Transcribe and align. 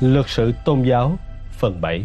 Luật 0.00 0.24
sự 0.28 0.52
tôn 0.64 0.82
giáo 0.82 1.16
phần 1.52 1.80
7 1.80 2.04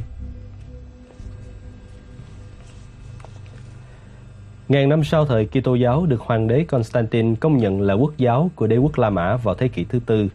Ngàn 4.70 4.90
năm 4.90 5.04
sau 5.04 5.26
thời 5.26 5.46
Kitô 5.46 5.76
giáo 5.76 6.06
được 6.06 6.22
hoàng 6.22 6.48
đế 6.48 6.64
Constantine 6.64 7.36
công 7.40 7.58
nhận 7.58 7.82
là 7.82 7.94
quốc 7.94 8.14
giáo 8.18 8.52
của 8.56 8.68
đế 8.68 8.78
quốc 8.78 8.98
La 8.98 9.10
Mã 9.10 9.36
vào 9.36 9.56
thế 9.56 9.68
kỷ 9.68 9.84
thứ 9.84 10.00
tư. 10.06 10.30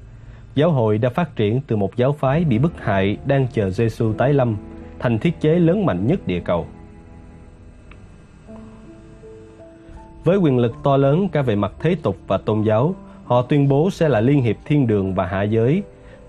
Giáo 0.55 0.71
hội 0.71 0.99
đã 0.99 1.09
phát 1.09 1.37
triển 1.37 1.61
từ 1.67 1.77
một 1.77 1.97
giáo 1.97 2.13
phái 2.13 2.45
bị 2.45 2.59
bức 2.59 2.73
hại 2.81 3.17
đang 3.27 3.47
chờ 3.53 3.71
Giêsu 3.71 4.13
tái 4.13 4.33
lâm 4.33 4.57
thành 4.99 5.19
thiết 5.19 5.41
chế 5.41 5.59
lớn 5.59 5.87
mạnh 5.87 6.07
nhất 6.07 6.27
địa 6.27 6.41
cầu. 6.41 6.67
Với 10.25 10.37
quyền 10.37 10.59
lực 10.59 10.75
to 10.85 10.97
lớn 10.97 11.29
cả 11.29 11.43
về 11.43 11.57
mặt 11.57 11.73
thế 11.81 11.97
tục 12.03 12.17
và 12.27 12.39
tôn 12.39 12.63
giáo, 12.63 12.95
họ 13.25 13.43
tuyên 13.43 13.69
bố 13.69 13.91
sẽ 13.91 14.09
là 14.09 14.21
liên 14.21 14.43
hiệp 14.43 14.57
thiên 14.65 14.87
đường 14.87 15.15
và 15.15 15.27
hạ 15.27 15.43
giới 15.43 15.83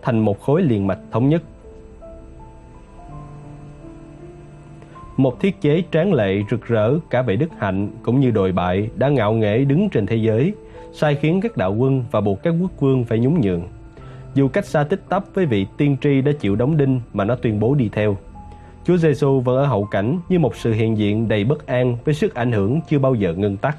thành 0.10 0.20
một 0.20 0.42
khối 0.42 0.62
liền 0.62 0.88
mạch 0.88 1.00
thống 1.12 1.30
nhất. 1.30 1.44
Một 5.18 5.40
thiết 5.40 5.62
chế 5.62 5.84
tráng 5.92 6.14
lệ 6.14 6.44
rực 6.52 6.66
rỡ 6.66 7.00
cả 7.10 7.22
về 7.22 7.36
đức 7.36 7.50
hạnh 7.58 7.90
cũng 8.04 8.20
như 8.20 8.32
đồi 8.32 8.52
bại 8.52 8.90
đã 8.96 9.10
ngạo 9.10 9.34
nghễ 9.34 9.66
đứng 9.66 9.90
trên 9.90 10.06
thế 10.06 10.16
giới, 10.16 10.54
sai 10.94 11.16
khiến 11.16 11.42
các 11.42 11.58
đạo 11.58 11.76
quân 11.76 12.04
và 12.12 12.22
buộc 12.22 12.44
các 12.44 12.54
quốc 12.62 12.72
vương 12.80 13.04
phải 13.04 13.20
nhún 13.20 13.42
nhường. 13.42 13.62
Dù 14.36 14.48
cách 14.48 14.66
xa 14.66 14.84
tích 14.84 15.02
tắp 15.10 15.24
với 15.34 15.46
vị 15.46 15.66
tiên 15.78 15.98
tri 16.02 16.22
đã 16.22 16.32
chịu 16.40 16.56
đóng 16.56 16.78
đinh 16.78 17.02
mà 17.14 17.26
nó 17.26 17.36
tuyên 17.36 17.60
bố 17.60 17.76
đi 17.76 17.90
theo. 17.94 18.18
Chúa 18.86 18.98
Giêsu 18.98 19.40
vẫn 19.40 19.58
ở 19.58 19.66
hậu 19.66 19.86
cảnh 19.86 20.20
như 20.30 20.40
một 20.40 20.56
sự 20.56 20.74
hiện 20.74 20.98
diện 20.98 21.28
đầy 21.28 21.44
bất 21.44 21.68
an 21.68 21.98
với 22.06 22.14
sức 22.14 22.36
ảnh 22.36 22.52
hưởng 22.52 22.80
chưa 22.90 23.00
bao 23.00 23.16
giờ 23.16 23.34
ngưng 23.34 23.58
tắt. 23.58 23.78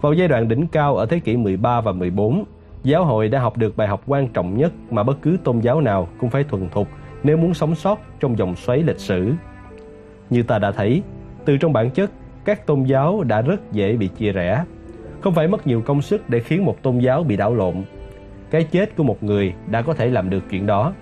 Vào 0.00 0.12
giai 0.12 0.28
đoạn 0.28 0.48
đỉnh 0.48 0.66
cao 0.66 0.96
ở 0.96 1.06
thế 1.06 1.18
kỷ 1.18 1.36
13 1.36 1.80
và 1.80 1.92
14, 1.92 2.44
giáo 2.84 3.04
hội 3.04 3.28
đã 3.28 3.40
học 3.40 3.56
được 3.56 3.76
bài 3.76 3.88
học 3.88 4.02
quan 4.06 4.28
trọng 4.28 4.56
nhất 4.56 4.72
mà 4.90 5.02
bất 5.02 5.22
cứ 5.22 5.36
tôn 5.44 5.58
giáo 5.58 5.80
nào 5.80 6.08
cũng 6.18 6.30
phải 6.30 6.44
thuần 6.44 6.68
thục 6.68 6.88
nếu 7.22 7.36
muốn 7.36 7.54
sống 7.54 7.74
sót 7.74 7.98
trong 8.20 8.38
dòng 8.38 8.56
xoáy 8.56 8.82
lịch 8.82 8.98
sử. 8.98 9.32
Như 10.30 10.42
ta 10.42 10.58
đã 10.58 10.72
thấy, 10.72 11.02
từ 11.44 11.56
trong 11.56 11.72
bản 11.72 11.90
chất, 11.90 12.10
các 12.44 12.66
tôn 12.66 12.82
giáo 12.82 13.22
đã 13.22 13.42
rất 13.42 13.72
dễ 13.72 13.96
bị 13.96 14.08
chia 14.08 14.32
rẽ. 14.32 14.64
Không 15.20 15.34
phải 15.34 15.48
mất 15.48 15.66
nhiều 15.66 15.82
công 15.82 16.02
sức 16.02 16.30
để 16.30 16.40
khiến 16.40 16.64
một 16.64 16.82
tôn 16.82 16.98
giáo 16.98 17.24
bị 17.24 17.36
đảo 17.36 17.54
lộn. 17.54 17.74
Cái 18.50 18.64
chết 18.64 18.96
của 18.96 19.04
một 19.04 19.22
người 19.22 19.54
đã 19.66 19.82
có 19.82 19.94
thể 19.94 20.10
làm 20.10 20.30
được 20.30 20.42
chuyện 20.50 20.66
đó. 20.66 20.92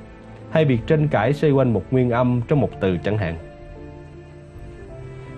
Hay 0.51 0.65
việc 0.65 0.79
tranh 0.87 1.09
cãi 1.09 1.33
xoay 1.33 1.53
quanh 1.53 1.73
một 1.73 1.83
nguyên 1.91 2.11
âm 2.11 2.41
trong 2.49 2.61
một 2.61 2.71
từ 2.81 2.97
chẳng 3.05 3.19
hạn. 3.19 3.37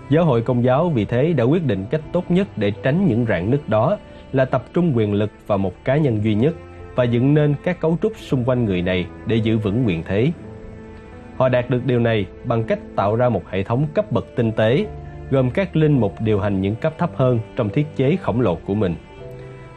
Giáo 0.09 0.25
hội 0.25 0.41
công 0.41 0.63
giáo 0.63 0.89
vì 0.89 1.05
thế 1.05 1.33
đã 1.33 1.43
quyết 1.43 1.65
định 1.65 1.85
cách 1.89 2.01
tốt 2.11 2.31
nhất 2.31 2.47
để 2.55 2.71
tránh 2.83 3.07
những 3.07 3.25
rạn 3.25 3.51
nứt 3.51 3.69
đó 3.69 3.97
là 4.33 4.45
tập 4.45 4.63
trung 4.73 4.97
quyền 4.97 5.13
lực 5.13 5.31
vào 5.47 5.57
một 5.57 5.73
cá 5.85 5.97
nhân 5.97 6.23
duy 6.23 6.35
nhất 6.35 6.55
và 6.95 7.03
dựng 7.03 7.33
nên 7.33 7.55
các 7.63 7.79
cấu 7.79 7.97
trúc 8.01 8.17
xung 8.17 8.43
quanh 8.45 8.65
người 8.65 8.81
này 8.81 9.05
để 9.25 9.35
giữ 9.35 9.57
vững 9.57 9.83
quyền 9.87 10.03
thế. 10.03 10.31
Họ 11.37 11.49
đạt 11.49 11.69
được 11.69 11.85
điều 11.85 11.99
này 11.99 12.25
bằng 12.43 12.63
cách 12.63 12.79
tạo 12.95 13.15
ra 13.15 13.29
một 13.29 13.49
hệ 13.49 13.63
thống 13.63 13.87
cấp 13.93 14.11
bậc 14.11 14.35
tinh 14.35 14.51
tế, 14.51 14.85
gồm 15.31 15.51
các 15.51 15.75
linh 15.75 15.99
mục 15.99 16.15
điều 16.21 16.39
hành 16.39 16.61
những 16.61 16.75
cấp 16.75 16.93
thấp 16.97 17.09
hơn 17.15 17.39
trong 17.55 17.69
thiết 17.69 17.95
chế 17.95 18.15
khổng 18.15 18.41
lồ 18.41 18.55
của 18.55 18.75
mình. 18.75 18.95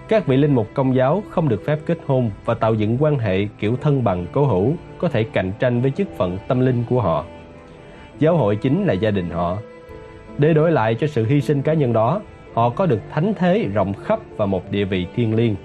Các 0.08 0.26
vị 0.26 0.36
linh 0.36 0.54
mục 0.54 0.68
công 0.74 0.94
giáo 0.94 1.22
không 1.30 1.48
được 1.48 1.62
phép 1.66 1.78
kết 1.86 1.98
hôn 2.06 2.30
và 2.44 2.54
tạo 2.54 2.74
dựng 2.74 2.96
quan 3.00 3.18
hệ 3.18 3.46
kiểu 3.58 3.76
thân 3.76 4.04
bằng 4.04 4.26
cố 4.32 4.46
hữu 4.46 4.74
có 4.98 5.08
thể 5.08 5.22
cạnh 5.22 5.52
tranh 5.58 5.82
với 5.82 5.90
chức 5.90 6.16
phận 6.16 6.38
tâm 6.48 6.60
linh 6.60 6.84
của 6.88 7.00
họ. 7.00 7.24
Giáo 8.18 8.36
hội 8.36 8.56
chính 8.56 8.84
là 8.84 8.92
gia 8.92 9.10
đình 9.10 9.30
họ. 9.30 9.58
Để 10.38 10.54
đổi 10.54 10.72
lại 10.72 10.94
cho 10.94 11.06
sự 11.06 11.26
hy 11.26 11.40
sinh 11.40 11.62
cá 11.62 11.74
nhân 11.74 11.92
đó, 11.92 12.20
họ 12.56 12.70
có 12.70 12.86
được 12.86 13.00
thánh 13.10 13.32
thế 13.34 13.68
rộng 13.74 13.94
khắp 13.94 14.18
và 14.36 14.46
một 14.46 14.70
địa 14.70 14.84
vị 14.84 15.06
thiêng 15.14 15.34
liêng. 15.34 15.56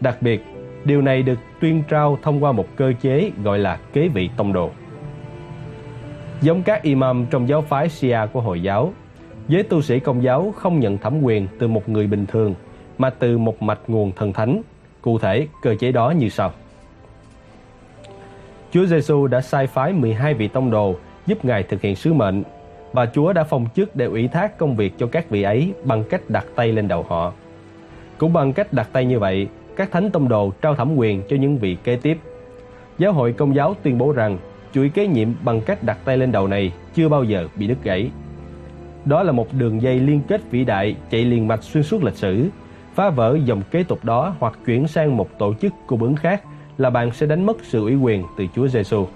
Đặc 0.00 0.22
biệt, 0.22 0.44
điều 0.84 1.02
này 1.02 1.22
được 1.22 1.38
tuyên 1.60 1.82
trao 1.88 2.18
thông 2.22 2.44
qua 2.44 2.52
một 2.52 2.66
cơ 2.76 2.92
chế 3.00 3.30
gọi 3.44 3.58
là 3.58 3.78
kế 3.92 4.08
vị 4.08 4.30
tông 4.36 4.52
đồ. 4.52 4.70
Giống 6.40 6.62
các 6.62 6.82
imam 6.82 7.26
trong 7.30 7.48
giáo 7.48 7.62
phái 7.62 7.88
Shia 7.88 8.18
của 8.32 8.40
Hồi 8.40 8.62
giáo, 8.62 8.92
giới 9.48 9.62
tu 9.62 9.82
sĩ 9.82 10.00
công 10.00 10.22
giáo 10.22 10.54
không 10.56 10.80
nhận 10.80 10.98
thẩm 10.98 11.22
quyền 11.22 11.48
từ 11.58 11.68
một 11.68 11.88
người 11.88 12.06
bình 12.06 12.26
thường 12.26 12.54
mà 12.98 13.10
từ 13.10 13.38
một 13.38 13.62
mạch 13.62 13.80
nguồn 13.86 14.12
thần 14.12 14.32
thánh. 14.32 14.62
Cụ 15.02 15.18
thể, 15.18 15.46
cơ 15.62 15.74
chế 15.74 15.92
đó 15.92 16.10
như 16.10 16.28
sau. 16.28 16.52
Chúa 18.70 18.86
Giêsu 18.86 19.26
đã 19.26 19.40
sai 19.40 19.66
phái 19.66 19.92
12 19.92 20.34
vị 20.34 20.48
tông 20.48 20.70
đồ 20.70 20.94
giúp 21.26 21.44
Ngài 21.44 21.62
thực 21.62 21.80
hiện 21.80 21.96
sứ 21.96 22.12
mệnh 22.12 22.42
và 22.98 23.06
Chúa 23.06 23.32
đã 23.32 23.44
phong 23.44 23.66
chức 23.76 23.96
để 23.96 24.04
ủy 24.04 24.28
thác 24.28 24.58
công 24.58 24.76
việc 24.76 24.94
cho 24.98 25.06
các 25.06 25.30
vị 25.30 25.42
ấy 25.42 25.72
bằng 25.84 26.04
cách 26.10 26.30
đặt 26.30 26.46
tay 26.54 26.72
lên 26.72 26.88
đầu 26.88 27.02
họ. 27.08 27.32
Cũng 28.18 28.32
bằng 28.32 28.52
cách 28.52 28.72
đặt 28.72 28.88
tay 28.92 29.04
như 29.04 29.18
vậy, 29.18 29.48
các 29.76 29.90
thánh 29.90 30.10
tông 30.10 30.28
đồ 30.28 30.52
trao 30.62 30.74
thẩm 30.74 30.96
quyền 30.96 31.22
cho 31.28 31.36
những 31.36 31.58
vị 31.58 31.76
kế 31.84 31.96
tiếp. 31.96 32.18
Giáo 32.98 33.12
hội 33.12 33.32
công 33.32 33.54
giáo 33.54 33.74
tuyên 33.82 33.98
bố 33.98 34.12
rằng 34.12 34.38
chuỗi 34.74 34.88
kế 34.88 35.06
nhiệm 35.06 35.28
bằng 35.44 35.60
cách 35.60 35.82
đặt 35.82 35.98
tay 36.04 36.16
lên 36.16 36.32
đầu 36.32 36.46
này 36.46 36.72
chưa 36.94 37.08
bao 37.08 37.24
giờ 37.24 37.48
bị 37.56 37.66
đứt 37.66 37.78
gãy. 37.82 38.10
Đó 39.04 39.22
là 39.22 39.32
một 39.32 39.46
đường 39.52 39.82
dây 39.82 40.00
liên 40.00 40.20
kết 40.28 40.40
vĩ 40.50 40.64
đại 40.64 40.96
chạy 41.10 41.24
liền 41.24 41.48
mạch 41.48 41.62
xuyên 41.62 41.84
suốt 41.84 42.04
lịch 42.04 42.16
sử. 42.16 42.48
Phá 42.94 43.10
vỡ 43.10 43.38
dòng 43.44 43.62
kế 43.70 43.82
tục 43.82 44.04
đó 44.04 44.34
hoặc 44.38 44.58
chuyển 44.66 44.88
sang 44.88 45.16
một 45.16 45.38
tổ 45.38 45.54
chức 45.54 45.72
cung 45.86 46.02
ứng 46.02 46.16
khác 46.16 46.42
là 46.78 46.90
bạn 46.90 47.10
sẽ 47.10 47.26
đánh 47.26 47.46
mất 47.46 47.56
sự 47.62 47.80
ủy 47.80 47.96
quyền 47.96 48.24
từ 48.38 48.46
Chúa 48.54 48.68
Giêsu. 48.68 49.06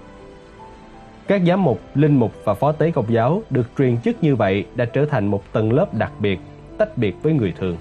Các 1.27 1.41
giám 1.47 1.63
mục, 1.63 1.81
linh 1.95 2.19
mục 2.19 2.31
và 2.43 2.53
phó 2.53 2.71
tế 2.71 2.91
công 2.91 3.13
giáo 3.13 3.41
được 3.49 3.67
truyền 3.77 3.97
chức 3.97 4.23
như 4.23 4.35
vậy 4.35 4.65
đã 4.75 4.85
trở 4.85 5.05
thành 5.05 5.27
một 5.27 5.43
tầng 5.51 5.73
lớp 5.73 5.93
đặc 5.93 6.11
biệt, 6.19 6.39
tách 6.77 6.97
biệt 6.97 7.15
với 7.23 7.33
người 7.33 7.53
thường. 7.59 7.77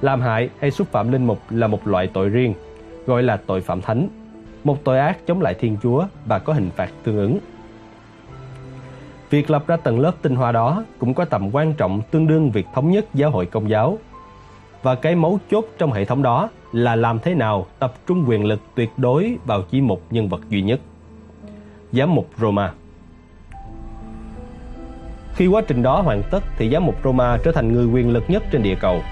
Làm 0.00 0.20
hại 0.20 0.48
hay 0.60 0.70
xúc 0.70 0.88
phạm 0.90 1.12
linh 1.12 1.26
mục 1.26 1.38
là 1.50 1.66
một 1.66 1.86
loại 1.88 2.06
tội 2.06 2.28
riêng, 2.28 2.54
gọi 3.06 3.22
là 3.22 3.36
tội 3.36 3.60
phạm 3.60 3.80
thánh, 3.80 4.08
một 4.64 4.84
tội 4.84 4.98
ác 4.98 5.18
chống 5.26 5.40
lại 5.40 5.54
Thiên 5.54 5.76
Chúa 5.82 6.04
và 6.26 6.38
có 6.38 6.52
hình 6.52 6.70
phạt 6.76 6.88
tương 7.02 7.16
ứng. 7.16 7.38
Việc 9.30 9.50
lập 9.50 9.66
ra 9.66 9.76
tầng 9.76 10.00
lớp 10.00 10.12
tinh 10.22 10.36
hoa 10.36 10.52
đó 10.52 10.84
cũng 10.98 11.14
có 11.14 11.24
tầm 11.24 11.50
quan 11.52 11.74
trọng 11.74 12.02
tương 12.10 12.26
đương 12.26 12.50
việc 12.50 12.66
thống 12.74 12.90
nhất 12.90 13.06
giáo 13.14 13.30
hội 13.30 13.46
công 13.46 13.70
giáo. 13.70 13.98
Và 14.82 14.94
cái 14.94 15.14
mấu 15.14 15.38
chốt 15.50 15.64
trong 15.78 15.92
hệ 15.92 16.04
thống 16.04 16.22
đó 16.22 16.48
là 16.72 16.96
làm 16.96 17.18
thế 17.18 17.34
nào 17.34 17.66
tập 17.78 17.94
trung 18.06 18.24
quyền 18.28 18.44
lực 18.44 18.60
tuyệt 18.74 18.90
đối 18.96 19.36
vào 19.44 19.62
chỉ 19.70 19.80
một 19.80 20.00
nhân 20.10 20.28
vật 20.28 20.40
duy 20.48 20.62
nhất 20.62 20.80
giám 21.96 22.14
mục 22.14 22.30
Roma. 22.36 22.72
Khi 25.34 25.46
quá 25.46 25.62
trình 25.68 25.82
đó 25.82 26.00
hoàn 26.00 26.22
tất 26.30 26.44
thì 26.58 26.70
giám 26.70 26.86
mục 26.86 26.94
Roma 27.04 27.38
trở 27.44 27.52
thành 27.52 27.72
người 27.72 27.86
quyền 27.86 28.10
lực 28.10 28.24
nhất 28.28 28.42
trên 28.50 28.62
địa 28.62 28.74
cầu. 28.74 29.02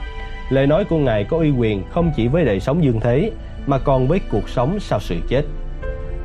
Lời 0.50 0.66
nói 0.66 0.84
của 0.84 0.98
Ngài 0.98 1.24
có 1.24 1.36
uy 1.36 1.50
quyền 1.50 1.82
không 1.90 2.12
chỉ 2.16 2.28
với 2.28 2.44
đời 2.44 2.60
sống 2.60 2.84
dương 2.84 3.00
thế 3.00 3.30
mà 3.66 3.78
còn 3.78 4.08
với 4.08 4.20
cuộc 4.30 4.48
sống 4.48 4.80
sau 4.80 5.00
sự 5.00 5.16
chết. 5.28 5.42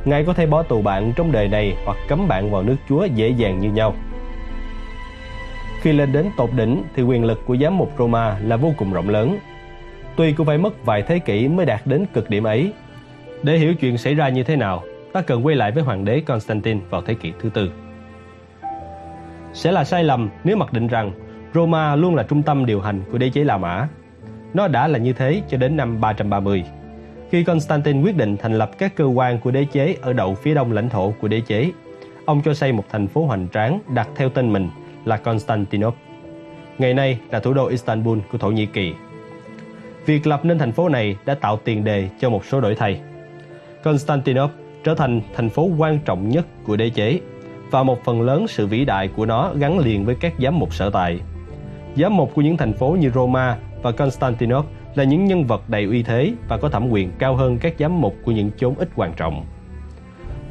Ngài 0.04 0.24
có 0.24 0.32
thể 0.32 0.46
bỏ 0.46 0.62
tù 0.62 0.82
bạn 0.82 1.12
trong 1.16 1.32
đời 1.32 1.48
này 1.48 1.76
hoặc 1.84 1.96
cấm 2.08 2.28
bạn 2.28 2.50
vào 2.50 2.62
nước 2.62 2.76
Chúa 2.88 3.04
dễ 3.04 3.28
dàng 3.28 3.58
như 3.58 3.70
nhau. 3.70 3.94
Khi 5.80 5.92
lên 5.92 6.12
đến 6.12 6.26
tột 6.36 6.50
đỉnh 6.56 6.82
thì 6.96 7.02
quyền 7.02 7.24
lực 7.24 7.40
của 7.46 7.56
giám 7.56 7.78
mục 7.78 7.92
Roma 7.98 8.38
là 8.38 8.56
vô 8.56 8.72
cùng 8.76 8.92
rộng 8.92 9.08
lớn. 9.08 9.38
Tuy 10.16 10.32
cũng 10.32 10.46
phải 10.46 10.58
mất 10.58 10.84
vài 10.84 11.02
thế 11.02 11.18
kỷ 11.18 11.48
mới 11.48 11.66
đạt 11.66 11.80
đến 11.84 12.06
cực 12.12 12.30
điểm 12.30 12.44
ấy. 12.44 12.72
Để 13.42 13.58
hiểu 13.58 13.74
chuyện 13.74 13.98
xảy 13.98 14.14
ra 14.14 14.28
như 14.28 14.42
thế 14.42 14.56
nào, 14.56 14.82
ta 15.12 15.22
cần 15.22 15.46
quay 15.46 15.56
lại 15.56 15.72
với 15.72 15.82
hoàng 15.82 16.04
đế 16.04 16.20
Constantine 16.20 16.80
vào 16.90 17.02
thế 17.02 17.14
kỷ 17.14 17.32
thứ 17.40 17.50
tư. 17.54 17.70
Sẽ 19.52 19.72
là 19.72 19.84
sai 19.84 20.04
lầm 20.04 20.30
nếu 20.44 20.56
mặc 20.56 20.72
định 20.72 20.86
rằng 20.86 21.12
Roma 21.54 21.96
luôn 21.96 22.14
là 22.14 22.22
trung 22.22 22.42
tâm 22.42 22.66
điều 22.66 22.80
hành 22.80 23.02
của 23.12 23.18
đế 23.18 23.30
chế 23.30 23.44
La 23.44 23.56
Mã. 23.56 23.88
Nó 24.54 24.68
đã 24.68 24.88
là 24.88 24.98
như 24.98 25.12
thế 25.12 25.42
cho 25.48 25.56
đến 25.56 25.76
năm 25.76 26.00
330, 26.00 26.64
khi 27.30 27.44
Constantine 27.44 28.02
quyết 28.02 28.16
định 28.16 28.36
thành 28.36 28.52
lập 28.52 28.70
các 28.78 28.96
cơ 28.96 29.04
quan 29.04 29.38
của 29.38 29.50
đế 29.50 29.64
chế 29.64 29.96
ở 30.02 30.12
đậu 30.12 30.34
phía 30.34 30.54
đông 30.54 30.72
lãnh 30.72 30.88
thổ 30.88 31.14
của 31.20 31.28
đế 31.28 31.40
chế. 31.40 31.70
Ông 32.24 32.42
cho 32.44 32.54
xây 32.54 32.72
một 32.72 32.84
thành 32.90 33.06
phố 33.06 33.26
hoành 33.26 33.48
tráng 33.52 33.80
đặt 33.94 34.08
theo 34.16 34.28
tên 34.28 34.52
mình 34.52 34.68
là 35.04 35.16
Constantinople. 35.16 36.00
Ngày 36.78 36.94
nay 36.94 37.18
là 37.30 37.40
thủ 37.40 37.52
đô 37.54 37.66
Istanbul 37.66 38.18
của 38.32 38.38
Thổ 38.38 38.50
Nhĩ 38.50 38.66
Kỳ. 38.66 38.94
Việc 40.06 40.26
lập 40.26 40.44
nên 40.44 40.58
thành 40.58 40.72
phố 40.72 40.88
này 40.88 41.16
đã 41.24 41.34
tạo 41.34 41.56
tiền 41.56 41.84
đề 41.84 42.08
cho 42.20 42.30
một 42.30 42.44
số 42.44 42.60
đổi 42.60 42.74
thay. 42.74 43.00
Constantinople 43.84 44.69
trở 44.84 44.94
thành 44.94 45.20
thành 45.34 45.48
phố 45.48 45.68
quan 45.78 45.98
trọng 45.98 46.28
nhất 46.28 46.46
của 46.64 46.76
đế 46.76 46.90
chế 46.90 47.20
và 47.70 47.82
một 47.82 48.04
phần 48.04 48.22
lớn 48.22 48.48
sự 48.48 48.66
vĩ 48.66 48.84
đại 48.84 49.08
của 49.08 49.26
nó 49.26 49.52
gắn 49.54 49.78
liền 49.78 50.04
với 50.04 50.14
các 50.14 50.34
giám 50.42 50.58
mục 50.58 50.74
sở 50.74 50.90
tại. 50.90 51.20
Giám 51.96 52.16
mục 52.16 52.30
của 52.34 52.42
những 52.42 52.56
thành 52.56 52.72
phố 52.72 52.96
như 53.00 53.10
Roma 53.10 53.58
và 53.82 53.92
Constantinople 53.92 54.70
là 54.94 55.04
những 55.04 55.24
nhân 55.24 55.44
vật 55.44 55.68
đầy 55.68 55.84
uy 55.84 56.02
thế 56.02 56.32
và 56.48 56.56
có 56.56 56.68
thẩm 56.68 56.88
quyền 56.90 57.10
cao 57.18 57.36
hơn 57.36 57.58
các 57.58 57.74
giám 57.78 58.00
mục 58.00 58.14
của 58.24 58.32
những 58.32 58.50
chốn 58.56 58.74
ít 58.74 58.88
quan 58.96 59.12
trọng. 59.16 59.44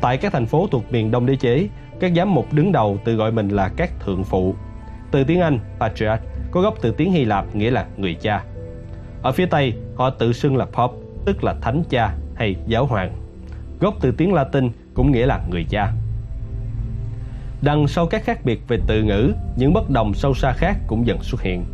Tại 0.02 0.18
các 0.18 0.34
thành 0.34 0.46
phố 0.46 0.68
thuộc 0.72 0.92
miền 0.92 1.12
Đông 1.12 1.26
đế 1.26 1.36
chế, 1.36 1.68
các 2.00 2.12
giám 2.16 2.34
mục 2.34 2.54
đứng 2.54 2.72
đầu 2.72 2.98
tự 3.06 3.16
gọi 3.16 3.32
mình 3.32 3.50
là 3.50 3.70
các 3.78 3.92
thượng 4.00 4.24
phụ. 4.24 4.56
Từ 5.12 5.24
tiếng 5.24 5.42
Anh, 5.42 5.60
patriarch 5.80 6.24
có 6.52 6.62
gốc 6.62 6.76
từ 6.82 6.92
tiếng 6.92 7.12
Hy 7.12 7.26
Lạp 7.26 7.56
nghĩa 7.56 7.72
là 7.72 7.86
người 7.98 8.14
cha. 8.14 8.44
Ở 9.22 9.32
phía 9.32 9.46
Tây, 9.46 9.74
họ 9.96 10.10
tự 10.10 10.34
xưng 10.34 10.58
là 10.58 10.66
Pope, 10.66 10.98
tức 11.26 11.44
là 11.44 11.56
thánh 11.62 11.84
cha 11.90 12.14
hay 12.36 12.56
giáo 12.68 12.86
hoàng 12.86 13.12
gốc 13.80 13.96
từ 14.02 14.12
tiếng 14.12 14.34
Latin 14.34 14.70
cũng 14.94 15.12
nghĩa 15.12 15.26
là 15.26 15.42
người 15.50 15.66
cha. 15.70 15.92
Đằng 17.62 17.88
sau 17.88 18.08
các 18.08 18.24
khác 18.24 18.46
biệt 18.46 18.68
về 18.68 18.80
từ 18.88 19.04
ngữ, 19.04 19.34
những 19.56 19.74
bất 19.74 19.90
đồng 19.90 20.14
sâu 20.14 20.34
xa 20.34 20.54
khác 20.54 20.78
cũng 20.88 21.08
dần 21.08 21.24
xuất 21.24 21.42
hiện. 21.42 21.66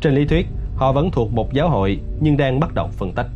Trên 0.00 0.14
lý 0.14 0.24
thuyết, 0.24 0.46
họ 0.76 0.92
vẫn 0.92 1.10
thuộc 1.10 1.32
một 1.32 1.52
giáo 1.52 1.68
hội 1.68 2.00
nhưng 2.20 2.36
đang 2.36 2.60
bắt 2.60 2.74
đầu 2.74 2.88
phân 2.88 3.12
tách. 3.12 3.26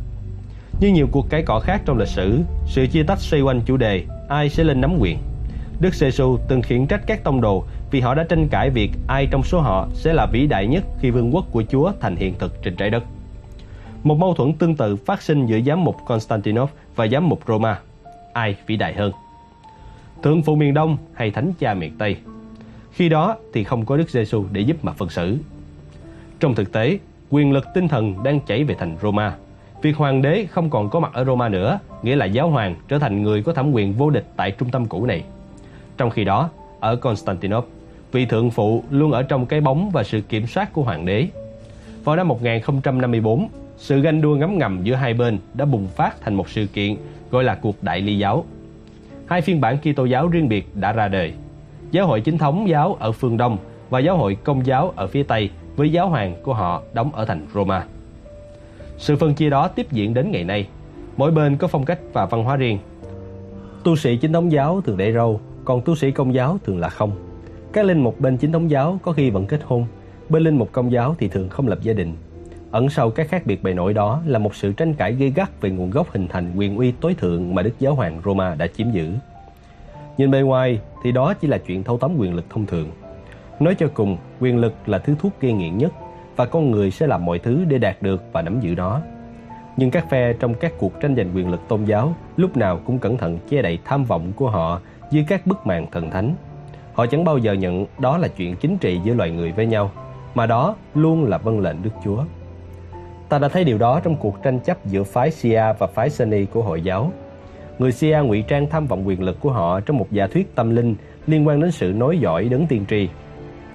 Như 0.79 0.89
nhiều 0.89 1.07
cuộc 1.11 1.29
cãi 1.29 1.43
cọ 1.43 1.59
khác 1.59 1.81
trong 1.85 1.97
lịch 1.97 2.07
sử, 2.07 2.39
sự 2.65 2.87
chia 2.87 3.03
tách 3.03 3.19
xoay 3.19 3.41
quanh 3.41 3.61
chủ 3.65 3.77
đề 3.77 4.03
ai 4.29 4.49
sẽ 4.49 4.63
lên 4.63 4.81
nắm 4.81 4.97
quyền. 4.99 5.17
Đức 5.79 5.93
giê 5.93 6.09
-xu 6.09 6.37
từng 6.47 6.61
khiển 6.61 6.87
trách 6.87 7.01
các 7.07 7.23
tông 7.23 7.41
đồ 7.41 7.63
vì 7.91 8.01
họ 8.01 8.15
đã 8.15 8.23
tranh 8.23 8.47
cãi 8.47 8.69
việc 8.69 8.91
ai 9.07 9.27
trong 9.31 9.43
số 9.43 9.59
họ 9.59 9.87
sẽ 9.93 10.13
là 10.13 10.25
vĩ 10.25 10.47
đại 10.47 10.67
nhất 10.67 10.83
khi 10.99 11.11
vương 11.11 11.35
quốc 11.35 11.45
của 11.51 11.63
Chúa 11.69 11.91
thành 11.99 12.15
hiện 12.15 12.33
thực 12.39 12.63
trên 12.63 12.75
trái 12.75 12.89
đất. 12.89 13.03
Một 14.03 14.17
mâu 14.17 14.33
thuẫn 14.33 14.53
tương 14.53 14.75
tự 14.75 14.95
phát 14.95 15.21
sinh 15.21 15.45
giữa 15.45 15.59
giám 15.61 15.83
mục 15.83 15.95
Constantinople 16.05 16.75
và 16.95 17.07
giám 17.07 17.29
mục 17.29 17.39
Roma. 17.47 17.79
Ai 18.33 18.55
vĩ 18.67 18.75
đại 18.75 18.93
hơn? 18.93 19.11
Thượng 20.23 20.41
phụ 20.41 20.55
miền 20.55 20.73
Đông 20.73 20.97
hay 21.13 21.31
thánh 21.31 21.53
cha 21.59 21.73
miền 21.73 21.97
Tây? 21.97 22.17
Khi 22.91 23.09
đó 23.09 23.35
thì 23.53 23.63
không 23.63 23.85
có 23.85 23.97
Đức 23.97 24.09
giê 24.09 24.23
-xu 24.23 24.45
để 24.51 24.61
giúp 24.61 24.77
mà 24.81 24.91
phân 24.91 25.09
xử. 25.09 25.37
Trong 26.39 26.55
thực 26.55 26.71
tế, 26.71 26.97
quyền 27.29 27.51
lực 27.51 27.65
tinh 27.73 27.87
thần 27.87 28.23
đang 28.23 28.39
chảy 28.39 28.63
về 28.63 28.75
thành 28.79 28.97
Roma. 29.01 29.35
Việc 29.81 29.97
hoàng 29.97 30.21
đế 30.21 30.45
không 30.49 30.69
còn 30.69 30.89
có 30.89 30.99
mặt 30.99 31.13
ở 31.13 31.25
Roma 31.25 31.49
nữa, 31.49 31.79
nghĩa 32.03 32.15
là 32.15 32.25
giáo 32.25 32.49
hoàng 32.49 32.75
trở 32.87 32.99
thành 32.99 33.23
người 33.23 33.43
có 33.43 33.53
thẩm 33.53 33.71
quyền 33.71 33.93
vô 33.93 34.09
địch 34.09 34.25
tại 34.35 34.51
trung 34.51 34.69
tâm 34.69 34.85
cũ 34.85 35.05
này. 35.05 35.23
Trong 35.97 36.09
khi 36.09 36.23
đó, 36.23 36.49
ở 36.79 36.95
Constantinople, 36.95 37.71
vị 38.11 38.25
thượng 38.25 38.51
phụ 38.51 38.83
luôn 38.89 39.11
ở 39.11 39.23
trong 39.23 39.45
cái 39.45 39.61
bóng 39.61 39.89
và 39.89 40.03
sự 40.03 40.21
kiểm 40.21 40.47
soát 40.47 40.73
của 40.73 40.83
hoàng 40.83 41.05
đế. 41.05 41.27
Vào 42.03 42.15
năm 42.15 42.27
1054, 42.27 43.47
sự 43.77 44.01
ganh 44.01 44.21
đua 44.21 44.35
ngấm 44.35 44.57
ngầm 44.57 44.83
giữa 44.83 44.95
hai 44.95 45.13
bên 45.13 45.39
đã 45.53 45.65
bùng 45.65 45.87
phát 45.87 46.21
thành 46.21 46.33
một 46.35 46.49
sự 46.49 46.67
kiện 46.67 46.95
gọi 47.33 47.43
là 47.43 47.55
cuộc 47.55 47.83
đại 47.83 48.01
ly 48.01 48.17
giáo. 48.17 48.45
Hai 49.25 49.41
phiên 49.41 49.61
bản 49.61 49.77
Kitô 49.77 50.05
giáo 50.05 50.27
riêng 50.27 50.49
biệt 50.49 50.75
đã 50.75 50.91
ra 50.91 51.07
đời. 51.07 51.33
Giáo 51.91 52.07
hội 52.07 52.21
chính 52.21 52.37
thống 52.37 52.69
giáo 52.69 52.97
ở 52.99 53.11
phương 53.11 53.37
Đông 53.37 53.57
và 53.89 53.99
giáo 53.99 54.17
hội 54.17 54.37
công 54.43 54.65
giáo 54.65 54.93
ở 54.95 55.07
phía 55.07 55.23
Tây 55.23 55.49
với 55.75 55.91
giáo 55.91 56.09
hoàng 56.09 56.35
của 56.43 56.53
họ 56.53 56.81
đóng 56.93 57.15
ở 57.15 57.25
thành 57.25 57.47
Roma. 57.53 57.85
Sự 58.97 59.15
phân 59.15 59.33
chia 59.33 59.49
đó 59.49 59.67
tiếp 59.67 59.91
diễn 59.91 60.13
đến 60.13 60.31
ngày 60.31 60.43
nay. 60.43 60.67
Mỗi 61.17 61.31
bên 61.31 61.57
có 61.57 61.67
phong 61.67 61.85
cách 61.85 61.99
và 62.13 62.25
văn 62.25 62.43
hóa 62.43 62.55
riêng. 62.55 62.79
Tu 63.83 63.95
sĩ 63.95 64.17
chính 64.17 64.33
thống 64.33 64.51
giáo 64.51 64.81
thường 64.81 64.97
để 64.97 65.13
râu, 65.13 65.39
còn 65.65 65.81
tu 65.81 65.95
sĩ 65.95 66.11
công 66.11 66.33
giáo 66.33 66.57
thường 66.63 66.79
là 66.79 66.89
không. 66.89 67.11
Các 67.73 67.85
linh 67.85 68.03
mục 68.03 68.19
bên 68.19 68.37
chính 68.37 68.51
thống 68.51 68.71
giáo 68.71 68.99
có 69.03 69.11
khi 69.11 69.29
vẫn 69.29 69.45
kết 69.45 69.61
hôn, 69.63 69.85
bên 70.29 70.43
linh 70.43 70.57
mục 70.57 70.69
công 70.71 70.91
giáo 70.91 71.15
thì 71.19 71.27
thường 71.27 71.49
không 71.49 71.67
lập 71.67 71.79
gia 71.81 71.93
đình. 71.93 72.15
Ẩn 72.73 72.89
sau 72.89 73.09
các 73.09 73.27
khác 73.29 73.45
biệt 73.45 73.63
bề 73.63 73.73
nổi 73.73 73.93
đó 73.93 74.21
là 74.25 74.39
một 74.39 74.55
sự 74.55 74.73
tranh 74.73 74.93
cãi 74.93 75.13
gây 75.13 75.29
gắt 75.29 75.61
về 75.61 75.69
nguồn 75.69 75.91
gốc 75.91 76.07
hình 76.11 76.27
thành 76.27 76.51
quyền 76.55 76.77
uy 76.77 76.91
tối 76.91 77.15
thượng 77.17 77.55
mà 77.55 77.61
Đức 77.61 77.79
Giáo 77.79 77.95
hoàng 77.95 78.21
Roma 78.25 78.55
đã 78.55 78.67
chiếm 78.67 78.91
giữ. 78.91 79.13
Nhìn 80.17 80.31
bề 80.31 80.41
ngoài 80.41 80.79
thì 81.03 81.11
đó 81.11 81.33
chỉ 81.33 81.47
là 81.47 81.57
chuyện 81.57 81.83
thâu 81.83 81.97
tóm 81.97 82.15
quyền 82.17 82.33
lực 82.33 82.45
thông 82.49 82.65
thường. 82.65 82.91
Nói 83.59 83.75
cho 83.75 83.87
cùng, 83.93 84.17
quyền 84.39 84.57
lực 84.57 84.73
là 84.85 84.97
thứ 84.97 85.15
thuốc 85.19 85.33
gây 85.41 85.53
nghiện 85.53 85.77
nhất 85.77 85.93
và 86.35 86.45
con 86.45 86.71
người 86.71 86.91
sẽ 86.91 87.07
làm 87.07 87.25
mọi 87.25 87.39
thứ 87.39 87.65
để 87.67 87.77
đạt 87.77 88.01
được 88.01 88.23
và 88.31 88.41
nắm 88.41 88.59
giữ 88.59 88.75
nó. 88.75 89.01
Nhưng 89.77 89.91
các 89.91 90.09
phe 90.09 90.33
trong 90.33 90.53
các 90.53 90.73
cuộc 90.77 91.01
tranh 91.01 91.15
giành 91.15 91.35
quyền 91.35 91.49
lực 91.49 91.61
tôn 91.67 91.85
giáo 91.85 92.15
lúc 92.37 92.57
nào 92.57 92.79
cũng 92.85 92.99
cẩn 92.99 93.17
thận 93.17 93.39
che 93.49 93.61
đậy 93.61 93.79
tham 93.85 94.03
vọng 94.03 94.31
của 94.35 94.49
họ 94.49 94.79
dưới 95.11 95.25
các 95.27 95.47
bức 95.47 95.67
màn 95.67 95.91
thần 95.91 96.11
thánh. 96.11 96.35
Họ 96.93 97.05
chẳng 97.05 97.23
bao 97.23 97.37
giờ 97.37 97.53
nhận 97.53 97.85
đó 97.99 98.17
là 98.17 98.27
chuyện 98.27 98.55
chính 98.55 98.77
trị 98.77 98.99
giữa 99.03 99.13
loài 99.13 99.31
người 99.31 99.51
với 99.51 99.65
nhau, 99.65 99.91
mà 100.35 100.45
đó 100.45 100.75
luôn 100.95 101.25
là 101.25 101.37
vâng 101.37 101.59
lệnh 101.59 101.83
Đức 101.83 101.91
Chúa. 102.03 102.23
Ta 103.33 103.39
đã 103.39 103.47
thấy 103.47 103.63
điều 103.63 103.77
đó 103.77 103.99
trong 104.03 104.15
cuộc 104.15 104.43
tranh 104.43 104.59
chấp 104.59 104.85
giữa 104.85 105.03
phái 105.03 105.31
Shia 105.31 105.63
và 105.79 105.87
phái 105.87 106.09
Sunni 106.09 106.45
của 106.45 106.61
Hội 106.61 106.81
giáo. 106.81 107.11
Người 107.79 107.91
Shia 107.91 108.19
ngụy 108.23 108.41
trang 108.41 108.69
tham 108.69 108.87
vọng 108.87 109.07
quyền 109.07 109.23
lực 109.23 109.39
của 109.39 109.51
họ 109.51 109.79
trong 109.79 109.97
một 109.97 110.11
giả 110.11 110.27
thuyết 110.27 110.55
tâm 110.55 110.75
linh 110.75 110.95
liên 111.27 111.47
quan 111.47 111.61
đến 111.61 111.71
sự 111.71 111.93
nối 111.95 112.19
dõi 112.19 112.49
đấng 112.49 112.67
tiên 112.67 112.85
tri. 112.89 113.09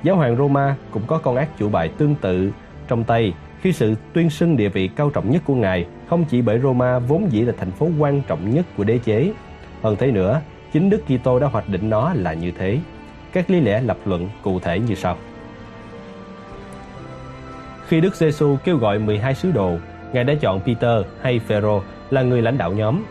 Giáo 0.02 0.16
hoàng 0.16 0.36
Roma 0.36 0.76
cũng 0.90 1.02
có 1.06 1.18
con 1.18 1.36
ác 1.36 1.48
chủ 1.58 1.68
bài 1.68 1.90
tương 1.98 2.14
tự 2.14 2.50
trong 2.88 3.04
tay 3.04 3.32
khi 3.60 3.72
sự 3.72 3.94
tuyên 4.12 4.30
xưng 4.30 4.56
địa 4.56 4.68
vị 4.68 4.88
cao 4.96 5.10
trọng 5.10 5.30
nhất 5.30 5.42
của 5.46 5.54
ngài 5.54 5.86
không 6.08 6.24
chỉ 6.24 6.42
bởi 6.42 6.58
Roma 6.58 6.98
vốn 6.98 7.32
dĩ 7.32 7.40
là 7.40 7.52
thành 7.58 7.70
phố 7.70 7.88
quan 7.98 8.22
trọng 8.28 8.54
nhất 8.54 8.66
của 8.76 8.84
đế 8.84 8.98
chế. 8.98 9.32
Hơn 9.82 9.96
thế 9.98 10.10
nữa, 10.10 10.40
chính 10.72 10.90
Đức 10.90 11.02
Kitô 11.06 11.38
đã 11.38 11.46
hoạch 11.46 11.68
định 11.68 11.90
nó 11.90 12.12
là 12.14 12.34
như 12.34 12.52
thế. 12.58 12.78
Các 13.32 13.50
lý 13.50 13.60
lẽ 13.60 13.80
lập 13.80 13.96
luận 14.04 14.28
cụ 14.42 14.60
thể 14.60 14.78
như 14.78 14.94
sau. 14.94 15.16
Khi 17.88 18.00
Đức 18.00 18.14
Giêsu 18.14 18.56
kêu 18.64 18.76
gọi 18.76 18.98
12 18.98 19.34
sứ 19.34 19.52
đồ, 19.52 19.76
Ngài 20.12 20.24
đã 20.24 20.34
chọn 20.40 20.60
Peter 20.60 21.06
hay 21.22 21.38
Phêrô 21.38 21.82
là 22.10 22.22
người 22.22 22.42
lãnh 22.42 22.58
đạo 22.58 22.72
nhóm. 22.72 23.04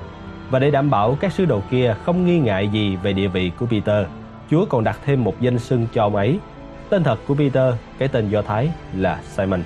Và 0.49 0.59
để 0.59 0.71
đảm 0.71 0.89
bảo 0.89 1.17
các 1.19 1.33
sứ 1.33 1.45
đồ 1.45 1.61
kia 1.71 1.95
không 2.05 2.25
nghi 2.25 2.39
ngại 2.39 2.67
gì 2.67 2.95
về 2.95 3.13
địa 3.13 3.27
vị 3.27 3.51
của 3.59 3.65
Peter, 3.65 4.05
Chúa 4.51 4.65
còn 4.65 4.83
đặt 4.83 4.99
thêm 5.05 5.23
một 5.23 5.41
danh 5.41 5.59
xưng 5.59 5.87
cho 5.93 6.03
ông 6.03 6.15
ấy. 6.15 6.39
Tên 6.89 7.03
thật 7.03 7.19
của 7.27 7.35
Peter, 7.35 7.73
cái 7.97 8.07
tên 8.07 8.29
Do 8.29 8.41
Thái 8.41 8.69
là 8.95 9.19
Simon. 9.23 9.63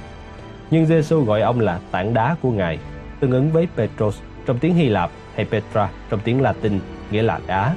Nhưng 0.72 0.86
Giêsu 0.86 1.24
gọi 1.24 1.42
ông 1.42 1.60
là 1.60 1.80
tảng 1.92 2.14
đá 2.14 2.36
của 2.42 2.52
Ngài, 2.52 2.80
tương 3.20 3.32
ứng 3.32 3.52
với 3.52 3.68
Petros 3.78 4.20
trong 4.46 4.60
tiếng 4.60 4.76
Hy 4.76 4.90
Lạp 4.90 5.12
hay 5.36 5.46
Petra 5.46 5.90
trong 6.10 6.20
tiếng 6.24 6.42
Latin, 6.42 6.80
nghĩa 7.12 7.24
là 7.24 7.40
đá. 7.48 7.76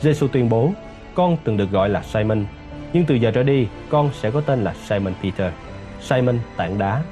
Giêsu 0.00 0.28
tuyên 0.28 0.48
bố, 0.48 0.72
con 1.14 1.36
từng 1.44 1.56
được 1.56 1.70
gọi 1.70 1.88
là 1.88 2.02
Simon, 2.02 2.44
nhưng 2.92 3.04
từ 3.04 3.14
giờ 3.14 3.30
trở 3.34 3.42
đi, 3.42 3.66
con 3.90 4.10
sẽ 4.20 4.30
có 4.30 4.40
tên 4.40 4.64
là 4.64 4.74
Simon 4.88 5.14
Peter. 5.22 5.52
Simon 6.08 6.38
tảng 6.56 6.78
đá. 6.78 7.02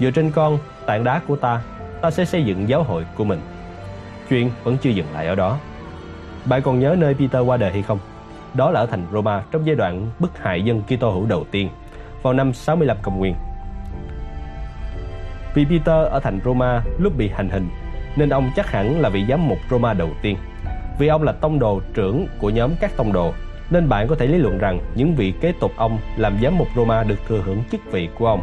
Dựa 0.00 0.10
trên 0.10 0.30
con, 0.30 0.58
tảng 0.86 1.04
đá 1.04 1.20
của 1.28 1.36
ta, 1.36 1.60
ta 2.02 2.10
sẽ 2.10 2.24
xây 2.24 2.44
dựng 2.44 2.68
giáo 2.68 2.82
hội 2.82 3.06
của 3.16 3.24
mình. 3.24 3.40
Chuyện 4.28 4.50
vẫn 4.64 4.76
chưa 4.78 4.90
dừng 4.90 5.06
lại 5.14 5.26
ở 5.26 5.34
đó. 5.34 5.58
Bạn 6.44 6.62
còn 6.62 6.80
nhớ 6.80 6.96
nơi 6.98 7.14
Peter 7.14 7.42
qua 7.46 7.56
đời 7.56 7.72
hay 7.72 7.82
không? 7.82 7.98
Đó 8.54 8.70
là 8.70 8.80
ở 8.80 8.86
thành 8.86 9.06
Roma 9.12 9.42
trong 9.50 9.66
giai 9.66 9.76
đoạn 9.76 10.10
bức 10.18 10.38
hại 10.38 10.62
dân 10.62 10.82
Kitô 10.82 11.10
hữu 11.10 11.26
đầu 11.26 11.44
tiên 11.50 11.68
vào 12.22 12.32
năm 12.32 12.52
65 12.52 12.96
công 13.02 13.18
nguyên. 13.18 13.34
Vì 15.54 15.64
Peter 15.64 16.06
ở 16.10 16.20
thành 16.22 16.40
Roma 16.44 16.82
lúc 16.98 17.12
bị 17.16 17.28
hành 17.28 17.48
hình 17.48 17.68
nên 18.16 18.28
ông 18.28 18.50
chắc 18.56 18.70
hẳn 18.70 19.00
là 19.00 19.08
vị 19.08 19.24
giám 19.28 19.48
mục 19.48 19.58
Roma 19.70 19.94
đầu 19.94 20.10
tiên. 20.22 20.36
Vì 20.98 21.08
ông 21.08 21.22
là 21.22 21.32
tông 21.32 21.58
đồ 21.58 21.80
trưởng 21.94 22.26
của 22.38 22.50
nhóm 22.50 22.70
các 22.80 22.96
tông 22.96 23.12
đồ 23.12 23.32
nên 23.70 23.88
bạn 23.88 24.08
có 24.08 24.14
thể 24.14 24.26
lý 24.26 24.38
luận 24.38 24.58
rằng 24.58 24.80
những 24.94 25.14
vị 25.14 25.32
kế 25.40 25.52
tục 25.60 25.72
ông 25.76 25.98
làm 26.16 26.38
giám 26.42 26.58
mục 26.58 26.68
Roma 26.76 27.02
được 27.02 27.18
thừa 27.28 27.42
hưởng 27.44 27.62
chức 27.70 27.92
vị 27.92 28.08
của 28.18 28.26
ông. 28.26 28.40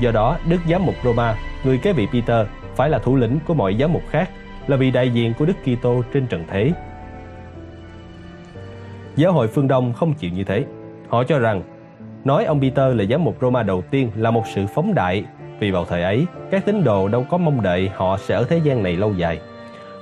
Do 0.00 0.10
đó, 0.10 0.38
Đức 0.48 0.58
giám 0.70 0.86
mục 0.86 0.94
Roma, 1.04 1.34
người 1.64 1.78
kế 1.78 1.92
vị 1.92 2.06
Peter, 2.12 2.46
phải 2.76 2.90
là 2.90 2.98
thủ 2.98 3.16
lĩnh 3.16 3.38
của 3.46 3.54
mọi 3.54 3.76
giám 3.80 3.92
mục 3.92 4.02
khác, 4.10 4.30
là 4.66 4.76
vị 4.76 4.90
đại 4.90 5.10
diện 5.10 5.32
của 5.38 5.46
Đức 5.46 5.56
Kitô 5.64 6.02
trên 6.12 6.26
trần 6.26 6.44
thế. 6.48 6.72
Giáo 9.16 9.32
hội 9.32 9.48
phương 9.48 9.68
Đông 9.68 9.92
không 9.92 10.14
chịu 10.14 10.30
như 10.30 10.44
thế. 10.44 10.64
Họ 11.08 11.24
cho 11.24 11.38
rằng 11.38 11.62
nói 12.24 12.44
ông 12.44 12.60
Peter 12.60 12.96
là 12.96 13.04
giám 13.04 13.24
mục 13.24 13.36
Roma 13.40 13.62
đầu 13.62 13.82
tiên 13.90 14.10
là 14.16 14.30
một 14.30 14.44
sự 14.54 14.66
phóng 14.74 14.94
đại 14.94 15.24
vì 15.58 15.70
vào 15.70 15.84
thời 15.84 16.02
ấy, 16.02 16.26
các 16.50 16.66
tín 16.66 16.84
đồ 16.84 17.08
đâu 17.08 17.26
có 17.30 17.38
mong 17.38 17.62
đợi 17.62 17.90
họ 17.94 18.16
sẽ 18.16 18.34
ở 18.34 18.44
thế 18.44 18.60
gian 18.64 18.82
này 18.82 18.96
lâu 18.96 19.14
dài. 19.14 19.40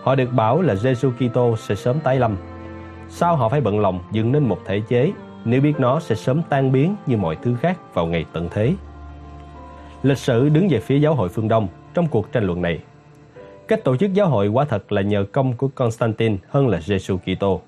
Họ 0.03 0.15
được 0.15 0.33
bảo 0.33 0.61
là 0.61 0.75
Jesus 0.75 1.11
Kitô 1.11 1.57
sẽ 1.57 1.75
sớm 1.75 2.01
tái 2.01 2.17
lâm 2.17 2.37
Sao 3.09 3.37
họ 3.37 3.49
phải 3.49 3.61
bận 3.61 3.81
lòng 3.81 4.01
dựng 4.13 4.33
nên 4.33 4.45
một 4.45 4.59
thể 4.67 4.81
chế 4.89 5.13
nếu 5.45 5.61
biết 5.61 5.81
nó 5.81 6.01
sẽ 6.01 6.15
sớm 6.15 6.43
tan 6.49 6.73
biến 6.73 6.97
như 7.07 7.17
mọi 7.17 7.37
thứ 7.43 7.57
khác 7.61 7.95
vào 7.95 8.07
ngày 8.07 8.25
tận 8.33 8.49
thế? 8.51 8.75
Lịch 10.03 10.19
sử 10.19 10.49
đứng 10.49 10.69
về 10.69 10.81
phía 10.81 10.99
giáo 10.99 11.15
hội 11.15 11.29
phương 11.29 11.49
Đông 11.49 11.69
trong 11.95 12.07
cuộc 12.07 12.33
tranh 12.33 12.45
luận 12.45 12.63
này. 12.63 12.79
Cách 13.69 13.85
tổ 13.85 13.97
chức 13.97 14.15
giáo 14.15 14.29
hội 14.29 14.49
quả 14.49 14.65
thật 14.65 14.93
là 14.93 15.03
nhờ 15.03 15.25
công 15.33 15.53
của 15.53 15.69
Constantine 15.69 16.37
hơn 16.49 16.69
là 16.69 16.79
Jesus 16.79 17.19
Kitô. 17.19 17.61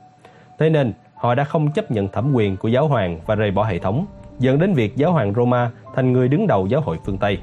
Thế 0.58 0.70
nên, 0.70 0.92
họ 1.14 1.34
đã 1.34 1.44
không 1.44 1.72
chấp 1.72 1.90
nhận 1.90 2.08
thẩm 2.08 2.32
quyền 2.32 2.56
của 2.56 2.68
giáo 2.68 2.88
hoàng 2.88 3.20
và 3.26 3.34
rời 3.34 3.50
bỏ 3.50 3.64
hệ 3.64 3.78
thống, 3.78 4.06
dẫn 4.38 4.58
đến 4.58 4.74
việc 4.74 4.96
giáo 4.96 5.12
hoàng 5.12 5.34
Roma 5.34 5.70
thành 5.94 6.12
người 6.12 6.28
đứng 6.28 6.46
đầu 6.46 6.66
giáo 6.66 6.80
hội 6.80 6.98
phương 7.04 7.18
Tây. 7.18 7.38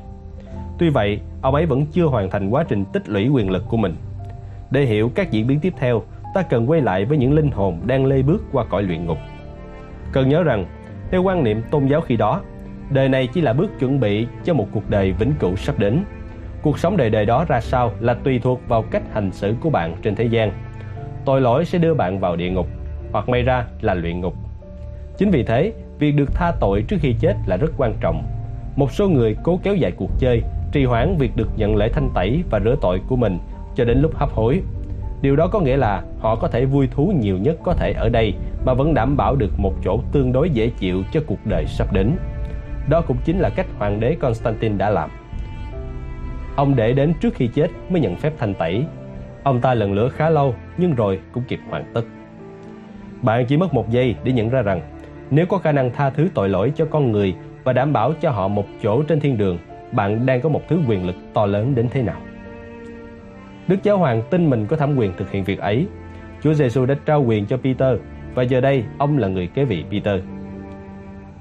Tuy 0.80 0.90
vậy, 0.90 1.20
ông 1.42 1.56
ấy 1.56 1.66
vẫn 1.66 1.86
chưa 1.86 2.06
hoàn 2.06 2.30
thành 2.30 2.50
quá 2.50 2.64
trình 2.68 2.86
tích 2.86 3.10
lũy 3.10 3.28
quyền 3.28 3.50
lực 3.50 3.64
của 3.70 3.78
mình. 3.78 3.96
Để 4.72 4.82
hiểu 4.82 5.12
các 5.16 5.32
diễn 5.32 5.48
biến 5.48 5.60
tiếp 5.60 5.74
theo, 5.78 6.04
ta 6.38 6.44
cần 6.44 6.70
quay 6.70 6.82
lại 6.82 7.06
với 7.06 7.18
những 7.18 7.34
linh 7.34 7.52
hồn 7.52 7.80
đang 7.86 8.06
lê 8.06 8.22
bước 8.22 8.44
qua 8.52 8.66
cõi 8.70 8.84
luyện 8.84 9.06
ngục. 9.06 9.18
Cần 10.12 10.30
nhớ 10.30 10.44
rằng, 10.44 10.66
theo 11.12 11.24
quan 11.24 11.44
niệm 11.44 11.62
tôn 11.72 11.88
giáo 11.88 12.02
khi 12.02 12.18
đó, 12.18 12.42
đời 12.90 13.10
này 13.10 13.28
chỉ 13.34 13.42
là 13.42 13.54
bước 13.54 13.80
chuẩn 13.80 14.00
bị 14.00 14.28
cho 14.44 14.54
một 14.54 14.68
cuộc 14.74 14.90
đời 14.90 15.12
vĩnh 15.12 15.34
cửu 15.40 15.56
sắp 15.56 15.80
đến. 15.80 16.04
Cuộc 16.62 16.80
sống 16.80 16.98
đời 16.98 17.10
đời 17.10 17.26
đó 17.26 17.46
ra 17.48 17.62
sao 17.62 17.92
là 18.00 18.14
tùy 18.14 18.40
thuộc 18.40 18.62
vào 18.68 18.82
cách 18.82 19.04
hành 19.14 19.32
xử 19.32 19.56
của 19.62 19.70
bạn 19.70 19.96
trên 20.02 20.16
thế 20.16 20.24
gian. 20.24 20.52
Tội 21.26 21.42
lỗi 21.42 21.66
sẽ 21.66 21.78
đưa 21.78 21.94
bạn 21.94 22.20
vào 22.20 22.36
địa 22.36 22.50
ngục, 22.50 22.68
hoặc 23.12 23.30
may 23.30 23.44
ra 23.44 23.66
là 23.82 23.94
luyện 23.94 24.22
ngục. 24.22 24.34
Chính 25.18 25.30
vì 25.30 25.44
thế, 25.44 25.74
việc 26.00 26.12
được 26.12 26.34
tha 26.34 26.52
tội 26.60 26.84
trước 26.88 26.98
khi 27.00 27.16
chết 27.20 27.36
là 27.46 27.58
rất 27.58 27.72
quan 27.78 27.94
trọng. 28.02 28.24
Một 28.76 28.92
số 28.92 29.10
người 29.10 29.36
cố 29.44 29.60
kéo 29.64 29.76
dài 29.76 29.92
cuộc 29.92 30.12
chơi, 30.20 30.42
trì 30.72 30.86
hoãn 30.86 31.18
việc 31.18 31.36
được 31.36 31.50
nhận 31.58 31.76
lễ 31.76 31.90
thanh 31.90 32.10
tẩy 32.16 32.44
và 32.50 32.60
rửa 32.60 32.76
tội 32.82 33.02
của 33.08 33.16
mình 33.16 33.38
cho 33.76 33.86
đến 33.86 34.02
lúc 34.02 34.16
hấp 34.16 34.32
hối 34.32 34.62
Điều 35.22 35.36
đó 35.36 35.48
có 35.48 35.60
nghĩa 35.60 35.78
là 35.78 36.04
họ 36.20 36.36
có 36.36 36.48
thể 36.48 36.66
vui 36.66 36.88
thú 36.88 37.14
nhiều 37.22 37.38
nhất 37.38 37.58
có 37.64 37.74
thể 37.74 37.92
ở 37.92 38.10
đây 38.10 38.34
mà 38.66 38.74
vẫn 38.74 38.94
đảm 38.94 39.18
bảo 39.18 39.36
được 39.36 39.60
một 39.60 39.74
chỗ 39.84 40.00
tương 40.12 40.32
đối 40.32 40.50
dễ 40.50 40.70
chịu 40.70 41.04
cho 41.12 41.22
cuộc 41.28 41.40
đời 41.46 41.66
sắp 41.66 41.94
đến. 41.94 42.12
Đó 42.90 43.02
cũng 43.08 43.18
chính 43.26 43.40
là 43.40 43.50
cách 43.50 43.66
hoàng 43.78 44.00
đế 44.00 44.16
Constantine 44.16 44.78
đã 44.78 44.90
làm. 44.90 45.10
Ông 46.56 46.76
để 46.76 46.94
đến 46.94 47.14
trước 47.22 47.34
khi 47.34 47.48
chết 47.48 47.68
mới 47.90 48.02
nhận 48.02 48.16
phép 48.16 48.34
thanh 48.38 48.54
tẩy. 48.54 48.86
Ông 49.44 49.62
ta 49.62 49.74
lần 49.74 49.94
lửa 49.94 50.10
khá 50.10 50.30
lâu 50.30 50.56
nhưng 50.78 50.96
rồi 50.96 51.20
cũng 51.32 51.44
kịp 51.48 51.60
hoàn 51.70 51.84
tất. 51.94 52.02
Bạn 53.22 53.46
chỉ 53.46 53.58
mất 53.58 53.74
một 53.74 53.90
giây 53.90 54.16
để 54.24 54.32
nhận 54.32 54.50
ra 54.50 54.62
rằng 54.62 54.82
nếu 55.32 55.46
có 55.46 55.58
khả 55.58 55.72
năng 55.72 55.92
tha 55.92 56.10
thứ 56.10 56.28
tội 56.34 56.50
lỗi 56.50 56.72
cho 56.76 56.86
con 56.86 57.12
người 57.12 57.36
và 57.64 57.74
đảm 57.74 57.94
bảo 57.94 58.14
cho 58.22 58.32
họ 58.32 58.48
một 58.48 58.66
chỗ 58.84 59.04
trên 59.04 59.20
thiên 59.20 59.38
đường, 59.38 59.58
bạn 59.92 60.26
đang 60.26 60.42
có 60.42 60.50
một 60.50 60.62
thứ 60.70 60.80
quyền 60.88 61.08
lực 61.08 61.16
to 61.34 61.46
lớn 61.46 61.76
đến 61.76 61.88
thế 61.92 62.02
nào. 62.02 62.22
Đức 63.68 63.84
Giáo 63.84 63.98
Hoàng 63.98 64.22
tin 64.30 64.50
mình 64.50 64.66
có 64.66 64.76
thẩm 64.78 64.96
quyền 64.98 65.14
thực 65.18 65.32
hiện 65.32 65.44
việc 65.44 65.60
ấy. 65.60 65.88
Chúa 66.44 66.54
Giêsu 66.54 66.86
đã 66.86 66.96
trao 67.06 67.24
quyền 67.24 67.46
cho 67.46 67.58
Peter 67.58 68.00
và 68.34 68.44
giờ 68.44 68.62
đây 68.62 68.84
ông 68.98 69.18
là 69.18 69.28
người 69.28 69.48
kế 69.48 69.66
vị 69.66 69.84
Peter. 69.92 70.22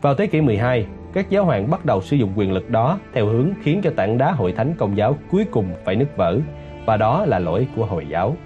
Vào 0.03 0.15
thế 0.15 0.27
kỷ 0.27 0.41
12, 0.41 0.87
các 1.13 1.31
giáo 1.31 1.45
hoàng 1.45 1.71
bắt 1.71 1.85
đầu 1.85 2.01
sử 2.01 2.17
dụng 2.17 2.33
quyền 2.37 2.53
lực 2.53 2.71
đó 2.71 2.99
theo 3.13 3.27
hướng 3.27 3.51
khiến 3.63 3.81
cho 3.83 3.91
tảng 3.97 4.19
đá 4.19 4.33
hội 4.33 4.53
thánh 4.53 4.75
công 4.79 4.97
giáo 4.97 5.17
cuối 5.31 5.45
cùng 5.51 5.67
phải 5.85 5.97
nứt 5.97 6.17
vỡ 6.17 6.39
và 6.87 6.97
đó 6.97 7.25
là 7.27 7.39
lỗi 7.39 7.67
của 7.77 7.87
Hồi 7.87 8.07
giáo. 8.09 8.37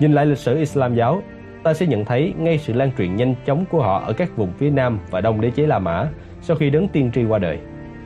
Nhìn 0.00 0.12
lại 0.12 0.26
lịch 0.26 0.38
sử 0.38 0.58
Islam 0.58 0.94
giáo, 0.94 1.22
ta 1.62 1.74
sẽ 1.74 1.86
nhận 1.86 2.04
thấy 2.04 2.34
ngay 2.38 2.58
sự 2.58 2.72
lan 2.72 2.90
truyền 2.98 3.16
nhanh 3.16 3.34
chóng 3.46 3.64
của 3.70 3.82
họ 3.82 4.00
ở 4.00 4.12
các 4.12 4.36
vùng 4.36 4.52
phía 4.58 4.70
Nam 4.70 4.98
và 5.10 5.20
Đông 5.20 5.40
đế 5.40 5.50
chế 5.50 5.66
La 5.66 5.78
Mã 5.78 6.08
sau 6.40 6.56
khi 6.56 6.70
đấng 6.70 6.88
tiên 6.88 7.10
tri 7.14 7.24
qua 7.24 7.38
đời. 7.38 7.58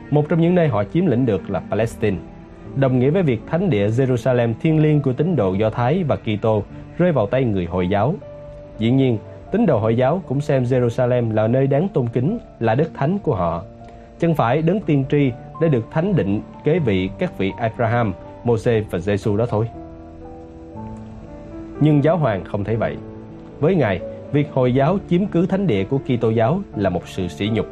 Một 0.09 0.29
trong 0.29 0.41
những 0.41 0.55
nơi 0.55 0.67
họ 0.67 0.83
chiếm 0.83 1.05
lĩnh 1.05 1.25
được 1.25 1.49
là 1.49 1.61
Palestine, 1.69 2.17
đồng 2.75 2.99
nghĩa 2.99 3.09
với 3.09 3.23
việc 3.23 3.41
thánh 3.47 3.69
địa 3.69 3.87
Jerusalem 3.87 4.53
thiêng 4.61 4.81
liêng 4.81 5.01
của 5.01 5.13
tín 5.13 5.35
đồ 5.35 5.53
Do 5.53 5.69
Thái 5.69 6.03
và 6.03 6.15
Kitô 6.15 6.63
rơi 6.97 7.11
vào 7.11 7.27
tay 7.27 7.43
người 7.43 7.65
Hồi 7.65 7.89
giáo. 7.89 8.15
Dĩ 8.79 8.91
nhiên, 8.91 9.17
tín 9.51 9.65
đồ 9.65 9.79
Hồi 9.79 9.97
giáo 9.97 10.21
cũng 10.27 10.41
xem 10.41 10.63
Jerusalem 10.63 11.33
là 11.33 11.47
nơi 11.47 11.67
đáng 11.67 11.87
tôn 11.93 12.07
kính, 12.07 12.39
là 12.59 12.75
đất 12.75 12.91
thánh 12.93 13.19
của 13.19 13.35
họ. 13.35 13.63
Chân 14.19 14.35
phải 14.35 14.61
đấng 14.61 14.79
tiên 14.79 15.05
tri 15.11 15.31
đã 15.61 15.67
được 15.67 15.91
thánh 15.91 16.15
định 16.15 16.41
kế 16.63 16.79
vị 16.79 17.09
các 17.19 17.37
vị 17.37 17.51
Abraham, 17.57 18.13
Moses 18.43 18.85
và 18.89 18.99
Giêsu 18.99 19.37
đó 19.37 19.45
thôi. 19.49 19.69
Nhưng 21.79 22.03
giáo 22.03 22.17
hoàng 22.17 22.43
không 22.43 22.63
thấy 22.63 22.75
vậy. 22.75 22.97
Với 23.59 23.75
Ngài, 23.75 23.99
việc 24.31 24.47
Hồi 24.53 24.73
giáo 24.73 24.97
chiếm 25.09 25.25
cứ 25.25 25.45
thánh 25.45 25.67
địa 25.67 25.83
của 25.83 25.97
Kitô 25.97 26.29
giáo 26.29 26.61
là 26.75 26.89
một 26.89 27.07
sự 27.07 27.27
sỉ 27.27 27.49
nhục. 27.53 27.65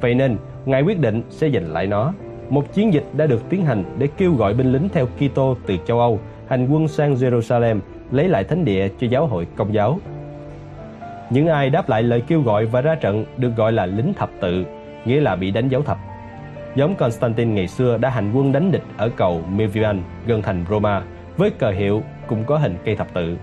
Vậy 0.00 0.14
nên, 0.14 0.36
Ngài 0.66 0.82
quyết 0.82 1.00
định 1.00 1.22
sẽ 1.30 1.50
giành 1.50 1.72
lại 1.72 1.86
nó. 1.86 2.12
Một 2.50 2.72
chiến 2.72 2.92
dịch 2.92 3.04
đã 3.12 3.26
được 3.26 3.48
tiến 3.48 3.64
hành 3.64 3.84
để 3.98 4.08
kêu 4.16 4.34
gọi 4.34 4.54
binh 4.54 4.72
lính 4.72 4.88
theo 4.88 5.06
Kitô 5.06 5.56
từ 5.66 5.76
châu 5.86 6.00
Âu 6.00 6.20
hành 6.48 6.68
quân 6.68 6.88
sang 6.88 7.14
Jerusalem 7.14 7.80
lấy 8.10 8.28
lại 8.28 8.44
thánh 8.44 8.64
địa 8.64 8.88
cho 9.00 9.06
giáo 9.06 9.26
hội 9.26 9.46
công 9.56 9.74
giáo. 9.74 9.98
Những 11.30 11.48
ai 11.48 11.70
đáp 11.70 11.88
lại 11.88 12.02
lời 12.02 12.22
kêu 12.28 12.42
gọi 12.42 12.66
và 12.66 12.80
ra 12.80 12.94
trận 12.94 13.24
được 13.36 13.56
gọi 13.56 13.72
là 13.72 13.86
lính 13.86 14.14
thập 14.14 14.30
tự, 14.40 14.64
nghĩa 15.04 15.20
là 15.20 15.36
bị 15.36 15.50
đánh 15.50 15.68
dấu 15.68 15.82
thập. 15.82 15.98
Giống 16.74 16.94
Constantine 16.94 17.52
ngày 17.52 17.68
xưa 17.68 17.98
đã 17.98 18.10
hành 18.10 18.32
quân 18.34 18.52
đánh 18.52 18.72
địch 18.72 18.82
ở 18.96 19.08
cầu 19.08 19.42
Milvian 19.50 20.02
gần 20.26 20.42
thành 20.42 20.64
Roma 20.70 21.02
với 21.36 21.50
cờ 21.50 21.70
hiệu 21.70 22.02
cũng 22.26 22.44
có 22.44 22.58
hình 22.58 22.76
cây 22.84 22.96
thập 22.96 23.14
tự. 23.14 23.36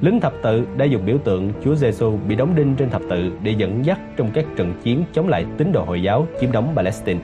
Lính 0.00 0.20
thập 0.20 0.32
tự 0.42 0.66
đã 0.76 0.84
dùng 0.84 1.06
biểu 1.06 1.18
tượng 1.18 1.52
Chúa 1.64 1.74
Giêsu 1.74 2.18
bị 2.28 2.34
đóng 2.34 2.54
đinh 2.54 2.76
trên 2.76 2.90
thập 2.90 3.02
tự 3.10 3.32
để 3.42 3.54
dẫn 3.58 3.84
dắt 3.84 3.98
trong 4.16 4.30
các 4.34 4.44
trận 4.56 4.72
chiến 4.82 5.04
chống 5.12 5.28
lại 5.28 5.44
tín 5.58 5.72
đồ 5.72 5.84
Hồi 5.84 6.02
giáo 6.02 6.26
chiếm 6.40 6.52
đóng 6.52 6.72
Palestine. 6.76 7.20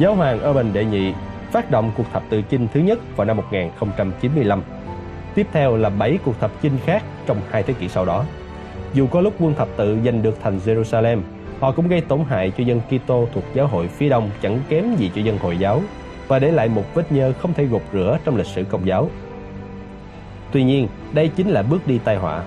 Giáo 0.00 0.14
hoàng 0.14 0.50
Urban 0.50 0.72
đệ 0.72 0.84
nhị 0.84 1.12
phát 1.52 1.70
động 1.70 1.92
cuộc 1.96 2.04
thập 2.12 2.22
tự 2.30 2.42
chinh 2.42 2.68
thứ 2.74 2.80
nhất 2.80 2.98
vào 3.16 3.24
năm 3.24 3.36
1095. 3.36 4.62
Tiếp 5.34 5.46
theo 5.52 5.76
là 5.76 5.88
7 5.88 6.18
cuộc 6.24 6.40
thập 6.40 6.50
chinh 6.62 6.78
khác 6.84 7.02
trong 7.26 7.40
hai 7.50 7.62
thế 7.62 7.74
kỷ 7.74 7.88
sau 7.88 8.04
đó. 8.04 8.24
Dù 8.94 9.06
có 9.06 9.20
lúc 9.20 9.34
quân 9.40 9.54
thập 9.54 9.68
tự 9.76 9.98
giành 10.04 10.22
được 10.22 10.38
thành 10.42 10.58
Jerusalem, 10.64 11.20
họ 11.60 11.72
cũng 11.72 11.88
gây 11.88 12.00
tổn 12.00 12.20
hại 12.28 12.52
cho 12.58 12.64
dân 12.64 12.80
Kitô 12.80 13.28
thuộc 13.34 13.44
giáo 13.54 13.66
hội 13.66 13.88
phía 13.88 14.08
đông 14.08 14.30
chẳng 14.42 14.60
kém 14.68 14.96
gì 14.96 15.10
cho 15.14 15.20
dân 15.22 15.38
Hồi 15.38 15.58
giáo 15.58 15.82
và 16.28 16.38
để 16.38 16.52
lại 16.52 16.68
một 16.68 16.84
vết 16.94 17.12
nhơ 17.12 17.32
không 17.32 17.54
thể 17.54 17.64
gột 17.64 17.82
rửa 17.92 18.18
trong 18.24 18.36
lịch 18.36 18.46
sử 18.46 18.64
công 18.64 18.86
giáo. 18.86 19.10
Tuy 20.52 20.64
nhiên, 20.64 20.88
đây 21.12 21.28
chính 21.28 21.48
là 21.48 21.62
bước 21.62 21.86
đi 21.86 21.98
tai 22.04 22.16
họa. 22.16 22.42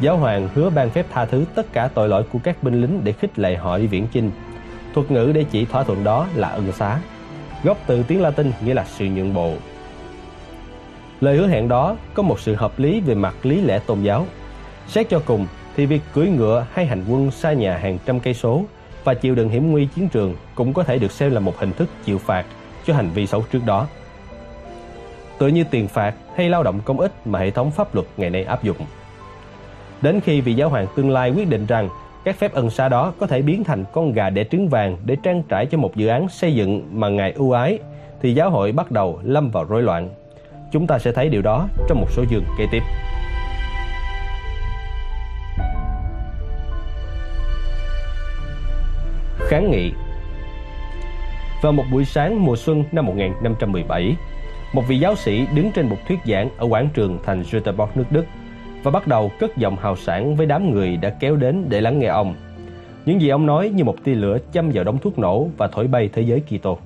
Giáo 0.00 0.16
hoàng 0.16 0.48
hứa 0.54 0.70
ban 0.70 0.90
phép 0.90 1.06
tha 1.10 1.24
thứ 1.24 1.44
tất 1.54 1.72
cả 1.72 1.88
tội 1.94 2.08
lỗi 2.08 2.24
của 2.32 2.38
các 2.44 2.62
binh 2.62 2.80
lính 2.80 3.00
để 3.04 3.12
khích 3.12 3.38
lệ 3.38 3.56
họ 3.56 3.78
đi 3.78 3.86
viễn 3.86 4.06
chinh. 4.12 4.30
Thuật 4.98 5.10
ngữ 5.10 5.32
để 5.34 5.44
chỉ 5.50 5.64
thỏa 5.64 5.84
thuận 5.84 6.04
đó 6.04 6.26
là 6.34 6.48
ân 6.48 6.72
xá. 6.72 6.98
Gốc 7.64 7.78
từ 7.86 8.02
tiếng 8.02 8.22
Latin 8.22 8.52
nghĩa 8.64 8.74
là 8.74 8.84
sự 8.84 9.04
nhượng 9.04 9.34
bộ. 9.34 9.52
Lời 11.20 11.36
hứa 11.36 11.46
hẹn 11.46 11.68
đó 11.68 11.96
có 12.14 12.22
một 12.22 12.40
sự 12.40 12.54
hợp 12.54 12.78
lý 12.78 13.00
về 13.00 13.14
mặt 13.14 13.34
lý 13.42 13.60
lẽ 13.60 13.78
tôn 13.78 14.02
giáo. 14.02 14.26
Xét 14.88 15.08
cho 15.08 15.22
cùng, 15.26 15.46
thì 15.76 15.86
việc 15.86 16.00
cưỡi 16.14 16.28
ngựa 16.28 16.66
hay 16.72 16.86
hành 16.86 17.04
quân 17.08 17.30
xa 17.30 17.52
nhà 17.52 17.78
hàng 17.78 17.98
trăm 18.06 18.20
cây 18.20 18.34
số 18.34 18.64
và 19.04 19.14
chịu 19.14 19.34
đựng 19.34 19.48
hiểm 19.48 19.72
nguy 19.72 19.86
chiến 19.86 20.08
trường 20.08 20.36
cũng 20.54 20.72
có 20.72 20.82
thể 20.82 20.98
được 20.98 21.12
xem 21.12 21.30
là 21.30 21.40
một 21.40 21.58
hình 21.58 21.72
thức 21.72 21.88
chịu 22.04 22.18
phạt 22.18 22.46
cho 22.86 22.94
hành 22.94 23.10
vi 23.10 23.26
xấu 23.26 23.44
trước 23.52 23.60
đó. 23.66 23.86
Tựa 25.38 25.48
như 25.48 25.64
tiền 25.70 25.88
phạt 25.88 26.14
hay 26.36 26.48
lao 26.48 26.62
động 26.62 26.80
công 26.84 27.00
ích 27.00 27.26
mà 27.26 27.38
hệ 27.38 27.50
thống 27.50 27.70
pháp 27.70 27.94
luật 27.94 28.06
ngày 28.16 28.30
nay 28.30 28.44
áp 28.44 28.64
dụng. 28.64 28.76
Đến 30.02 30.20
khi 30.20 30.40
vị 30.40 30.54
giáo 30.54 30.68
hoàng 30.68 30.86
tương 30.96 31.10
lai 31.10 31.30
quyết 31.30 31.48
định 31.48 31.66
rằng 31.66 31.88
các 32.28 32.36
phép 32.36 32.52
ân 32.52 32.70
xá 32.70 32.88
đó 32.88 33.12
có 33.18 33.26
thể 33.26 33.42
biến 33.42 33.64
thành 33.64 33.84
con 33.92 34.12
gà 34.12 34.30
đẻ 34.30 34.44
trứng 34.44 34.68
vàng 34.68 34.96
để 35.04 35.16
trang 35.22 35.42
trải 35.48 35.66
cho 35.66 35.78
một 35.78 35.96
dự 35.96 36.06
án 36.06 36.28
xây 36.28 36.54
dựng 36.54 36.88
mà 36.92 37.08
Ngài 37.08 37.32
ưu 37.32 37.52
ái, 37.52 37.78
thì 38.22 38.34
giáo 38.34 38.50
hội 38.50 38.72
bắt 38.72 38.90
đầu 38.90 39.20
lâm 39.22 39.50
vào 39.50 39.64
rối 39.64 39.82
loạn. 39.82 40.08
Chúng 40.72 40.86
ta 40.86 40.98
sẽ 40.98 41.12
thấy 41.12 41.28
điều 41.28 41.42
đó 41.42 41.68
trong 41.88 42.00
một 42.00 42.06
số 42.10 42.24
chương 42.30 42.44
kế 42.58 42.66
tiếp. 42.72 42.82
Kháng 49.38 49.70
nghị 49.70 49.92
Vào 51.62 51.72
một 51.72 51.84
buổi 51.92 52.04
sáng 52.04 52.44
mùa 52.44 52.56
xuân 52.56 52.84
năm 52.92 53.06
1517, 53.06 54.16
một 54.72 54.82
vị 54.88 54.98
giáo 54.98 55.16
sĩ 55.16 55.46
đứng 55.54 55.72
trên 55.72 55.88
một 55.88 55.96
thuyết 56.08 56.18
giảng 56.26 56.48
ở 56.58 56.66
quảng 56.66 56.88
trường 56.94 57.18
thành 57.24 57.42
Göteborg 57.42 57.88
nước 57.94 58.04
Đức 58.10 58.24
và 58.82 58.90
bắt 58.90 59.06
đầu 59.06 59.30
cất 59.38 59.56
giọng 59.56 59.76
hào 59.76 59.96
sản 59.96 60.36
với 60.36 60.46
đám 60.46 60.70
người 60.70 60.96
đã 60.96 61.10
kéo 61.10 61.36
đến 61.36 61.64
để 61.68 61.80
lắng 61.80 61.98
nghe 61.98 62.06
ông. 62.06 62.34
Những 63.06 63.20
gì 63.20 63.28
ông 63.28 63.46
nói 63.46 63.68
như 63.68 63.84
một 63.84 64.04
tia 64.04 64.14
lửa 64.14 64.38
châm 64.52 64.70
vào 64.74 64.84
đống 64.84 64.98
thuốc 64.98 65.18
nổ 65.18 65.48
và 65.56 65.68
thổi 65.68 65.86
bay 65.86 66.10
thế 66.12 66.22
giới 66.22 66.40
Kitô. 66.40 66.78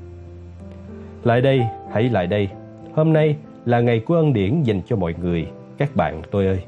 Lại 1.25 1.41
đây, 1.41 1.63
hãy 1.93 2.03
lại 2.03 2.27
đây. 2.27 2.49
Hôm 2.95 3.13
nay 3.13 3.37
là 3.65 3.81
ngày 3.81 4.01
của 4.01 4.15
ân 4.15 4.33
điển 4.33 4.63
dành 4.63 4.81
cho 4.87 4.97
mọi 4.97 5.15
người, 5.23 5.47
các 5.79 5.97
bạn 5.97 6.23
tôi 6.31 6.47
ơi. 6.47 6.63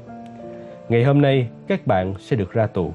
Ngày 0.89 1.03
hôm 1.03 1.21
nay, 1.21 1.47
các 1.67 1.87
bạn 1.87 2.13
sẽ 2.19 2.35
được 2.35 2.51
ra 2.53 2.67
tù. 2.67 2.93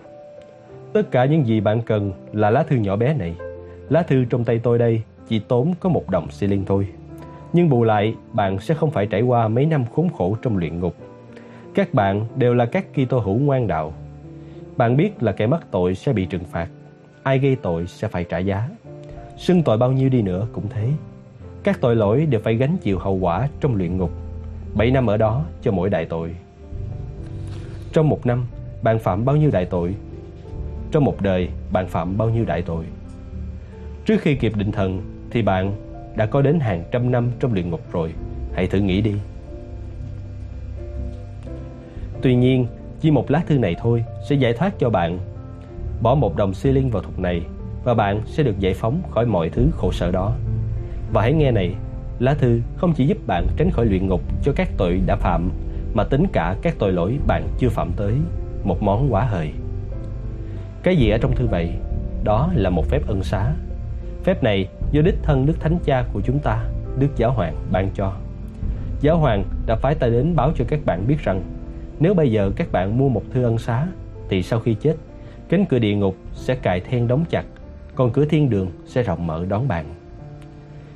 Tất 0.93 1.11
cả 1.11 1.25
những 1.25 1.47
gì 1.47 1.61
bạn 1.61 1.83
cần 1.83 2.13
là 2.33 2.51
lá 2.51 2.63
thư 2.63 2.77
nhỏ 2.77 2.97
bé 2.97 3.15
này. 3.15 3.35
Lá 3.89 4.03
thư 4.03 4.25
trong 4.25 4.45
tay 4.45 4.61
tôi 4.63 4.79
đây 4.79 5.03
chỉ 5.29 5.39
tốn 5.39 5.75
có 5.81 5.89
một 5.89 6.11
đồng 6.11 6.31
xi 6.31 6.47
linh 6.47 6.65
thôi. 6.65 6.87
Nhưng 7.53 7.69
bù 7.69 7.85
lại, 7.85 8.15
bạn 8.33 8.59
sẽ 8.59 8.75
không 8.75 8.91
phải 8.91 9.07
trải 9.07 9.23
qua 9.23 9.49
mấy 9.49 9.67
năm 9.67 9.85
khốn 9.95 10.09
khổ 10.09 10.37
trong 10.43 10.57
luyện 10.57 10.81
ngục. 10.81 10.95
Các 11.81 11.95
bạn 11.95 12.27
đều 12.37 12.55
là 12.55 12.67
các 12.67 12.87
Kitô 12.93 13.19
hữu 13.19 13.39
ngoan 13.39 13.67
đạo. 13.67 13.93
Bạn 14.77 14.97
biết 14.97 15.23
là 15.23 15.33
kẻ 15.33 15.47
mắc 15.47 15.67
tội 15.71 15.95
sẽ 15.95 16.13
bị 16.13 16.27
trừng 16.27 16.45
phạt. 16.45 16.69
Ai 17.23 17.39
gây 17.39 17.57
tội 17.57 17.87
sẽ 17.87 18.09
phải 18.09 18.25
trả 18.25 18.39
giá. 18.39 18.69
Xưng 19.37 19.63
tội 19.63 19.79
bao 19.79 19.93
nhiêu 19.93 20.09
đi 20.09 20.23
nữa 20.23 20.47
cũng 20.53 20.65
thế. 20.71 20.89
Các 21.63 21.81
tội 21.81 21.97
lỗi 21.97 22.27
đều 22.27 22.41
phải 22.41 22.55
gánh 22.55 22.77
chịu 22.83 22.99
hậu 22.99 23.15
quả 23.15 23.49
trong 23.61 23.77
luyện 23.77 23.97
ngục. 23.97 24.11
bảy 24.75 24.91
năm 24.91 25.07
ở 25.07 25.17
đó 25.17 25.45
cho 25.63 25.73
mỗi 25.73 25.91
đại 25.91 26.05
tội. 26.05 26.35
Trong 27.93 28.09
một 28.09 28.27
năm, 28.27 28.47
bạn 28.83 28.99
phạm 28.99 29.25
bao 29.25 29.37
nhiêu 29.37 29.51
đại 29.51 29.65
tội? 29.65 29.95
Trong 30.91 31.05
một 31.05 31.23
đời, 31.23 31.49
bạn 31.73 31.87
phạm 31.87 32.19
bao 32.19 32.31
nhiêu 32.31 32.45
đại 32.45 32.63
tội? 32.63 32.85
Trước 34.05 34.21
khi 34.21 34.35
kịp 34.35 34.57
định 34.57 34.73
thần, 34.73 35.03
thì 35.31 35.43
bạn 35.43 35.73
đã 36.17 36.27
có 36.27 36.43
đến 36.43 36.61
hàng 36.61 36.85
trăm 36.91 37.11
năm 37.11 37.31
trong 37.41 37.53
luyện 37.53 37.71
ngục 37.71 37.93
rồi. 37.93 38.13
Hãy 38.55 38.67
thử 38.67 38.79
nghĩ 38.79 39.01
đi. 39.01 39.15
Tuy 42.23 42.35
nhiên, 42.35 42.67
chỉ 43.01 43.11
một 43.11 43.31
lá 43.31 43.43
thư 43.47 43.59
này 43.59 43.77
thôi 43.81 44.05
sẽ 44.29 44.37
giải 44.37 44.53
thoát 44.53 44.79
cho 44.79 44.91
bạn. 44.91 45.19
Bỏ 46.03 46.15
một 46.15 46.37
đồng 46.37 46.55
xi 46.55 46.73
linh 46.73 46.91
vào 46.91 47.03
thục 47.03 47.19
này 47.19 47.43
và 47.85 47.95
bạn 47.95 48.21
sẽ 48.27 48.43
được 48.43 48.59
giải 48.59 48.75
phóng 48.75 49.03
khỏi 49.11 49.27
mọi 49.27 49.49
thứ 49.49 49.69
khổ 49.77 49.93
sở 49.93 50.11
đó. 50.11 50.33
Và 51.13 51.23
hãy 51.23 51.33
nghe 51.33 51.51
này, 51.51 51.75
lá 52.19 52.35
thư 52.35 52.61
không 52.77 52.93
chỉ 52.93 53.07
giúp 53.07 53.19
bạn 53.27 53.47
tránh 53.57 53.71
khỏi 53.71 53.87
luyện 53.87 54.07
ngục 54.07 54.21
cho 54.43 54.53
các 54.57 54.69
tội 54.77 55.01
đã 55.07 55.17
phạm 55.17 55.51
mà 55.95 56.05
tính 56.05 56.27
cả 56.33 56.57
các 56.63 56.75
tội 56.79 56.93
lỗi 56.93 57.19
bạn 57.27 57.49
chưa 57.59 57.69
phạm 57.69 57.93
tới, 57.97 58.15
một 58.65 58.83
món 58.83 59.13
quá 59.13 59.23
hời. 59.23 59.53
Cái 60.83 60.97
gì 60.97 61.11
ở 61.11 61.19
trong 61.19 61.35
thư 61.35 61.47
vậy? 61.47 61.71
Đó 62.25 62.51
là 62.55 62.71
một 62.71 62.87
phép 62.89 63.07
ân 63.07 63.23
xá. 63.23 63.53
Phép 64.25 64.43
này 64.43 64.69
do 64.93 65.03
đích 65.03 65.17
thân 65.23 65.47
Đức 65.47 65.61
Thánh 65.61 65.79
Cha 65.85 66.05
của 66.13 66.21
chúng 66.21 66.39
ta, 66.39 66.65
Đức 66.99 67.09
Giáo 67.17 67.33
Hoàng 67.33 67.57
ban 67.73 67.91
cho. 67.95 68.13
Giáo 69.01 69.19
Hoàng 69.19 69.45
đã 69.67 69.77
phái 69.77 69.95
ta 69.95 70.07
đến 70.07 70.37
báo 70.37 70.53
cho 70.57 70.65
các 70.69 70.81
bạn 70.85 71.07
biết 71.09 71.17
rằng 71.25 71.43
nếu 72.01 72.15
bây 72.15 72.33
giờ 72.33 72.51
các 72.57 72.73
bạn 72.73 72.99
mua 72.99 73.09
một 73.09 73.23
thư 73.31 73.43
ân 73.43 73.59
xá 73.59 73.87
thì 74.29 74.43
sau 74.43 74.61
khi 74.61 74.75
chết, 74.75 74.97
cánh 75.49 75.67
cửa 75.67 75.79
địa 75.79 75.95
ngục 75.95 76.17
sẽ 76.33 76.55
cài 76.55 76.81
then 76.81 77.09
đóng 77.09 77.25
chặt, 77.31 77.45
còn 77.95 78.11
cửa 78.11 78.25
thiên 78.25 78.51
đường 78.51 78.71
sẽ 78.87 79.03
rộng 79.03 79.27
mở 79.27 79.47
đón 79.49 79.69
bạn. 79.69 79.87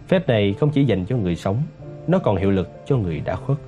Phép 0.09 0.29
này 0.29 0.55
không 0.61 0.71
chỉ 0.71 0.85
dành 0.85 1.05
cho 1.05 1.17
người 1.17 1.37
sống, 1.37 1.63
nó 2.07 2.19
còn 2.19 2.37
hiệu 2.37 2.51
lực 2.51 2.71
cho 2.87 2.97
người 2.97 3.23
đã 3.25 3.37
khuất. 3.37 3.59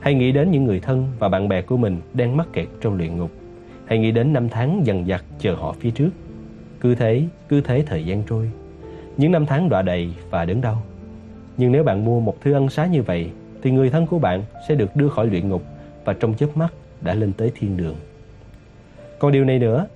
Hãy 0.00 0.14
nghĩ 0.14 0.32
đến 0.32 0.50
những 0.50 0.64
người 0.64 0.80
thân 0.80 1.08
và 1.18 1.28
bạn 1.28 1.48
bè 1.48 1.62
của 1.62 1.76
mình 1.76 2.00
đang 2.14 2.36
mắc 2.36 2.46
kẹt 2.52 2.66
trong 2.80 2.96
luyện 2.96 3.16
ngục. 3.16 3.30
Hãy 3.86 3.98
nghĩ 3.98 4.10
đến 4.10 4.32
năm 4.32 4.48
tháng 4.48 4.86
dần 4.86 5.06
dặt 5.06 5.24
chờ 5.38 5.54
họ 5.54 5.74
phía 5.80 5.90
trước. 5.90 6.10
Cứ 6.80 6.94
thế, 6.94 7.22
cứ 7.48 7.60
thế 7.60 7.82
thời 7.86 8.04
gian 8.04 8.22
trôi. 8.28 8.50
Những 9.16 9.32
năm 9.32 9.46
tháng 9.46 9.68
đọa 9.68 9.82
đầy 9.82 10.10
và 10.30 10.44
đớn 10.44 10.60
đau. 10.60 10.82
Nhưng 11.56 11.72
nếu 11.72 11.84
bạn 11.84 12.04
mua 12.04 12.20
một 12.20 12.40
thư 12.40 12.52
ân 12.52 12.68
xá 12.68 12.86
như 12.86 13.02
vậy, 13.02 13.30
thì 13.62 13.70
người 13.70 13.90
thân 13.90 14.06
của 14.06 14.18
bạn 14.18 14.42
sẽ 14.68 14.74
được 14.74 14.96
đưa 14.96 15.08
khỏi 15.08 15.26
luyện 15.26 15.48
ngục 15.48 15.62
và 16.06 16.12
trong 16.12 16.34
chớp 16.34 16.56
mắt 16.56 16.72
đã 17.00 17.14
lên 17.14 17.32
tới 17.32 17.52
thiên 17.54 17.76
đường. 17.76 17.96
Còn 19.18 19.32
điều 19.32 19.44
này 19.44 19.58
nữa, 19.58 19.86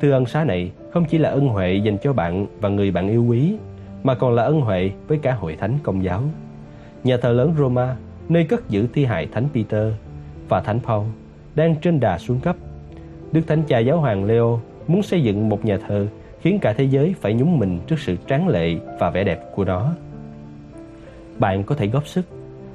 thư 0.00 0.10
ân 0.10 0.26
xá 0.26 0.44
này 0.44 0.70
không 0.92 1.04
chỉ 1.04 1.18
là 1.18 1.30
ân 1.30 1.48
huệ 1.48 1.74
dành 1.74 1.98
cho 2.02 2.12
bạn 2.12 2.46
và 2.60 2.68
người 2.68 2.90
bạn 2.90 3.08
yêu 3.08 3.24
quý, 3.24 3.54
mà 4.02 4.14
còn 4.14 4.34
là 4.34 4.42
ân 4.42 4.60
huệ 4.60 4.90
với 5.08 5.18
cả 5.18 5.34
hội 5.34 5.56
thánh 5.56 5.78
công 5.82 6.04
giáo. 6.04 6.22
Nhà 7.04 7.16
thờ 7.16 7.32
lớn 7.32 7.54
Roma 7.58 7.96
nơi 8.28 8.44
cất 8.44 8.68
giữ 8.68 8.86
thi 8.92 9.04
hài 9.04 9.26
Thánh 9.26 9.48
Peter 9.54 9.92
và 10.48 10.60
Thánh 10.60 10.80
Paul, 10.80 11.06
đang 11.54 11.76
trên 11.76 12.00
đà 12.00 12.18
xuống 12.18 12.40
cấp. 12.40 12.56
Đức 13.32 13.40
Thánh 13.46 13.62
Cha 13.62 13.78
Giáo 13.78 14.00
hoàng 14.00 14.24
Leo 14.24 14.60
muốn 14.86 15.02
xây 15.02 15.22
dựng 15.22 15.48
một 15.48 15.64
nhà 15.64 15.78
thờ 15.88 16.06
khiến 16.40 16.58
cả 16.58 16.72
thế 16.72 16.84
giới 16.84 17.14
phải 17.20 17.34
nhúng 17.34 17.58
mình 17.58 17.80
trước 17.86 17.98
sự 17.98 18.16
tráng 18.28 18.48
lệ 18.48 18.76
và 18.98 19.10
vẻ 19.10 19.24
đẹp 19.24 19.40
của 19.54 19.64
nó. 19.64 19.92
Bạn 21.38 21.64
có 21.64 21.74
thể 21.74 21.86
góp 21.86 22.06
sức, 22.06 22.26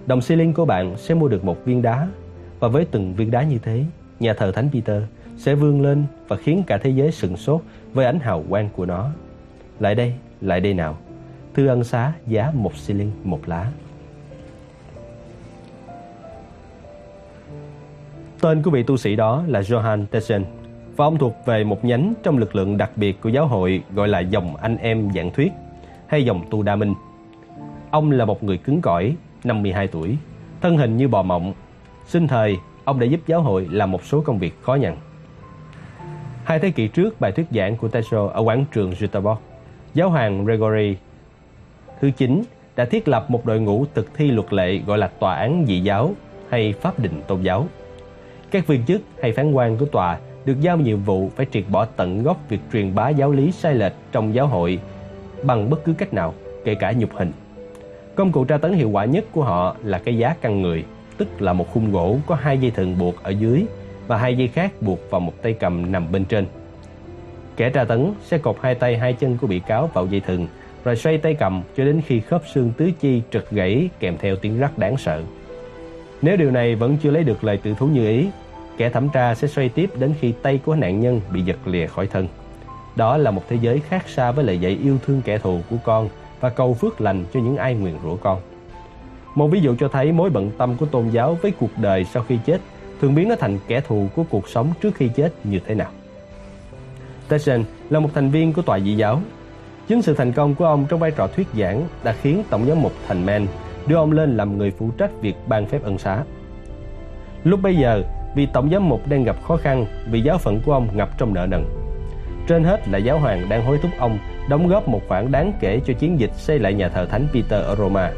đồng 0.06 0.22
xi 0.22 0.36
linh 0.36 0.54
của 0.54 0.66
bạn 0.66 0.98
sẽ 0.98 1.16
mua 1.16 1.28
được 1.28 1.44
một 1.44 1.66
viên 1.66 1.82
đá 1.82 2.08
và 2.60 2.68
với 2.68 2.86
từng 2.86 3.14
viên 3.14 3.32
đá 3.32 3.44
như 3.44 3.58
thế, 3.58 3.86
nhà 4.20 4.34
thờ 4.34 4.52
Thánh 4.52 4.70
Peter 4.74 5.04
sẽ 5.38 5.56
vươn 5.56 5.82
lên 5.82 6.06
và 6.28 6.36
khiến 6.36 6.64
cả 6.68 6.78
thế 6.78 6.90
giới 6.90 7.12
sừng 7.12 7.38
sốt 7.38 7.62
với 7.94 8.06
ánh 8.06 8.20
hào 8.20 8.44
quang 8.50 8.70
của 8.76 8.86
nó. 8.86 9.10
Lại 9.80 9.96
đây, 9.96 10.14
lại 10.42 10.60
đây 10.60 10.74
nào. 10.74 10.98
Thư 11.54 11.68
ân 11.68 11.84
xá 11.84 12.14
giá 12.28 12.52
một 12.54 12.76
xi 12.76 12.94
linh 12.94 13.12
một 13.24 13.48
lá. 13.48 13.72
Tên 18.42 18.62
của 18.62 18.72
vị 18.72 18.84
tu 18.84 18.98
sĩ 18.98 19.16
đó 19.16 19.44
là 19.48 19.62
Johann 19.62 20.06
Tessen 20.06 20.46
và 20.96 21.06
ông 21.06 21.18
thuộc 21.18 21.34
về 21.46 21.64
một 21.64 21.86
nhánh 21.86 22.14
trong 22.24 22.38
lực 22.38 22.56
lượng 22.56 22.78
đặc 22.78 22.92
biệt 22.96 23.22
của 23.22 23.30
giáo 23.30 23.48
hội 23.48 23.84
gọi 23.94 24.08
là 24.08 24.20
dòng 24.20 24.56
anh 24.56 24.78
em 24.78 25.10
giảng 25.16 25.32
thuyết 25.32 25.52
hay 26.08 26.26
dòng 26.26 26.46
tu 26.50 26.64
đa 26.64 26.76
minh. 26.76 26.94
Ông 27.92 28.12
là 28.12 28.26
một 28.26 28.44
người 28.44 28.58
cứng 28.58 28.82
cỏi, 28.82 29.16
52 29.44 29.88
tuổi, 29.88 30.18
thân 30.62 30.78
hình 30.78 30.98
như 30.98 31.08
bò 31.08 31.24
mộng. 31.24 31.54
Sinh 32.10 32.28
thời, 32.28 32.58
ông 32.84 33.00
đã 33.00 33.06
giúp 33.06 33.20
giáo 33.28 33.42
hội 33.42 33.68
làm 33.72 33.92
một 33.92 34.06
số 34.06 34.22
công 34.22 34.40
việc 34.40 34.62
khó 34.62 34.76
nhằn. 34.76 34.96
Hai 36.44 36.60
thế 36.60 36.72
kỷ 36.72 36.88
trước, 36.88 37.22
bài 37.22 37.32
thuyết 37.32 37.46
giảng 37.52 37.78
của 37.78 37.88
Tesho 37.88 38.28
ở 38.28 38.42
quảng 38.42 38.66
trường 38.74 38.92
Göteborg, 38.92 39.36
giáo 39.94 40.10
hoàng 40.10 40.46
Gregory 40.46 40.98
thứ 42.02 42.12
9 42.12 42.44
đã 42.76 42.86
thiết 42.86 43.08
lập 43.08 43.32
một 43.32 43.46
đội 43.46 43.60
ngũ 43.60 43.86
thực 43.94 44.14
thi 44.14 44.32
luật 44.32 44.54
lệ 44.54 44.78
gọi 44.78 44.98
là 44.98 45.08
tòa 45.08 45.36
án 45.36 45.66
dị 45.68 45.80
giáo 45.80 46.12
hay 46.50 46.74
pháp 46.74 47.00
định 47.00 47.22
tôn 47.28 47.42
giáo. 47.42 47.68
Các 48.52 48.68
viên 48.68 48.86
chức 48.86 49.02
hay 49.22 49.32
phán 49.32 49.52
quan 49.52 49.78
của 49.78 49.86
tòa 49.86 50.20
được 50.46 50.62
giao 50.62 50.78
nhiệm 50.78 51.04
vụ 51.04 51.30
phải 51.36 51.46
triệt 51.52 51.64
bỏ 51.70 51.86
tận 51.86 52.24
gốc 52.24 52.38
việc 52.50 52.60
truyền 52.74 52.96
bá 52.96 53.10
giáo 53.10 53.32
lý 53.32 53.52
sai 53.52 53.76
lệch 53.76 53.94
trong 54.12 54.34
giáo 54.34 54.48
hội 54.48 54.80
bằng 55.44 55.70
bất 55.70 55.84
cứ 55.84 55.94
cách 55.94 56.14
nào, 56.14 56.34
kể 56.66 56.76
cả 56.76 56.92
nhục 56.92 57.14
hình. 57.14 57.32
Công 58.16 58.32
cụ 58.32 58.46
tra 58.46 58.58
tấn 58.58 58.74
hiệu 58.74 58.90
quả 58.90 59.06
nhất 59.06 59.26
của 59.32 59.44
họ 59.44 59.76
là 59.84 60.00
cái 60.00 60.18
giá 60.18 60.36
căn 60.42 60.62
người, 60.62 60.86
tức 61.20 61.42
là 61.42 61.54
một 61.54 61.74
khung 61.74 61.92
gỗ 61.92 62.18
có 62.28 62.36
hai 62.36 62.58
dây 62.58 62.72
thừng 62.72 62.98
buộc 63.00 63.24
ở 63.24 63.30
dưới 63.30 63.66
và 64.08 64.18
hai 64.18 64.38
dây 64.38 64.48
khác 64.48 64.82
buộc 64.82 65.00
vào 65.10 65.22
một 65.22 65.34
tay 65.42 65.54
cầm 65.54 65.92
nằm 65.92 66.12
bên 66.12 66.26
trên. 66.26 66.46
Kẻ 67.58 67.70
tra 67.70 67.84
tấn 67.84 68.14
sẽ 68.24 68.38
cột 68.38 68.56
hai 68.62 68.76
tay 68.76 68.98
hai 68.98 69.14
chân 69.14 69.38
của 69.42 69.48
bị 69.48 69.60
cáo 69.60 69.90
vào 69.94 70.06
dây 70.06 70.20
thừng 70.20 70.48
rồi 70.84 70.96
xoay 70.96 71.18
tay 71.18 71.34
cầm 71.34 71.62
cho 71.78 71.86
đến 71.86 72.02
khi 72.06 72.20
khớp 72.20 72.42
xương 72.54 72.72
tứ 72.78 72.92
chi 73.00 73.22
trật 73.32 73.52
gãy 73.52 73.90
kèm 74.00 74.18
theo 74.18 74.36
tiếng 74.36 74.60
rắc 74.60 74.78
đáng 74.78 74.98
sợ. 74.98 75.22
Nếu 76.22 76.38
điều 76.38 76.52
này 76.52 76.76
vẫn 76.76 76.98
chưa 77.04 77.12
lấy 77.12 77.24
được 77.24 77.44
lời 77.44 77.58
tự 77.58 77.74
thú 77.74 77.88
như 77.88 78.08
ý, 78.08 78.28
kẻ 78.78 78.90
thẩm 78.90 79.10
tra 79.10 79.36
sẽ 79.36 79.48
xoay 79.48 79.70
tiếp 79.70 79.90
đến 80.00 80.14
khi 80.20 80.34
tay 80.42 80.60
của 80.66 80.76
nạn 80.76 81.00
nhân 81.00 81.22
bị 81.34 81.42
giật 81.42 81.58
lìa 81.66 81.88
khỏi 81.88 82.08
thân. 82.08 82.28
Đó 82.96 83.18
là 83.18 83.32
một 83.32 83.44
thế 83.50 83.58
giới 83.62 83.80
khác 83.80 84.10
xa 84.10 84.32
với 84.32 84.46
lời 84.46 84.60
dạy 84.60 84.78
yêu 84.84 84.98
thương 85.06 85.22
kẻ 85.26 85.38
thù 85.38 85.60
của 85.70 85.78
con 85.84 86.10
và 86.40 86.50
cầu 86.50 86.74
phước 86.74 87.02
lành 87.02 87.26
cho 87.34 87.40
những 87.40 87.58
ai 87.58 87.74
nguyền 87.74 87.94
rủa 88.04 88.16
con. 88.16 88.42
Một 89.40 89.48
ví 89.48 89.62
dụ 89.62 89.76
cho 89.80 89.88
thấy 89.88 90.12
mối 90.12 90.30
bận 90.30 90.52
tâm 90.58 90.76
của 90.78 90.86
tôn 90.86 91.10
giáo 91.10 91.38
với 91.42 91.52
cuộc 91.52 91.70
đời 91.78 92.06
sau 92.06 92.24
khi 92.24 92.38
chết 92.46 92.62
thường 93.02 93.16
biến 93.16 93.30
nó 93.30 93.36
thành 93.36 93.58
kẻ 93.68 93.82
thù 93.82 94.08
của 94.16 94.24
cuộc 94.30 94.50
sống 94.50 94.74
trước 94.82 94.96
khi 94.96 95.10
chết 95.16 95.34
như 95.44 95.60
thế 95.66 95.76
nào. 95.76 95.92
Tyson 97.30 97.64
là 97.90 98.00
một 98.00 98.10
thành 98.14 98.30
viên 98.30 98.54
của 98.54 98.62
tòa 98.62 98.80
dị 98.80 98.96
giáo. 98.96 99.22
Chính 99.88 100.02
sự 100.02 100.14
thành 100.14 100.32
công 100.32 100.56
của 100.56 100.66
ông 100.66 100.86
trong 100.90 101.00
vai 101.00 101.12
trò 101.12 101.28
thuyết 101.28 101.48
giảng 101.58 101.88
đã 102.04 102.16
khiến 102.22 102.44
Tổng 102.50 102.66
giám 102.66 102.82
mục 102.82 102.92
Thành 103.08 103.26
Men 103.26 103.48
đưa 103.88 103.96
ông 103.96 104.12
lên 104.12 104.38
làm 104.38 104.58
người 104.58 104.72
phụ 104.72 104.92
trách 104.98 105.12
việc 105.22 105.36
ban 105.48 105.66
phép 105.66 105.84
ân 105.84 105.98
xá. 105.98 106.24
Lúc 107.44 107.62
bây 107.62 107.76
giờ, 107.76 108.04
vì 108.36 108.46
tổng 108.46 108.70
giám 108.72 108.90
mục 108.90 109.08
đang 109.08 109.24
gặp 109.24 109.44
khó 109.44 109.58
khăn 109.58 109.86
vì 110.12 110.22
giáo 110.22 110.38
phận 110.38 110.62
của 110.66 110.74
ông 110.74 110.88
ngập 110.94 111.18
trong 111.18 111.34
nợ 111.34 111.46
nần. 111.50 111.66
Trên 112.48 112.64
hết 112.64 112.88
là 112.88 112.98
giáo 112.98 113.20
hoàng 113.20 113.50
đang 113.50 113.66
hối 113.66 113.80
thúc 113.82 113.92
ông 114.00 114.18
đóng 114.50 114.68
góp 114.68 114.88
một 114.88 115.02
khoản 115.08 115.32
đáng 115.32 115.54
kể 115.60 115.82
cho 115.86 115.94
chiến 115.94 116.20
dịch 116.20 116.32
xây 116.34 116.60
lại 116.60 116.74
nhà 116.74 116.90
thờ 116.90 117.06
Thánh 117.06 117.28
Peter 117.34 117.64
ở 117.64 117.76
Roma. 117.76 118.12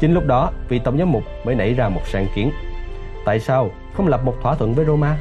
Chính 0.00 0.14
lúc 0.14 0.26
đó, 0.26 0.50
vị 0.68 0.78
tổng 0.78 0.98
giám 0.98 1.12
mục 1.12 1.22
mới 1.44 1.54
nảy 1.54 1.74
ra 1.74 1.88
một 1.88 2.00
sáng 2.04 2.26
kiến. 2.34 2.50
Tại 3.24 3.40
sao 3.40 3.70
không 3.92 4.08
lập 4.08 4.20
một 4.24 4.34
thỏa 4.42 4.54
thuận 4.54 4.74
với 4.74 4.84
Roma 4.84 5.18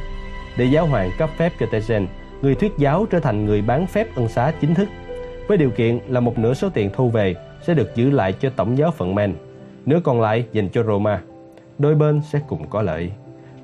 để 0.58 0.66
giáo 0.66 0.86
hoàng 0.86 1.12
cấp 1.18 1.30
phép 1.38 1.52
cho 1.60 1.66
Tezen, 1.66 2.06
người 2.42 2.56
thuyết 2.56 2.72
giáo 2.78 3.06
trở 3.10 3.20
thành 3.20 3.46
người 3.46 3.62
bán 3.62 3.88
phép 3.88 4.08
ân 4.16 4.28
xá 4.28 4.52
chính 4.62 4.74
thức, 4.74 4.88
với 5.48 5.58
điều 5.58 5.70
kiện 5.70 6.00
là 6.08 6.20
một 6.20 6.40
nửa 6.40 6.54
số 6.54 6.70
tiền 6.70 6.90
thu 6.94 7.10
về 7.10 7.36
sẽ 7.62 7.74
được 7.74 7.96
giữ 7.96 8.10
lại 8.10 8.34
cho 8.34 8.50
tổng 8.56 8.78
giáo 8.78 8.92
phận 8.92 9.16
Men, 9.16 9.34
nửa 9.86 10.00
còn 10.04 10.22
lại 10.22 10.46
dành 10.52 10.70
cho 10.70 10.84
Roma. 10.84 11.22
Đôi 11.78 11.96
bên 11.96 12.22
sẽ 12.22 12.40
cùng 12.48 12.68
có 12.70 12.82
lợi 12.82 13.12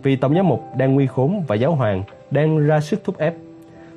vì 0.03 0.15
tổng 0.15 0.35
giám 0.35 0.47
mục 0.47 0.63
đang 0.77 0.93
nguy 0.93 1.07
khốn 1.07 1.43
và 1.47 1.55
giáo 1.55 1.75
hoàng 1.75 2.03
đang 2.31 2.59
ra 2.67 2.79
sức 2.79 3.03
thúc 3.03 3.17
ép. 3.17 3.33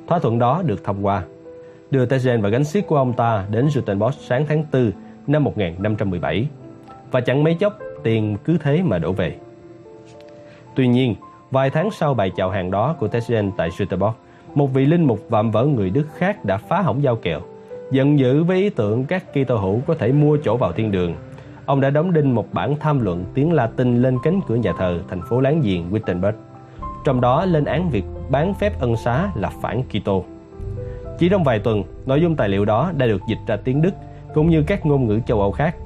Thỏa 0.06 0.18
thuận 0.18 0.38
đó 0.38 0.62
được 0.66 0.84
thông 0.84 1.06
qua, 1.06 1.22
đưa 1.90 2.06
Tezen 2.06 2.40
và 2.40 2.48
gánh 2.48 2.64
xiết 2.64 2.86
của 2.86 2.96
ông 2.96 3.12
ta 3.12 3.46
đến 3.50 3.66
Jutenbosch 3.66 4.10
sáng 4.10 4.46
tháng 4.48 4.64
4 4.72 4.92
năm 5.26 5.44
1517 5.44 6.48
và 7.14 7.20
chẳng 7.20 7.44
mấy 7.44 7.54
chốc 7.54 7.78
tiền 8.02 8.36
cứ 8.44 8.58
thế 8.58 8.82
mà 8.82 8.98
đổ 8.98 9.12
về. 9.12 9.36
Tuy 10.74 10.88
nhiên, 10.88 11.14
vài 11.50 11.70
tháng 11.70 11.90
sau 11.90 12.14
bài 12.14 12.30
chào 12.36 12.50
hàng 12.50 12.70
đó 12.70 12.96
của 13.00 13.06
Tezen 13.06 13.50
tại 13.56 13.70
Jutenbosch, 13.70 14.12
một 14.54 14.74
vị 14.74 14.84
linh 14.84 15.04
mục 15.04 15.20
vạm 15.28 15.50
vỡ 15.50 15.64
người 15.64 15.90
Đức 15.90 16.06
khác 16.16 16.44
đã 16.44 16.56
phá 16.56 16.80
hỏng 16.80 17.02
giao 17.02 17.16
kèo, 17.16 17.40
giận 17.90 18.18
dữ 18.18 18.44
với 18.44 18.56
ý 18.56 18.70
tưởng 18.70 19.04
các 19.04 19.24
Kitô 19.32 19.56
hữu 19.56 19.80
có 19.86 19.94
thể 19.94 20.12
mua 20.12 20.38
chỗ 20.44 20.56
vào 20.56 20.72
thiên 20.72 20.92
đường 20.92 21.14
ông 21.66 21.80
đã 21.80 21.90
đóng 21.90 22.12
đinh 22.12 22.34
một 22.34 22.46
bản 22.52 22.76
tham 22.80 23.00
luận 23.00 23.24
tiếng 23.34 23.52
Latin 23.52 24.02
lên 24.02 24.18
cánh 24.22 24.40
cửa 24.48 24.54
nhà 24.54 24.72
thờ 24.78 25.00
thành 25.08 25.22
phố 25.28 25.40
láng 25.40 25.60
giềng 25.60 25.90
Wittenberg. 25.90 26.32
Trong 27.04 27.20
đó 27.20 27.44
lên 27.44 27.64
án 27.64 27.90
việc 27.90 28.04
bán 28.30 28.54
phép 28.54 28.80
ân 28.80 28.96
xá 28.96 29.28
là 29.34 29.50
phản 29.62 29.82
Kitô. 29.82 30.24
Chỉ 31.18 31.28
trong 31.28 31.44
vài 31.44 31.58
tuần, 31.58 31.82
nội 32.06 32.20
dung 32.20 32.36
tài 32.36 32.48
liệu 32.48 32.64
đó 32.64 32.92
đã 32.96 33.06
được 33.06 33.22
dịch 33.28 33.38
ra 33.46 33.56
tiếng 33.56 33.82
Đức 33.82 33.94
cũng 34.34 34.50
như 34.50 34.62
các 34.62 34.86
ngôn 34.86 35.06
ngữ 35.06 35.20
châu 35.26 35.40
Âu 35.40 35.52
khác. 35.52 35.76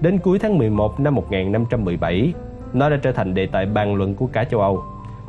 Đến 0.00 0.18
cuối 0.18 0.38
tháng 0.38 0.58
11 0.58 1.00
năm 1.00 1.14
1517, 1.14 2.32
nó 2.72 2.88
đã 2.88 2.96
trở 3.02 3.12
thành 3.12 3.34
đề 3.34 3.46
tài 3.46 3.66
bàn 3.66 3.94
luận 3.94 4.14
của 4.14 4.26
cả 4.26 4.44
châu 4.44 4.60
Âu. 4.60 4.82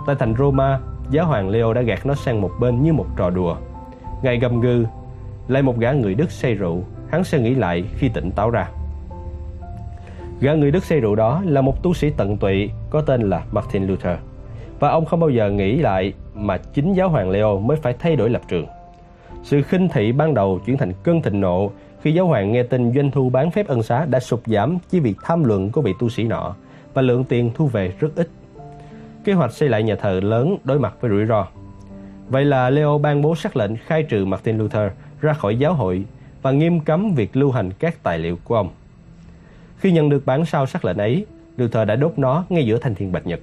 Tại 0.07 0.15
thành 0.19 0.35
Roma, 0.37 0.79
giáo 1.11 1.25
hoàng 1.25 1.49
Leo 1.49 1.73
đã 1.73 1.81
gạt 1.81 2.05
nó 2.05 2.15
sang 2.15 2.41
một 2.41 2.51
bên 2.59 2.83
như 2.83 2.93
một 2.93 3.05
trò 3.17 3.29
đùa. 3.29 3.55
Ngày 4.23 4.39
gầm 4.39 4.61
gừ, 4.61 4.85
lại 5.47 5.61
một 5.61 5.77
gã 5.77 5.91
người 5.91 6.15
Đức 6.15 6.31
say 6.31 6.53
rượu, 6.53 6.83
hắn 7.09 7.23
sẽ 7.23 7.39
nghĩ 7.39 7.55
lại 7.55 7.83
khi 7.97 8.09
tỉnh 8.09 8.31
táo 8.31 8.49
ra. 8.49 8.69
Gã 10.41 10.53
người 10.53 10.71
Đức 10.71 10.83
say 10.83 10.99
rượu 10.99 11.15
đó 11.15 11.41
là 11.45 11.61
một 11.61 11.83
tu 11.83 11.93
sĩ 11.93 12.09
tận 12.09 12.37
tụy 12.37 12.69
có 12.89 13.01
tên 13.01 13.21
là 13.21 13.43
Martin 13.51 13.87
Luther. 13.87 14.17
Và 14.79 14.89
ông 14.89 15.05
không 15.05 15.19
bao 15.19 15.29
giờ 15.29 15.49
nghĩ 15.49 15.77
lại 15.77 16.13
mà 16.33 16.57
chính 16.57 16.93
giáo 16.93 17.09
hoàng 17.09 17.29
Leo 17.29 17.59
mới 17.59 17.77
phải 17.77 17.93
thay 17.99 18.15
đổi 18.15 18.29
lập 18.29 18.41
trường. 18.47 18.65
Sự 19.43 19.61
khinh 19.61 19.89
thị 19.89 20.11
ban 20.11 20.33
đầu 20.33 20.59
chuyển 20.65 20.77
thành 20.77 20.93
cơn 21.03 21.21
thịnh 21.21 21.41
nộ 21.41 21.71
khi 22.01 22.13
giáo 22.13 22.27
hoàng 22.27 22.51
nghe 22.51 22.63
tin 22.63 22.93
doanh 22.93 23.11
thu 23.11 23.29
bán 23.29 23.51
phép 23.51 23.67
ân 23.67 23.83
xá 23.83 24.05
đã 24.05 24.19
sụt 24.19 24.39
giảm 24.45 24.77
chỉ 24.89 24.99
vì 24.99 25.15
tham 25.23 25.43
luận 25.43 25.71
của 25.71 25.81
vị 25.81 25.93
tu 25.99 26.09
sĩ 26.09 26.23
nọ 26.23 26.55
và 26.93 27.01
lượng 27.01 27.23
tiền 27.23 27.51
thu 27.55 27.67
về 27.67 27.93
rất 27.99 28.15
ít. 28.15 28.29
Kế 29.23 29.33
hoạch 29.33 29.51
xây 29.51 29.69
lại 29.69 29.83
nhà 29.83 29.95
thờ 29.95 30.19
lớn 30.23 30.57
đối 30.63 30.79
mặt 30.79 30.93
với 31.01 31.11
rủi 31.11 31.25
ro. 31.25 31.47
Vậy 32.29 32.45
là 32.45 32.69
Leo 32.69 32.97
ban 32.97 33.21
bố 33.21 33.35
sắc 33.35 33.57
lệnh 33.57 33.75
khai 33.77 34.03
trừ 34.03 34.25
Martin 34.25 34.57
Luther 34.57 34.91
ra 35.21 35.33
khỏi 35.33 35.59
giáo 35.59 35.73
hội 35.73 36.05
và 36.41 36.51
nghiêm 36.51 36.79
cấm 36.79 37.13
việc 37.13 37.35
lưu 37.35 37.51
hành 37.51 37.71
các 37.79 38.03
tài 38.03 38.19
liệu 38.19 38.37
của 38.43 38.55
ông. 38.55 38.69
Khi 39.77 39.91
nhận 39.91 40.09
được 40.09 40.25
bản 40.25 40.45
sao 40.45 40.65
sắc 40.65 40.85
lệnh 40.85 40.97
ấy, 40.97 41.25
Luther 41.57 41.87
đã 41.87 41.95
đốt 41.95 42.13
nó 42.17 42.45
ngay 42.49 42.65
giữa 42.65 42.77
thành 42.77 42.95
thiên 42.95 43.11
bạch 43.11 43.27
nhật. 43.27 43.39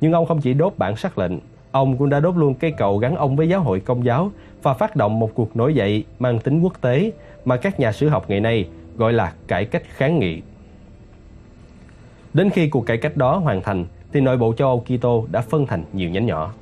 Nhưng 0.00 0.12
ông 0.12 0.26
không 0.26 0.40
chỉ 0.40 0.54
đốt 0.54 0.72
bản 0.76 0.96
sắc 0.96 1.18
lệnh, 1.18 1.32
ông 1.72 1.96
cũng 1.96 2.10
đã 2.10 2.20
đốt 2.20 2.36
luôn 2.36 2.54
cây 2.54 2.70
cầu 2.70 2.98
gắn 2.98 3.16
ông 3.16 3.36
với 3.36 3.48
giáo 3.48 3.60
hội 3.60 3.80
công 3.80 4.04
giáo 4.04 4.30
và 4.62 4.74
phát 4.74 4.96
động 4.96 5.18
một 5.18 5.30
cuộc 5.34 5.56
nổi 5.56 5.74
dậy 5.74 6.04
mang 6.18 6.38
tính 6.38 6.60
quốc 6.60 6.80
tế 6.80 7.12
mà 7.44 7.56
các 7.56 7.80
nhà 7.80 7.92
sử 7.92 8.08
học 8.08 8.24
ngày 8.28 8.40
nay 8.40 8.68
gọi 8.96 9.12
là 9.12 9.32
cải 9.46 9.64
cách 9.64 9.82
kháng 9.88 10.18
nghị. 10.18 10.42
Đến 12.34 12.50
khi 12.50 12.68
cuộc 12.68 12.86
cải 12.86 12.96
cách 12.96 13.16
đó 13.16 13.36
hoàn 13.36 13.62
thành 13.62 13.84
thì 14.12 14.20
nội 14.20 14.36
bộ 14.36 14.54
châu 14.54 14.68
Âu 14.68 14.84
Kitô 14.86 15.26
đã 15.30 15.40
phân 15.40 15.66
thành 15.66 15.84
nhiều 15.92 16.10
nhánh 16.10 16.26
nhỏ. 16.26 16.52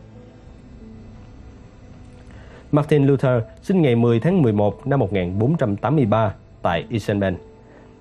Martin 2.73 3.07
Luther 3.07 3.43
sinh 3.63 3.83
ngày 3.83 3.97
10 3.97 4.21
tháng 4.21 4.43
11 4.43 4.87
năm 4.87 5.01
1483 5.01 6.35
tại 6.63 6.87
Isenben, 6.89 7.37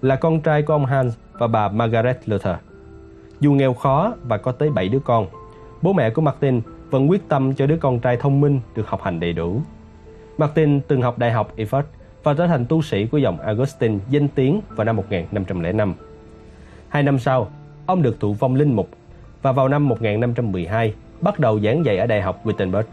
là 0.02 0.15
con 0.15 0.42
trai 0.42 0.62
của 0.62 0.74
ông 0.74 0.86
Hans 0.86 1.13
và 1.34 1.48
bà 1.48 1.68
Margaret 1.68 2.30
Luther. 2.30 2.56
Dù 3.39 3.54
nghèo 3.54 3.74
khó 3.74 4.15
và 4.24 4.38
có 4.38 4.52
tới 4.52 4.70
7 4.70 4.89
đứa 4.89 5.00
con, 5.00 5.28
bố 5.82 5.94
mẹ 5.94 6.10
của 6.10 6.22
Martin 6.22 6.62
vẫn 6.89 7.10
quyết 7.10 7.28
tâm 7.28 7.54
cho 7.54 7.68
đứa 7.68 7.78
con 7.78 8.00
trai 8.00 8.18
thông 8.18 8.42
minh 8.42 8.60
được 8.76 8.88
học 8.88 9.02
hành 9.04 9.20
đầy 9.20 9.34
đủ. 9.34 9.62
Martin 10.38 10.82
từng 10.82 11.02
học 11.02 11.18
đại 11.18 11.32
học 11.32 11.54
Erfurt 11.58 11.84
và 12.23 12.34
trở 12.34 12.47
thành 12.47 12.65
tu 12.65 12.82
sĩ 12.82 13.05
của 13.05 13.17
dòng 13.17 13.39
Augustine 13.39 13.97
danh 14.10 14.27
tiếng 14.27 14.62
vào 14.69 14.86
năm 14.86 14.95
1505. 14.95 15.93
Hai 16.89 17.03
năm 17.03 17.19
sau, 17.19 17.47
ông 17.86 18.01
được 18.01 18.19
thụ 18.19 18.36
phong 18.39 18.55
linh 18.55 18.75
mục 18.75 18.89
và 19.41 19.51
vào 19.51 19.67
năm 19.67 19.88
1512 19.88 20.93
bắt 21.21 21.39
đầu 21.39 21.60
giảng 21.60 21.86
dạy 21.86 21.97
ở 21.97 22.05
Đại 22.05 22.21
học 22.21 22.45
Wittenberg. 22.45 22.84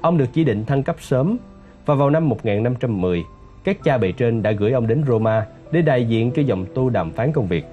Ông 0.00 0.18
được 0.18 0.26
chỉ 0.32 0.44
định 0.44 0.64
thăng 0.64 0.82
cấp 0.82 0.96
sớm 1.00 1.36
và 1.86 1.94
vào 1.94 2.10
năm 2.10 2.28
1510, 2.28 3.22
các 3.64 3.84
cha 3.84 3.98
bề 3.98 4.12
trên 4.12 4.42
đã 4.42 4.52
gửi 4.52 4.72
ông 4.72 4.86
đến 4.86 5.04
Roma 5.06 5.46
để 5.72 5.82
đại 5.82 6.04
diện 6.04 6.32
cho 6.36 6.42
dòng 6.42 6.66
tu 6.74 6.90
đàm 6.90 7.10
phán 7.10 7.32
công 7.32 7.46
việc. 7.46 7.64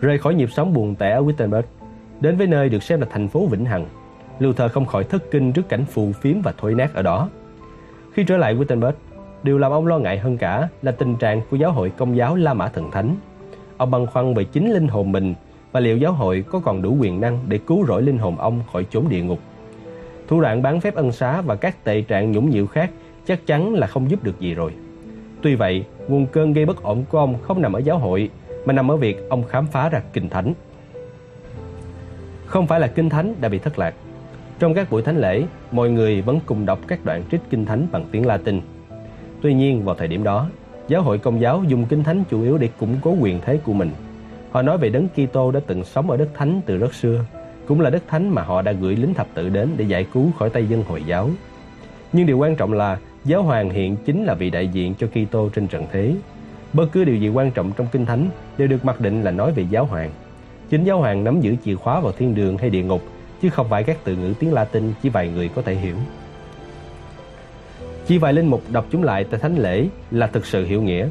Rời 0.00 0.18
khỏi 0.18 0.34
nhịp 0.34 0.48
sống 0.52 0.74
buồn 0.74 0.94
tẻ 0.94 1.10
ở 1.10 1.22
Wittenberg, 1.22 1.62
đến 2.20 2.36
với 2.36 2.46
nơi 2.46 2.68
được 2.68 2.82
xem 2.82 3.00
là 3.00 3.06
thành 3.10 3.28
phố 3.28 3.46
vĩnh 3.46 3.64
hằng, 3.64 3.86
Luther 4.38 4.72
không 4.72 4.86
khỏi 4.86 5.04
thất 5.04 5.30
kinh 5.30 5.52
trước 5.52 5.68
cảnh 5.68 5.84
phù 5.84 6.12
phiếm 6.12 6.42
và 6.42 6.52
thối 6.58 6.74
nát 6.74 6.94
ở 6.94 7.02
đó. 7.02 7.28
Khi 8.12 8.24
trở 8.24 8.36
lại 8.36 8.56
Wittenberg, 8.56 8.92
điều 9.42 9.58
làm 9.58 9.72
ông 9.72 9.86
lo 9.86 9.98
ngại 9.98 10.18
hơn 10.18 10.38
cả 10.38 10.68
là 10.82 10.92
tình 10.92 11.16
trạng 11.16 11.40
của 11.50 11.56
giáo 11.56 11.72
hội 11.72 11.92
công 11.96 12.16
giáo 12.16 12.36
La 12.36 12.54
Mã 12.54 12.68
Thần 12.68 12.90
Thánh. 12.90 13.16
Ông 13.76 13.90
băn 13.90 14.06
khoăn 14.06 14.34
về 14.34 14.44
chính 14.44 14.72
linh 14.72 14.88
hồn 14.88 15.12
mình 15.12 15.34
và 15.72 15.80
liệu 15.80 15.96
giáo 15.96 16.12
hội 16.12 16.44
có 16.50 16.60
còn 16.60 16.82
đủ 16.82 16.96
quyền 17.00 17.20
năng 17.20 17.38
để 17.48 17.58
cứu 17.58 17.86
rỗi 17.86 18.02
linh 18.02 18.18
hồn 18.18 18.38
ông 18.38 18.60
khỏi 18.72 18.86
chốn 18.90 19.08
địa 19.08 19.22
ngục. 19.22 19.38
Thủ 20.28 20.40
đoạn 20.40 20.62
bán 20.62 20.80
phép 20.80 20.94
ân 20.94 21.12
xá 21.12 21.40
và 21.40 21.56
các 21.56 21.84
tệ 21.84 22.02
trạng 22.02 22.32
nhũng 22.32 22.50
nhiễu 22.50 22.66
khác 22.66 22.90
chắc 23.26 23.46
chắn 23.46 23.74
là 23.74 23.86
không 23.86 24.10
giúp 24.10 24.24
được 24.24 24.40
gì 24.40 24.54
rồi. 24.54 24.72
Tuy 25.42 25.54
vậy, 25.54 25.84
nguồn 26.08 26.26
cơn 26.26 26.52
gây 26.52 26.66
bất 26.66 26.82
ổn 26.82 27.04
của 27.08 27.18
ông 27.18 27.34
không 27.42 27.62
nằm 27.62 27.72
ở 27.72 27.78
giáo 27.78 27.98
hội 27.98 28.30
mà 28.64 28.72
nằm 28.72 28.90
ở 28.90 28.96
việc 28.96 29.28
ông 29.28 29.44
khám 29.48 29.66
phá 29.66 29.88
ra 29.88 30.02
kinh 30.12 30.28
thánh. 30.28 30.52
Không 32.46 32.66
phải 32.66 32.80
là 32.80 32.86
kinh 32.86 33.08
thánh 33.08 33.34
đã 33.40 33.48
bị 33.48 33.58
thất 33.58 33.78
lạc. 33.78 33.94
Trong 34.62 34.74
các 34.74 34.90
buổi 34.90 35.02
thánh 35.02 35.20
lễ, 35.20 35.44
mọi 35.72 35.90
người 35.90 36.22
vẫn 36.22 36.40
cùng 36.46 36.66
đọc 36.66 36.78
các 36.88 37.04
đoạn 37.04 37.24
trích 37.30 37.40
kinh 37.50 37.64
thánh 37.64 37.86
bằng 37.92 38.04
tiếng 38.12 38.26
Latin. 38.26 38.60
Tuy 39.40 39.54
nhiên, 39.54 39.84
vào 39.84 39.94
thời 39.94 40.08
điểm 40.08 40.24
đó, 40.24 40.48
giáo 40.88 41.02
hội 41.02 41.18
công 41.18 41.40
giáo 41.40 41.64
dùng 41.68 41.84
kinh 41.84 42.04
thánh 42.04 42.24
chủ 42.30 42.42
yếu 42.42 42.58
để 42.58 42.68
củng 42.78 42.96
cố 43.02 43.16
quyền 43.20 43.40
thế 43.40 43.58
của 43.64 43.72
mình. 43.72 43.90
Họ 44.50 44.62
nói 44.62 44.78
về 44.78 44.88
đấng 44.88 45.08
Kitô 45.08 45.50
đã 45.50 45.60
từng 45.66 45.84
sống 45.84 46.10
ở 46.10 46.16
đất 46.16 46.28
thánh 46.34 46.60
từ 46.66 46.78
rất 46.78 46.94
xưa, 46.94 47.24
cũng 47.66 47.80
là 47.80 47.90
đất 47.90 48.02
thánh 48.08 48.28
mà 48.28 48.42
họ 48.42 48.62
đã 48.62 48.72
gửi 48.72 48.96
lính 48.96 49.14
thập 49.14 49.26
tự 49.34 49.48
đến 49.48 49.68
để 49.76 49.84
giải 49.84 50.06
cứu 50.12 50.30
khỏi 50.38 50.50
tay 50.50 50.66
dân 50.66 50.82
Hồi 50.82 51.02
giáo. 51.06 51.30
Nhưng 52.12 52.26
điều 52.26 52.38
quan 52.38 52.56
trọng 52.56 52.72
là 52.72 52.98
giáo 53.24 53.42
hoàng 53.42 53.70
hiện 53.70 53.96
chính 54.04 54.24
là 54.24 54.34
vị 54.34 54.50
đại 54.50 54.68
diện 54.68 54.94
cho 54.98 55.06
Kitô 55.06 55.48
trên 55.48 55.66
trần 55.66 55.86
thế. 55.92 56.14
Bất 56.72 56.86
cứ 56.92 57.04
điều 57.04 57.16
gì 57.16 57.28
quan 57.28 57.50
trọng 57.50 57.72
trong 57.76 57.86
kinh 57.92 58.06
thánh 58.06 58.28
đều 58.58 58.68
được 58.68 58.84
mặc 58.84 59.00
định 59.00 59.22
là 59.22 59.30
nói 59.30 59.52
về 59.52 59.66
giáo 59.70 59.84
hoàng. 59.84 60.10
Chính 60.70 60.84
giáo 60.84 60.98
hoàng 60.98 61.24
nắm 61.24 61.40
giữ 61.40 61.56
chìa 61.64 61.74
khóa 61.74 62.00
vào 62.00 62.12
thiên 62.12 62.34
đường 62.34 62.58
hay 62.58 62.70
địa 62.70 62.82
ngục, 62.82 63.02
chứ 63.42 63.50
không 63.50 63.68
phải 63.68 63.84
các 63.84 63.96
từ 64.04 64.16
ngữ 64.16 64.34
tiếng 64.38 64.52
Latin 64.52 64.92
chỉ 65.02 65.08
vài 65.08 65.28
người 65.28 65.48
có 65.54 65.62
thể 65.62 65.74
hiểu. 65.74 65.96
Chỉ 68.06 68.18
vài 68.18 68.32
linh 68.32 68.46
mục 68.46 68.62
đọc 68.68 68.86
chúng 68.90 69.02
lại 69.02 69.24
tại 69.24 69.40
thánh 69.40 69.56
lễ 69.56 69.86
là 70.10 70.26
thực 70.26 70.46
sự 70.46 70.66
hiểu 70.66 70.82
nghĩa. 70.82 71.08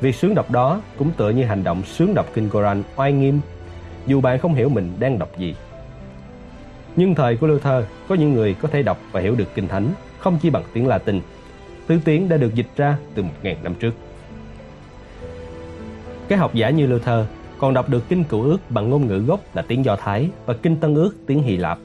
Việc 0.00 0.14
sướng 0.14 0.34
đọc 0.34 0.50
đó 0.50 0.80
cũng 0.98 1.10
tựa 1.16 1.30
như 1.30 1.44
hành 1.44 1.64
động 1.64 1.82
sướng 1.84 2.14
đọc 2.14 2.26
kinh 2.34 2.48
Koran 2.50 2.82
oai 2.96 3.12
nghiêm, 3.12 3.40
dù 4.06 4.20
bạn 4.20 4.38
không 4.38 4.54
hiểu 4.54 4.68
mình 4.68 4.92
đang 4.98 5.18
đọc 5.18 5.38
gì. 5.38 5.54
Nhưng 6.96 7.14
thời 7.14 7.36
của 7.36 7.46
Luther 7.46 7.84
có 8.08 8.14
những 8.14 8.32
người 8.34 8.54
có 8.54 8.68
thể 8.68 8.82
đọc 8.82 8.98
và 9.12 9.20
hiểu 9.20 9.34
được 9.34 9.54
kinh 9.54 9.68
thánh, 9.68 9.92
không 10.18 10.38
chỉ 10.42 10.50
bằng 10.50 10.62
tiếng 10.72 10.86
Latin. 10.86 11.20
Tứ 11.86 11.98
tiếng 12.04 12.28
đã 12.28 12.36
được 12.36 12.54
dịch 12.54 12.68
ra 12.76 12.96
từ 13.14 13.22
1.000 13.22 13.54
năm 13.62 13.74
trước. 13.74 13.94
Các 16.28 16.38
học 16.38 16.54
giả 16.54 16.70
như 16.70 16.86
Luther 16.86 17.24
còn 17.60 17.74
đọc 17.74 17.88
được 17.88 18.08
kinh 18.08 18.24
cựu 18.24 18.42
ước 18.42 18.58
bằng 18.70 18.90
ngôn 18.90 19.06
ngữ 19.06 19.18
gốc 19.18 19.40
là 19.54 19.62
tiếng 19.68 19.84
Do 19.84 19.96
Thái 19.96 20.28
và 20.46 20.54
kinh 20.54 20.76
tân 20.76 20.94
ước 20.94 21.12
tiếng 21.26 21.42
Hy 21.42 21.56
Lạp. 21.56 21.78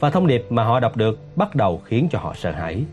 Và 0.00 0.10
thông 0.10 0.26
điệp 0.26 0.46
mà 0.50 0.64
họ 0.64 0.80
đọc 0.80 0.96
được 0.96 1.36
bắt 1.36 1.54
đầu 1.54 1.82
khiến 1.84 2.08
cho 2.10 2.18
họ 2.18 2.34
sợ 2.36 2.50
hãi. 2.50 2.84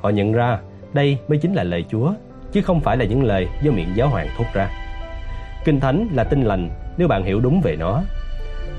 Họ 0.00 0.08
nhận 0.10 0.32
ra 0.32 0.58
đây 0.92 1.18
mới 1.28 1.38
chính 1.38 1.54
là 1.54 1.64
lời 1.64 1.84
Chúa, 1.90 2.12
chứ 2.52 2.62
không 2.62 2.80
phải 2.80 2.96
là 2.96 3.04
những 3.04 3.22
lời 3.24 3.48
do 3.62 3.72
miệng 3.72 3.88
giáo 3.94 4.08
hoàng 4.08 4.28
thốt 4.36 4.44
ra. 4.54 4.70
Kinh 5.64 5.80
Thánh 5.80 6.08
là 6.12 6.24
tin 6.24 6.42
lành 6.42 6.70
nếu 6.96 7.08
bạn 7.08 7.24
hiểu 7.24 7.40
đúng 7.40 7.60
về 7.60 7.76
nó, 7.76 8.02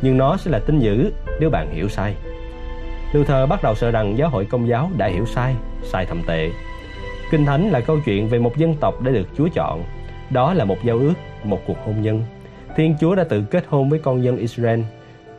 nhưng 0.01 0.17
nó 0.17 0.37
sẽ 0.37 0.51
là 0.51 0.59
tin 0.59 0.79
dữ 0.79 1.11
nếu 1.39 1.49
bạn 1.49 1.73
hiểu 1.73 1.87
sai. 1.89 2.15
Luther 3.13 3.49
bắt 3.49 3.63
đầu 3.63 3.75
sợ 3.75 3.91
rằng 3.91 4.17
giáo 4.17 4.29
hội 4.29 4.45
công 4.45 4.67
giáo 4.67 4.89
đã 4.97 5.07
hiểu 5.07 5.25
sai, 5.25 5.55
sai 5.83 6.05
thầm 6.05 6.21
tệ. 6.27 6.49
Kinh 7.31 7.45
Thánh 7.45 7.69
là 7.69 7.79
câu 7.79 7.97
chuyện 8.05 8.27
về 8.27 8.39
một 8.39 8.57
dân 8.57 8.75
tộc 8.75 9.01
đã 9.01 9.11
được 9.11 9.27
Chúa 9.37 9.47
chọn. 9.53 9.83
Đó 10.29 10.53
là 10.53 10.65
một 10.65 10.77
giao 10.83 10.97
ước, 10.97 11.13
một 11.43 11.59
cuộc 11.67 11.77
hôn 11.85 12.01
nhân. 12.01 12.23
Thiên 12.75 12.95
Chúa 12.99 13.15
đã 13.15 13.23
tự 13.23 13.41
kết 13.41 13.65
hôn 13.67 13.89
với 13.89 13.99
con 13.99 14.23
dân 14.23 14.37
Israel. 14.37 14.79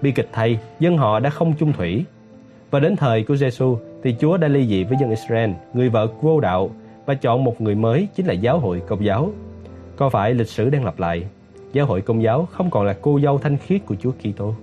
Bi 0.03 0.12
kịch 0.12 0.29
thay, 0.33 0.59
dân 0.81 0.96
họ 0.96 1.20
đã 1.20 1.31
không 1.31 1.55
chung 1.59 1.72
thủy. 1.72 2.05
Và 2.70 2.81
đến 2.81 2.96
thời 2.96 3.22
của 3.22 3.37
Giêsu 3.37 3.79
thì 4.03 4.16
Chúa 4.20 4.37
đã 4.37 4.49
ly 4.49 4.66
dị 4.66 4.85
với 4.85 4.99
dân 5.01 5.11
Israel, 5.11 5.51
người 5.75 5.88
vợ 5.88 6.09
vô 6.20 6.40
đạo 6.40 6.70
và 7.07 7.14
chọn 7.14 7.44
một 7.44 7.61
người 7.61 7.75
mới 7.75 8.09
chính 8.14 8.27
là 8.27 8.33
giáo 8.33 8.59
hội 8.59 8.83
công 8.88 9.05
giáo. 9.05 9.31
Có 9.96 10.09
phải 10.09 10.35
lịch 10.35 10.49
sử 10.49 10.70
đang 10.70 10.85
lặp 10.85 10.99
lại? 10.99 11.22
Giáo 11.72 11.87
hội 11.87 12.01
công 12.01 12.22
giáo 12.22 12.49
không 12.53 12.70
còn 12.70 12.87
là 12.87 12.94
cô 13.01 13.20
dâu 13.20 13.38
thanh 13.38 13.57
khiết 13.59 13.87
của 13.87 13.94
Chúa 14.01 14.12
Kitô, 14.12 14.55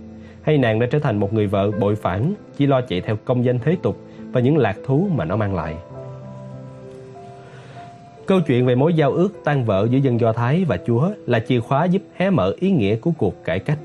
hay 0.41 0.57
nàng 0.57 0.79
đã 0.79 0.87
trở 0.91 0.99
thành 0.99 1.19
một 1.19 1.33
người 1.33 1.47
vợ 1.47 1.71
bội 1.71 1.95
phản, 1.95 2.33
chỉ 2.57 2.67
lo 2.67 2.81
chạy 2.81 3.01
theo 3.01 3.15
công 3.25 3.45
danh 3.45 3.59
thế 3.59 3.75
tục 3.81 3.97
và 4.31 4.41
những 4.41 4.57
lạc 4.57 4.77
thú 4.85 5.07
mà 5.15 5.25
nó 5.25 5.35
mang 5.35 5.55
lại. 5.55 5.75
Câu 8.33 8.41
chuyện 8.41 8.65
về 8.65 8.75
mối 8.75 8.93
giao 8.93 9.11
ước 9.11 9.29
tan 9.43 9.65
vỡ 9.65 9.87
giữa 9.89 9.97
dân 9.97 10.19
Do 10.19 10.33
Thái 10.33 10.65
và 10.65 10.77
Chúa 10.87 11.09
là 11.25 11.39
chìa 11.39 11.59
khóa 11.59 11.85
giúp 11.85 12.01
hé 12.17 12.29
mở 12.29 12.53
ý 12.59 12.71
nghĩa 12.71 12.95
của 12.95 13.11
cuộc 13.17 13.43
cải 13.43 13.59
cách. 13.59 13.77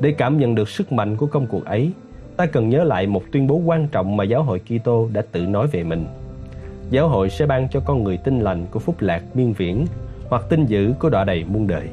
Để 0.00 0.14
cảm 0.18 0.38
nhận 0.38 0.54
được 0.54 0.68
sức 0.68 0.92
mạnh 0.92 1.16
của 1.16 1.26
công 1.26 1.46
cuộc 1.46 1.64
ấy, 1.64 1.90
ta 2.36 2.46
cần 2.46 2.68
nhớ 2.68 2.84
lại 2.84 3.06
một 3.06 3.22
tuyên 3.32 3.46
bố 3.46 3.54
quan 3.54 3.88
trọng 3.88 4.16
mà 4.16 4.24
giáo 4.24 4.42
hội 4.42 4.60
Kitô 4.60 5.08
đã 5.12 5.22
tự 5.32 5.40
nói 5.40 5.66
về 5.66 5.82
mình. 5.82 6.06
Giáo 6.90 7.08
hội 7.08 7.30
sẽ 7.30 7.46
ban 7.46 7.68
cho 7.68 7.80
con 7.80 8.04
người 8.04 8.16
tin 8.16 8.40
lành 8.40 8.66
của 8.70 8.78
phúc 8.78 8.96
lạc 9.00 9.22
miên 9.34 9.52
viễn 9.52 9.86
hoặc 10.28 10.42
tin 10.48 10.66
dữ 10.66 10.92
của 10.98 11.10
đọa 11.10 11.24
đầy 11.24 11.44
muôn 11.44 11.66
đời. 11.66 11.88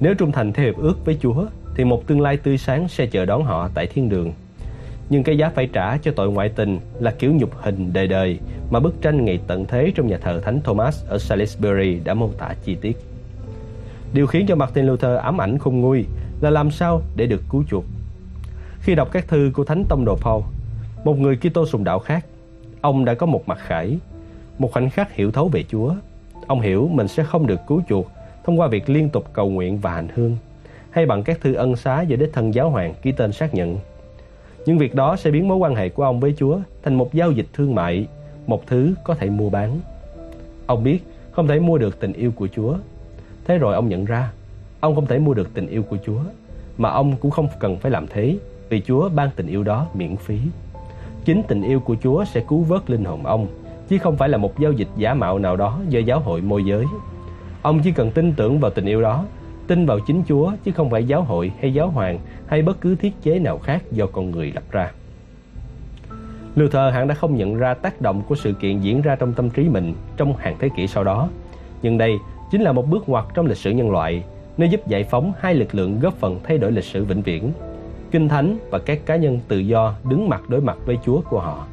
Nếu 0.00 0.14
trung 0.14 0.32
thành 0.32 0.52
theo 0.52 0.66
hiệp 0.66 0.76
ước 0.76 1.04
với 1.04 1.18
Chúa 1.20 1.46
thì 1.74 1.84
một 1.84 2.06
tương 2.06 2.20
lai 2.20 2.36
tươi 2.36 2.58
sáng 2.58 2.88
sẽ 2.88 3.06
chờ 3.06 3.24
đón 3.24 3.44
họ 3.44 3.68
tại 3.74 3.86
thiên 3.86 4.08
đường. 4.08 4.32
Nhưng 5.10 5.22
cái 5.22 5.38
giá 5.38 5.48
phải 5.48 5.66
trả 5.72 5.96
cho 5.96 6.12
tội 6.16 6.30
ngoại 6.30 6.48
tình 6.48 6.78
là 7.00 7.10
kiểu 7.10 7.32
nhục 7.32 7.50
hình 7.54 7.92
đời 7.92 8.06
đời 8.06 8.38
mà 8.70 8.80
bức 8.80 9.02
tranh 9.02 9.24
ngày 9.24 9.40
tận 9.46 9.64
thế 9.64 9.92
trong 9.94 10.06
nhà 10.06 10.18
thờ 10.18 10.40
Thánh 10.44 10.60
Thomas 10.60 11.04
ở 11.06 11.18
Salisbury 11.18 12.00
đã 12.04 12.14
mô 12.14 12.28
tả 12.38 12.54
chi 12.64 12.74
tiết. 12.74 12.96
Điều 14.12 14.26
khiến 14.26 14.46
cho 14.46 14.54
Martin 14.54 14.86
Luther 14.86 15.18
ám 15.18 15.40
ảnh 15.40 15.58
khôn 15.58 15.80
nguôi 15.80 16.04
là 16.40 16.50
làm 16.50 16.70
sao 16.70 17.02
để 17.16 17.26
được 17.26 17.42
cứu 17.50 17.64
chuộc. 17.70 17.84
Khi 18.80 18.94
đọc 18.94 19.08
các 19.12 19.28
thư 19.28 19.50
của 19.54 19.64
Thánh 19.64 19.84
Tông 19.88 20.04
Đồ 20.04 20.16
Paul, 20.16 20.42
một 21.04 21.18
người 21.18 21.36
Kitô 21.36 21.66
sùng 21.66 21.84
đạo 21.84 21.98
khác, 21.98 22.26
ông 22.80 23.04
đã 23.04 23.14
có 23.14 23.26
một 23.26 23.48
mặt 23.48 23.58
khải, 23.66 23.98
một 24.58 24.72
khoảnh 24.72 24.90
khắc 24.90 25.14
hiểu 25.14 25.30
thấu 25.30 25.48
về 25.48 25.64
Chúa. 25.68 25.94
Ông 26.46 26.60
hiểu 26.60 26.88
mình 26.92 27.08
sẽ 27.08 27.24
không 27.24 27.46
được 27.46 27.60
cứu 27.66 27.82
chuộc 27.88 28.10
thông 28.44 28.60
qua 28.60 28.68
việc 28.68 28.90
liên 28.90 29.08
tục 29.08 29.24
cầu 29.32 29.50
nguyện 29.50 29.78
và 29.78 29.92
hành 29.92 30.08
hương, 30.14 30.36
hay 30.90 31.06
bằng 31.06 31.22
các 31.22 31.40
thư 31.40 31.54
ân 31.54 31.76
xá 31.76 32.02
do 32.02 32.16
đích 32.16 32.32
thân 32.32 32.54
giáo 32.54 32.70
hoàng 32.70 32.94
ký 33.02 33.12
tên 33.12 33.32
xác 33.32 33.54
nhận. 33.54 33.78
Nhưng 34.66 34.78
việc 34.78 34.94
đó 34.94 35.16
sẽ 35.16 35.30
biến 35.30 35.48
mối 35.48 35.56
quan 35.56 35.74
hệ 35.74 35.88
của 35.88 36.02
ông 36.02 36.20
với 36.20 36.34
Chúa 36.38 36.58
thành 36.82 36.94
một 36.94 37.14
giao 37.14 37.30
dịch 37.32 37.46
thương 37.52 37.74
mại, 37.74 38.06
một 38.46 38.66
thứ 38.66 38.94
có 39.04 39.14
thể 39.14 39.30
mua 39.30 39.50
bán. 39.50 39.80
Ông 40.66 40.84
biết 40.84 40.98
không 41.30 41.48
thể 41.48 41.60
mua 41.60 41.78
được 41.78 42.00
tình 42.00 42.12
yêu 42.12 42.32
của 42.36 42.48
Chúa. 42.56 42.74
Thế 43.44 43.58
rồi 43.58 43.74
ông 43.74 43.88
nhận 43.88 44.04
ra, 44.04 44.32
ông 44.80 44.94
không 44.94 45.06
thể 45.06 45.18
mua 45.18 45.34
được 45.34 45.54
tình 45.54 45.66
yêu 45.66 45.82
của 45.82 45.96
Chúa, 46.06 46.20
mà 46.78 46.90
ông 46.90 47.16
cũng 47.16 47.30
không 47.30 47.48
cần 47.58 47.76
phải 47.76 47.90
làm 47.90 48.06
thế, 48.06 48.36
vì 48.68 48.80
Chúa 48.80 49.08
ban 49.08 49.30
tình 49.36 49.46
yêu 49.46 49.62
đó 49.62 49.86
miễn 49.94 50.16
phí. 50.16 50.38
Chính 51.24 51.42
tình 51.48 51.62
yêu 51.62 51.80
của 51.80 51.96
Chúa 52.02 52.24
sẽ 52.24 52.44
cứu 52.48 52.62
vớt 52.62 52.90
linh 52.90 53.04
hồn 53.04 53.26
ông, 53.26 53.46
chứ 53.88 53.98
không 53.98 54.16
phải 54.16 54.28
là 54.28 54.38
một 54.38 54.58
giao 54.58 54.72
dịch 54.72 54.88
giả 54.96 55.14
mạo 55.14 55.38
nào 55.38 55.56
đó 55.56 55.80
do 55.88 56.00
giáo 56.00 56.20
hội 56.20 56.40
môi 56.40 56.64
giới. 56.64 56.84
Ông 57.62 57.80
chỉ 57.84 57.92
cần 57.92 58.10
tin 58.10 58.32
tưởng 58.36 58.60
vào 58.60 58.70
tình 58.70 58.84
yêu 58.84 59.02
đó, 59.02 59.24
tin 59.66 59.86
vào 59.86 59.98
chính 60.06 60.22
Chúa 60.28 60.52
chứ 60.64 60.72
không 60.72 60.90
phải 60.90 61.04
giáo 61.04 61.22
hội 61.22 61.52
hay 61.60 61.74
giáo 61.74 61.88
hoàng 61.88 62.18
hay 62.46 62.62
bất 62.62 62.80
cứ 62.80 62.96
thiết 62.96 63.22
chế 63.22 63.38
nào 63.38 63.58
khác 63.58 63.82
do 63.92 64.06
con 64.06 64.30
người 64.30 64.52
lập 64.54 64.62
ra. 64.70 64.90
Luther 66.54 66.94
hẳn 66.94 67.08
đã 67.08 67.14
không 67.14 67.36
nhận 67.36 67.56
ra 67.56 67.74
tác 67.74 68.00
động 68.00 68.22
của 68.28 68.34
sự 68.34 68.52
kiện 68.52 68.80
diễn 68.80 69.02
ra 69.02 69.16
trong 69.16 69.32
tâm 69.32 69.50
trí 69.50 69.68
mình 69.68 69.94
trong 70.16 70.36
hàng 70.36 70.56
thế 70.58 70.68
kỷ 70.76 70.86
sau 70.86 71.04
đó. 71.04 71.28
Nhưng 71.82 71.98
đây 71.98 72.18
chính 72.50 72.62
là 72.62 72.72
một 72.72 72.90
bước 72.90 73.08
ngoặt 73.08 73.24
trong 73.34 73.46
lịch 73.46 73.56
sử 73.56 73.70
nhân 73.70 73.90
loại, 73.90 74.24
nơi 74.56 74.68
giúp 74.68 74.86
giải 74.86 75.04
phóng 75.04 75.32
hai 75.40 75.54
lực 75.54 75.74
lượng 75.74 76.00
góp 76.00 76.14
phần 76.14 76.40
thay 76.44 76.58
đổi 76.58 76.72
lịch 76.72 76.84
sử 76.84 77.04
vĩnh 77.04 77.22
viễn. 77.22 77.52
Kinh 78.10 78.28
Thánh 78.28 78.58
và 78.70 78.78
các 78.78 79.06
cá 79.06 79.16
nhân 79.16 79.40
tự 79.48 79.58
do 79.58 79.94
đứng 80.04 80.28
mặt 80.28 80.42
đối 80.48 80.60
mặt 80.60 80.76
với 80.86 80.98
Chúa 81.04 81.20
của 81.20 81.40
họ. 81.40 81.66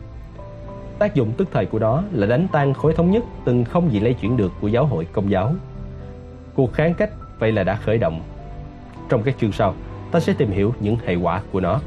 Tác 1.00 1.16
dụng 1.16 1.32
tức 1.38 1.48
thời 1.52 1.66
của 1.66 1.80
đó 1.80 2.04
là 2.12 2.28
đánh 2.28 2.48
tan 2.52 2.74
khối 2.74 2.94
thống 2.94 3.12
nhất 3.12 3.24
từng 3.46 3.64
không 3.64 3.92
gì 3.92 4.00
lay 4.00 4.14
chuyển 4.14 4.38
được 4.38 4.52
của 4.62 4.68
giáo 4.68 4.86
hội 4.86 5.08
công 5.14 5.32
giáo. 5.32 5.54
Cuộc 6.56 6.74
kháng 6.74 6.94
cách 6.94 7.10
vậy 7.40 7.52
là 7.52 7.64
đã 7.64 7.76
khởi 7.76 7.98
động. 7.98 8.22
Trong 9.10 9.24
các 9.24 9.36
chương 9.42 9.52
sau, 9.52 9.76
ta 10.12 10.20
sẽ 10.20 10.34
tìm 10.38 10.52
hiểu 10.52 10.74
những 10.80 10.98
hệ 11.06 11.16
quả 11.16 11.42
của 11.52 11.60
nó. 11.60 11.80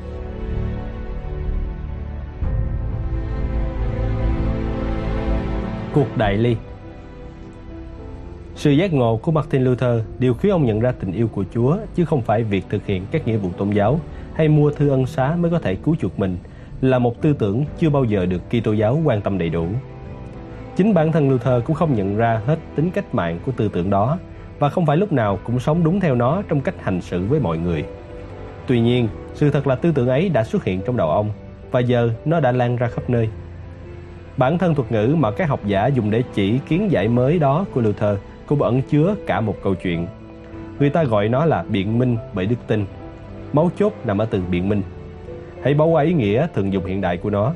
Cuộc 5.95 6.17
đại 6.17 6.37
ly 6.37 6.57
Sự 8.55 8.71
giác 8.71 8.93
ngộ 8.93 9.17
của 9.17 9.33
Martin 9.33 9.63
Luther 9.65 10.01
điều 10.19 10.35
khiến 10.35 10.53
ông 10.53 10.67
nhận 10.67 10.81
ra 10.81 10.93
tình 10.93 11.13
yêu 11.13 11.29
của 11.29 11.45
Chúa 11.55 11.77
chứ 11.95 12.05
không 12.05 12.23
phải 12.23 12.43
việc 12.43 12.65
thực 12.69 12.87
hiện 12.87 13.07
các 13.11 13.27
nghĩa 13.27 13.37
vụ 13.37 13.51
tôn 13.59 13.71
giáo 13.71 14.01
hay 14.35 14.49
mua 14.49 14.71
thư 14.71 14.89
ân 14.89 15.07
xá 15.07 15.37
mới 15.39 15.51
có 15.51 15.59
thể 15.59 15.75
cứu 15.75 15.97
chuộc 16.01 16.19
mình 16.19 16.37
là 16.81 16.99
một 16.99 17.23
tư 17.23 17.33
tưởng 17.39 17.65
chưa 17.79 17.91
bao 17.91 18.05
giờ 18.05 18.27
được 18.27 18.43
Kitô 18.51 18.73
giáo 18.73 19.01
quan 19.05 19.21
tâm 19.21 19.39
đầy 19.39 19.49
đủ. 19.49 19.67
Chính 20.77 20.95
bản 20.95 21.13
thân 21.13 21.31
Luther 21.31 21.65
cũng 21.65 21.77
không 21.77 21.97
nhận 21.97 22.17
ra 22.17 22.41
hết 22.47 22.57
tính 22.75 22.91
cách 22.91 23.15
mạng 23.15 23.39
của 23.47 23.53
tư 23.53 23.71
tưởng 23.73 23.91
đó 23.91 24.19
và 24.63 24.69
không 24.69 24.87
phải 24.87 24.97
lúc 24.97 25.13
nào 25.13 25.39
cũng 25.45 25.61
sống 25.61 25.85
đúng 25.85 26.01
theo 26.01 26.15
nó 26.15 26.43
trong 26.49 26.61
cách 26.61 26.75
hành 26.83 27.01
xử 27.01 27.25
với 27.27 27.41
mọi 27.41 27.59
người. 27.59 27.85
Tuy 28.67 28.81
nhiên, 28.81 29.09
sự 29.35 29.51
thật 29.51 29.67
là 29.67 29.75
tư 29.75 29.93
tưởng 29.95 30.09
ấy 30.09 30.29
đã 30.29 30.45
xuất 30.45 30.65
hiện 30.65 30.81
trong 30.87 30.97
đầu 30.97 31.11
ông 31.11 31.31
và 31.71 31.81
giờ 31.81 32.11
nó 32.25 32.41
đã 32.41 32.53
lan 32.53 32.77
ra 32.77 32.89
khắp 32.89 33.11
nơi. 33.11 33.29
Bản 34.37 34.59
thân 34.59 34.75
thuật 34.75 34.93
ngữ 34.93 35.15
mà 35.19 35.31
các 35.31 35.49
học 35.49 35.61
giả 35.67 35.87
dùng 35.87 36.11
để 36.11 36.23
chỉ 36.35 36.59
kiến 36.69 36.91
giải 36.91 37.09
mới 37.09 37.39
đó 37.39 37.65
của 37.75 37.81
Luther 37.81 38.17
cũng 38.47 38.63
ẩn 38.63 38.83
chứa 38.83 39.15
cả 39.27 39.41
một 39.41 39.57
câu 39.63 39.75
chuyện. 39.75 40.07
Người 40.79 40.91
ta 40.91 41.05
gọi 41.05 41.29
nó 41.29 41.45
là 41.45 41.65
biện 41.69 41.99
minh 41.99 42.17
bởi 42.33 42.47
đức 42.47 42.57
tin. 42.67 42.85
Mấu 43.53 43.71
chốt 43.79 43.93
nằm 44.05 44.19
ở 44.19 44.27
từ 44.31 44.43
biện 44.51 44.69
minh. 44.69 44.83
Hãy 45.65 45.75
bỏ 45.75 45.85
qua 45.85 46.03
ý 46.03 46.13
nghĩa 46.13 46.47
thường 46.55 46.73
dùng 46.73 46.85
hiện 46.85 47.01
đại 47.01 47.17
của 47.17 47.31
nó, 47.31 47.53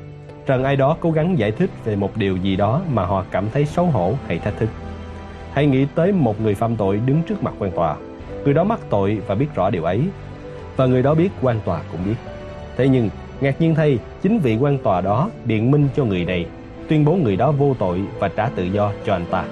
rằng 0.47 0.65
ai 0.65 0.77
đó 0.77 0.97
cố 1.01 1.11
gắng 1.11 1.39
giải 1.39 1.53
thích 1.53 1.71
về 1.85 1.97
một 1.97 2.17
điều 2.17 2.37
gì 2.37 2.57
đó 2.57 2.83
mà 2.93 3.05
họ 3.05 3.25
cảm 3.31 3.45
thấy 3.53 3.65
xấu 3.65 3.87
hổ 3.87 4.15
hay 4.27 4.39
thách 4.39 4.59
thức. 4.59 4.69
Hãy 5.57 5.67
nghĩ 5.67 5.87
tới 5.95 6.13
một 6.13 6.41
người 6.41 6.55
phạm 6.55 6.77
tội 6.77 7.01
đứng 7.07 7.23
trước 7.23 7.43
mặt 7.43 7.55
quan 7.59 7.71
tòa. 7.71 7.97
Người 8.45 8.55
đó 8.55 8.65
mắc 8.65 8.81
tội 8.91 9.19
và 9.27 9.35
biết 9.35 9.47
rõ 9.55 9.71
điều 9.71 9.85
ấy. 9.85 10.03
Và 10.77 10.87
người 10.87 11.03
đó 11.03 11.15
biết 11.15 11.29
quan 11.43 11.61
tòa 11.65 11.83
cũng 11.93 12.01
biết. 12.05 12.15
Thế 12.77 12.89
nhưng, 12.89 13.11
ngạc 13.41 13.61
nhiên 13.61 13.75
thay, 13.75 13.99
chính 14.23 14.39
vị 14.39 14.57
quan 14.61 14.79
tòa 14.79 15.01
đó 15.01 15.31
biện 15.45 15.71
minh 15.71 15.89
cho 15.97 16.05
người 16.05 16.25
này, 16.25 16.47
tuyên 16.89 17.05
bố 17.05 17.17
người 17.17 17.37
đó 17.37 17.53
vô 17.53 17.75
tội 17.79 18.01
và 18.19 18.29
trả 18.29 18.49
tự 18.49 18.65
do 18.65 18.93
cho 19.07 19.13
anh 19.13 19.25
ta. 19.31 19.45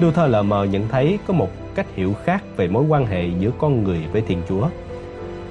Luther 0.00 0.30
lờ 0.30 0.42
mờ 0.42 0.64
nhận 0.64 0.88
thấy 0.88 1.18
có 1.26 1.34
một 1.34 1.50
cách 1.74 1.86
hiểu 1.94 2.14
khác 2.24 2.44
về 2.56 2.68
mối 2.68 2.84
quan 2.88 3.06
hệ 3.06 3.28
giữa 3.38 3.50
con 3.58 3.84
người 3.84 4.00
với 4.12 4.22
Thiên 4.22 4.42
Chúa. 4.48 4.68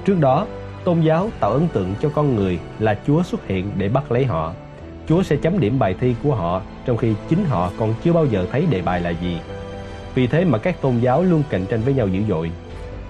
Trước 0.04 0.20
đó, 0.20 0.46
tôn 0.84 1.00
giáo 1.00 1.30
tạo 1.40 1.52
ấn 1.52 1.68
tượng 1.68 1.94
cho 2.00 2.08
con 2.08 2.36
người 2.36 2.58
là 2.78 2.98
Chúa 3.06 3.22
xuất 3.22 3.46
hiện 3.46 3.70
để 3.78 3.88
bắt 3.88 4.12
lấy 4.12 4.24
họ. 4.24 4.52
Chúa 5.08 5.22
sẽ 5.22 5.36
chấm 5.36 5.60
điểm 5.60 5.78
bài 5.78 5.94
thi 6.00 6.14
của 6.22 6.34
họ 6.34 6.62
trong 6.88 6.96
khi 6.96 7.14
chính 7.28 7.44
họ 7.44 7.72
còn 7.78 7.94
chưa 8.04 8.12
bao 8.12 8.26
giờ 8.26 8.46
thấy 8.52 8.66
đề 8.70 8.82
bài 8.82 9.00
là 9.00 9.10
gì. 9.10 9.38
Vì 10.14 10.26
thế 10.26 10.44
mà 10.44 10.58
các 10.58 10.80
tôn 10.80 10.98
giáo 10.98 11.22
luôn 11.22 11.42
cạnh 11.50 11.66
tranh 11.66 11.80
với 11.82 11.94
nhau 11.94 12.08
dữ 12.08 12.20
dội. 12.28 12.50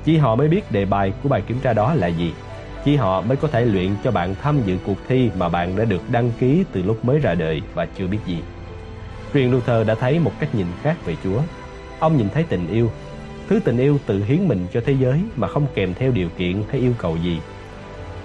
Chỉ 0.05 0.17
họ 0.17 0.37
mới 0.37 0.49
biết 0.49 0.73
đề 0.73 0.85
bài 0.85 1.13
của 1.23 1.29
bài 1.29 1.43
kiểm 1.47 1.59
tra 1.63 1.73
đó 1.73 1.95
là 1.95 2.07
gì. 2.07 2.33
Chỉ 2.85 2.97
họ 2.97 3.21
mới 3.21 3.37
có 3.37 3.49
thể 3.49 3.65
luyện 3.65 3.91
cho 4.05 4.11
bạn 4.11 4.35
tham 4.43 4.61
dự 4.67 4.77
cuộc 4.87 4.97
thi 5.09 5.31
mà 5.39 5.49
bạn 5.49 5.77
đã 5.77 5.85
được 5.85 6.11
đăng 6.11 6.31
ký 6.41 6.65
từ 6.73 6.83
lúc 6.83 7.05
mới 7.05 7.19
ra 7.19 7.35
đời 7.35 7.63
và 7.75 7.87
chưa 7.99 8.07
biết 8.07 8.19
gì. 8.27 8.39
Truyền 9.35 9.51
Luther 9.51 9.87
đã 9.87 9.95
thấy 9.95 10.19
một 10.19 10.33
cách 10.41 10.55
nhìn 10.55 10.67
khác 10.83 10.97
về 11.05 11.17
Chúa. 11.25 11.41
Ông 11.99 12.17
nhìn 12.17 12.29
thấy 12.35 12.43
tình 12.43 12.69
yêu, 12.69 12.91
thứ 13.49 13.61
tình 13.65 13.79
yêu 13.79 13.99
tự 14.07 14.25
hiến 14.25 14.49
mình 14.49 14.67
cho 14.73 14.81
thế 14.87 14.93
giới 15.01 15.21
mà 15.37 15.49
không 15.49 15.67
kèm 15.75 15.95
theo 15.95 16.13
điều 16.13 16.29
kiện 16.39 16.63
hay 16.71 16.81
yêu 16.81 16.93
cầu 16.99 17.17
gì. 17.17 17.41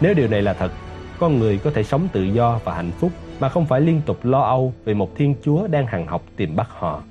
Nếu 0.01 0.13
điều 0.13 0.27
này 0.27 0.41
là 0.41 0.53
thật, 0.53 0.71
con 1.19 1.39
người 1.39 1.57
có 1.57 1.71
thể 1.71 1.83
sống 1.83 2.07
tự 2.13 2.23
do 2.23 2.59
và 2.63 2.75
hạnh 2.75 2.91
phúc 2.99 3.11
mà 3.39 3.49
không 3.49 3.65
phải 3.65 3.81
liên 3.81 4.01
tục 4.05 4.25
lo 4.25 4.41
âu 4.41 4.73
về 4.85 4.93
một 4.93 5.15
Thiên 5.15 5.35
Chúa 5.43 5.67
đang 5.67 5.87
hằng 5.87 6.07
học 6.07 6.23
tìm 6.35 6.55
bắt 6.55 6.67
họ. 6.69 7.03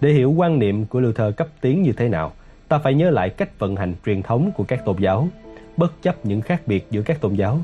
Để 0.00 0.10
hiểu 0.10 0.30
quan 0.30 0.58
niệm 0.58 0.86
của 0.86 1.00
Luther 1.00 1.34
cấp 1.36 1.48
tiến 1.60 1.82
như 1.82 1.92
thế 1.92 2.08
nào, 2.08 2.32
ta 2.68 2.78
phải 2.78 2.94
nhớ 2.94 3.10
lại 3.10 3.30
cách 3.30 3.58
vận 3.58 3.76
hành 3.76 3.94
truyền 4.06 4.22
thống 4.22 4.50
của 4.56 4.64
các 4.64 4.84
tôn 4.84 4.96
giáo, 4.98 5.28
bất 5.76 6.02
chấp 6.02 6.26
những 6.26 6.40
khác 6.40 6.62
biệt 6.66 6.86
giữa 6.90 7.02
các 7.02 7.20
tôn 7.20 7.34
giáo. 7.34 7.58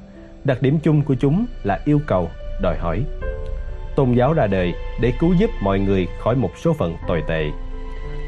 Đặc 0.45 0.63
điểm 0.63 0.79
chung 0.83 1.03
của 1.03 1.15
chúng 1.15 1.47
là 1.63 1.81
yêu 1.85 2.01
cầu, 2.07 2.29
đòi 2.63 2.77
hỏi. 2.79 3.05
Tôn 3.97 4.15
giáo 4.15 4.33
ra 4.33 4.47
đời 4.47 4.75
để 5.01 5.13
cứu 5.19 5.35
giúp 5.35 5.51
mọi 5.63 5.81
người 5.81 6.07
khỏi 6.19 6.37
một 6.37 6.51
số 6.57 6.73
phận 6.73 6.97
tồi 7.09 7.23
tệ. 7.29 7.47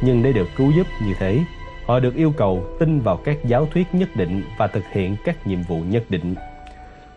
Nhưng 0.03 0.23
để 0.23 0.33
được 0.33 0.49
cứu 0.57 0.73
giúp 0.77 0.87
như 1.07 1.15
thế, 1.19 1.39
họ 1.87 2.01
được 2.01 2.15
yêu 2.15 2.33
cầu 2.37 2.65
tin 2.81 3.01
vào 3.01 3.17
các 3.17 3.37
giáo 3.45 3.67
thuyết 3.67 3.87
nhất 3.93 4.09
định 4.17 4.43
và 4.59 4.67
thực 4.67 4.85
hiện 4.93 5.17
các 5.25 5.47
nhiệm 5.47 5.63
vụ 5.63 5.81
nhất 5.91 6.05
định. 6.09 6.35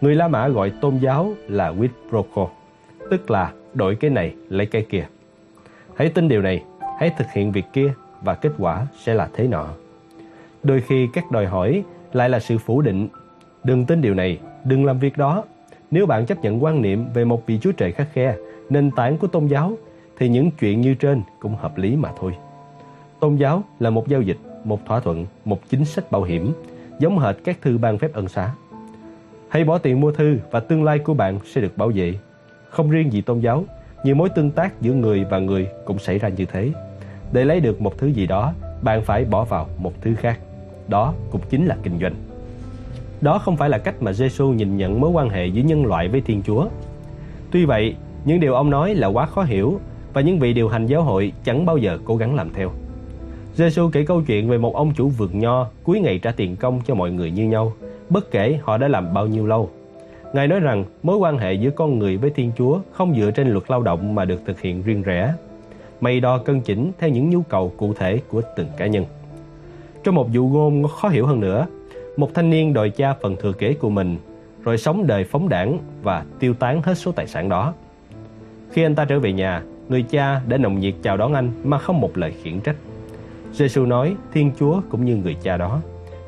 Người 0.02 0.16
La 0.16 0.28
Mã 0.28 0.48
gọi 0.48 0.70
tôn 0.82 0.98
giáo 0.98 1.34
là 1.48 1.74
quid 1.78 1.92
pro 2.10 2.22
quo, 2.34 2.48
tức 3.12 3.32
là 3.32 3.52
đổi 3.74 3.96
cái 3.96 4.10
này 4.10 4.36
lấy 4.50 4.66
cái 4.66 4.86
kia. 4.90 5.08
Hãy 5.96 6.10
tin 6.10 6.28
điều 6.28 6.42
này, 6.42 6.64
hãy 7.00 7.12
thực 7.18 7.28
hiện 7.34 7.52
việc 7.52 7.66
kia 7.74 7.94
và 8.22 8.36
kết 8.36 8.52
quả 8.58 8.88
sẽ 9.04 9.14
là 9.14 9.30
thế 9.34 9.48
nọ. 9.48 9.68
Đôi 10.64 10.82
khi 10.82 11.08
các 11.14 11.32
đòi 11.32 11.46
hỏi 11.46 11.84
lại 12.14 12.30
là 12.30 12.40
sự 12.40 12.58
phủ 12.58 12.82
định. 12.82 13.08
Đừng 13.64 13.86
tin 13.86 14.02
điều 14.02 14.14
này, 14.14 14.40
đừng 14.64 14.86
làm 14.86 15.00
việc 15.00 15.18
đó. 15.18 15.44
Nếu 15.92 16.06
bạn 16.06 16.26
chấp 16.26 16.44
nhận 16.44 16.64
quan 16.64 16.82
niệm 16.82 17.06
về 17.14 17.26
một 17.26 17.48
vị 17.48 17.60
Chúa 17.62 17.72
Trời 17.72 17.92
khắc 17.92 18.14
khe, 18.14 18.36
nền 18.70 18.92
tảng 18.92 19.18
của 19.18 19.28
tôn 19.28 19.48
giáo, 19.48 19.78
thì 20.18 20.30
những 20.30 20.52
chuyện 20.52 20.82
như 20.82 20.96
trên 20.96 21.22
cũng 21.40 21.56
hợp 21.56 21.78
lý 21.78 21.96
mà 21.96 22.12
thôi. 22.20 22.36
Tôn 23.20 23.36
giáo 23.36 23.64
là 23.80 23.90
một 23.90 24.08
giao 24.08 24.22
dịch, 24.22 24.38
một 24.64 24.86
thỏa 24.86 25.00
thuận, 25.00 25.26
một 25.46 25.70
chính 25.70 25.86
sách 25.86 26.12
bảo 26.12 26.24
hiểm, 26.24 26.54
giống 27.00 27.20
hệt 27.20 27.36
các 27.44 27.62
thư 27.62 27.78
ban 27.78 27.98
phép 27.98 28.14
ân 28.14 28.28
xá. 28.28 28.52
Hãy 29.56 29.64
bỏ 29.64 29.78
tiền 29.78 30.02
mua 30.02 30.12
thư 30.12 30.38
và 30.52 30.60
tương 30.60 30.84
lai 30.84 31.00
của 31.00 31.14
bạn 31.14 31.40
sẽ 31.46 31.62
được 31.62 31.78
bảo 31.78 31.92
vệ. 31.96 32.14
Không 32.70 32.90
riêng 32.90 33.14
gì 33.14 33.22
tôn 33.22 33.40
giáo, 33.40 33.64
nhiều 34.04 34.16
mối 34.16 34.30
tương 34.30 34.52
tác 34.52 34.82
giữa 34.82 34.94
người 34.94 35.26
và 35.30 35.40
người 35.40 35.68
cũng 35.86 36.00
xảy 36.00 36.20
ra 36.20 36.30
như 36.30 36.46
thế. 36.46 36.72
Để 37.32 37.46
lấy 37.46 37.60
được 37.60 37.82
một 37.82 37.98
thứ 37.98 38.08
gì 38.08 38.28
đó, 38.28 38.54
bạn 38.82 39.02
phải 39.02 39.26
bỏ 39.26 39.44
vào 39.44 39.68
một 39.78 39.94
thứ 40.02 40.16
khác. 40.16 40.40
Đó 40.88 41.14
cũng 41.32 41.42
chính 41.50 41.66
là 41.66 41.78
kinh 41.84 42.00
doanh. 42.00 42.16
Đó 43.22 43.38
không 43.38 43.58
phải 43.58 43.70
là 43.70 43.78
cách 43.78 44.02
mà 44.02 44.14
Giêsu 44.14 44.48
nhìn 44.48 44.78
nhận 44.78 45.02
mối 45.02 45.10
quan 45.10 45.30
hệ 45.30 45.46
giữa 45.46 45.64
nhân 45.64 45.86
loại 45.86 46.08
với 46.08 46.22
Thiên 46.22 46.42
Chúa. 46.44 46.68
Tuy 47.52 47.66
vậy, 47.66 47.96
những 48.26 48.40
điều 48.40 48.54
ông 48.54 48.70
nói 48.70 48.96
là 48.96 49.08
quá 49.08 49.26
khó 49.26 49.44
hiểu 49.44 49.80
và 50.14 50.22
những 50.22 50.40
vị 50.40 50.54
điều 50.54 50.68
hành 50.68 50.86
giáo 50.86 51.04
hội 51.04 51.32
chẳng 51.44 51.66
bao 51.66 51.78
giờ 51.78 51.98
cố 52.06 52.16
gắng 52.16 52.36
làm 52.36 52.54
theo. 52.54 52.72
Giêsu 53.56 53.90
kể 53.90 54.06
câu 54.06 54.22
chuyện 54.22 54.50
về 54.50 54.58
một 54.58 54.76
ông 54.76 54.94
chủ 54.94 55.10
vườn 55.10 55.40
nho 55.40 55.68
cuối 55.84 56.00
ngày 56.00 56.20
trả 56.20 56.32
tiền 56.32 56.56
công 56.56 56.82
cho 56.86 56.96
mọi 56.96 57.12
người 57.12 57.32
như 57.32 57.44
nhau, 57.44 57.74
bất 58.10 58.32
kể 58.32 58.60
họ 58.64 58.78
đã 58.78 58.88
làm 58.88 59.14
bao 59.14 59.28
nhiêu 59.28 59.46
lâu. 59.46 59.70
Ngài 60.34 60.48
nói 60.48 60.60
rằng 60.60 60.86
mối 61.04 61.18
quan 61.18 61.38
hệ 61.38 61.54
giữa 61.54 61.70
con 61.70 62.00
người 62.00 62.18
với 62.18 62.30
Thiên 62.30 62.52
Chúa 62.58 62.80
không 62.92 63.16
dựa 63.16 63.32
trên 63.32 63.50
luật 63.50 63.64
lao 63.68 63.82
động 63.82 64.16
mà 64.16 64.26
được 64.26 64.42
thực 64.46 64.62
hiện 64.62 64.84
riêng 64.84 65.04
rẽ. 65.04 65.34
Mày 66.02 66.20
đo 66.20 66.38
cân 66.38 66.62
chỉnh 66.62 66.92
theo 67.00 67.10
những 67.10 67.30
nhu 67.30 67.42
cầu 67.42 67.74
cụ 67.78 67.94
thể 67.94 68.20
của 68.28 68.42
từng 68.56 68.68
cá 68.78 68.88
nhân. 68.88 69.06
Trong 70.04 70.16
một 70.16 70.32
dụ 70.32 70.48
ngôn 70.48 70.88
khó 70.88 71.10
hiểu 71.10 71.26
hơn 71.26 71.40
nữa, 71.40 71.68
một 72.18 72.34
thanh 72.34 72.50
niên 72.50 72.74
đòi 72.74 72.90
cha 72.90 73.14
phần 73.22 73.36
thừa 73.42 73.52
kế 73.52 73.74
của 73.74 73.90
mình, 73.90 74.18
rồi 74.64 74.78
sống 74.78 75.08
đời 75.08 75.24
phóng 75.24 75.50
đảng 75.50 75.80
và 76.04 76.26
tiêu 76.40 76.54
tán 76.54 76.82
hết 76.82 76.98
số 76.98 77.12
tài 77.12 77.28
sản 77.28 77.50
đó. 77.50 77.74
Khi 78.72 78.84
anh 78.84 78.96
ta 78.96 79.06
trở 79.06 79.20
về 79.20 79.34
nhà, 79.34 79.64
người 79.90 80.04
cha 80.04 80.42
đã 80.48 80.58
nồng 80.58 80.80
nhiệt 80.80 80.94
chào 81.02 81.18
đón 81.18 81.34
anh 81.34 81.52
mà 81.64 81.78
không 81.78 82.02
một 82.02 82.18
lời 82.18 82.34
khiển 82.44 82.62
trách. 82.62 82.76
Giêsu 83.54 83.86
nói, 83.86 84.16
Thiên 84.34 84.52
Chúa 84.60 84.82
cũng 84.90 85.06
như 85.06 85.16
người 85.16 85.36
cha 85.42 85.58
đó, 85.58 85.82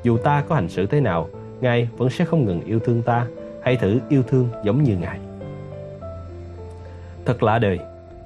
dù 0.04 0.18
ta 0.18 0.44
có 0.48 0.56
hành 0.56 0.70
xử 0.70 0.86
thế 0.86 1.02
nào, 1.02 1.30
Ngài 1.62 1.90
vẫn 1.98 2.10
sẽ 2.10 2.26
không 2.26 2.46
ngừng 2.46 2.62
yêu 2.62 2.80
thương 2.80 3.02
ta, 3.02 3.28
hãy 3.64 3.76
thử 3.76 4.00
yêu 4.10 4.24
thương 4.24 4.50
giống 4.64 4.84
như 4.84 4.98
Ngài. 4.98 5.20
Thật 7.26 7.44
lạ 7.44 7.60
đời, 7.60 7.80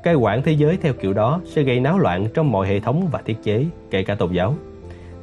cai 0.03 0.15
quản 0.15 0.41
thế 0.41 0.51
giới 0.51 0.77
theo 0.77 0.93
kiểu 0.93 1.13
đó 1.13 1.41
sẽ 1.45 1.63
gây 1.63 1.79
náo 1.79 1.99
loạn 1.99 2.27
trong 2.33 2.51
mọi 2.51 2.67
hệ 2.67 2.79
thống 2.79 3.07
và 3.11 3.21
thiết 3.25 3.43
chế, 3.43 3.65
kể 3.89 4.03
cả 4.03 4.15
tôn 4.15 4.31
giáo. 4.31 4.55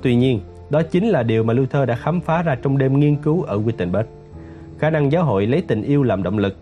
Tuy 0.02 0.16
nhiên, 0.16 0.40
đó 0.70 0.82
chính 0.82 1.08
là 1.08 1.22
điều 1.22 1.44
mà 1.44 1.52
Luther 1.52 1.88
đã 1.88 1.94
khám 1.94 2.20
phá 2.20 2.42
ra 2.42 2.54
trong 2.62 2.78
đêm 2.78 3.00
nghiên 3.00 3.16
cứu 3.16 3.42
ở 3.42 3.58
Wittenberg. 3.58 4.04
Khả 4.78 4.90
năng 4.90 5.12
giáo 5.12 5.24
hội 5.24 5.46
lấy 5.46 5.62
tình 5.68 5.82
yêu 5.82 6.02
làm 6.02 6.22
động 6.22 6.38
lực. 6.38 6.56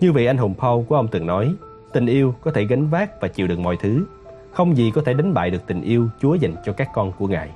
Như 0.00 0.12
vị 0.12 0.26
anh 0.26 0.36
hùng 0.36 0.54
Paul 0.58 0.84
của 0.84 0.96
ông 0.96 1.08
từng 1.08 1.26
nói, 1.26 1.54
tình 1.92 2.06
yêu 2.06 2.34
có 2.40 2.50
thể 2.50 2.64
gánh 2.64 2.86
vác 2.86 3.20
và 3.20 3.28
chịu 3.28 3.46
đựng 3.46 3.62
mọi 3.62 3.76
thứ. 3.82 4.06
Không 4.52 4.76
gì 4.76 4.92
có 4.94 5.02
thể 5.02 5.14
đánh 5.14 5.34
bại 5.34 5.50
được 5.50 5.66
tình 5.66 5.82
yêu 5.82 6.08
Chúa 6.20 6.34
dành 6.34 6.54
cho 6.64 6.72
các 6.72 6.88
con 6.94 7.12
của 7.18 7.26
Ngài. 7.26 7.48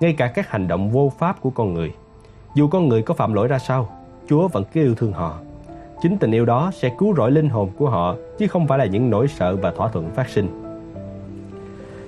Ngay 0.00 0.12
cả 0.12 0.26
các 0.34 0.50
hành 0.50 0.68
động 0.68 0.90
vô 0.90 1.12
pháp 1.18 1.40
của 1.40 1.50
con 1.50 1.74
người. 1.74 1.92
Dù 2.54 2.68
con 2.68 2.88
người 2.88 3.02
có 3.02 3.14
phạm 3.14 3.32
lỗi 3.32 3.48
ra 3.48 3.58
sao, 3.58 3.88
Chúa 4.28 4.48
vẫn 4.48 4.64
cứ 4.72 4.80
yêu 4.80 4.94
thương 4.94 5.12
họ. 5.12 5.38
Chính 6.02 6.18
tình 6.18 6.30
yêu 6.30 6.44
đó 6.44 6.70
sẽ 6.74 6.92
cứu 6.98 7.14
rỗi 7.16 7.30
linh 7.30 7.48
hồn 7.48 7.70
của 7.76 7.90
họ, 7.90 8.16
chứ 8.38 8.46
không 8.46 8.66
phải 8.66 8.78
là 8.78 8.86
những 8.86 9.10
nỗi 9.10 9.28
sợ 9.28 9.56
và 9.56 9.70
thỏa 9.70 9.88
thuận 9.88 10.10
phát 10.10 10.28
sinh. 10.28 10.48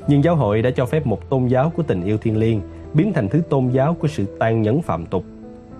Nhưng 0.09 0.25
giáo 0.25 0.37
hội 0.37 0.63
đã 0.63 0.71
cho 0.71 0.87
phép 0.87 1.07
một 1.07 1.31
tôn 1.31 1.47
giáo 1.47 1.73
của 1.77 1.83
tình 1.83 2.05
yêu 2.05 2.19
thiên 2.19 2.37
liêng 2.37 2.61
biến 2.95 3.13
thành 3.13 3.29
thứ 3.29 3.43
tôn 3.49 3.69
giáo 3.69 3.95
của 3.95 4.09
sự 4.09 4.25
tàn 4.39 4.63
nhẫn 4.63 4.83
phạm 4.83 5.07
tục. 5.07 5.25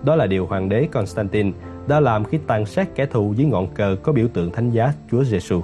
Đó 0.03 0.15
là 0.15 0.27
điều 0.27 0.45
hoàng 0.45 0.69
đế 0.69 0.87
Constantine 0.91 1.51
đã 1.87 1.99
làm 1.99 2.23
khi 2.23 2.39
tàn 2.47 2.65
sát 2.65 2.95
kẻ 2.95 3.05
thù 3.05 3.33
dưới 3.37 3.47
ngọn 3.47 3.67
cờ 3.67 3.95
có 4.03 4.11
biểu 4.11 4.27
tượng 4.27 4.51
thánh 4.51 4.69
giá 4.69 4.93
Chúa 5.11 5.23
Giêsu. 5.23 5.61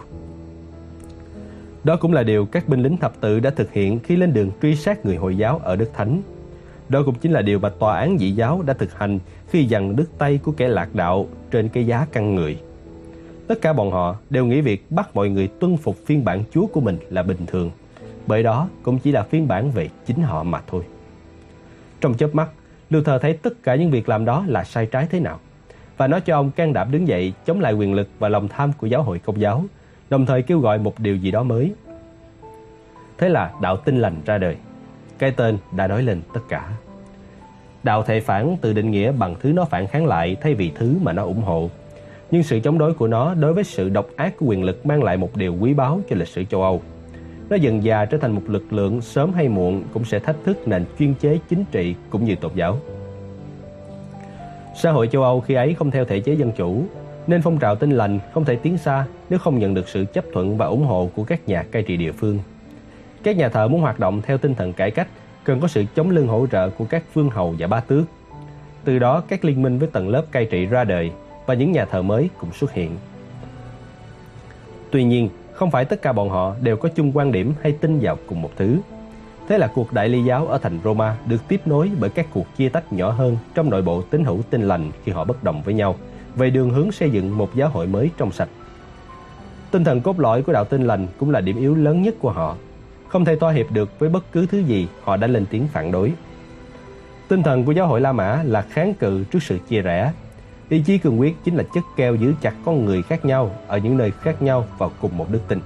Đó 1.84 1.98
cũng 2.02 2.14
là 2.14 2.24
điều 2.24 2.46
các 2.46 2.68
binh 2.68 2.82
lính 2.84 2.98
thập 2.98 3.22
tự 3.22 3.40
đã 3.40 3.50
thực 3.50 3.74
hiện 3.74 4.00
khi 4.00 4.16
lên 4.16 4.34
đường 4.34 4.52
truy 4.62 4.76
sát 4.76 5.06
người 5.06 5.16
Hồi 5.16 5.38
giáo 5.38 5.60
ở 5.64 5.76
Đức 5.76 5.92
Thánh. 5.94 6.22
Đó 6.90 7.04
cũng 7.06 7.16
chính 7.16 7.32
là 7.32 7.42
điều 7.42 7.60
mà 7.60 7.70
tòa 7.70 8.00
án 8.00 8.18
dị 8.18 8.32
giáo 8.32 8.62
đã 8.62 8.74
thực 8.74 8.94
hành 8.94 9.20
khi 9.50 9.66
dằn 9.66 9.96
đứt 9.96 10.10
tay 10.18 10.40
của 10.44 10.52
kẻ 10.52 10.68
lạc 10.68 10.96
đạo 10.96 11.28
trên 11.52 11.70
cái 11.70 11.88
giá 11.88 12.08
căn 12.12 12.36
người. 12.36 12.60
Tất 13.48 13.62
cả 13.62 13.74
bọn 13.74 13.92
họ 13.92 14.16
đều 14.30 14.46
nghĩ 14.46 14.62
việc 14.62 14.92
bắt 14.92 15.10
mọi 15.14 15.30
người 15.30 15.48
tuân 15.48 15.78
phục 15.78 15.98
phiên 16.06 16.26
bản 16.26 16.44
Chúa 16.52 16.66
của 16.66 16.82
mình 16.82 16.98
là 17.10 17.24
bình 17.24 17.46
thường, 17.48 17.72
bởi 18.28 18.44
đó 18.44 18.70
cũng 18.84 19.00
chỉ 19.00 19.12
là 19.12 19.24
phiên 19.24 19.48
bản 19.48 19.72
về 19.72 19.90
chính 20.06 20.22
họ 20.22 20.44
mà 20.44 20.62
thôi. 20.68 20.84
Trong 22.02 22.14
chớp 22.14 22.36
mắt, 22.36 22.50
Luther 22.90 23.22
thấy 23.22 23.34
tất 23.34 23.64
cả 23.64 23.76
những 23.76 23.92
việc 23.92 24.10
làm 24.10 24.26
đó 24.26 24.46
là 24.48 24.64
sai 24.64 24.86
trái 24.86 25.08
thế 25.10 25.20
nào, 25.20 25.40
và 25.98 26.08
nó 26.08 26.20
cho 26.20 26.36
ông 26.36 26.52
can 26.52 26.74
đảm 26.74 26.92
đứng 26.92 27.08
dậy 27.08 27.34
chống 27.46 27.60
lại 27.60 27.74
quyền 27.74 27.94
lực 27.94 28.10
và 28.20 28.30
lòng 28.30 28.48
tham 28.48 28.72
của 28.74 28.88
giáo 28.88 29.04
hội 29.04 29.20
công 29.20 29.42
giáo, 29.42 29.64
đồng 30.10 30.26
thời 30.26 30.42
kêu 30.42 30.60
gọi 30.60 30.78
một 30.78 31.00
điều 31.00 31.16
gì 31.16 31.32
đó 31.32 31.44
mới. 31.44 31.74
Thế 33.18 33.30
là 33.30 33.52
đạo 33.62 33.78
tin 33.78 34.00
lành 34.00 34.16
ra 34.26 34.38
đời. 34.38 34.56
Cái 35.20 35.32
tên 35.32 35.58
đã 35.72 35.88
nói 35.88 36.04
lên 36.04 36.22
tất 36.34 36.42
cả. 36.50 36.70
Đạo 37.84 38.04
thể 38.04 38.20
phản 38.20 38.58
tự 38.62 38.74
định 38.74 38.92
nghĩa 38.92 39.12
bằng 39.12 39.36
thứ 39.40 39.54
nó 39.54 39.66
phản 39.66 39.88
kháng 39.88 40.06
lại 40.06 40.38
thay 40.42 40.54
vì 40.54 40.72
thứ 40.76 40.96
mà 41.02 41.14
nó 41.14 41.24
ủng 41.24 41.42
hộ. 41.42 41.70
Nhưng 42.32 42.44
sự 42.44 42.60
chống 42.60 42.78
đối 42.78 42.94
của 42.94 43.08
nó 43.08 43.34
đối 43.34 43.54
với 43.54 43.64
sự 43.64 43.90
độc 43.90 44.08
ác 44.16 44.34
của 44.38 44.46
quyền 44.46 44.64
lực 44.64 44.86
mang 44.86 45.04
lại 45.04 45.18
một 45.18 45.36
điều 45.36 45.56
quý 45.56 45.74
báu 45.74 46.02
cho 46.10 46.16
lịch 46.16 46.28
sử 46.28 46.44
châu 46.44 46.64
Âu. 46.64 46.82
Nó 47.50 47.56
dần 47.56 47.82
dà 47.82 48.06
trở 48.06 48.18
thành 48.18 48.36
một 48.36 48.42
lực 48.48 48.74
lượng 48.74 49.02
sớm 49.02 49.34
hay 49.34 49.50
muộn 49.50 49.84
cũng 49.94 50.06
sẽ 50.06 50.20
thách 50.20 50.36
thức 50.46 50.68
nền 50.68 50.86
chuyên 51.00 51.14
chế 51.14 51.40
chính 51.50 51.66
trị 51.72 51.96
cũng 52.10 52.26
như 52.26 52.36
tôn 52.36 52.52
giáo. 52.56 52.78
Xã 54.76 54.92
hội 54.92 55.08
châu 55.08 55.24
Âu 55.24 55.42
khi 55.42 55.54
ấy 55.54 55.74
không 55.74 55.92
theo 55.92 56.06
thể 56.06 56.20
chế 56.20 56.34
dân 56.34 56.52
chủ, 56.52 56.84
nên 57.28 57.42
phong 57.42 57.60
trào 57.60 57.76
tinh 57.76 57.92
lành 57.92 58.20
không 58.34 58.46
thể 58.46 58.56
tiến 58.56 58.78
xa 58.78 59.06
nếu 59.30 59.40
không 59.40 59.60
nhận 59.60 59.74
được 59.74 59.90
sự 59.90 60.06
chấp 60.14 60.26
thuận 60.34 60.58
và 60.58 60.66
ủng 60.66 60.86
hộ 60.86 61.10
của 61.16 61.24
các 61.24 61.48
nhà 61.48 61.64
cai 61.64 61.84
trị 61.84 61.98
địa 61.98 62.12
phương. 62.12 62.40
Các 63.28 63.38
nhà 63.38 63.50
thờ 63.50 63.68
muốn 63.68 63.82
hoạt 63.82 64.00
động 64.00 64.22
theo 64.22 64.38
tinh 64.38 64.56
thần 64.56 64.74
cải 64.74 64.92
cách 64.92 65.08
cần 65.44 65.60
có 65.60 65.68
sự 65.68 65.86
chống 65.96 66.10
lưng 66.10 66.28
hỗ 66.28 66.48
trợ 66.48 66.70
của 66.70 66.86
các 66.86 67.04
vương 67.14 67.30
hầu 67.30 67.56
và 67.60 67.68
ba 67.68 67.80
tước. 67.80 68.04
Từ 68.84 69.00
đó 69.00 69.24
các 69.28 69.46
liên 69.46 69.62
minh 69.62 69.80
với 69.80 69.88
tầng 69.88 70.10
lớp 70.10 70.26
cai 70.32 70.46
trị 70.46 70.66
ra 70.66 70.84
đời 70.84 71.12
và 71.46 71.54
những 71.54 71.72
nhà 71.72 71.86
thờ 71.86 72.02
mới 72.02 72.30
cũng 72.38 72.52
xuất 72.52 72.74
hiện. 72.74 72.92
Tuy 74.92 75.04
nhiên, 75.04 75.30
không 75.54 75.72
phải 75.72 75.86
tất 75.86 76.02
cả 76.02 76.14
bọn 76.14 76.30
họ 76.30 76.56
đều 76.62 76.78
có 76.78 76.90
chung 76.90 77.12
quan 77.18 77.32
điểm 77.32 77.54
hay 77.62 77.72
tin 77.72 78.00
vào 78.02 78.18
cùng 78.28 78.42
một 78.42 78.52
thứ. 78.56 78.78
Thế 79.48 79.58
là 79.58 79.68
cuộc 79.68 79.94
đại 79.94 80.10
ly 80.10 80.24
giáo 80.24 80.48
ở 80.48 80.58
thành 80.58 80.80
Roma 80.84 81.18
được 81.26 81.48
tiếp 81.48 81.62
nối 81.66 81.92
bởi 82.00 82.10
các 82.10 82.26
cuộc 82.34 82.58
chia 82.58 82.70
tách 82.70 82.94
nhỏ 82.94 83.12
hơn 83.12 83.38
trong 83.56 83.70
nội 83.70 83.82
bộ 83.82 84.02
tín 84.02 84.24
hữu 84.24 84.42
tin 84.50 84.62
lành 84.62 84.92
khi 85.04 85.12
họ 85.12 85.24
bất 85.24 85.44
đồng 85.44 85.62
với 85.62 85.74
nhau 85.74 85.96
về 86.36 86.50
đường 86.50 86.70
hướng 86.70 86.92
xây 86.92 87.10
dựng 87.10 87.38
một 87.38 87.56
giáo 87.56 87.70
hội 87.70 87.88
mới 87.88 88.10
trong 88.18 88.32
sạch. 88.32 88.50
Tinh 89.72 89.84
thần 89.84 90.02
cốt 90.02 90.20
lõi 90.20 90.42
của 90.42 90.54
đạo 90.54 90.66
tin 90.66 90.84
lành 90.84 91.08
cũng 91.18 91.30
là 91.30 91.42
điểm 91.42 91.58
yếu 91.58 91.76
lớn 91.76 92.02
nhất 92.02 92.16
của 92.20 92.32
họ. 92.32 92.56
Không 93.10 93.26
thể 93.26 93.36
thỏa 93.36 93.52
hiệp 93.52 93.72
được 93.72 94.00
với 94.00 94.10
bất 94.10 94.32
cứ 94.32 94.46
thứ 94.46 94.60
gì 94.60 94.88
họ 95.04 95.18
đã 95.18 95.28
lên 95.28 95.46
tiếng 95.50 95.68
phản 95.68 95.92
đối. 95.92 96.14
Tinh 97.28 97.44
thần 97.44 97.66
của 97.66 97.72
giáo 97.72 97.88
hội 97.88 98.02
La 98.02 98.12
Mã 98.12 98.44
là 98.44 98.62
kháng 98.62 98.94
cự 98.94 99.24
trước 99.24 99.44
sự 99.44 99.60
chia 99.70 99.82
rẽ. 99.82 100.12
Ý 100.70 100.82
chí 100.82 100.98
cường 100.98 101.20
quyết 101.20 101.36
chính 101.44 101.56
là 101.56 101.64
chất 101.74 101.84
keo 101.96 102.16
giữ 102.16 102.34
chặt 102.42 102.54
con 102.66 102.86
người 102.86 103.02
khác 103.02 103.26
nhau 103.26 103.52
ở 103.68 103.78
những 103.78 103.98
nơi 103.98 104.12
khác 104.12 104.42
nhau 104.42 104.66
vào 104.78 104.92
cùng 105.02 105.18
một 105.18 105.26
đức 105.32 105.40
tin. 105.48 105.60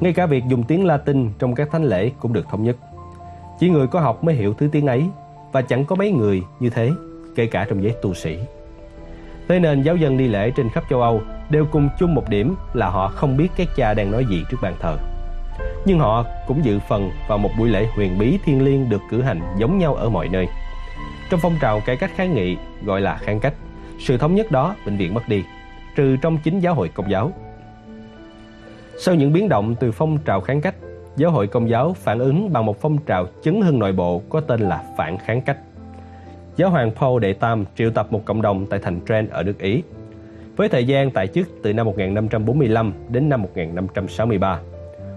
Ngay 0.00 0.12
cả 0.12 0.26
việc 0.26 0.44
dùng 0.48 0.62
tiếng 0.62 0.86
Latin 0.86 1.30
trong 1.38 1.54
các 1.54 1.68
thánh 1.72 1.84
lễ 1.84 2.10
cũng 2.20 2.32
được 2.32 2.48
thống 2.48 2.64
nhất. 2.64 2.76
Chỉ 3.60 3.68
người 3.68 3.86
có 3.86 4.00
học 4.00 4.24
mới 4.24 4.34
hiểu 4.34 4.54
thứ 4.54 4.68
tiếng 4.72 4.86
ấy 4.86 5.04
và 5.52 5.62
chẳng 5.62 5.84
có 5.84 5.96
mấy 5.96 6.10
người 6.10 6.42
như 6.60 6.70
thế, 6.70 6.90
kể 7.36 7.46
cả 7.46 7.66
trong 7.68 7.82
giới 7.82 7.94
tu 8.02 8.14
sĩ. 8.14 8.38
Thế 9.48 9.58
nên 9.58 9.82
giáo 9.82 9.96
dân 9.96 10.16
đi 10.16 10.28
lễ 10.28 10.50
trên 10.50 10.68
khắp 10.68 10.84
châu 10.90 11.02
Âu 11.02 11.20
đều 11.50 11.66
cùng 11.72 11.88
chung 11.98 12.14
một 12.14 12.28
điểm 12.28 12.54
là 12.72 12.88
họ 12.88 13.08
không 13.08 13.36
biết 13.36 13.48
các 13.56 13.68
cha 13.76 13.94
đang 13.94 14.10
nói 14.10 14.24
gì 14.24 14.44
trước 14.50 14.56
bàn 14.62 14.74
thờ. 14.80 14.98
Nhưng 15.86 15.98
họ 15.98 16.24
cũng 16.46 16.64
dự 16.64 16.78
phần 16.88 17.10
vào 17.28 17.38
một 17.38 17.50
buổi 17.58 17.68
lễ 17.68 17.86
huyền 17.94 18.18
bí 18.18 18.38
thiêng 18.44 18.64
liêng 18.64 18.88
được 18.88 19.02
cử 19.10 19.22
hành 19.22 19.40
giống 19.58 19.78
nhau 19.78 19.94
ở 19.94 20.10
mọi 20.10 20.28
nơi. 20.28 20.46
Trong 21.30 21.40
phong 21.40 21.56
trào 21.60 21.80
cải 21.80 21.96
cách 21.96 22.10
kháng 22.14 22.34
nghị 22.34 22.56
gọi 22.84 23.00
là 23.00 23.16
kháng 23.16 23.40
cách, 23.40 23.54
sự 23.98 24.18
thống 24.18 24.34
nhất 24.34 24.50
đó 24.50 24.76
bệnh 24.86 24.96
viện 24.96 25.14
mất 25.14 25.28
đi, 25.28 25.44
trừ 25.96 26.16
trong 26.16 26.38
chính 26.44 26.60
giáo 26.60 26.74
hội 26.74 26.88
công 26.88 27.10
giáo. 27.10 27.32
Sau 28.98 29.14
những 29.14 29.32
biến 29.32 29.48
động 29.48 29.74
từ 29.80 29.92
phong 29.92 30.18
trào 30.18 30.40
kháng 30.40 30.60
cách, 30.60 30.74
giáo 31.16 31.30
hội 31.30 31.46
công 31.46 31.68
giáo 31.68 31.92
phản 31.92 32.18
ứng 32.18 32.52
bằng 32.52 32.66
một 32.66 32.80
phong 32.80 32.98
trào 32.98 33.26
chấn 33.42 33.60
hưng 33.60 33.78
nội 33.78 33.92
bộ 33.92 34.22
có 34.28 34.40
tên 34.40 34.60
là 34.60 34.84
phản 34.98 35.18
kháng 35.18 35.40
cách. 35.40 35.58
Giáo 36.56 36.70
hoàng 36.70 36.90
Paul 37.00 37.22
Đệ 37.22 37.32
Tam 37.32 37.64
triệu 37.76 37.90
tập 37.90 38.06
một 38.10 38.24
cộng 38.24 38.42
đồng 38.42 38.66
tại 38.66 38.80
thành 38.82 39.00
Trent 39.08 39.30
ở 39.30 39.42
nước 39.42 39.58
Ý, 39.58 39.82
với 40.56 40.68
thời 40.68 40.84
gian 40.84 41.10
tại 41.10 41.26
chức 41.26 41.48
từ 41.62 41.72
năm 41.72 41.86
1545 41.86 42.92
đến 43.08 43.28
năm 43.28 43.42
1563. 43.42 44.60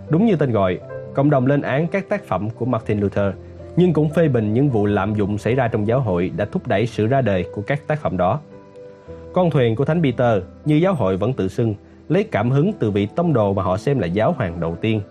Đúng 0.10 0.26
như 0.26 0.36
tên 0.36 0.52
gọi, 0.52 0.80
cộng 1.13 1.30
đồng 1.30 1.48
lên 1.48 1.62
án 1.62 1.88
các 1.88 2.10
tác 2.10 2.24
phẩm 2.24 2.50
của 2.50 2.65
Martin 2.65 3.00
Luther, 3.00 3.34
nhưng 3.76 3.93
cũng 3.93 4.10
phê 4.10 4.28
bình 4.28 4.54
những 4.54 4.70
vụ 4.70 4.86
lạm 4.86 5.15
dụng 5.15 5.38
xảy 5.38 5.56
ra 5.56 5.67
trong 5.67 5.88
giáo 5.88 6.00
hội 6.00 6.32
đã 6.38 6.46
thúc 6.46 6.67
đẩy 6.67 6.88
sự 6.88 7.08
ra 7.08 7.22
đời 7.22 7.46
của 7.54 7.62
các 7.62 7.88
tác 7.88 8.02
phẩm 8.02 8.17
đó. 8.17 8.39
Con 9.34 9.50
thuyền 9.50 9.76
của 9.76 9.86
Thánh 9.86 10.04
Peter, 10.04 10.43
như 10.65 10.76
giáo 10.76 10.93
hội 10.93 11.17
vẫn 11.17 11.34
tự 11.34 11.48
xưng, 11.48 11.76
lấy 12.10 12.24
cảm 12.24 12.52
hứng 12.52 12.74
từ 12.80 12.91
vị 12.91 13.08
tông 13.15 13.34
đồ 13.34 13.54
mà 13.54 13.63
họ 13.63 13.78
xem 13.78 14.00
là 14.00 14.08
giáo 14.08 14.32
hoàng 14.32 14.60
đầu 14.60 14.76
tiên. 14.82 15.02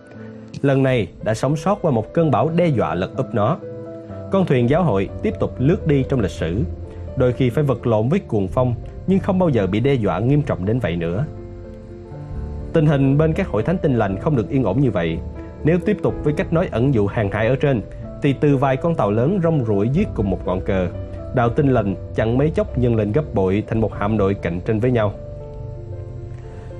Lần 0.63 0.83
này 0.83 1.09
đã 1.25 1.35
sống 1.35 1.57
sót 1.57 1.79
qua 1.83 1.91
một 1.91 2.15
cơn 2.15 2.31
bão 2.31 2.49
đe 2.49 2.67
dọa 2.67 2.95
lật 2.95 3.17
úp 3.17 3.35
nó. 3.35 3.59
Con 4.33 4.47
thuyền 4.47 4.71
giáo 4.71 4.83
hội 4.83 5.09
tiếp 5.23 5.35
tục 5.41 5.55
lướt 5.59 5.87
đi 5.87 6.05
trong 6.09 6.21
lịch 6.21 6.31
sử, 6.31 6.63
đôi 7.17 7.33
khi 7.33 7.51
phải 7.51 7.65
vật 7.65 7.87
lộn 7.87 8.09
với 8.09 8.19
cuồng 8.19 8.49
phong 8.49 8.75
nhưng 9.07 9.19
không 9.19 9.39
bao 9.39 9.49
giờ 9.49 9.67
bị 9.67 9.81
đe 9.81 9.95
dọa 9.95 10.19
nghiêm 10.19 10.43
trọng 10.43 10.67
đến 10.67 10.79
vậy 10.79 10.97
nữa. 10.97 11.25
Tình 12.77 12.87
hình 12.87 13.19
bên 13.19 13.33
các 13.33 13.49
hội 13.49 13.63
thánh 13.63 13.79
tinh 13.79 13.95
lành 13.95 14.17
không 14.21 14.37
được 14.37 14.49
yên 14.49 14.65
ổn 14.65 14.81
như 14.81 14.91
vậy. 14.91 15.19
Nếu 15.65 15.79
tiếp 15.87 15.97
tục 16.03 16.15
với 16.25 16.33
cách 16.33 16.53
nói 16.53 16.69
ẩn 16.71 16.95
dụ 16.95 17.07
hàng 17.07 17.31
hải 17.31 17.49
ở 17.49 17.57
trên, 17.57 17.83
thì 18.23 18.33
từ 18.33 18.57
vài 18.57 18.77
con 18.77 18.95
tàu 18.95 19.11
lớn 19.11 19.41
rong 19.43 19.65
ruổi 19.65 19.89
giết 19.89 20.09
cùng 20.15 20.31
một 20.31 20.47
ngọn 20.47 20.61
cờ, 20.61 20.89
đạo 21.35 21.49
tinh 21.49 21.69
lành 21.69 21.95
chẳng 22.15 22.39
mấy 22.39 22.51
chốc 22.51 22.79
nhân 22.79 22.97
lên 22.97 23.13
gấp 23.13 23.35
bội 23.35 23.65
thành 23.67 23.81
một 23.81 23.95
hạm 23.95 24.19
đội 24.19 24.35
cạnh 24.35 24.61
tranh 24.61 24.81
với 24.81 24.91
nhau. 24.91 25.13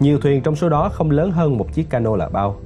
Nhiều 0.01 0.19
thuyền 0.21 0.41
trong 0.43 0.57
số 0.57 0.69
đó 0.69 0.89
không 0.89 1.11
lớn 1.11 1.31
hơn 1.31 1.59
một 1.59 1.73
chiếc 1.73 1.91
cano 1.91 2.17
là 2.17 2.29
bao. 2.29 2.57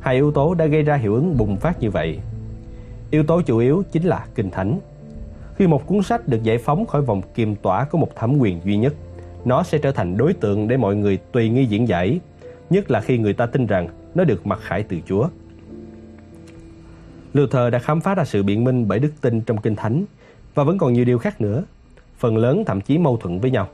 Hai 0.00 0.14
yếu 0.14 0.32
tố 0.32 0.54
đã 0.54 0.66
gây 0.66 0.82
ra 0.82 0.94
hiệu 0.94 1.14
ứng 1.14 1.36
bùng 1.38 1.56
phát 1.56 1.80
như 1.80 1.90
vậy. 1.90 2.18
Yếu 3.10 3.24
tố 3.24 3.42
chủ 3.42 3.58
yếu 3.58 3.82
chính 3.92 4.02
là 4.02 4.26
kinh 4.34 4.50
thánh. 4.50 4.78
Khi 5.56 5.66
một 5.66 5.86
cuốn 5.86 6.02
sách 6.02 6.28
được 6.28 6.42
giải 6.42 6.58
phóng 6.58 6.86
khỏi 6.86 7.02
vòng 7.02 7.22
kiềm 7.34 7.54
tỏa 7.56 7.84
của 7.84 7.98
một 7.98 8.16
thẩm 8.16 8.38
quyền 8.38 8.60
duy 8.64 8.76
nhất, 8.76 8.94
nó 9.44 9.62
sẽ 9.62 9.78
trở 9.78 9.92
thành 9.92 10.16
đối 10.16 10.32
tượng 10.32 10.68
để 10.68 10.76
mọi 10.76 10.96
người 10.96 11.18
tùy 11.32 11.48
nghi 11.48 11.64
diễn 11.64 11.88
giải, 11.88 12.20
nhất 12.70 12.90
là 12.90 13.00
khi 13.00 13.18
người 13.18 13.32
ta 13.32 13.46
tin 13.46 13.66
rằng 13.66 13.88
nó 14.14 14.24
được 14.24 14.46
mặc 14.46 14.58
khải 14.62 14.82
từ 14.82 14.96
Chúa. 15.06 15.28
Luther 17.32 17.72
đã 17.72 17.78
khám 17.78 18.00
phá 18.00 18.14
ra 18.14 18.24
sự 18.24 18.42
biện 18.42 18.64
minh 18.64 18.88
bởi 18.88 18.98
đức 18.98 19.12
tin 19.20 19.40
trong 19.40 19.56
kinh 19.60 19.76
thánh 19.76 20.04
và 20.54 20.64
vẫn 20.64 20.78
còn 20.78 20.92
nhiều 20.92 21.04
điều 21.04 21.18
khác 21.18 21.40
nữa, 21.40 21.62
phần 22.18 22.36
lớn 22.36 22.64
thậm 22.66 22.80
chí 22.80 22.98
mâu 22.98 23.16
thuẫn 23.16 23.38
với 23.40 23.50
nhau. 23.50 23.68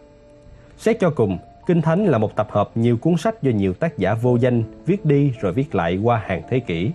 Xét 0.79 1.01
cho 1.01 1.11
cùng, 1.11 1.39
Kinh 1.67 1.83
Thánh 1.83 2.05
là 2.05 2.19
một 2.19 2.37
tập 2.37 2.49
hợp 2.51 2.71
nhiều 2.75 2.97
cuốn 2.97 3.17
sách 3.17 3.43
do 3.43 3.51
nhiều 3.51 3.73
tác 3.73 3.99
giả 3.99 4.15
vô 4.15 4.37
danh 4.37 4.63
viết 4.87 5.05
đi 5.05 5.33
rồi 5.41 5.53
viết 5.53 5.75
lại 5.75 5.97
qua 5.97 6.23
hàng 6.27 6.43
thế 6.51 6.61
kỷ. 6.61 6.91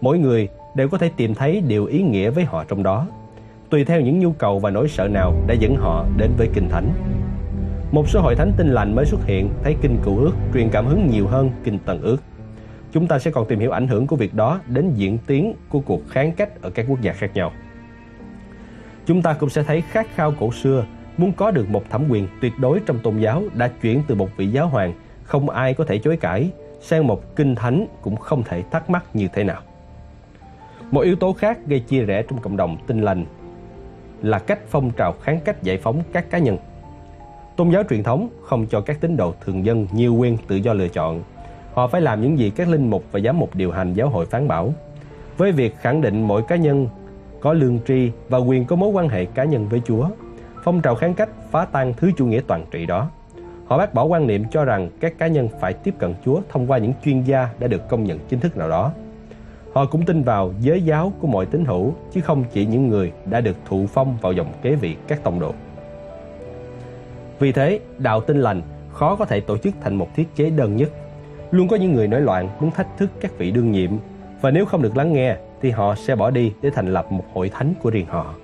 Mỗi 0.00 0.18
người 0.18 0.48
đều 0.74 0.88
có 0.88 0.98
thể 0.98 1.10
tìm 1.16 1.34
thấy 1.34 1.62
điều 1.68 1.86
ý 1.86 2.02
nghĩa 2.02 2.30
với 2.30 2.44
họ 2.44 2.64
trong 2.64 2.82
đó, 2.82 3.06
tùy 3.70 3.84
theo 3.84 4.00
những 4.00 4.18
nhu 4.18 4.32
cầu 4.32 4.58
và 4.58 4.70
nỗi 4.70 4.88
sợ 4.88 5.08
nào 5.08 5.34
đã 5.46 5.54
dẫn 5.54 5.76
họ 5.76 6.06
đến 6.16 6.30
với 6.38 6.48
Kinh 6.54 6.68
Thánh. 6.68 6.92
Một 7.92 8.08
số 8.08 8.20
hội 8.20 8.34
thánh 8.34 8.52
tinh 8.56 8.68
lành 8.68 8.94
mới 8.94 9.06
xuất 9.06 9.24
hiện, 9.24 9.50
thấy 9.62 9.76
Kinh 9.82 9.98
Cựu 10.04 10.18
Ước, 10.18 10.32
truyền 10.54 10.68
cảm 10.70 10.86
hứng 10.86 11.06
nhiều 11.10 11.26
hơn 11.26 11.50
Kinh 11.64 11.78
tần 11.78 12.02
Ước. 12.02 12.16
Chúng 12.92 13.06
ta 13.06 13.18
sẽ 13.18 13.30
còn 13.30 13.48
tìm 13.48 13.58
hiểu 13.58 13.70
ảnh 13.70 13.88
hưởng 13.88 14.06
của 14.06 14.16
việc 14.16 14.34
đó 14.34 14.60
đến 14.66 14.92
diễn 14.94 15.18
tiến 15.26 15.54
của 15.68 15.80
cuộc 15.80 16.08
kháng 16.08 16.32
cách 16.32 16.62
ở 16.62 16.70
các 16.70 16.86
quốc 16.88 17.00
gia 17.00 17.12
khác 17.12 17.30
nhau. 17.34 17.52
Chúng 19.06 19.22
ta 19.22 19.32
cũng 19.32 19.48
sẽ 19.48 19.62
thấy 19.62 19.80
khát 19.80 20.06
khao 20.14 20.32
cổ 20.40 20.52
xưa, 20.52 20.84
muốn 21.16 21.32
có 21.32 21.50
được 21.50 21.70
một 21.70 21.82
thẩm 21.90 22.04
quyền 22.08 22.28
tuyệt 22.40 22.52
đối 22.58 22.80
trong 22.86 22.98
tôn 22.98 23.18
giáo 23.18 23.42
đã 23.54 23.68
chuyển 23.82 24.02
từ 24.06 24.14
một 24.14 24.28
vị 24.36 24.46
giáo 24.46 24.68
hoàng 24.68 24.92
không 25.22 25.48
ai 25.50 25.74
có 25.74 25.84
thể 25.84 25.98
chối 25.98 26.16
cãi 26.16 26.50
sang 26.80 27.06
một 27.06 27.36
kinh 27.36 27.54
thánh 27.54 27.86
cũng 28.02 28.16
không 28.16 28.42
thể 28.42 28.62
thắc 28.70 28.90
mắc 28.90 29.04
như 29.14 29.28
thế 29.32 29.44
nào. 29.44 29.62
Một 30.90 31.00
yếu 31.00 31.16
tố 31.16 31.32
khác 31.32 31.58
gây 31.66 31.80
chia 31.80 32.02
rẽ 32.02 32.22
trong 32.22 32.38
cộng 32.38 32.56
đồng 32.56 32.76
tinh 32.86 33.00
lành 33.00 33.24
là 34.22 34.38
cách 34.38 34.58
phong 34.68 34.90
trào 34.90 35.12
kháng 35.22 35.40
cách 35.44 35.62
giải 35.62 35.78
phóng 35.78 36.02
các 36.12 36.30
cá 36.30 36.38
nhân. 36.38 36.58
Tôn 37.56 37.70
giáo 37.70 37.82
truyền 37.90 38.02
thống 38.02 38.28
không 38.42 38.66
cho 38.66 38.80
các 38.80 39.00
tín 39.00 39.16
đồ 39.16 39.34
thường 39.44 39.64
dân 39.64 39.86
nhiều 39.92 40.14
quyền 40.14 40.36
tự 40.48 40.56
do 40.56 40.72
lựa 40.72 40.88
chọn. 40.88 41.22
Họ 41.74 41.86
phải 41.86 42.00
làm 42.00 42.22
những 42.22 42.38
gì 42.38 42.50
các 42.50 42.68
linh 42.68 42.90
mục 42.90 43.04
và 43.12 43.20
giám 43.20 43.38
mục 43.38 43.54
điều 43.54 43.72
hành 43.72 43.94
giáo 43.94 44.08
hội 44.08 44.26
phán 44.26 44.48
bảo. 44.48 44.72
Với 45.36 45.52
việc 45.52 45.76
khẳng 45.80 46.00
định 46.00 46.22
mỗi 46.22 46.42
cá 46.42 46.56
nhân 46.56 46.88
có 47.40 47.52
lương 47.52 47.78
tri 47.88 48.10
và 48.28 48.38
quyền 48.38 48.64
có 48.64 48.76
mối 48.76 48.90
quan 48.90 49.08
hệ 49.08 49.24
cá 49.24 49.44
nhân 49.44 49.68
với 49.68 49.82
Chúa, 49.86 50.08
phong 50.64 50.82
trào 50.82 50.94
kháng 50.94 51.14
cách 51.14 51.28
phá 51.50 51.64
tan 51.64 51.94
thứ 51.96 52.10
chủ 52.16 52.26
nghĩa 52.26 52.40
toàn 52.46 52.64
trị 52.70 52.86
đó. 52.86 53.10
Họ 53.66 53.78
bác 53.78 53.94
bỏ 53.94 54.04
quan 54.04 54.26
niệm 54.26 54.44
cho 54.50 54.64
rằng 54.64 54.90
các 55.00 55.18
cá 55.18 55.26
nhân 55.26 55.48
phải 55.60 55.72
tiếp 55.72 55.94
cận 55.98 56.14
Chúa 56.24 56.40
thông 56.48 56.70
qua 56.70 56.78
những 56.78 56.92
chuyên 57.04 57.22
gia 57.22 57.48
đã 57.58 57.66
được 57.66 57.88
công 57.88 58.04
nhận 58.04 58.18
chính 58.28 58.40
thức 58.40 58.56
nào 58.56 58.68
đó. 58.68 58.92
Họ 59.72 59.86
cũng 59.86 60.04
tin 60.04 60.22
vào 60.22 60.54
giới 60.60 60.82
giáo 60.82 61.12
của 61.20 61.26
mọi 61.26 61.46
tín 61.46 61.64
hữu, 61.64 61.94
chứ 62.12 62.20
không 62.20 62.44
chỉ 62.52 62.66
những 62.66 62.88
người 62.88 63.12
đã 63.24 63.40
được 63.40 63.56
thụ 63.68 63.86
phong 63.92 64.16
vào 64.20 64.32
dòng 64.32 64.52
kế 64.62 64.74
vị 64.74 64.96
các 65.08 65.22
tông 65.22 65.40
đồ. 65.40 65.52
Vì 67.38 67.52
thế, 67.52 67.80
đạo 67.98 68.20
tin 68.20 68.40
lành 68.40 68.62
khó 68.92 69.16
có 69.16 69.24
thể 69.24 69.40
tổ 69.40 69.58
chức 69.58 69.74
thành 69.80 69.94
một 69.94 70.14
thiết 70.14 70.36
chế 70.36 70.50
đơn 70.50 70.76
nhất. 70.76 70.90
Luôn 71.50 71.68
có 71.68 71.76
những 71.76 71.94
người 71.94 72.08
nói 72.08 72.20
loạn 72.20 72.48
muốn 72.60 72.70
thách 72.70 72.98
thức 72.98 73.10
các 73.20 73.38
vị 73.38 73.50
đương 73.50 73.72
nhiệm 73.72 73.90
và 74.40 74.50
nếu 74.50 74.66
không 74.66 74.82
được 74.82 74.96
lắng 74.96 75.12
nghe 75.12 75.36
thì 75.62 75.70
họ 75.70 75.94
sẽ 75.94 76.16
bỏ 76.16 76.30
đi 76.30 76.52
để 76.62 76.70
thành 76.70 76.92
lập 76.92 77.12
một 77.12 77.24
hội 77.34 77.48
thánh 77.48 77.74
của 77.82 77.90
riêng 77.90 78.06
họ. 78.06 78.34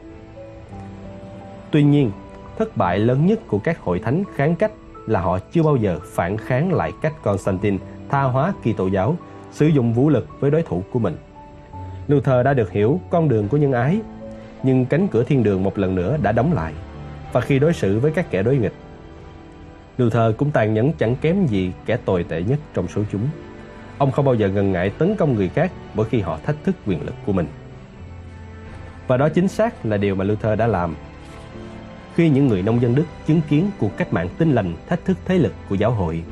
Tuy 1.70 1.82
nhiên, 1.82 2.10
thất 2.58 2.76
bại 2.76 2.98
lớn 2.98 3.26
nhất 3.26 3.38
của 3.46 3.58
các 3.58 3.80
hội 3.80 3.98
thánh 3.98 4.24
kháng 4.34 4.54
cách 4.54 4.72
là 5.06 5.20
họ 5.20 5.38
chưa 5.52 5.62
bao 5.62 5.76
giờ 5.76 5.98
phản 6.04 6.36
kháng 6.36 6.72
lại 6.72 6.92
cách 7.02 7.22
Constantine 7.22 7.78
tha 8.08 8.22
hóa 8.22 8.54
kỳ 8.62 8.72
tổ 8.72 8.86
giáo, 8.86 9.16
sử 9.52 9.66
dụng 9.66 9.92
vũ 9.92 10.08
lực 10.08 10.28
với 10.40 10.50
đối 10.50 10.62
thủ 10.62 10.82
của 10.92 10.98
mình. 10.98 11.16
Luther 12.08 12.44
đã 12.44 12.54
được 12.54 12.70
hiểu 12.70 13.00
con 13.10 13.28
đường 13.28 13.48
của 13.48 13.56
nhân 13.56 13.72
ái, 13.72 14.00
nhưng 14.62 14.86
cánh 14.86 15.08
cửa 15.08 15.24
thiên 15.24 15.42
đường 15.42 15.62
một 15.62 15.78
lần 15.78 15.94
nữa 15.94 16.16
đã 16.22 16.32
đóng 16.32 16.52
lại. 16.52 16.72
Và 17.32 17.40
khi 17.40 17.58
đối 17.58 17.72
xử 17.72 17.98
với 17.98 18.12
các 18.12 18.30
kẻ 18.30 18.42
đối 18.42 18.56
nghịch, 18.56 18.72
Luther 19.98 20.36
cũng 20.36 20.50
tàn 20.50 20.74
nhẫn 20.74 20.92
chẳng 20.92 21.16
kém 21.16 21.46
gì 21.46 21.72
kẻ 21.86 21.96
tồi 21.96 22.24
tệ 22.24 22.42
nhất 22.42 22.58
trong 22.74 22.88
số 22.88 23.02
chúng. 23.12 23.28
Ông 23.98 24.12
không 24.12 24.24
bao 24.24 24.34
giờ 24.34 24.48
ngần 24.48 24.72
ngại 24.72 24.90
tấn 24.90 25.16
công 25.16 25.34
người 25.34 25.48
khác 25.48 25.72
mỗi 25.94 26.06
khi 26.06 26.20
họ 26.20 26.38
thách 26.46 26.56
thức 26.64 26.76
quyền 26.86 27.02
lực 27.06 27.14
của 27.26 27.32
mình. 27.32 27.46
Và 29.06 29.16
đó 29.16 29.28
chính 29.28 29.48
xác 29.48 29.86
là 29.86 29.96
điều 29.96 30.14
mà 30.14 30.24
Luther 30.24 30.58
đã 30.58 30.66
làm 30.66 30.94
khi 32.14 32.28
những 32.28 32.48
người 32.48 32.62
nông 32.62 32.82
dân 32.82 32.94
Đức 32.94 33.04
chứng 33.26 33.40
kiến 33.48 33.70
cuộc 33.78 33.96
cách 33.96 34.12
mạng 34.12 34.28
tinh 34.38 34.52
lành 34.52 34.74
thách 34.88 35.04
thức 35.04 35.16
thế 35.24 35.38
lực 35.38 35.52
của 35.68 35.74
giáo 35.74 35.90
hội. 35.90 36.22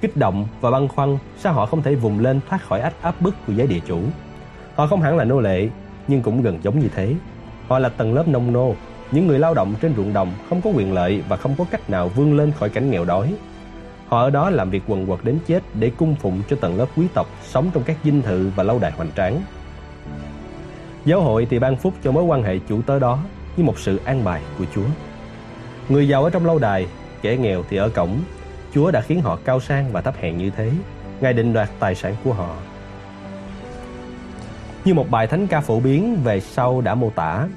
Kích 0.00 0.16
động 0.16 0.46
và 0.60 0.70
băn 0.70 0.88
khoăn 0.88 1.18
sao 1.38 1.52
họ 1.52 1.66
không 1.66 1.82
thể 1.82 1.94
vùng 1.94 2.18
lên 2.18 2.40
thoát 2.48 2.62
khỏi 2.62 2.80
ách 2.80 3.02
áp 3.02 3.20
bức 3.20 3.34
của 3.46 3.52
giới 3.52 3.66
địa 3.66 3.80
chủ. 3.86 4.00
Họ 4.74 4.86
không 4.86 5.00
hẳn 5.00 5.16
là 5.16 5.24
nô 5.24 5.40
lệ, 5.40 5.68
nhưng 6.08 6.22
cũng 6.22 6.42
gần 6.42 6.58
giống 6.62 6.80
như 6.80 6.88
thế. 6.94 7.14
Họ 7.68 7.78
là 7.78 7.88
tầng 7.88 8.14
lớp 8.14 8.28
nông 8.28 8.52
nô, 8.52 8.74
những 9.12 9.26
người 9.26 9.38
lao 9.38 9.54
động 9.54 9.74
trên 9.80 9.94
ruộng 9.96 10.12
đồng 10.12 10.32
không 10.48 10.62
có 10.62 10.70
quyền 10.70 10.92
lợi 10.92 11.22
và 11.28 11.36
không 11.36 11.54
có 11.58 11.64
cách 11.70 11.90
nào 11.90 12.08
vươn 12.08 12.36
lên 12.36 12.52
khỏi 12.52 12.68
cảnh 12.68 12.90
nghèo 12.90 13.04
đói. 13.04 13.34
Họ 14.08 14.22
ở 14.22 14.30
đó 14.30 14.50
làm 14.50 14.70
việc 14.70 14.82
quần 14.86 15.06
quật 15.06 15.24
đến 15.24 15.38
chết 15.46 15.62
để 15.74 15.90
cung 15.96 16.14
phụng 16.14 16.42
cho 16.50 16.56
tầng 16.56 16.78
lớp 16.78 16.86
quý 16.96 17.06
tộc 17.14 17.26
sống 17.42 17.70
trong 17.74 17.82
các 17.82 17.96
dinh 18.04 18.22
thự 18.22 18.50
và 18.56 18.62
lâu 18.62 18.78
đài 18.78 18.92
hoành 18.92 19.10
tráng. 19.16 19.42
Giáo 21.04 21.20
hội 21.20 21.46
thì 21.50 21.58
ban 21.58 21.76
phúc 21.76 21.94
cho 22.04 22.12
mối 22.12 22.24
quan 22.24 22.42
hệ 22.42 22.58
chủ 22.68 22.82
tớ 22.82 22.98
đó 22.98 23.18
như 23.56 23.64
một 23.64 23.78
sự 23.78 24.00
an 24.04 24.24
bài 24.24 24.42
của 24.58 24.64
Chúa. 24.74 24.86
Người 25.88 26.08
giàu 26.08 26.24
ở 26.24 26.30
trong 26.30 26.46
lâu 26.46 26.58
đài, 26.58 26.86
kẻ 27.22 27.36
nghèo 27.36 27.62
thì 27.70 27.76
ở 27.76 27.88
cổng. 27.88 28.18
Chúa 28.74 28.90
đã 28.90 29.00
khiến 29.00 29.20
họ 29.20 29.38
cao 29.44 29.60
sang 29.60 29.92
và 29.92 30.00
thấp 30.00 30.14
hèn 30.20 30.38
như 30.38 30.50
thế. 30.50 30.70
Ngài 31.20 31.32
định 31.32 31.52
đoạt 31.52 31.68
tài 31.78 31.94
sản 31.94 32.14
của 32.24 32.32
họ. 32.32 32.56
Như 34.84 34.94
một 34.94 35.10
bài 35.10 35.26
thánh 35.26 35.46
ca 35.46 35.60
phổ 35.60 35.80
biến 35.80 36.16
về 36.24 36.40
sau 36.40 36.80
đã 36.80 36.94
mô 36.94 37.10
tả. 37.10 37.48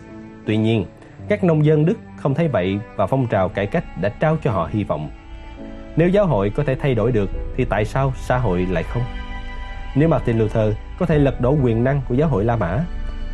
Tuy 0.45 0.57
nhiên, 0.57 0.85
các 1.29 1.43
nông 1.43 1.65
dân 1.65 1.85
Đức 1.85 1.97
không 2.17 2.33
thấy 2.33 2.47
vậy 2.47 2.79
và 2.95 3.07
phong 3.07 3.27
trào 3.27 3.49
cải 3.49 3.67
cách 3.67 4.01
đã 4.01 4.09
trao 4.09 4.37
cho 4.43 4.51
họ 4.51 4.69
hy 4.71 4.83
vọng. 4.83 5.09
Nếu 5.95 6.09
giáo 6.09 6.25
hội 6.25 6.49
có 6.49 6.63
thể 6.63 6.75
thay 6.75 6.95
đổi 6.95 7.11
được 7.11 7.29
thì 7.57 7.65
tại 7.65 7.85
sao 7.85 8.13
xã 8.15 8.37
hội 8.37 8.67
lại 8.71 8.83
không? 8.83 9.03
Nếu 9.95 10.09
Martin 10.09 10.37
Luther 10.37 10.73
có 10.99 11.05
thể 11.05 11.19
lật 11.19 11.41
đổ 11.41 11.57
quyền 11.63 11.83
năng 11.83 12.01
của 12.09 12.15
giáo 12.15 12.27
hội 12.27 12.45
La 12.45 12.55
Mã, 12.55 12.85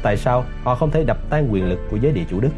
tại 0.04 0.18
sao 0.18 0.44
họ 0.64 0.76
không 0.76 0.92
thể 0.92 1.04
đập 1.04 1.18
tan 1.30 1.48
quyền 1.52 1.70
lực 1.70 1.80
của 1.92 1.98
giới 1.98 2.12
địa 2.12 2.24
chủ 2.30 2.40
Đức? 2.40 2.52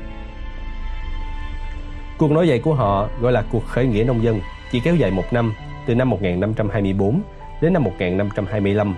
Cuộc 2.17 2.31
nổi 2.31 2.47
dậy 2.47 2.59
của 2.59 2.73
họ 2.73 3.09
gọi 3.21 3.31
là 3.31 3.43
cuộc 3.51 3.65
khởi 3.65 3.85
nghĩa 3.85 4.03
nông 4.03 4.23
dân, 4.23 4.39
chỉ 4.71 4.79
kéo 4.79 4.95
dài 4.95 5.11
một 5.11 5.25
năm, 5.31 5.53
từ 5.87 5.95
năm 5.95 6.09
1524 6.09 7.21
đến 7.61 7.73
năm 7.73 7.83
1525, 7.83 8.95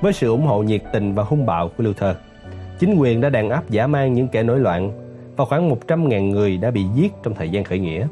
với 0.00 0.12
sự 0.12 0.30
ủng 0.30 0.46
hộ 0.46 0.62
nhiệt 0.62 0.82
tình 0.92 1.14
và 1.14 1.22
hung 1.22 1.46
bạo 1.46 1.68
của 1.68 1.84
Luther. 1.84 2.16
Chính 2.78 2.94
quyền 2.94 3.20
đã 3.20 3.30
đàn 3.30 3.50
áp 3.50 3.70
giả 3.70 3.86
man 3.86 4.12
những 4.12 4.28
kẻ 4.28 4.42
nổi 4.42 4.58
loạn 4.58 5.01
và 5.36 5.44
khoảng 5.44 5.70
100.000 5.70 6.30
người 6.30 6.56
đã 6.56 6.70
bị 6.70 6.84
giết 6.94 7.12
trong 7.22 7.34
thời 7.34 7.50
gian 7.50 7.64
khởi 7.64 7.78
nghĩa. 7.78 8.06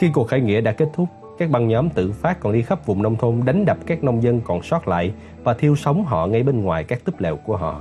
Khi 0.00 0.10
cuộc 0.12 0.28
khởi 0.28 0.40
nghĩa 0.40 0.60
đã 0.60 0.72
kết 0.72 0.88
thúc, 0.94 1.08
các 1.38 1.50
băng 1.50 1.68
nhóm 1.68 1.90
tự 1.90 2.12
phát 2.12 2.40
còn 2.40 2.52
đi 2.52 2.62
khắp 2.62 2.86
vùng 2.86 3.02
nông 3.02 3.16
thôn 3.16 3.40
đánh 3.44 3.64
đập 3.64 3.78
các 3.86 4.04
nông 4.04 4.22
dân 4.22 4.40
còn 4.40 4.62
sót 4.62 4.88
lại 4.88 5.12
và 5.44 5.54
thiêu 5.54 5.76
sống 5.76 6.04
họ 6.04 6.26
ngay 6.26 6.42
bên 6.42 6.62
ngoài 6.62 6.84
các 6.84 7.04
túp 7.04 7.20
lều 7.20 7.36
của 7.36 7.56
họ. 7.56 7.80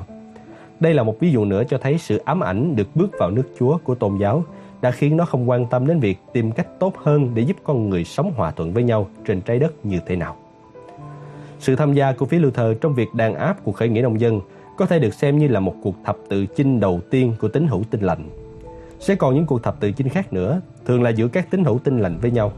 Đây 0.80 0.94
là 0.94 1.04
một 1.04 1.20
ví 1.20 1.32
dụ 1.32 1.46
nữa 1.46 1.64
cho 1.70 1.78
thấy 1.78 1.98
sự 1.98 2.18
ám 2.18 2.40
ảnh 2.40 2.76
được 2.76 2.96
bước 2.96 3.12
vào 3.20 3.32
nước 3.32 3.44
Chúa 3.60 3.78
của 3.78 3.96
tôn 3.96 4.18
giáo 4.18 4.44
đã 4.82 4.92
khiến 4.92 5.18
nó 5.18 5.26
không 5.26 5.50
quan 5.50 5.66
tâm 5.66 5.88
đến 5.88 6.00
việc 6.00 6.18
tìm 6.34 6.52
cách 6.52 6.68
tốt 6.80 6.94
hơn 6.98 7.32
để 7.34 7.42
giúp 7.42 7.58
con 7.64 7.90
người 7.90 8.04
sống 8.04 8.32
hòa 8.36 8.52
thuận 8.52 8.74
với 8.74 8.84
nhau 8.84 9.08
trên 9.26 9.42
trái 9.42 9.60
đất 9.60 9.86
như 9.86 10.00
thế 10.06 10.16
nào. 10.16 10.36
Sự 11.60 11.76
tham 11.76 11.94
gia 11.94 12.12
của 12.12 12.26
phía 12.26 12.40
Luther 12.40 12.78
trong 12.82 12.94
việc 12.94 13.14
đàn 13.14 13.36
áp 13.36 13.58
cuộc 13.64 13.72
khởi 13.72 13.90
nghĩa 13.90 14.02
nông 14.02 14.20
dân 14.20 14.42
có 14.78 14.86
thể 14.86 15.00
được 15.00 15.14
xem 15.14 15.38
như 15.38 15.48
là 15.48 15.60
một 15.60 15.76
cuộc 15.84 15.96
thập 16.06 16.18
tự 16.30 16.46
chinh 16.46 16.80
đầu 16.80 17.00
tiên 17.10 17.34
của 17.42 17.48
tín 17.48 17.68
hữu 17.68 17.84
tinh 17.92 18.02
lành. 18.02 18.45
Sẽ 19.06 19.16
còn 19.16 19.36
những 19.36 19.46
cuộc 19.46 19.64
thập 19.64 19.80
tự 19.80 19.92
chinh 19.92 20.10
khác 20.10 20.34
nữa, 20.34 20.62
thường 20.86 21.04
là 21.04 21.10
giữa 21.10 21.28
các 21.28 21.52
tín 21.52 21.64
hữu 21.64 21.80
tinh 21.80 22.00
lành 22.00 22.18
với 22.22 22.32
nhau. 22.32 22.52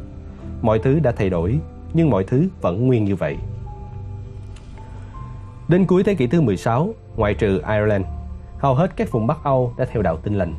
Mọi 0.62 0.80
thứ 0.80 1.00
đã 1.00 1.12
thay 1.12 1.30
đổi, 1.30 1.60
nhưng 1.94 2.10
mọi 2.10 2.24
thứ 2.24 2.48
vẫn 2.62 2.88
nguyên 2.88 3.06
như 3.06 3.16
vậy. 3.16 3.38
Đến 5.68 5.86
cuối 5.86 6.04
thế 6.04 6.16
kỷ 6.16 6.28
thứ 6.28 6.42
16, 6.42 6.94
ngoại 7.16 7.34
trừ 7.34 7.62
Ireland, 7.70 8.06
hầu 8.58 8.76
hết 8.76 8.92
các 8.96 9.12
vùng 9.12 9.28
Bắc 9.28 9.44
Âu 9.44 9.74
đã 9.78 9.86
theo 9.86 10.02
đạo 10.02 10.18
tinh 10.18 10.34
lành. 10.34 10.56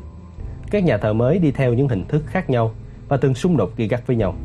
Các 0.71 0.83
nhà 0.83 0.97
thờ 0.97 1.13
mới 1.13 1.39
đi 1.39 1.51
theo 1.51 1.73
những 1.73 1.87
hình 1.87 2.05
thức 2.05 2.23
khác 2.25 2.49
nhau 2.49 2.71
và 3.07 3.17
từng 3.17 3.33
xung 3.33 3.57
đột 3.57 3.77
gay 3.77 3.87
gắt 3.87 4.07
với 4.07 4.15
nhau. 4.15 4.35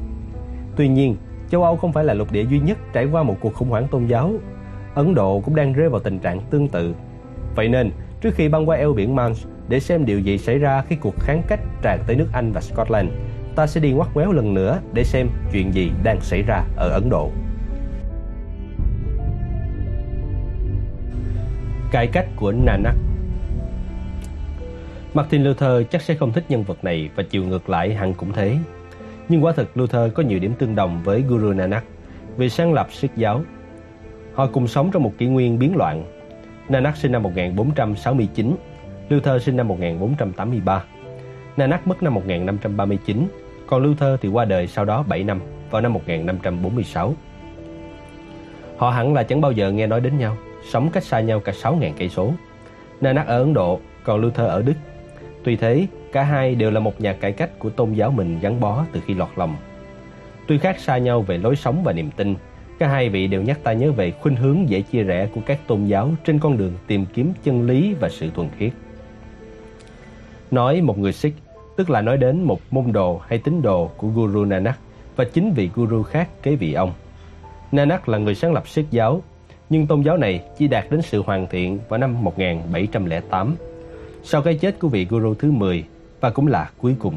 Tuy 0.77 0.89
nhiên, 0.89 1.17
châu 1.51 1.65
Âu 1.65 1.77
không 1.77 1.93
phải 1.93 2.05
là 2.05 2.15
lục 2.15 2.33
địa 2.33 2.45
duy 2.51 2.61
nhất 2.61 2.79
trải 2.93 3.05
qua 3.05 3.23
một 3.23 3.37
cuộc 3.41 3.55
khủng 3.55 3.71
hoảng 3.71 3.89
tôn 3.91 4.07
giáo. 4.07 4.33
Ấn 4.95 5.15
Độ 5.15 5.41
cũng 5.41 5.55
đang 5.55 5.73
rơi 5.73 5.89
vào 5.89 6.01
tình 6.01 6.19
trạng 6.19 6.41
tương 6.51 6.69
tự. 6.69 6.95
Vậy 7.57 7.69
nên, 7.69 7.91
trước 8.21 8.35
khi 8.35 8.49
băng 8.49 8.69
qua 8.69 8.77
eo 8.77 8.93
biển 8.93 9.15
Manch 9.15 9.37
để 9.69 9.81
xem 9.81 10.07
điều 10.07 10.21
gì 10.21 10.39
xảy 10.39 10.59
ra 10.59 10.83
khi 10.89 10.97
cuộc 10.97 11.15
kháng 11.21 11.43
cách 11.49 11.61
tràn 11.83 11.99
tới 12.07 12.17
nước 12.17 12.29
Anh 12.33 12.53
và 12.53 12.61
Scotland, 12.61 13.09
ta 13.57 13.67
sẽ 13.67 13.81
đi 13.81 13.93
ngoắt 13.93 14.09
ngoéo 14.15 14.33
lần 14.33 14.55
nữa 14.55 14.81
để 14.93 15.05
xem 15.05 15.29
chuyện 15.53 15.75
gì 15.75 15.91
đang 16.03 16.21
xảy 16.21 16.43
ra 16.43 16.65
ở 16.77 16.89
Ấn 16.89 17.11
Độ. 17.11 17.31
Cải 21.93 22.07
cách 22.07 22.27
của 22.37 22.53
Nanak 22.53 22.95
Martin 25.15 25.45
Luther 25.45 25.83
chắc 25.91 26.03
sẽ 26.03 26.15
không 26.15 26.33
thích 26.33 26.45
nhân 26.49 26.63
vật 26.63 26.85
này 26.85 27.11
và 27.17 27.23
chiều 27.31 27.45
ngược 27.45 27.71
lại 27.71 27.95
hẳn 27.95 28.15
cũng 28.15 28.33
thế. 28.33 28.57
Nhưng 29.29 29.45
quả 29.45 29.53
thực 29.53 29.77
Luther 29.77 30.13
có 30.15 30.23
nhiều 30.23 30.39
điểm 30.39 30.55
tương 30.59 30.75
đồng 30.75 31.03
với 31.03 31.23
Guru 31.23 31.53
Nanak 31.53 31.85
vì 32.37 32.49
sáng 32.49 32.73
lập 32.73 32.89
Sikh 32.93 33.17
giáo. 33.17 33.43
Họ 34.35 34.47
cùng 34.47 34.67
sống 34.67 34.91
trong 34.93 35.03
một 35.03 35.13
kỷ 35.19 35.27
nguyên 35.27 35.59
biến 35.59 35.77
loạn. 35.77 36.05
Nanak 36.69 36.97
sinh 36.97 37.13
năm 37.13 37.23
1469, 37.23 38.57
lưu 39.09 39.21
thơ 39.21 39.39
sinh 39.39 39.57
năm 39.57 39.69
1483. 39.69 40.85
Nanak 41.57 41.87
mất 41.87 42.03
năm 42.03 42.15
1539, 42.15 43.29
còn 43.67 43.83
lưu 43.83 43.95
thơ 43.99 44.17
thì 44.21 44.29
qua 44.29 44.45
đời 44.45 44.67
sau 44.67 44.85
đó 44.85 45.05
7 45.09 45.25
năm, 45.25 45.41
vào 45.71 45.83
năm 45.83 45.93
1546. 45.93 47.15
Họ 48.77 48.91
hẳn 48.91 49.15
là 49.15 49.23
chẳng 49.23 49.41
bao 49.41 49.53
giờ 49.53 49.73
nghe 49.73 49.87
nói 49.87 50.01
đến 50.01 50.19
nhau, 50.19 50.37
sống 50.71 50.91
cách 50.93 51.05
xa 51.05 51.21
nhau 51.21 51.41
cả 51.41 51.53
6.000 51.53 51.93
cây 51.99 52.09
số. 52.09 52.33
Nanak 53.01 53.27
ở 53.27 53.39
Ấn 53.39 53.55
Độ, 53.55 53.81
còn 54.05 54.21
lưu 54.21 54.31
thơ 54.31 54.47
ở 54.47 54.63
Đức 54.63 54.75
Tuy 55.45 55.57
thế, 55.57 55.87
cả 56.13 56.23
hai 56.23 56.55
đều 56.55 56.71
là 56.71 56.81
một 56.81 57.01
nhà 57.01 57.13
cải 57.13 57.33
cách 57.33 57.59
của 57.59 57.71
tôn 57.71 57.93
giáo 57.93 58.11
mình 58.11 58.39
gắn 58.41 58.61
bó 58.61 58.85
từ 58.93 59.01
khi 59.07 59.15
lọt 59.15 59.29
lòng. 59.37 59.57
Tuy 60.47 60.59
khác 60.59 60.79
xa 60.79 60.99
nhau 60.99 61.23
về 61.23 61.39
lối 61.39 61.57
sống 61.57 61.83
và 61.85 61.93
niềm 61.93 62.11
tin, 62.17 62.35
cả 62.79 62.89
hai 62.89 63.09
vị 63.09 63.27
đều 63.27 63.43
nhắc 63.43 63.59
ta 63.63 63.73
nhớ 63.73 63.93
về 63.93 64.11
khuynh 64.11 64.37
hướng 64.37 64.69
dễ 64.69 64.83
chia 64.83 65.03
rẽ 65.03 65.29
của 65.35 65.41
các 65.47 65.59
tôn 65.67 65.85
giáo 65.85 66.11
trên 66.25 66.39
con 66.39 66.59
đường 66.59 66.73
tìm 66.87 67.07
kiếm 67.15 67.33
chân 67.43 67.67
lý 67.67 67.95
và 68.01 68.09
sự 68.09 68.31
thuần 68.35 68.49
khiết. 68.59 68.73
Nói 70.51 70.81
một 70.81 70.99
người 70.99 71.13
Sikh, 71.13 71.35
tức 71.77 71.91
là 71.91 72.01
nói 72.01 72.17
đến 72.17 72.43
một 72.43 72.61
môn 72.71 72.93
đồ 72.93 73.21
hay 73.29 73.39
tín 73.39 73.63
đồ 73.63 73.91
của 73.97 74.09
Guru 74.09 74.45
Nanak 74.45 74.79
và 75.17 75.25
chính 75.25 75.53
vị 75.53 75.71
Guru 75.75 76.03
khác 76.03 76.29
kế 76.43 76.57
vị 76.57 76.73
ông. 76.73 76.93
Nanak 77.73 78.09
là 78.09 78.19
người 78.19 78.35
sáng 78.35 78.53
lập 78.53 78.69
Sikh 78.69 78.91
giáo, 78.91 79.23
nhưng 79.71 79.87
tôn 79.87 80.03
giáo 80.03 80.17
này 80.17 80.45
chỉ 80.59 80.69
đạt 80.69 80.91
đến 80.91 81.03
sự 81.03 81.23
hoàn 81.23 81.47
thiện 81.47 81.79
vào 81.89 81.99
năm 81.99 82.25
1708 82.25 83.57
sau 84.23 84.43
cái 84.43 84.55
chết 84.55 84.79
của 84.79 84.89
vị 84.89 85.07
Guru 85.11 85.35
thứ 85.35 85.51
10 85.51 85.85
và 86.21 86.31
cũng 86.31 86.47
là 86.47 86.71
cuối 86.79 86.97
cùng. 86.99 87.15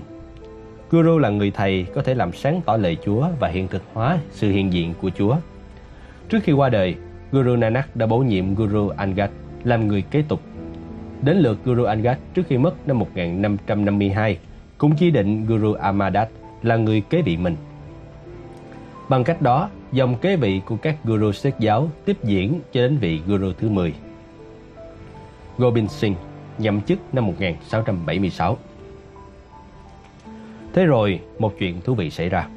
Guru 0.91 1.17
là 1.17 1.29
người 1.29 1.51
thầy 1.51 1.85
có 1.93 2.01
thể 2.01 2.13
làm 2.13 2.33
sáng 2.33 2.61
tỏ 2.65 2.77
lời 2.77 2.97
Chúa 3.05 3.27
và 3.39 3.47
hiện 3.47 3.67
thực 3.67 3.81
hóa 3.93 4.17
sự 4.31 4.51
hiện 4.51 4.73
diện 4.73 4.93
của 5.01 5.09
Chúa. 5.17 5.35
Trước 6.29 6.39
khi 6.43 6.51
qua 6.51 6.69
đời, 6.69 6.95
Guru 7.31 7.55
Nanak 7.55 7.95
đã 7.95 8.05
bổ 8.05 8.19
nhiệm 8.19 8.55
Guru 8.55 8.89
Angad 8.89 9.29
làm 9.63 9.87
người 9.87 10.01
kế 10.01 10.23
tục. 10.27 10.41
Đến 11.21 11.37
lượt 11.37 11.57
Guru 11.65 11.83
Angad 11.83 12.17
trước 12.33 12.43
khi 12.47 12.57
mất 12.57 12.87
năm 12.87 12.99
1552, 12.99 14.37
cũng 14.77 14.95
chỉ 14.95 15.11
định 15.11 15.45
Guru 15.45 15.73
Amadat 15.73 16.29
là 16.63 16.75
người 16.75 17.01
kế 17.01 17.21
vị 17.21 17.37
mình. 17.37 17.55
Bằng 19.09 19.23
cách 19.23 19.41
đó, 19.41 19.69
dòng 19.91 20.15
kế 20.15 20.35
vị 20.35 20.61
của 20.65 20.75
các 20.75 20.95
Guru 21.03 21.31
Sikh 21.31 21.59
giáo 21.59 21.89
tiếp 22.05 22.17
diễn 22.23 22.59
cho 22.71 22.81
đến 22.81 22.97
vị 22.97 23.21
Guru 23.27 23.51
thứ 23.59 23.69
10. 23.69 23.93
Gobind 25.57 25.91
Singh 25.91 26.17
nhậm 26.57 26.81
chức 26.81 26.99
năm 27.13 27.25
1676. 27.25 28.57
Thế 30.73 30.85
rồi, 30.85 31.19
một 31.39 31.53
chuyện 31.59 31.81
thú 31.81 31.95
vị 31.95 32.09
xảy 32.09 32.29
ra. 32.29 32.47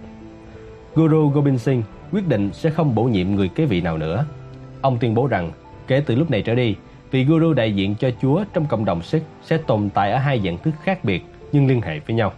Guru 0.95 1.29
Gobind 1.29 1.61
Singh 1.61 1.83
quyết 2.13 2.29
định 2.29 2.51
sẽ 2.53 2.71
không 2.71 2.95
bổ 2.95 3.05
nhiệm 3.05 3.35
người 3.35 3.49
kế 3.49 3.67
vị 3.67 3.81
nào 3.81 3.99
nữa. 3.99 4.27
Ông 4.81 4.99
tuyên 4.99 5.15
bố 5.15 5.27
rằng, 5.27 5.53
kể 5.87 6.03
từ 6.07 6.15
lúc 6.15 6.31
này 6.31 6.43
trở 6.43 6.55
đi, 6.55 6.77
vị 7.11 7.25
Guru 7.25 7.53
đại 7.53 7.73
diện 7.73 7.95
cho 7.95 8.11
Chúa 8.23 8.45
trong 8.53 8.67
cộng 8.67 8.85
đồng 8.85 9.03
Sikh 9.03 9.23
sẽ 9.43 9.57
tồn 9.57 9.91
tại 9.95 10.13
ở 10.13 10.19
hai 10.19 10.41
dạng 10.45 10.59
thức 10.59 10.75
khác 10.83 11.05
biệt 11.05 11.25
nhưng 11.53 11.67
liên 11.67 11.81
hệ 11.81 11.99
với 11.99 12.17
nhau. 12.17 12.33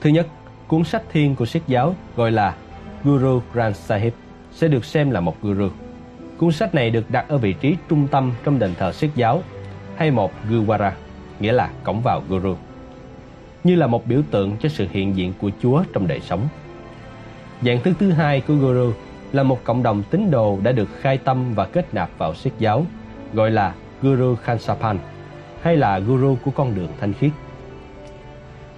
Thứ 0.00 0.10
nhất, 0.10 0.26
cuốn 0.66 0.84
sách 0.84 1.02
thiên 1.12 1.36
của 1.36 1.46
Sikh 1.46 1.66
giáo 1.66 1.94
gọi 2.16 2.30
là 2.30 2.56
Guru 3.04 3.40
Granth 3.52 3.76
Sahib 3.76 4.12
sẽ 4.52 4.68
được 4.68 4.84
xem 4.84 5.10
là 5.10 5.20
một 5.20 5.42
guru. 5.42 5.68
Cuốn 6.38 6.52
sách 6.52 6.74
này 6.74 6.90
được 6.90 7.10
đặt 7.10 7.28
ở 7.28 7.38
vị 7.38 7.52
trí 7.52 7.76
trung 7.88 8.08
tâm 8.10 8.32
trong 8.44 8.58
đền 8.58 8.74
thờ 8.78 8.92
Sikh 8.92 9.16
giáo 9.16 9.42
hay 9.96 10.10
một 10.10 10.32
Gurwara, 10.50 10.90
nghĩa 11.40 11.52
là 11.52 11.70
cổng 11.84 12.00
vào 12.00 12.22
Guru, 12.28 12.56
như 13.64 13.74
là 13.74 13.86
một 13.86 14.06
biểu 14.06 14.22
tượng 14.30 14.56
cho 14.60 14.68
sự 14.68 14.86
hiện 14.90 15.16
diện 15.16 15.32
của 15.40 15.50
Chúa 15.62 15.82
trong 15.92 16.06
đời 16.06 16.20
sống. 16.20 16.48
Dạng 17.62 17.82
thức 17.82 17.92
thứ 17.98 18.10
hai 18.10 18.40
của 18.40 18.54
Guru 18.54 18.92
là 19.36 19.42
một 19.42 19.64
cộng 19.64 19.82
đồng 19.82 20.02
tín 20.10 20.30
đồ 20.30 20.58
đã 20.62 20.72
được 20.72 20.88
khai 21.00 21.18
tâm 21.18 21.54
và 21.54 21.64
kết 21.64 21.94
nạp 21.94 22.10
vào 22.18 22.34
Sikh 22.34 22.58
giáo, 22.58 22.86
gọi 23.32 23.50
là 23.50 23.74
Guru 24.02 24.34
Khansapan 24.34 24.98
hay 25.62 25.76
là 25.76 25.98
Guru 25.98 26.36
của 26.44 26.50
con 26.50 26.74
đường 26.74 26.88
thanh 27.00 27.12
khiết. 27.12 27.30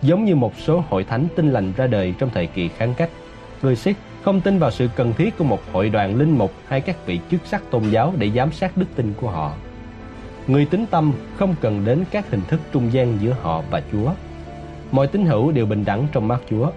Giống 0.02 0.24
như 0.24 0.36
một 0.36 0.52
số 0.56 0.84
hội 0.88 1.04
thánh 1.04 1.26
tinh 1.36 1.50
lành 1.50 1.72
ra 1.76 1.86
đời 1.86 2.14
trong 2.18 2.30
thời 2.34 2.46
kỳ 2.46 2.68
kháng 2.68 2.94
cách, 2.94 3.10
người 3.62 3.76
Sikh 3.76 3.96
không 4.24 4.40
tin 4.40 4.58
vào 4.58 4.70
sự 4.70 4.88
cần 4.96 5.12
thiết 5.12 5.38
của 5.38 5.44
một 5.44 5.60
hội 5.72 5.88
đoàn 5.88 6.16
linh 6.16 6.38
mục 6.38 6.52
hay 6.68 6.80
các 6.80 7.06
vị 7.06 7.20
chức 7.30 7.40
sắc 7.44 7.62
tôn 7.70 7.82
giáo 7.90 8.12
để 8.18 8.30
giám 8.30 8.52
sát 8.52 8.76
đức 8.76 8.86
tin 8.94 9.14
của 9.20 9.30
họ. 9.30 9.52
Người 10.46 10.64
tính 10.64 10.86
tâm 10.90 11.12
không 11.36 11.54
cần 11.60 11.84
đến 11.84 12.04
các 12.10 12.30
hình 12.30 12.42
thức 12.48 12.60
trung 12.72 12.92
gian 12.92 13.18
giữa 13.20 13.36
họ 13.42 13.62
và 13.70 13.82
Chúa. 13.92 14.12
Mọi 14.92 15.06
tín 15.06 15.26
hữu 15.26 15.52
đều 15.52 15.66
bình 15.66 15.84
đẳng 15.84 16.06
trong 16.12 16.28
mắt 16.28 16.40
Chúa. 16.50 16.70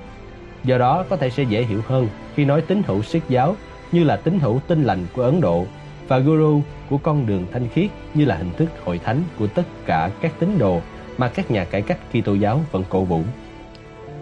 Do 0.64 0.78
đó 0.78 1.06
có 1.10 1.18
thể 1.18 1.30
sẽ 1.30 1.44
dễ 1.44 1.64
hiểu 1.64 1.82
hơn 1.88 2.08
khi 2.36 2.46
nói 2.46 2.62
tín 2.62 2.82
hữu 2.88 3.04
siết 3.04 3.22
giáo 3.30 3.56
như 3.92 4.04
là 4.04 4.16
tín 4.16 4.40
hữu 4.40 4.60
tinh 4.68 4.84
lành 4.84 5.06
của 5.14 5.22
Ấn 5.22 5.42
Độ 5.42 5.66
và 6.08 6.20
Guru 6.20 6.62
của 6.90 6.98
con 6.98 7.26
đường 7.26 7.46
thanh 7.52 7.68
khiết 7.68 7.90
như 8.14 8.26
là 8.26 8.36
hình 8.36 8.52
thức 8.58 8.70
hội 8.86 9.00
thánh 9.04 9.24
của 9.40 9.48
tất 9.48 9.64
cả 9.86 10.12
các 10.22 10.32
tín 10.40 10.58
đồ 10.60 10.82
mà 11.18 11.28
các 11.28 11.52
nhà 11.52 11.66
cải 11.66 11.82
cách 11.82 11.98
Kitô 12.12 12.34
giáo 12.34 12.62
vẫn 12.72 12.84
cổ 12.90 13.04
vũ. 13.04 13.22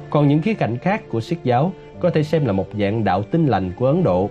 Còn 0.09 0.27
những 0.27 0.41
khía 0.41 0.53
cạnh 0.53 0.77
khác 0.77 1.01
của 1.09 1.21
siết 1.21 1.39
giáo 1.43 1.73
có 1.99 2.09
thể 2.09 2.23
xem 2.23 2.45
là 2.45 2.53
một 2.53 2.67
dạng 2.79 3.03
đạo 3.03 3.23
tinh 3.23 3.45
lành 3.45 3.71
của 3.75 3.85
Ấn 3.85 4.03
Độ. 4.03 4.29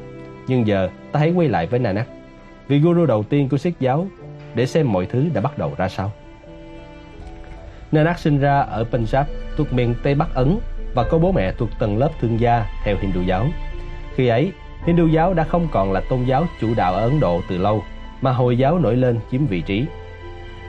Nhưng 0.49 0.67
giờ 0.67 0.89
ta 1.13 1.21
hãy 1.21 1.31
quay 1.31 1.49
lại 1.49 1.67
với 1.67 1.81
Nanak, 1.81 2.09
vị 2.69 2.79
guru 2.79 3.07
đầu 3.07 3.23
tiên 3.23 3.49
của 3.49 3.59
Sikh 3.59 3.81
giáo, 3.81 4.07
để 4.55 4.67
xem 4.67 4.93
mọi 4.93 5.07
thứ 5.07 5.29
đã 5.35 5.41
bắt 5.41 5.59
đầu 5.59 5.73
ra 5.77 5.89
sao. 5.89 6.13
Nanak 7.93 8.19
sinh 8.19 8.39
ra 8.39 8.61
ở 8.61 8.85
Punjab 8.91 9.25
thuộc 9.57 9.73
miền 9.73 9.95
Tây 10.03 10.15
Bắc 10.15 10.35
Ấn 10.35 10.59
và 10.95 11.05
có 11.05 11.19
bố 11.19 11.33
mẹ 11.33 11.53
thuộc 11.53 11.69
tầng 11.79 11.99
lớp 11.99 12.11
thương 12.21 12.41
gia 12.41 12.67
theo 12.85 12.97
Hindu 13.01 13.23
giáo. 13.23 13.47
Khi 14.15 14.29
ấy, 14.29 14.53
Hindu 14.87 15.07
giáo 15.07 15.35
đã 15.35 15.45
không 15.45 15.69
còn 15.71 15.93
là 15.93 16.01
tôn 16.01 16.25
giáo 16.25 16.47
chủ 16.61 16.75
đạo 16.75 16.95
ở 16.95 17.01
Ấn 17.01 17.21
Độ 17.21 17.41
từ 17.49 17.59
lâu, 17.59 17.83
mà 18.21 18.33
Hồi 18.33 18.59
giáo 18.59 18.79
nổi 18.79 18.97
lên 18.97 19.19
chiếm 19.31 19.47
vị 19.47 19.61
trí. 19.61 19.85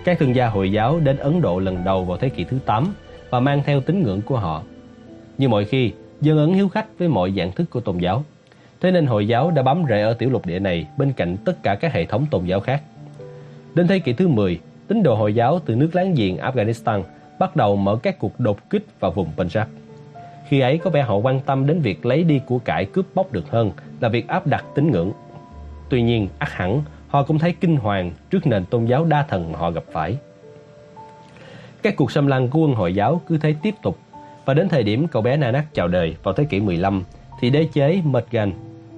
Các 0.04 0.20
thương 0.20 0.36
gia 0.36 0.48
Hồi 0.48 0.72
giáo 0.72 1.00
đến 1.00 1.18
Ấn 1.18 1.42
Độ 1.42 1.60
lần 1.60 1.84
đầu 1.84 2.04
vào 2.04 2.18
thế 2.18 2.30
kỷ 2.30 2.44
thứ 2.44 2.60
8 2.66 2.94
và 3.30 3.40
mang 3.40 3.62
theo 3.66 3.82
tín 3.82 4.04
ngưỡng 4.04 4.22
của 4.22 4.38
họ. 4.38 4.64
Như 5.38 5.50
mọi 5.50 5.66
khi, 5.66 5.92
dân 6.22 6.38
Ấn 6.38 6.54
hiếu 6.54 6.70
khách 6.70 6.86
với 6.98 7.08
mọi 7.08 7.34
dạng 7.38 7.52
thức 7.52 7.70
của 7.70 7.80
tôn 7.80 7.98
giáo. 7.98 8.24
Thế 8.82 8.92
nên 8.92 9.06
Hồi 9.06 9.28
giáo 9.28 9.52
đã 9.52 9.64
bám 9.64 9.84
rễ 9.90 10.02
ở 10.02 10.14
tiểu 10.14 10.30
lục 10.30 10.46
địa 10.46 10.60
này 10.60 10.88
bên 10.98 11.14
cạnh 11.14 11.38
tất 11.46 11.64
cả 11.64 11.76
các 11.76 11.94
hệ 11.94 12.06
thống 12.06 12.26
tôn 12.32 12.46
giáo 12.46 12.60
khác. 12.60 12.82
Đến 13.76 13.88
thế 13.88 14.00
kỷ 14.00 14.14
thứ 14.14 14.28
10, 14.28 14.60
tín 14.88 15.04
đồ 15.04 15.16
Hồi 15.16 15.36
giáo 15.36 15.60
từ 15.66 15.76
nước 15.76 15.90
láng 15.94 16.14
giềng 16.14 16.38
Afghanistan 16.38 17.04
bắt 17.40 17.56
đầu 17.56 17.76
mở 17.76 17.98
các 18.04 18.20
cuộc 18.20 18.40
đột 18.40 18.70
kích 18.70 18.86
vào 19.00 19.12
vùng 19.12 19.28
Punjab. 19.38 19.66
Khi 20.50 20.60
ấy 20.60 20.78
có 20.78 20.90
vẻ 20.90 21.02
họ 21.02 21.16
quan 21.16 21.40
tâm 21.40 21.68
đến 21.68 21.82
việc 21.82 22.06
lấy 22.06 22.24
đi 22.24 22.42
của 22.46 22.60
cải 22.60 22.86
cướp 22.86 23.06
bóc 23.16 23.32
được 23.32 23.52
hơn 23.52 23.72
là 24.00 24.10
việc 24.10 24.28
áp 24.28 24.48
đặt 24.48 24.66
tín 24.76 24.92
ngưỡng. 24.92 25.12
Tuy 25.90 26.02
nhiên, 26.02 26.28
ắt 26.40 26.52
hẳn 26.52 26.82
họ 27.08 27.24
cũng 27.24 27.40
thấy 27.40 27.54
kinh 27.60 27.76
hoàng 27.76 28.12
trước 28.30 28.48
nền 28.48 28.66
tôn 28.66 28.86
giáo 28.86 29.06
đa 29.06 29.24
thần 29.24 29.52
mà 29.52 29.60
họ 29.60 29.72
gặp 29.72 29.84
phải. 29.92 30.18
Các 31.84 31.96
cuộc 31.98 32.12
xâm 32.12 32.28
lăng 32.28 32.50
của 32.50 32.60
quân 32.60 32.74
Hồi 32.74 32.94
giáo 32.94 33.22
cứ 33.28 33.38
thế 33.38 33.56
tiếp 33.62 33.76
tục 33.82 33.98
và 34.46 34.54
đến 34.54 34.70
thời 34.70 34.84
điểm 34.84 35.08
cậu 35.08 35.22
bé 35.22 35.38
Nanak 35.38 35.66
chào 35.74 35.88
đời 35.88 36.16
vào 36.24 36.34
thế 36.34 36.44
kỷ 36.44 36.60
15 36.60 37.04
thì 37.40 37.50
đế 37.50 37.66
chế 37.74 38.02
Mughal 38.04 38.50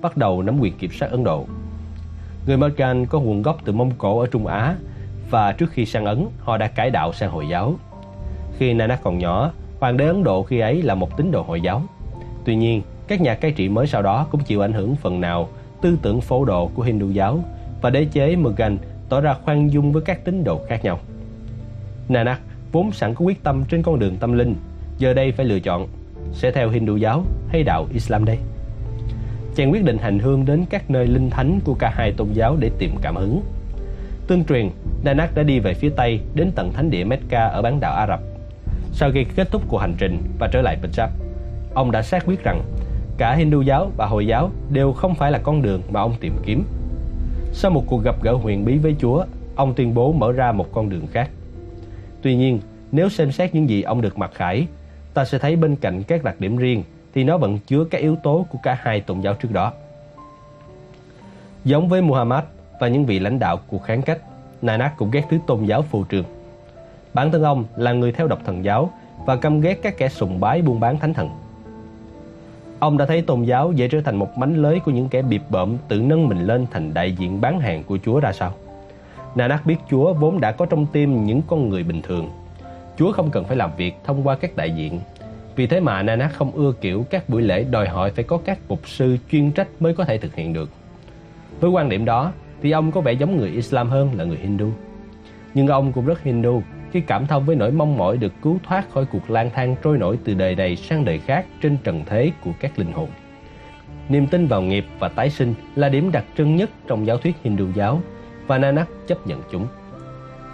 bắt 0.01 0.17
đầu 0.17 0.41
nắm 0.41 0.59
quyền 0.59 0.77
kiểm 0.77 0.91
soát 0.91 1.11
Ấn 1.11 1.23
Độ. 1.23 1.45
Người 2.47 2.57
Mughal 2.57 3.05
có 3.05 3.19
nguồn 3.19 3.41
gốc 3.41 3.57
từ 3.65 3.73
Mông 3.73 3.91
Cổ 3.97 4.19
ở 4.19 4.27
Trung 4.31 4.47
Á 4.47 4.75
và 5.29 5.51
trước 5.51 5.71
khi 5.71 5.85
sang 5.85 6.05
Ấn 6.05 6.25
họ 6.39 6.57
đã 6.57 6.67
cải 6.67 6.89
đạo 6.89 7.13
sang 7.13 7.31
Hồi 7.31 7.47
giáo. 7.47 7.75
Khi 8.57 8.73
Nanak 8.73 8.99
còn 9.03 9.17
nhỏ, 9.17 9.51
hoàng 9.81 9.97
đế 9.97 10.05
Ấn 10.05 10.23
Độ 10.23 10.43
khi 10.43 10.59
ấy 10.59 10.81
là 10.81 10.95
một 10.95 11.17
tín 11.17 11.31
đồ 11.31 11.43
Hồi 11.43 11.61
giáo. 11.61 11.81
Tuy 12.45 12.55
nhiên, 12.55 12.81
các 13.07 13.21
nhà 13.21 13.35
cai 13.35 13.51
trị 13.51 13.69
mới 13.69 13.87
sau 13.87 14.01
đó 14.01 14.27
cũng 14.31 14.43
chịu 14.43 14.61
ảnh 14.61 14.73
hưởng 14.73 14.95
phần 14.95 15.21
nào 15.21 15.49
tư 15.81 15.97
tưởng 16.01 16.21
phổ 16.21 16.45
độ 16.45 16.67
của 16.73 16.83
Hindu 16.83 17.09
giáo 17.09 17.39
và 17.81 17.89
đế 17.89 18.05
chế 18.05 18.35
Mughal 18.35 18.73
tỏ 19.09 19.21
ra 19.21 19.33
khoan 19.33 19.71
dung 19.71 19.91
với 19.91 20.01
các 20.01 20.25
tín 20.25 20.43
đồ 20.43 20.61
khác 20.67 20.83
nhau. 20.83 20.99
Nanak 22.09 22.39
vốn 22.71 22.91
sẵn 22.91 23.15
có 23.15 23.25
quyết 23.25 23.43
tâm 23.43 23.63
trên 23.69 23.83
con 23.83 23.99
đường 23.99 24.17
tâm 24.17 24.33
linh, 24.33 24.55
giờ 24.97 25.13
đây 25.13 25.31
phải 25.31 25.45
lựa 25.45 25.59
chọn 25.59 25.87
sẽ 26.33 26.51
theo 26.51 26.69
Hindu 26.69 26.95
giáo 26.95 27.23
hay 27.49 27.63
đạo 27.63 27.87
Islam 27.93 28.25
đây. 28.25 28.37
Chàng 29.55 29.71
quyết 29.71 29.83
định 29.83 29.97
hành 29.97 30.19
hương 30.19 30.45
đến 30.45 30.65
các 30.69 30.91
nơi 30.91 31.07
linh 31.07 31.29
thánh 31.29 31.59
của 31.63 31.73
cả 31.79 31.93
hai 31.95 32.11
tôn 32.11 32.27
giáo 32.33 32.55
để 32.59 32.71
tìm 32.79 32.95
cảm 33.01 33.15
hứng. 33.15 33.41
Tương 34.27 34.45
truyền, 34.45 34.69
Nanak 35.03 35.35
đã 35.35 35.43
đi 35.43 35.59
về 35.59 35.73
phía 35.73 35.89
Tây 35.89 36.19
đến 36.35 36.51
tận 36.55 36.73
thánh 36.73 36.89
địa 36.89 37.03
Mecca 37.03 37.45
ở 37.45 37.61
bán 37.61 37.79
đảo 37.79 37.93
Ả 37.93 38.07
Rập. 38.07 38.30
Sau 38.93 39.11
khi 39.11 39.25
kết 39.35 39.51
thúc 39.51 39.61
cuộc 39.67 39.77
hành 39.77 39.95
trình 39.97 40.17
và 40.39 40.47
trở 40.51 40.61
lại 40.61 40.77
Punjab, 40.81 41.07
ông 41.73 41.91
đã 41.91 42.01
xác 42.01 42.25
quyết 42.25 42.43
rằng 42.43 42.61
cả 43.17 43.35
Hindu 43.35 43.61
giáo 43.61 43.91
và 43.97 44.05
Hồi 44.05 44.27
giáo 44.27 44.51
đều 44.69 44.93
không 44.93 45.15
phải 45.15 45.31
là 45.31 45.39
con 45.39 45.61
đường 45.61 45.81
mà 45.89 46.01
ông 46.01 46.15
tìm 46.19 46.33
kiếm. 46.45 46.63
Sau 47.53 47.71
một 47.71 47.83
cuộc 47.87 48.03
gặp 48.03 48.15
gỡ 48.23 48.33
huyền 48.33 48.65
bí 48.65 48.77
với 48.77 48.95
Chúa, 48.99 49.25
ông 49.55 49.73
tuyên 49.73 49.93
bố 49.93 50.11
mở 50.11 50.31
ra 50.31 50.51
một 50.51 50.67
con 50.71 50.89
đường 50.89 51.07
khác. 51.07 51.29
Tuy 52.21 52.35
nhiên, 52.35 52.59
nếu 52.91 53.09
xem 53.09 53.31
xét 53.31 53.55
những 53.55 53.69
gì 53.69 53.81
ông 53.81 54.01
được 54.01 54.17
mặc 54.17 54.31
khải, 54.33 54.67
ta 55.13 55.25
sẽ 55.25 55.37
thấy 55.37 55.55
bên 55.55 55.75
cạnh 55.75 56.03
các 56.03 56.23
đặc 56.23 56.35
điểm 56.39 56.57
riêng 56.57 56.83
thì 57.13 57.23
nó 57.23 57.37
vẫn 57.37 57.59
chứa 57.67 57.83
các 57.83 58.01
yếu 58.01 58.15
tố 58.15 58.45
của 58.51 58.59
cả 58.63 58.77
hai 58.81 59.01
tôn 59.01 59.21
giáo 59.21 59.33
trước 59.33 59.51
đó. 59.51 59.73
Giống 61.65 61.89
với 61.89 62.01
Muhammad 62.01 62.43
và 62.79 62.87
những 62.87 63.05
vị 63.05 63.19
lãnh 63.19 63.39
đạo 63.39 63.57
của 63.67 63.79
kháng 63.79 64.01
cách, 64.01 64.21
Nanak 64.61 64.97
cũng 64.97 65.11
ghét 65.11 65.23
thứ 65.29 65.39
tôn 65.47 65.65
giáo 65.65 65.81
phù 65.81 66.03
trường. 66.03 66.25
Bản 67.13 67.31
thân 67.31 67.43
ông 67.43 67.65
là 67.75 67.93
người 67.93 68.11
theo 68.11 68.27
độc 68.27 68.39
thần 68.45 68.65
giáo 68.65 68.89
và 69.25 69.35
căm 69.35 69.61
ghét 69.61 69.79
các 69.81 69.97
kẻ 69.97 70.09
sùng 70.09 70.39
bái 70.39 70.61
buôn 70.61 70.79
bán 70.79 70.99
thánh 70.99 71.13
thần. 71.13 71.29
Ông 72.79 72.97
đã 72.97 73.05
thấy 73.05 73.21
tôn 73.21 73.43
giáo 73.43 73.71
dễ 73.71 73.87
trở 73.87 74.01
thành 74.01 74.15
một 74.15 74.37
mánh 74.37 74.55
lưới 74.55 74.79
của 74.79 74.91
những 74.91 75.09
kẻ 75.09 75.21
bịp 75.21 75.41
bợm 75.49 75.77
tự 75.87 76.01
nâng 76.01 76.27
mình 76.27 76.45
lên 76.45 76.67
thành 76.71 76.93
đại 76.93 77.11
diện 77.11 77.41
bán 77.41 77.59
hàng 77.59 77.83
của 77.83 77.97
Chúa 78.05 78.19
ra 78.19 78.31
sao. 78.31 78.53
Nanak 79.35 79.65
biết 79.65 79.75
Chúa 79.89 80.13
vốn 80.13 80.41
đã 80.41 80.51
có 80.51 80.65
trong 80.65 80.85
tim 80.85 81.25
những 81.25 81.41
con 81.47 81.69
người 81.69 81.83
bình 81.83 82.01
thường. 82.01 82.29
Chúa 82.97 83.11
không 83.11 83.29
cần 83.31 83.45
phải 83.45 83.57
làm 83.57 83.71
việc 83.77 83.95
thông 84.03 84.27
qua 84.27 84.35
các 84.35 84.55
đại 84.55 84.71
diện. 84.71 84.99
Vì 85.55 85.67
thế 85.67 85.79
mà 85.79 86.03
Nanak 86.03 86.33
không 86.33 86.51
ưa 86.51 86.73
kiểu 86.81 87.05
các 87.09 87.29
buổi 87.29 87.41
lễ 87.41 87.63
đòi 87.63 87.87
hỏi 87.87 88.11
phải 88.11 88.23
có 88.23 88.37
các 88.45 88.59
mục 88.67 88.87
sư 88.87 89.17
chuyên 89.31 89.51
trách 89.51 89.67
mới 89.79 89.93
có 89.93 90.05
thể 90.05 90.17
thực 90.17 90.35
hiện 90.35 90.53
được. 90.53 90.69
Với 91.59 91.71
quan 91.71 91.89
điểm 91.89 92.05
đó, 92.05 92.31
thì 92.61 92.71
ông 92.71 92.91
có 92.91 93.01
vẻ 93.01 93.11
giống 93.11 93.37
người 93.37 93.49
Islam 93.49 93.89
hơn 93.89 94.09
là 94.17 94.23
người 94.23 94.37
Hindu. 94.37 94.69
Nhưng 95.53 95.67
ông 95.67 95.91
cũng 95.91 96.05
rất 96.05 96.23
Hindu 96.23 96.61
khi 96.91 97.01
cảm 97.01 97.27
thông 97.27 97.45
với 97.45 97.55
nỗi 97.55 97.71
mong 97.71 97.97
mỏi 97.97 98.17
được 98.17 98.33
cứu 98.41 98.59
thoát 98.63 98.89
khỏi 98.91 99.05
cuộc 99.05 99.29
lang 99.29 99.49
thang 99.55 99.75
trôi 99.83 99.97
nổi 99.97 100.19
từ 100.23 100.33
đời 100.33 100.55
này 100.55 100.75
sang 100.75 101.05
đời 101.05 101.19
khác 101.19 101.45
trên 101.61 101.77
trần 101.83 102.03
thế 102.05 102.31
của 102.43 102.51
các 102.59 102.79
linh 102.79 102.91
hồn. 102.91 103.09
Niềm 104.09 104.27
tin 104.27 104.47
vào 104.47 104.61
nghiệp 104.61 104.85
và 104.99 105.09
tái 105.09 105.29
sinh 105.29 105.53
là 105.75 105.89
điểm 105.89 106.11
đặc 106.11 106.25
trưng 106.37 106.55
nhất 106.55 106.69
trong 106.87 107.07
giáo 107.07 107.17
thuyết 107.17 107.35
Hindu 107.43 107.65
giáo 107.75 108.01
và 108.47 108.57
Nanak 108.57 108.87
chấp 109.07 109.27
nhận 109.27 109.41
chúng. 109.51 109.67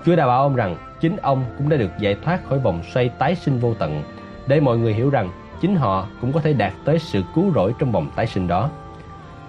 Chúa 0.05 0.15
đã 0.15 0.27
bảo 0.27 0.41
ông 0.41 0.55
rằng 0.55 0.75
chính 1.01 1.17
ông 1.17 1.45
cũng 1.57 1.69
đã 1.69 1.77
được 1.77 1.91
giải 1.99 2.15
thoát 2.23 2.45
khỏi 2.45 2.59
vòng 2.59 2.81
xoay 2.93 3.09
tái 3.09 3.35
sinh 3.35 3.59
vô 3.59 3.73
tận 3.73 4.03
để 4.47 4.59
mọi 4.59 4.77
người 4.77 4.93
hiểu 4.93 5.09
rằng 5.09 5.29
chính 5.61 5.75
họ 5.75 6.07
cũng 6.21 6.31
có 6.31 6.39
thể 6.39 6.53
đạt 6.53 6.73
tới 6.85 6.99
sự 6.99 7.23
cứu 7.35 7.51
rỗi 7.55 7.73
trong 7.79 7.91
vòng 7.91 8.11
tái 8.15 8.27
sinh 8.27 8.47
đó. 8.47 8.69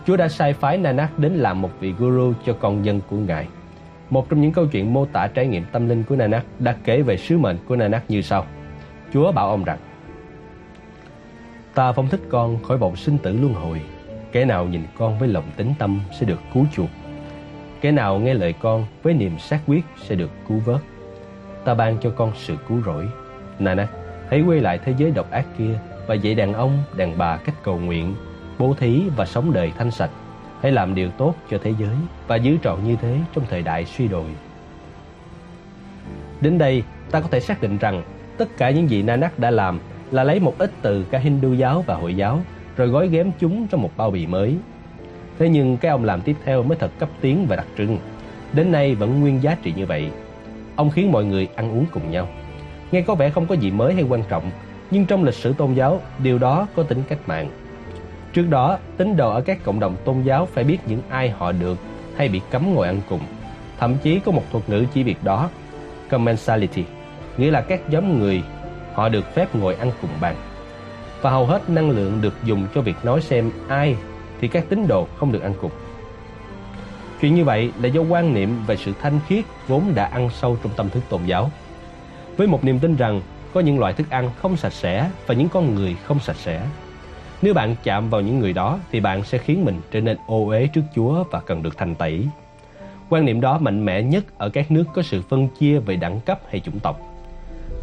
Chúa 0.06 0.16
đã 0.16 0.28
sai 0.28 0.52
phái 0.52 0.78
Nanak 0.78 1.18
đến 1.18 1.32
làm 1.32 1.60
một 1.60 1.70
vị 1.80 1.94
guru 1.98 2.32
cho 2.46 2.52
con 2.60 2.84
dân 2.84 3.00
của 3.10 3.16
Ngài. 3.16 3.48
Một 4.10 4.28
trong 4.28 4.40
những 4.40 4.52
câu 4.52 4.66
chuyện 4.66 4.92
mô 4.92 5.06
tả 5.06 5.26
trải 5.26 5.46
nghiệm 5.46 5.64
tâm 5.72 5.88
linh 5.88 6.02
của 6.02 6.16
Nanak 6.16 6.44
đã 6.58 6.76
kể 6.84 7.02
về 7.02 7.16
sứ 7.16 7.38
mệnh 7.38 7.56
của 7.68 7.76
Nanak 7.76 8.04
như 8.08 8.22
sau. 8.22 8.46
Chúa 9.12 9.32
bảo 9.32 9.50
ông 9.50 9.64
rằng 9.64 9.78
Ta 11.74 11.92
phong 11.92 12.08
thích 12.08 12.20
con 12.30 12.62
khỏi 12.62 12.78
vòng 12.78 12.96
sinh 12.96 13.18
tử 13.18 13.32
luân 13.40 13.54
hồi. 13.54 13.80
Kẻ 14.32 14.44
nào 14.44 14.66
nhìn 14.66 14.82
con 14.98 15.18
với 15.18 15.28
lòng 15.28 15.44
tính 15.56 15.74
tâm 15.78 16.00
sẽ 16.20 16.26
được 16.26 16.40
cứu 16.54 16.66
chuộc. 16.72 16.88
Kẻ 17.80 17.92
nào 17.92 18.18
nghe 18.18 18.34
lời 18.34 18.54
con 18.60 18.86
với 19.02 19.14
niềm 19.14 19.38
xác 19.38 19.60
quyết 19.66 19.84
sẽ 19.96 20.14
được 20.14 20.30
cứu 20.48 20.58
vớt. 20.64 20.80
Ta 21.64 21.74
ban 21.74 21.98
cho 21.98 22.10
con 22.10 22.32
sự 22.36 22.56
cứu 22.68 22.82
rỗi. 22.86 23.08
Nanak, 23.58 23.90
hãy 24.30 24.42
quay 24.42 24.60
lại 24.60 24.78
thế 24.84 24.94
giới 24.98 25.10
độc 25.10 25.30
ác 25.30 25.46
kia 25.58 25.78
Và 26.06 26.14
dạy 26.14 26.34
đàn 26.34 26.52
ông, 26.52 26.78
đàn 26.96 27.18
bà 27.18 27.36
cách 27.36 27.54
cầu 27.62 27.78
nguyện 27.78 28.14
Bố 28.58 28.74
thí 28.74 29.02
và 29.16 29.24
sống 29.24 29.52
đời 29.52 29.72
thanh 29.78 29.90
sạch. 29.90 30.10
Hãy 30.62 30.72
làm 30.72 30.94
điều 30.94 31.10
tốt 31.10 31.34
cho 31.50 31.58
thế 31.62 31.74
giới 31.78 31.94
Và 32.26 32.36
giữ 32.36 32.56
trọn 32.62 32.84
như 32.84 32.96
thế 32.96 33.18
trong 33.34 33.44
thời 33.50 33.62
đại 33.62 33.84
suy 33.84 34.08
đồi 34.08 34.30
Đến 36.40 36.58
đây, 36.58 36.82
ta 37.10 37.20
có 37.20 37.28
thể 37.30 37.40
xác 37.40 37.62
định 37.62 37.78
rằng 37.78 38.02
tất 38.38 38.48
cả 38.56 38.70
những 38.70 38.90
gì 38.90 39.02
Nanak 39.02 39.38
đã 39.38 39.50
làm 39.50 39.80
là 40.10 40.24
lấy 40.24 40.40
một 40.40 40.54
ít 40.58 40.70
từ 40.82 41.04
cả 41.10 41.18
Hindu 41.18 41.52
giáo 41.52 41.84
và 41.86 41.94
Hội 41.94 42.14
giáo 42.14 42.40
rồi 42.76 42.88
gói 42.88 43.08
ghém 43.08 43.30
chúng 43.38 43.66
trong 43.66 43.82
một 43.82 43.90
bao 43.96 44.10
bì 44.10 44.26
mới. 44.26 44.56
Thế 45.38 45.48
nhưng 45.48 45.76
cái 45.76 45.90
ông 45.90 46.04
làm 46.04 46.20
tiếp 46.20 46.36
theo 46.44 46.62
mới 46.62 46.78
thật 46.78 46.90
cấp 46.98 47.08
tiến 47.20 47.46
và 47.48 47.56
đặc 47.56 47.66
trưng. 47.78 47.98
Đến 48.52 48.72
nay 48.72 48.94
vẫn 48.94 49.20
nguyên 49.20 49.42
giá 49.42 49.56
trị 49.62 49.72
như 49.76 49.86
vậy. 49.86 50.10
Ông 50.76 50.90
khiến 50.90 51.12
mọi 51.12 51.24
người 51.24 51.48
ăn 51.56 51.72
uống 51.72 51.84
cùng 51.92 52.10
nhau. 52.10 52.28
Nghe 52.92 53.00
có 53.00 53.14
vẻ 53.14 53.30
không 53.30 53.46
có 53.46 53.54
gì 53.54 53.70
mới 53.70 53.94
hay 53.94 54.02
quan 54.02 54.22
trọng, 54.28 54.50
nhưng 54.90 55.06
trong 55.06 55.24
lịch 55.24 55.34
sử 55.34 55.52
tôn 55.52 55.74
giáo, 55.74 56.00
điều 56.18 56.38
đó 56.38 56.66
có 56.76 56.82
tính 56.82 57.02
cách 57.08 57.18
mạng. 57.26 57.50
Trước 58.32 58.46
đó, 58.50 58.78
tín 58.96 59.16
đồ 59.16 59.30
ở 59.30 59.40
các 59.40 59.58
cộng 59.64 59.80
đồng 59.80 59.96
tôn 60.04 60.22
giáo 60.22 60.46
phải 60.46 60.64
biết 60.64 60.78
những 60.86 61.02
ai 61.08 61.30
họ 61.30 61.52
được 61.52 61.78
hay 62.16 62.28
bị 62.28 62.40
cấm 62.50 62.74
ngồi 62.74 62.86
ăn 62.86 63.00
cùng. 63.08 63.20
Thậm 63.78 63.96
chí 64.02 64.20
có 64.20 64.32
một 64.32 64.42
thuật 64.52 64.68
ngữ 64.68 64.84
chỉ 64.94 65.02
việc 65.02 65.24
đó, 65.24 65.50
commensality, 66.10 66.84
nghĩa 67.36 67.50
là 67.50 67.60
các 67.60 67.90
nhóm 67.90 68.18
người 68.18 68.42
họ 68.94 69.08
được 69.08 69.34
phép 69.34 69.54
ngồi 69.54 69.74
ăn 69.74 69.90
cùng 70.02 70.10
bàn. 70.20 70.36
Và 71.22 71.30
hầu 71.30 71.46
hết 71.46 71.70
năng 71.70 71.90
lượng 71.90 72.18
được 72.20 72.34
dùng 72.44 72.66
cho 72.74 72.80
việc 72.80 72.96
nói 73.02 73.20
xem 73.20 73.50
ai 73.68 73.96
thì 74.40 74.48
các 74.48 74.64
tín 74.68 74.86
đồ 74.88 75.08
không 75.16 75.32
được 75.32 75.42
ăn 75.42 75.54
cùng. 75.60 75.70
Chuyện 77.20 77.34
như 77.34 77.44
vậy 77.44 77.72
là 77.80 77.88
do 77.88 78.00
quan 78.00 78.34
niệm 78.34 78.64
về 78.66 78.76
sự 78.76 78.92
thanh 79.00 79.20
khiết 79.28 79.44
vốn 79.68 79.82
đã 79.94 80.04
ăn 80.04 80.30
sâu 80.30 80.56
trong 80.62 80.72
tâm 80.76 80.90
thức 80.90 81.02
tôn 81.08 81.24
giáo. 81.24 81.50
Với 82.36 82.46
một 82.46 82.64
niềm 82.64 82.78
tin 82.78 82.96
rằng 82.96 83.20
có 83.54 83.60
những 83.60 83.78
loại 83.78 83.92
thức 83.92 84.10
ăn 84.10 84.30
không 84.42 84.56
sạch 84.56 84.72
sẽ 84.72 85.10
và 85.26 85.34
những 85.34 85.48
con 85.48 85.74
người 85.74 85.96
không 86.04 86.20
sạch 86.20 86.36
sẽ. 86.36 86.62
Nếu 87.42 87.54
bạn 87.54 87.74
chạm 87.82 88.10
vào 88.10 88.20
những 88.20 88.38
người 88.38 88.52
đó 88.52 88.78
thì 88.92 89.00
bạn 89.00 89.24
sẽ 89.24 89.38
khiến 89.38 89.64
mình 89.64 89.80
trở 89.90 90.00
nên 90.00 90.16
ô 90.26 90.46
uế 90.46 90.66
trước 90.66 90.82
Chúa 90.94 91.24
và 91.30 91.40
cần 91.40 91.62
được 91.62 91.76
thanh 91.78 91.94
tẩy. 91.94 92.26
Quan 93.08 93.24
niệm 93.24 93.40
đó 93.40 93.58
mạnh 93.58 93.84
mẽ 93.84 94.02
nhất 94.02 94.24
ở 94.38 94.48
các 94.48 94.70
nước 94.70 94.84
có 94.94 95.02
sự 95.02 95.22
phân 95.28 95.48
chia 95.48 95.78
về 95.78 95.96
đẳng 95.96 96.20
cấp 96.20 96.40
hay 96.50 96.60
chủng 96.60 96.80
tộc. 96.80 97.00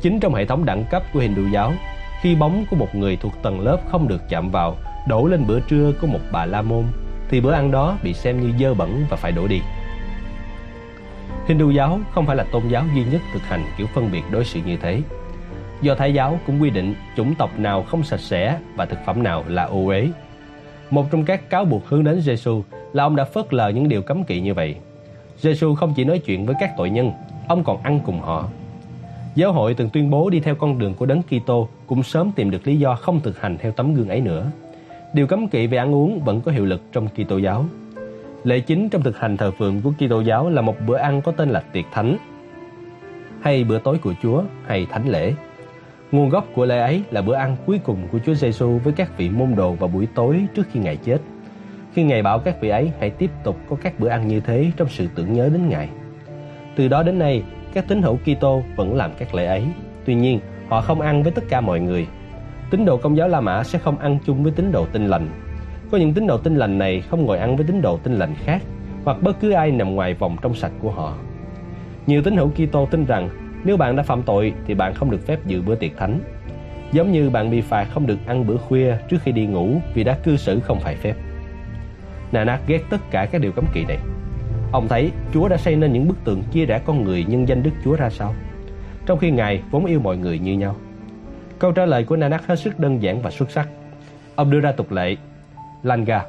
Chính 0.01 0.19
trong 0.19 0.33
hệ 0.33 0.45
thống 0.45 0.65
đẳng 0.65 0.85
cấp 0.91 1.03
của 1.13 1.19
Hindu 1.19 1.47
giáo, 1.47 1.73
khi 2.21 2.35
bóng 2.35 2.65
của 2.69 2.75
một 2.75 2.95
người 2.95 3.15
thuộc 3.15 3.33
tầng 3.43 3.59
lớp 3.59 3.77
không 3.87 4.07
được 4.07 4.21
chạm 4.29 4.49
vào 4.51 4.77
đổ 5.07 5.27
lên 5.27 5.47
bữa 5.47 5.59
trưa 5.59 5.91
của 6.01 6.07
một 6.07 6.19
bà 6.31 6.45
la 6.45 6.61
môn 6.61 6.83
thì 7.29 7.41
bữa 7.41 7.51
ăn 7.51 7.71
đó 7.71 7.97
bị 8.03 8.13
xem 8.13 8.41
như 8.41 8.53
dơ 8.59 8.73
bẩn 8.73 9.05
và 9.09 9.17
phải 9.17 9.31
đổ 9.31 9.47
đi. 9.47 9.61
Hindu 11.47 11.69
giáo 11.69 11.99
không 12.11 12.25
phải 12.25 12.35
là 12.35 12.43
tôn 12.51 12.67
giáo 12.67 12.83
duy 12.95 13.03
nhất 13.11 13.21
thực 13.33 13.41
hành 13.41 13.63
kiểu 13.77 13.87
phân 13.87 14.11
biệt 14.11 14.23
đối 14.31 14.45
xử 14.45 14.59
như 14.65 14.77
thế. 14.77 15.01
Do 15.81 15.95
Thái 15.95 16.13
giáo 16.13 16.39
cũng 16.47 16.61
quy 16.61 16.69
định 16.69 16.93
chủng 17.17 17.35
tộc 17.35 17.59
nào 17.59 17.83
không 17.83 18.03
sạch 18.03 18.19
sẽ 18.19 18.59
và 18.75 18.85
thực 18.85 18.99
phẩm 19.05 19.23
nào 19.23 19.43
là 19.47 19.63
ô 19.63 19.85
uế. 19.85 20.07
Một 20.89 21.11
trong 21.11 21.25
các 21.25 21.49
cáo 21.49 21.65
buộc 21.65 21.87
hướng 21.87 22.03
đến 22.03 22.21
Giêsu 22.21 22.63
là 22.93 23.03
ông 23.03 23.15
đã 23.15 23.23
phớt 23.23 23.53
lờ 23.53 23.69
những 23.69 23.89
điều 23.89 24.01
cấm 24.01 24.23
kỵ 24.23 24.41
như 24.41 24.53
vậy. 24.53 24.75
Giêsu 25.37 25.75
không 25.75 25.93
chỉ 25.95 26.03
nói 26.03 26.19
chuyện 26.19 26.45
với 26.45 26.55
các 26.59 26.71
tội 26.77 26.89
nhân, 26.89 27.11
ông 27.47 27.63
còn 27.63 27.83
ăn 27.83 27.99
cùng 28.05 28.19
họ. 28.19 28.49
Giáo 29.35 29.51
hội 29.51 29.73
từng 29.73 29.89
tuyên 29.89 30.09
bố 30.09 30.29
đi 30.29 30.39
theo 30.39 30.55
con 30.55 30.79
đường 30.79 30.93
của 30.93 31.05
Đấng 31.05 31.21
Kitô 31.23 31.67
cũng 31.87 32.03
sớm 32.03 32.31
tìm 32.31 32.51
được 32.51 32.67
lý 32.67 32.75
do 32.75 32.95
không 32.95 33.21
thực 33.21 33.41
hành 33.41 33.57
theo 33.57 33.71
tấm 33.71 33.93
gương 33.93 34.09
ấy 34.09 34.21
nữa. 34.21 34.51
Điều 35.13 35.27
cấm 35.27 35.47
kỵ 35.47 35.67
về 35.67 35.77
ăn 35.77 35.95
uống 35.95 36.19
vẫn 36.19 36.41
có 36.41 36.51
hiệu 36.51 36.65
lực 36.65 36.81
trong 36.91 37.07
Kitô 37.07 37.37
giáo. 37.37 37.65
Lễ 38.43 38.59
chính 38.59 38.89
trong 38.89 39.01
thực 39.01 39.19
hành 39.19 39.37
thờ 39.37 39.51
phượng 39.51 39.81
của 39.81 39.91
Kitô 39.99 40.21
giáo 40.21 40.49
là 40.49 40.61
một 40.61 40.75
bữa 40.87 40.97
ăn 40.97 41.21
có 41.21 41.31
tên 41.31 41.49
là 41.49 41.59
tiệc 41.59 41.85
thánh, 41.91 42.17
hay 43.41 43.63
bữa 43.63 43.79
tối 43.79 43.97
của 43.97 44.13
Chúa, 44.23 44.43
hay 44.65 44.87
thánh 44.91 45.09
lễ. 45.09 45.33
Nguồn 46.11 46.29
gốc 46.29 46.47
của 46.53 46.65
lễ 46.65 46.79
ấy 46.79 47.03
là 47.11 47.21
bữa 47.21 47.33
ăn 47.33 47.55
cuối 47.65 47.79
cùng 47.83 48.07
của 48.11 48.19
Chúa 48.25 48.33
Giêsu 48.33 48.79
với 48.83 48.93
các 48.93 49.17
vị 49.17 49.29
môn 49.29 49.55
đồ 49.55 49.71
vào 49.71 49.87
buổi 49.87 50.07
tối 50.15 50.45
trước 50.55 50.67
khi 50.71 50.79
Ngài 50.79 50.97
chết. 50.97 51.17
Khi 51.93 52.03
Ngài 52.03 52.23
bảo 52.23 52.39
các 52.39 52.61
vị 52.61 52.69
ấy 52.69 52.91
hãy 52.99 53.09
tiếp 53.09 53.29
tục 53.43 53.57
có 53.69 53.75
các 53.81 53.99
bữa 53.99 54.07
ăn 54.07 54.27
như 54.27 54.39
thế 54.39 54.71
trong 54.77 54.87
sự 54.89 55.07
tưởng 55.15 55.33
nhớ 55.33 55.49
đến 55.53 55.69
Ngài. 55.69 55.89
Từ 56.75 56.87
đó 56.87 57.03
đến 57.03 57.19
nay, 57.19 57.43
các 57.73 57.87
tín 57.87 58.01
hữu 58.01 58.17
Kitô 58.17 58.61
vẫn 58.75 58.95
làm 58.95 59.11
các 59.17 59.35
lễ 59.35 59.45
ấy. 59.45 59.63
Tuy 60.05 60.15
nhiên, 60.15 60.39
họ 60.69 60.81
không 60.81 61.01
ăn 61.01 61.23
với 61.23 61.31
tất 61.31 61.43
cả 61.49 61.61
mọi 61.61 61.79
người. 61.79 62.07
Tín 62.69 62.85
đồ 62.85 62.97
Công 62.97 63.17
giáo 63.17 63.27
La 63.27 63.41
Mã 63.41 63.63
sẽ 63.63 63.79
không 63.79 63.97
ăn 63.97 64.17
chung 64.25 64.43
với 64.43 64.51
tín 64.55 64.71
đồ 64.71 64.85
Tin 64.85 65.07
lành. 65.07 65.29
Có 65.91 65.97
những 65.97 66.13
tín 66.13 66.27
đồ 66.27 66.37
Tin 66.37 66.55
lành 66.55 66.77
này 66.77 67.01
không 67.01 67.25
ngồi 67.25 67.37
ăn 67.37 67.55
với 67.55 67.65
tín 67.65 67.81
đồ 67.81 67.97
Tin 67.97 68.13
lành 68.13 68.35
khác, 68.35 68.61
hoặc 69.03 69.17
bất 69.21 69.39
cứ 69.39 69.51
ai 69.51 69.71
nằm 69.71 69.95
ngoài 69.95 70.13
vòng 70.13 70.37
trong 70.41 70.53
sạch 70.53 70.71
của 70.81 70.91
họ. 70.91 71.13
Nhiều 72.07 72.21
tín 72.21 72.35
hữu 72.37 72.49
Kitô 72.49 72.85
tin 72.85 73.05
rằng 73.05 73.29
nếu 73.65 73.77
bạn 73.77 73.95
đã 73.95 74.03
phạm 74.03 74.23
tội 74.23 74.53
thì 74.65 74.73
bạn 74.73 74.93
không 74.93 75.11
được 75.11 75.27
phép 75.27 75.39
dự 75.45 75.61
bữa 75.61 75.75
tiệc 75.75 75.97
thánh. 75.97 76.19
Giống 76.91 77.11
như 77.11 77.29
bạn 77.29 77.51
bị 77.51 77.61
phạt 77.61 77.87
không 77.93 78.07
được 78.07 78.17
ăn 78.27 78.47
bữa 78.47 78.57
khuya 78.57 78.97
trước 79.09 79.17
khi 79.23 79.31
đi 79.31 79.45
ngủ 79.45 79.81
vì 79.93 80.03
đã 80.03 80.17
cư 80.23 80.37
xử 80.37 80.59
không 80.59 80.79
phải 80.79 80.95
phép. 80.95 81.15
Nanak 82.31 82.61
ghét 82.67 82.81
tất 82.89 83.11
cả 83.11 83.25
các 83.25 83.41
điều 83.41 83.51
cấm 83.51 83.65
kỵ 83.73 83.85
này. 83.85 83.97
Ông 84.71 84.87
thấy 84.87 85.11
Chúa 85.33 85.47
đã 85.47 85.57
xây 85.57 85.75
nên 85.75 85.93
những 85.93 86.07
bức 86.07 86.23
tượng 86.23 86.43
chia 86.51 86.65
rẽ 86.65 86.81
con 86.85 87.03
người 87.03 87.25
nhân 87.27 87.47
danh 87.47 87.63
Đức 87.63 87.71
Chúa 87.83 87.95
ra 87.95 88.09
sao, 88.09 88.33
trong 89.05 89.19
khi 89.19 89.31
Ngài 89.31 89.61
vốn 89.71 89.85
yêu 89.85 89.99
mọi 89.99 90.17
người 90.17 90.39
như 90.39 90.53
nhau. 90.53 90.75
Câu 91.59 91.71
trả 91.71 91.85
lời 91.85 92.03
của 92.03 92.15
Nanak 92.15 92.47
hết 92.47 92.59
sức 92.59 92.79
đơn 92.79 93.01
giản 93.01 93.21
và 93.21 93.31
xuất 93.31 93.51
sắc. 93.51 93.69
Ông 94.35 94.51
đưa 94.51 94.59
ra 94.59 94.71
tục 94.71 94.91
lệ 94.91 95.15
Langa 95.83 96.25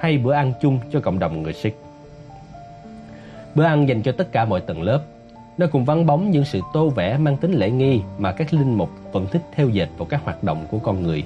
hay 0.00 0.18
bữa 0.18 0.32
ăn 0.32 0.52
chung 0.62 0.78
cho 0.92 1.00
cộng 1.00 1.18
đồng 1.18 1.42
người 1.42 1.52
Sikh. 1.52 1.76
Bữa 3.54 3.64
ăn 3.64 3.88
dành 3.88 4.02
cho 4.02 4.12
tất 4.12 4.32
cả 4.32 4.44
mọi 4.44 4.60
tầng 4.60 4.82
lớp. 4.82 5.00
Nó 5.58 5.66
cùng 5.66 5.84
vắng 5.84 6.06
bóng 6.06 6.30
những 6.30 6.44
sự 6.44 6.60
tô 6.72 6.88
vẽ 6.88 7.18
mang 7.18 7.36
tính 7.36 7.52
lễ 7.52 7.70
nghi 7.70 8.00
mà 8.18 8.32
các 8.32 8.54
linh 8.54 8.74
mục 8.74 8.90
vẫn 9.12 9.26
thích 9.32 9.42
theo 9.54 9.68
dệt 9.68 9.88
vào 9.98 10.06
các 10.06 10.20
hoạt 10.24 10.44
động 10.44 10.66
của 10.70 10.78
con 10.78 11.02
người. 11.02 11.24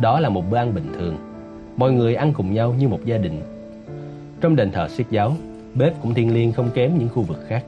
Đó 0.00 0.20
là 0.20 0.28
một 0.28 0.50
bữa 0.50 0.56
ăn 0.56 0.74
bình 0.74 0.92
thường. 0.98 1.16
Mọi 1.76 1.92
người 1.92 2.14
ăn 2.14 2.32
cùng 2.32 2.54
nhau 2.54 2.74
như 2.78 2.88
một 2.88 3.00
gia 3.04 3.18
đình. 3.18 3.42
Trong 4.40 4.56
đền 4.56 4.70
thờ 4.70 4.88
Sikh 4.88 5.10
giáo, 5.10 5.36
bếp 5.74 6.02
cũng 6.02 6.14
thiêng 6.14 6.34
liêng 6.34 6.52
không 6.52 6.70
kém 6.74 6.98
những 6.98 7.08
khu 7.08 7.22
vực 7.22 7.38
khác. 7.48 7.64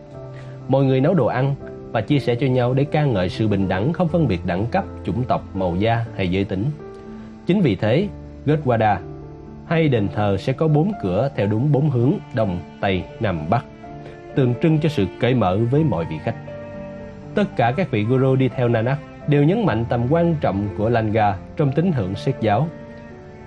Mọi 0.68 0.84
người 0.84 1.00
nấu 1.00 1.14
đồ 1.14 1.26
ăn 1.26 1.54
và 1.92 2.00
chia 2.00 2.18
sẻ 2.18 2.34
cho 2.34 2.46
nhau 2.46 2.74
để 2.74 2.84
ca 2.84 3.04
ngợi 3.04 3.28
sự 3.28 3.48
bình 3.48 3.68
đẳng 3.68 3.92
không 3.92 4.08
phân 4.08 4.28
biệt 4.28 4.40
đẳng 4.46 4.66
cấp, 4.66 4.84
chủng 5.04 5.24
tộc, 5.24 5.56
màu 5.56 5.76
da 5.76 6.04
hay 6.16 6.28
giới 6.28 6.44
tính. 6.44 6.64
Chính 7.46 7.60
vì 7.60 7.76
thế, 7.76 8.08
Gurdwara 8.46 8.96
hay 9.66 9.88
đền 9.88 10.08
thờ 10.14 10.36
sẽ 10.40 10.52
có 10.52 10.68
bốn 10.68 10.92
cửa 11.02 11.30
theo 11.36 11.46
đúng 11.46 11.72
bốn 11.72 11.90
hướng 11.90 12.12
đông, 12.34 12.58
tây, 12.80 13.02
nam, 13.20 13.50
bắc, 13.50 13.64
tượng 14.34 14.54
trưng 14.62 14.78
cho 14.78 14.88
sự 14.88 15.06
cởi 15.20 15.34
mở 15.34 15.58
với 15.70 15.84
mọi 15.84 16.04
vị 16.04 16.18
khách. 16.24 16.34
Tất 17.34 17.56
cả 17.56 17.72
các 17.76 17.90
vị 17.90 18.04
guru 18.04 18.36
đi 18.36 18.48
theo 18.48 18.68
Nanak 18.68 18.98
đều 19.28 19.44
nhấn 19.44 19.66
mạnh 19.66 19.84
tầm 19.88 20.06
quan 20.10 20.34
trọng 20.40 20.68
của 20.78 20.88
Langa 20.88 21.36
trong 21.56 21.72
tín 21.72 21.92
hưởng 21.92 22.14
Sikh 22.14 22.40
giáo. 22.40 22.68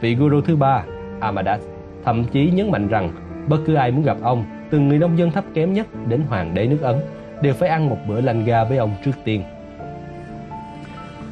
Vị 0.01 0.15
guru 0.15 0.41
thứ 0.41 0.55
ba, 0.55 0.83
Amadas, 1.19 1.61
thậm 2.05 2.23
chí 2.23 2.51
nhấn 2.51 2.71
mạnh 2.71 2.87
rằng 2.87 3.11
bất 3.47 3.57
cứ 3.65 3.73
ai 3.73 3.91
muốn 3.91 4.03
gặp 4.03 4.17
ông, 4.21 4.45
từ 4.69 4.79
người 4.79 4.97
nông 4.97 5.17
dân 5.17 5.31
thấp 5.31 5.43
kém 5.53 5.73
nhất 5.73 5.87
đến 6.07 6.21
hoàng 6.29 6.53
đế 6.53 6.67
nước 6.67 6.81
Ấn, 6.81 6.95
đều 7.41 7.53
phải 7.53 7.69
ăn 7.69 7.89
một 7.89 7.97
bữa 8.07 8.21
Langa 8.21 8.63
với 8.63 8.77
ông 8.77 8.91
trước 9.05 9.11
tiên. 9.23 9.43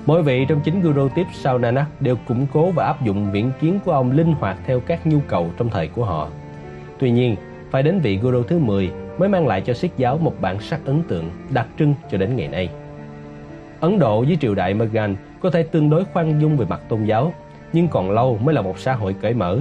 Mỗi 0.06 0.24
vị 0.24 0.46
trong 0.50 0.62
chính 0.62 0.82
guru 0.82 1.10
tiếp 1.16 1.26
sau 1.34 1.58
Nanak 1.58 1.88
đều 2.00 2.16
củng 2.28 2.48
cố 2.54 2.72
và 2.72 2.86
áp 2.86 3.06
dụng 3.06 3.32
viễn 3.32 3.52
kiến 3.62 3.80
của 3.86 3.92
ông 3.92 4.12
linh 4.12 4.34
hoạt 4.34 4.58
theo 4.66 4.80
các 4.80 5.08
nhu 5.08 5.20
cầu 5.28 5.50
trong 5.58 5.70
thời 5.70 5.88
của 5.88 6.06
họ. 6.06 6.30
Tuy 7.00 7.12
nhiên, 7.12 7.36
phải 7.72 7.84
đến 7.84 8.00
vị 8.00 8.18
guru 8.18 8.44
thứ 8.44 8.60
10 8.60 8.92
mới 9.18 9.30
mang 9.30 9.48
lại 9.48 9.62
cho 9.62 9.74
Sikh 9.74 9.98
giáo 9.98 10.18
một 10.18 10.36
bản 10.42 10.60
sắc 10.60 10.80
ấn 10.86 11.04
tượng 11.04 11.30
đặc 11.50 11.68
trưng 11.80 11.96
cho 12.12 12.18
đến 12.18 12.36
ngày 12.36 12.48
nay. 12.48 12.70
Ấn 13.80 14.00
Độ 14.00 14.24
với 14.24 14.38
triều 14.42 14.56
đại 14.56 14.74
Mughal 14.74 15.12
có 15.42 15.50
thể 15.50 15.64
tương 15.64 15.90
đối 15.90 16.06
khoan 16.06 16.42
dung 16.42 16.58
về 16.58 16.66
mặt 16.70 16.82
tôn 16.90 17.06
giáo, 17.06 17.34
nhưng 17.74 17.88
còn 17.88 18.12
lâu 18.12 18.38
mới 18.38 18.56
là 18.56 18.62
một 18.62 18.80
xã 18.80 18.94
hội 18.94 19.16
cởi 19.22 19.34
mở. 19.34 19.60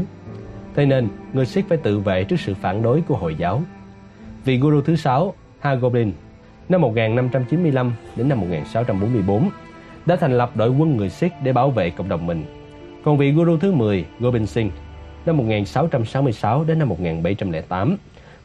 Thế 0.74 0.86
nên, 0.86 1.09
người 1.32 1.46
Sikh 1.46 1.68
phải 1.68 1.78
tự 1.78 1.98
vệ 1.98 2.24
trước 2.24 2.40
sự 2.40 2.55
phản 2.55 2.82
đối 2.82 3.00
của 3.00 3.16
Hồi 3.16 3.34
giáo. 3.34 3.62
Vị 4.44 4.59
guru 4.59 4.80
thứ 4.80 4.96
6, 4.96 5.34
Hargobind, 5.61 6.12
năm 6.68 6.80
1595 6.80 7.92
đến 8.16 8.28
năm 8.28 8.40
1644, 8.40 9.50
đã 10.07 10.16
thành 10.16 10.38
lập 10.38 10.50
đội 10.55 10.68
quân 10.68 10.96
người 10.96 11.11
Sikh 11.11 11.32
để 11.42 11.52
bảo 11.52 11.70
vệ 11.70 11.90
cộng 11.90 12.09
đồng 12.09 12.26
mình. 12.26 12.44
Còn 13.05 13.18
vị 13.18 13.32
guru 13.32 13.57
thứ 13.57 13.72
10, 13.72 14.05
Gobind 14.20 14.48
Singh, 14.48 14.70
năm 15.26 15.36
1666 15.36 16.64
đến 16.64 16.78
năm 16.78 16.88
1708, 16.88 17.96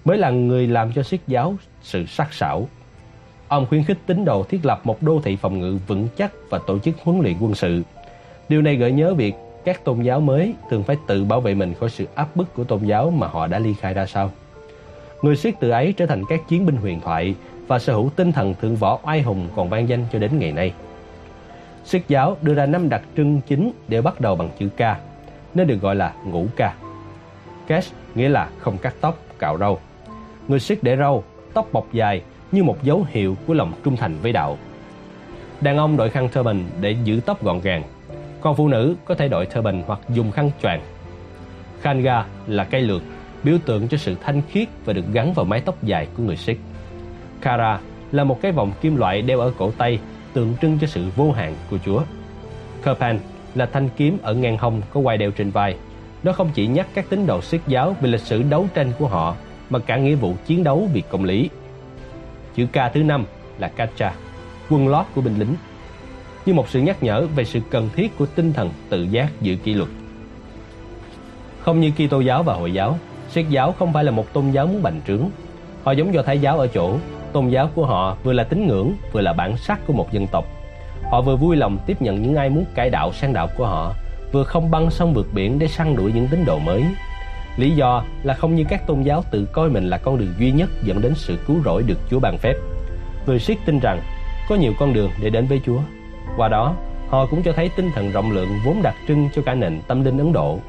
mới 0.05 0.17
là 0.17 0.29
người 0.29 0.67
làm 0.67 0.91
cho 0.91 1.03
siết 1.03 1.19
giáo 1.27 1.55
sự 1.81 2.05
sắc 2.05 2.33
sảo. 2.33 2.67
Ông 3.47 3.65
khuyến 3.65 3.83
khích 3.83 3.97
tín 4.05 4.25
đồ 4.25 4.43
thiết 4.43 4.65
lập 4.65 4.81
một 4.83 5.03
đô 5.03 5.21
thị 5.23 5.35
phòng 5.35 5.59
ngự 5.59 5.77
vững 5.87 6.07
chắc 6.17 6.31
và 6.49 6.59
tổ 6.67 6.79
chức 6.79 6.95
huấn 7.03 7.19
luyện 7.19 7.35
quân 7.39 7.55
sự. 7.55 7.83
Điều 8.49 8.61
này 8.61 8.75
gợi 8.75 8.91
nhớ 8.91 9.13
việc 9.13 9.35
các 9.65 9.83
tôn 9.83 10.01
giáo 10.01 10.19
mới 10.19 10.53
thường 10.69 10.83
phải 10.83 10.97
tự 11.07 11.23
bảo 11.23 11.41
vệ 11.41 11.53
mình 11.53 11.73
khỏi 11.73 11.89
sự 11.89 12.07
áp 12.15 12.35
bức 12.35 12.53
của 12.53 12.63
tôn 12.63 12.85
giáo 12.85 13.11
mà 13.11 13.27
họ 13.27 13.47
đã 13.47 13.59
ly 13.59 13.73
khai 13.73 13.93
ra 13.93 14.05
sau. 14.05 14.31
Người 15.21 15.35
siết 15.35 15.53
từ 15.59 15.69
ấy 15.69 15.93
trở 15.93 16.05
thành 16.05 16.23
các 16.29 16.47
chiến 16.47 16.65
binh 16.65 16.75
huyền 16.75 16.99
thoại 16.99 17.35
và 17.67 17.79
sở 17.79 17.93
hữu 17.93 18.09
tinh 18.15 18.31
thần 18.31 18.53
thượng 18.61 18.75
võ 18.75 18.99
oai 19.03 19.21
hùng 19.21 19.47
còn 19.55 19.69
vang 19.69 19.89
danh 19.89 20.05
cho 20.11 20.19
đến 20.19 20.39
ngày 20.39 20.51
nay. 20.51 20.73
Siết 21.85 22.01
giáo 22.07 22.37
đưa 22.41 22.53
ra 22.53 22.65
năm 22.65 22.89
đặc 22.89 23.01
trưng 23.17 23.41
chính 23.47 23.71
đều 23.87 24.01
bắt 24.01 24.21
đầu 24.21 24.35
bằng 24.35 24.49
chữ 24.59 24.69
K, 24.69 24.81
nên 25.53 25.67
được 25.67 25.81
gọi 25.81 25.95
là 25.95 26.13
ngũ 26.25 26.45
K. 26.55 26.59
Cash 27.67 27.93
nghĩa 28.15 28.29
là 28.29 28.49
không 28.59 28.77
cắt 28.77 28.95
tóc, 29.01 29.17
cạo 29.39 29.57
râu. 29.57 29.79
Người 30.49 30.59
Sikh 30.59 30.83
để 30.83 30.97
râu, 30.97 31.23
tóc 31.53 31.67
bọc 31.73 31.93
dài 31.93 32.21
như 32.51 32.63
một 32.63 32.83
dấu 32.83 33.05
hiệu 33.09 33.37
của 33.47 33.53
lòng 33.53 33.73
trung 33.83 33.95
thành 33.95 34.17
với 34.21 34.31
đạo. 34.31 34.57
Đàn 35.61 35.77
ông 35.77 35.97
đội 35.97 36.09
khăn 36.09 36.29
turban 36.29 36.63
để 36.81 36.95
giữ 37.03 37.19
tóc 37.25 37.43
gọn 37.43 37.61
gàng, 37.61 37.83
còn 38.41 38.55
phụ 38.55 38.67
nữ 38.67 38.95
có 39.05 39.15
thể 39.15 39.27
đội 39.27 39.45
turban 39.45 39.83
hoặc 39.87 39.99
dùng 40.09 40.31
khăn 40.31 40.51
choàng. 40.61 40.81
Khanga 41.81 42.25
là 42.47 42.63
cây 42.63 42.81
lược, 42.81 43.01
biểu 43.43 43.57
tượng 43.65 43.87
cho 43.87 43.97
sự 43.97 44.15
thanh 44.23 44.41
khiết 44.41 44.67
và 44.85 44.93
được 44.93 45.05
gắn 45.13 45.33
vào 45.33 45.45
mái 45.45 45.61
tóc 45.61 45.83
dài 45.83 46.07
của 46.17 46.23
người 46.23 46.37
Sikh. 46.37 46.59
Kara 47.41 47.79
là 48.11 48.23
một 48.23 48.41
cái 48.41 48.51
vòng 48.51 48.71
kim 48.81 48.95
loại 48.95 49.21
đeo 49.21 49.39
ở 49.39 49.51
cổ 49.57 49.71
tay 49.77 49.99
tượng 50.33 50.53
trưng 50.61 50.79
cho 50.81 50.87
sự 50.87 51.05
vô 51.15 51.31
hạn 51.31 51.55
của 51.69 51.77
Chúa. 51.85 52.01
Kirpan 52.85 53.19
là 53.55 53.65
thanh 53.65 53.89
kiếm 53.97 54.17
ở 54.21 54.33
ngang 54.33 54.57
hông 54.57 54.81
có 54.93 55.01
quai 55.01 55.17
đeo 55.17 55.31
trên 55.31 55.51
vai. 55.51 55.75
Nó 56.23 56.31
không 56.31 56.49
chỉ 56.53 56.67
nhắc 56.67 56.87
các 56.93 57.05
tín 57.09 57.25
đồ 57.27 57.41
Sikh 57.41 57.67
giáo 57.67 57.95
về 58.01 58.09
lịch 58.09 58.21
sử 58.21 58.43
đấu 58.43 58.67
tranh 58.73 58.91
của 58.99 59.07
họ, 59.07 59.35
mà 59.69 59.79
cả 59.79 59.97
nghĩa 59.97 60.15
vụ 60.15 60.33
chiến 60.45 60.63
đấu 60.63 60.89
vì 60.93 61.03
công 61.09 61.23
lý. 61.23 61.49
Chữ 62.55 62.65
K 62.65 62.93
thứ 62.93 63.03
năm 63.03 63.25
là 63.57 63.67
Kacha, 63.67 64.13
quân 64.69 64.87
lót 64.87 65.05
của 65.15 65.21
binh 65.21 65.39
lính, 65.39 65.55
như 66.45 66.53
một 66.53 66.69
sự 66.69 66.81
nhắc 66.81 67.03
nhở 67.03 67.27
về 67.35 67.43
sự 67.43 67.59
cần 67.69 67.89
thiết 67.95 68.17
của 68.17 68.25
tinh 68.25 68.53
thần 68.53 68.69
tự 68.89 69.03
giác 69.03 69.41
giữ 69.41 69.55
kỷ 69.55 69.73
luật. 69.73 69.89
Không 71.59 71.79
như 71.79 71.91
Kitô 71.91 72.19
giáo 72.19 72.43
và 72.43 72.53
Hồi 72.53 72.73
giáo, 72.73 72.97
Sikh 73.29 73.49
giáo 73.49 73.71
không 73.79 73.93
phải 73.93 74.03
là 74.03 74.11
một 74.11 74.33
tôn 74.33 74.51
giáo 74.51 74.67
muốn 74.67 74.83
bành 74.83 75.01
trướng. 75.07 75.29
Họ 75.83 75.91
giống 75.91 76.13
do 76.13 76.21
Thái 76.21 76.39
giáo 76.39 76.59
ở 76.59 76.67
chỗ 76.67 76.97
tôn 77.33 77.49
giáo 77.49 77.69
của 77.75 77.85
họ 77.85 78.17
vừa 78.23 78.33
là 78.33 78.43
tín 78.43 78.67
ngưỡng 78.67 78.93
vừa 79.11 79.21
là 79.21 79.33
bản 79.33 79.57
sắc 79.57 79.79
của 79.87 79.93
một 79.93 80.11
dân 80.11 80.27
tộc 80.27 80.45
họ 81.11 81.21
vừa 81.21 81.35
vui 81.35 81.55
lòng 81.55 81.77
tiếp 81.85 82.01
nhận 82.01 82.21
những 82.21 82.35
ai 82.35 82.49
muốn 82.49 82.65
cải 82.75 82.89
đạo 82.89 83.13
sang 83.13 83.33
đạo 83.33 83.47
của 83.57 83.65
họ 83.65 83.93
vừa 84.31 84.43
không 84.43 84.71
băng 84.71 84.91
sông 84.91 85.13
vượt 85.13 85.27
biển 85.33 85.59
để 85.59 85.67
săn 85.67 85.95
đuổi 85.95 86.11
những 86.15 86.27
tín 86.27 86.45
đồ 86.45 86.59
mới 86.59 86.83
lý 87.59 87.71
do 87.71 88.03
là 88.23 88.33
không 88.33 88.55
như 88.55 88.63
các 88.69 88.87
tôn 88.87 89.01
giáo 89.01 89.23
tự 89.31 89.45
coi 89.45 89.69
mình 89.69 89.89
là 89.89 89.97
con 89.97 90.17
đường 90.17 90.33
duy 90.39 90.51
nhất 90.51 90.69
dẫn 90.83 91.01
đến 91.01 91.13
sự 91.15 91.37
cứu 91.47 91.57
rỗi 91.65 91.83
được 91.83 91.97
chúa 92.09 92.19
ban 92.19 92.37
phép 92.37 92.53
người 93.25 93.39
siết 93.39 93.57
tin 93.65 93.79
rằng 93.79 94.01
có 94.49 94.55
nhiều 94.55 94.73
con 94.79 94.93
đường 94.93 95.09
để 95.21 95.29
đến 95.29 95.45
với 95.45 95.61
chúa 95.65 95.79
qua 96.37 96.47
đó 96.47 96.75
họ 97.09 97.25
cũng 97.25 97.43
cho 97.43 97.51
thấy 97.51 97.69
tinh 97.75 97.89
thần 97.95 98.11
rộng 98.11 98.31
lượng 98.31 98.49
vốn 98.65 98.81
đặc 98.83 98.95
trưng 99.07 99.29
cho 99.35 99.41
cả 99.41 99.53
nền 99.53 99.81
tâm 99.87 100.03
linh 100.03 100.17
ấn 100.17 100.33
độ 100.33 100.59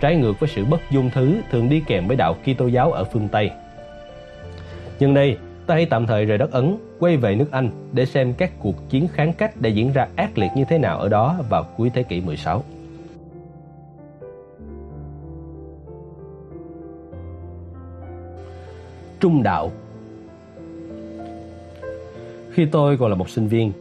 trái 0.00 0.16
ngược 0.16 0.40
với 0.40 0.48
sự 0.48 0.64
bất 0.64 0.80
dung 0.90 1.10
thứ 1.14 1.36
thường 1.50 1.68
đi 1.68 1.82
kèm 1.86 2.08
với 2.08 2.16
đạo 2.16 2.34
Kitô 2.34 2.66
giáo 2.66 2.92
ở 2.92 3.04
phương 3.04 3.28
Tây. 3.28 3.50
Nhưng 4.98 5.14
đây 5.14 5.36
ta 5.66 5.74
hãy 5.74 5.86
tạm 5.86 6.06
thời 6.06 6.24
rời 6.24 6.38
đất 6.38 6.52
Ấn, 6.52 6.76
quay 6.98 7.16
về 7.16 7.34
nước 7.34 7.50
Anh 7.50 7.70
để 7.92 8.06
xem 8.06 8.34
các 8.34 8.50
cuộc 8.58 8.90
chiến 8.90 9.08
kháng 9.08 9.32
cách 9.32 9.56
đã 9.60 9.68
diễn 9.68 9.92
ra 9.92 10.08
ác 10.16 10.38
liệt 10.38 10.50
như 10.56 10.64
thế 10.68 10.78
nào 10.78 10.98
ở 10.98 11.08
đó 11.08 11.36
vào 11.48 11.64
cuối 11.76 11.90
thế 11.94 12.02
kỷ 12.02 12.20
16. 12.20 12.64
Trung 19.20 19.42
đạo 19.42 19.70
Khi 22.50 22.66
tôi 22.66 22.96
còn 22.96 23.10
là 23.10 23.16
một 23.16 23.30
sinh 23.30 23.48
viên, 23.48 23.72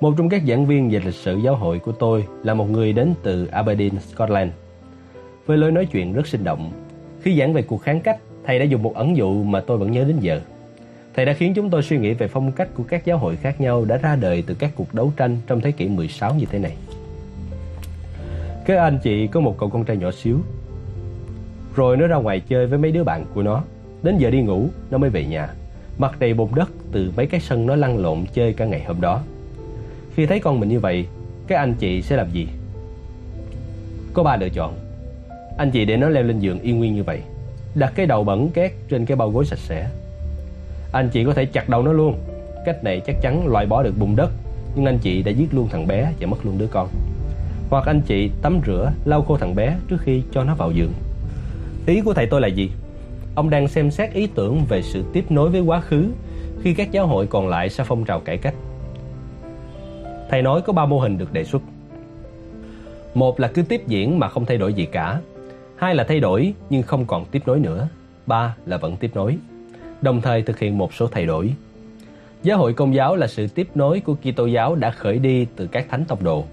Một 0.00 0.14
trong 0.18 0.28
các 0.28 0.42
giảng 0.48 0.66
viên 0.66 0.90
về 0.90 1.00
lịch 1.04 1.14
sử 1.14 1.36
giáo 1.36 1.56
hội 1.56 1.78
của 1.78 1.92
tôi 1.92 2.24
là 2.42 2.54
một 2.54 2.70
người 2.70 2.92
đến 2.92 3.14
từ 3.22 3.46
Aberdeen, 3.46 4.00
Scotland. 4.00 4.50
Với 5.46 5.58
lối 5.58 5.72
nói 5.72 5.86
chuyện 5.86 6.12
rất 6.12 6.26
sinh 6.26 6.44
động, 6.44 6.72
khi 7.22 7.38
giảng 7.38 7.52
về 7.52 7.62
cuộc 7.62 7.82
kháng 7.82 8.00
cách, 8.00 8.18
thầy 8.44 8.58
đã 8.58 8.64
dùng 8.64 8.82
một 8.82 8.94
ẩn 8.94 9.16
dụ 9.16 9.42
mà 9.42 9.60
tôi 9.60 9.78
vẫn 9.78 9.92
nhớ 9.92 10.04
đến 10.04 10.16
giờ. 10.20 10.40
Thầy 11.14 11.24
đã 11.24 11.32
khiến 11.32 11.54
chúng 11.54 11.70
tôi 11.70 11.82
suy 11.82 11.98
nghĩ 11.98 12.12
về 12.12 12.28
phong 12.28 12.52
cách 12.52 12.68
của 12.74 12.82
các 12.88 13.04
giáo 13.04 13.18
hội 13.18 13.36
khác 13.36 13.60
nhau 13.60 13.84
đã 13.84 13.96
ra 13.96 14.16
đời 14.16 14.44
từ 14.46 14.54
các 14.54 14.70
cuộc 14.76 14.94
đấu 14.94 15.12
tranh 15.16 15.36
trong 15.46 15.60
thế 15.60 15.72
kỷ 15.72 15.88
16 15.88 16.34
như 16.34 16.46
thế 16.50 16.58
này. 16.58 16.76
Cái 18.66 18.76
anh 18.76 18.98
chị 19.02 19.26
có 19.26 19.40
một 19.40 19.58
cậu 19.58 19.70
con 19.70 19.84
trai 19.84 19.96
nhỏ 19.96 20.10
xíu. 20.10 20.38
Rồi 21.76 21.96
nó 21.96 22.06
ra 22.06 22.16
ngoài 22.16 22.40
chơi 22.40 22.66
với 22.66 22.78
mấy 22.78 22.92
đứa 22.92 23.04
bạn 23.04 23.24
của 23.34 23.42
nó. 23.42 23.62
Đến 24.02 24.18
giờ 24.18 24.30
đi 24.30 24.40
ngủ, 24.42 24.68
nó 24.90 24.98
mới 24.98 25.10
về 25.10 25.24
nhà. 25.24 25.48
Mặt 25.98 26.20
đầy 26.20 26.34
bùn 26.34 26.54
đất 26.54 26.70
từ 26.92 27.12
mấy 27.16 27.26
cái 27.26 27.40
sân 27.40 27.66
nó 27.66 27.76
lăn 27.76 27.98
lộn 27.98 28.24
chơi 28.34 28.52
cả 28.52 28.64
ngày 28.64 28.84
hôm 28.84 29.00
đó. 29.00 29.22
Khi 30.14 30.26
thấy 30.26 30.40
con 30.40 30.60
mình 30.60 30.68
như 30.68 30.80
vậy, 30.80 31.06
các 31.46 31.56
anh 31.56 31.74
chị 31.74 32.02
sẽ 32.02 32.16
làm 32.16 32.30
gì? 32.30 32.48
Có 34.12 34.22
ba 34.22 34.36
lựa 34.36 34.48
chọn. 34.48 34.74
Anh 35.58 35.70
chị 35.70 35.84
để 35.84 35.96
nó 35.96 36.08
leo 36.08 36.22
lên 36.22 36.40
giường 36.40 36.60
yên 36.60 36.78
nguyên 36.78 36.94
như 36.94 37.02
vậy, 37.02 37.20
đặt 37.74 37.92
cái 37.94 38.06
đầu 38.06 38.24
bẩn 38.24 38.48
két 38.48 38.72
trên 38.88 39.06
cái 39.06 39.16
bao 39.16 39.30
gối 39.30 39.44
sạch 39.44 39.58
sẽ. 39.58 39.90
Anh 40.92 41.08
chị 41.08 41.24
có 41.24 41.32
thể 41.34 41.44
chặt 41.44 41.68
đầu 41.68 41.82
nó 41.82 41.92
luôn. 41.92 42.18
Cách 42.64 42.84
này 42.84 43.00
chắc 43.06 43.16
chắn 43.22 43.46
loại 43.48 43.66
bỏ 43.66 43.82
được 43.82 43.98
bùn 43.98 44.16
đất, 44.16 44.30
nhưng 44.74 44.86
anh 44.86 44.98
chị 44.98 45.22
đã 45.22 45.30
giết 45.30 45.54
luôn 45.54 45.68
thằng 45.68 45.86
bé 45.86 46.12
và 46.20 46.26
mất 46.26 46.46
luôn 46.46 46.58
đứa 46.58 46.66
con. 46.66 46.88
Hoặc 47.70 47.86
anh 47.86 48.00
chị 48.00 48.30
tắm 48.42 48.60
rửa, 48.66 48.92
lau 49.04 49.22
khô 49.22 49.36
thằng 49.36 49.54
bé 49.54 49.76
trước 49.88 50.00
khi 50.00 50.22
cho 50.32 50.44
nó 50.44 50.54
vào 50.54 50.70
giường. 50.70 50.92
Ý 51.86 52.00
của 52.00 52.14
thầy 52.14 52.26
tôi 52.26 52.40
là 52.40 52.48
gì? 52.48 52.70
Ông 53.38 53.50
đang 53.50 53.68
xem 53.68 53.90
xét 53.90 54.12
ý 54.12 54.28
tưởng 54.34 54.64
về 54.68 54.82
sự 54.82 55.04
tiếp 55.12 55.30
nối 55.30 55.50
với 55.50 55.60
quá 55.60 55.80
khứ 55.80 56.10
khi 56.62 56.74
các 56.74 56.92
giáo 56.92 57.06
hội 57.06 57.26
còn 57.26 57.48
lại 57.48 57.68
sau 57.68 57.86
phong 57.86 58.04
trào 58.04 58.20
cải 58.20 58.36
cách. 58.36 58.54
Thầy 60.30 60.42
nói 60.42 60.60
có 60.60 60.72
ba 60.72 60.86
mô 60.86 60.98
hình 61.00 61.18
được 61.18 61.32
đề 61.32 61.44
xuất. 61.44 61.62
Một 63.14 63.40
là 63.40 63.48
cứ 63.48 63.62
tiếp 63.62 63.82
diễn 63.86 64.18
mà 64.18 64.28
không 64.28 64.46
thay 64.46 64.58
đổi 64.58 64.74
gì 64.74 64.86
cả. 64.86 65.20
Hai 65.76 65.94
là 65.94 66.04
thay 66.04 66.20
đổi 66.20 66.54
nhưng 66.70 66.82
không 66.82 67.06
còn 67.06 67.24
tiếp 67.24 67.42
nối 67.46 67.58
nữa. 67.58 67.88
Ba 68.26 68.56
là 68.66 68.76
vẫn 68.76 68.96
tiếp 68.96 69.10
nối. 69.14 69.36
Đồng 70.02 70.20
thời 70.20 70.42
thực 70.42 70.58
hiện 70.58 70.78
một 70.78 70.94
số 70.94 71.06
thay 71.06 71.26
đổi. 71.26 71.54
Giáo 72.42 72.58
hội 72.58 72.72
Công 72.72 72.94
giáo 72.94 73.16
là 73.16 73.26
sự 73.26 73.46
tiếp 73.46 73.68
nối 73.74 74.00
của 74.00 74.14
Kitô 74.14 74.46
giáo 74.46 74.74
đã 74.74 74.90
khởi 74.90 75.18
đi 75.18 75.46
từ 75.56 75.66
các 75.66 75.86
thánh 75.90 76.04
tông 76.04 76.24
đồ. 76.24 76.44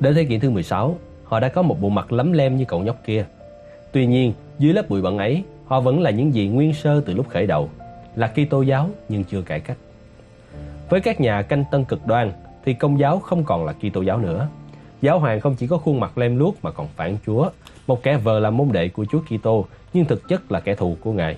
Đến 0.00 0.14
thế 0.14 0.24
kỷ 0.24 0.38
thứ 0.38 0.50
16, 0.50 0.96
họ 1.24 1.40
đã 1.40 1.48
có 1.48 1.62
một 1.62 1.80
bộ 1.80 1.88
mặt 1.88 2.12
lấm 2.12 2.32
lem 2.32 2.56
như 2.56 2.64
cậu 2.64 2.80
nhóc 2.80 2.96
kia. 3.04 3.24
Tuy 3.92 4.06
nhiên, 4.06 4.32
dưới 4.58 4.72
lớp 4.72 4.88
bụi 4.88 5.02
bẩn 5.02 5.18
ấy, 5.18 5.44
họ 5.72 5.80
vẫn 5.80 6.00
là 6.00 6.10
những 6.10 6.34
gì 6.34 6.48
nguyên 6.48 6.74
sơ 6.74 7.00
từ 7.00 7.14
lúc 7.14 7.28
khởi 7.28 7.46
đầu, 7.46 7.70
là 8.16 8.26
Kitô 8.26 8.62
giáo 8.62 8.90
nhưng 9.08 9.24
chưa 9.24 9.42
cải 9.42 9.60
cách. 9.60 9.76
Với 10.88 11.00
các 11.00 11.20
nhà 11.20 11.42
canh 11.42 11.64
tân 11.70 11.84
cực 11.84 12.06
đoan, 12.06 12.32
thì 12.64 12.74
công 12.74 12.98
giáo 12.98 13.18
không 13.18 13.44
còn 13.44 13.64
là 13.64 13.72
Kitô 13.72 14.02
giáo 14.02 14.18
nữa. 14.18 14.48
Giáo 15.02 15.18
hoàng 15.18 15.40
không 15.40 15.54
chỉ 15.54 15.66
có 15.66 15.78
khuôn 15.78 16.00
mặt 16.00 16.18
lem 16.18 16.38
luốc 16.38 16.56
mà 16.62 16.70
còn 16.70 16.86
phản 16.96 17.16
Chúa, 17.26 17.50
một 17.86 18.02
kẻ 18.02 18.16
vờ 18.16 18.40
làm 18.40 18.56
môn 18.56 18.68
đệ 18.72 18.88
của 18.88 19.04
Chúa 19.12 19.20
Kitô 19.20 19.66
nhưng 19.92 20.04
thực 20.04 20.28
chất 20.28 20.52
là 20.52 20.60
kẻ 20.60 20.74
thù 20.74 20.96
của 21.00 21.12
Ngài. 21.12 21.36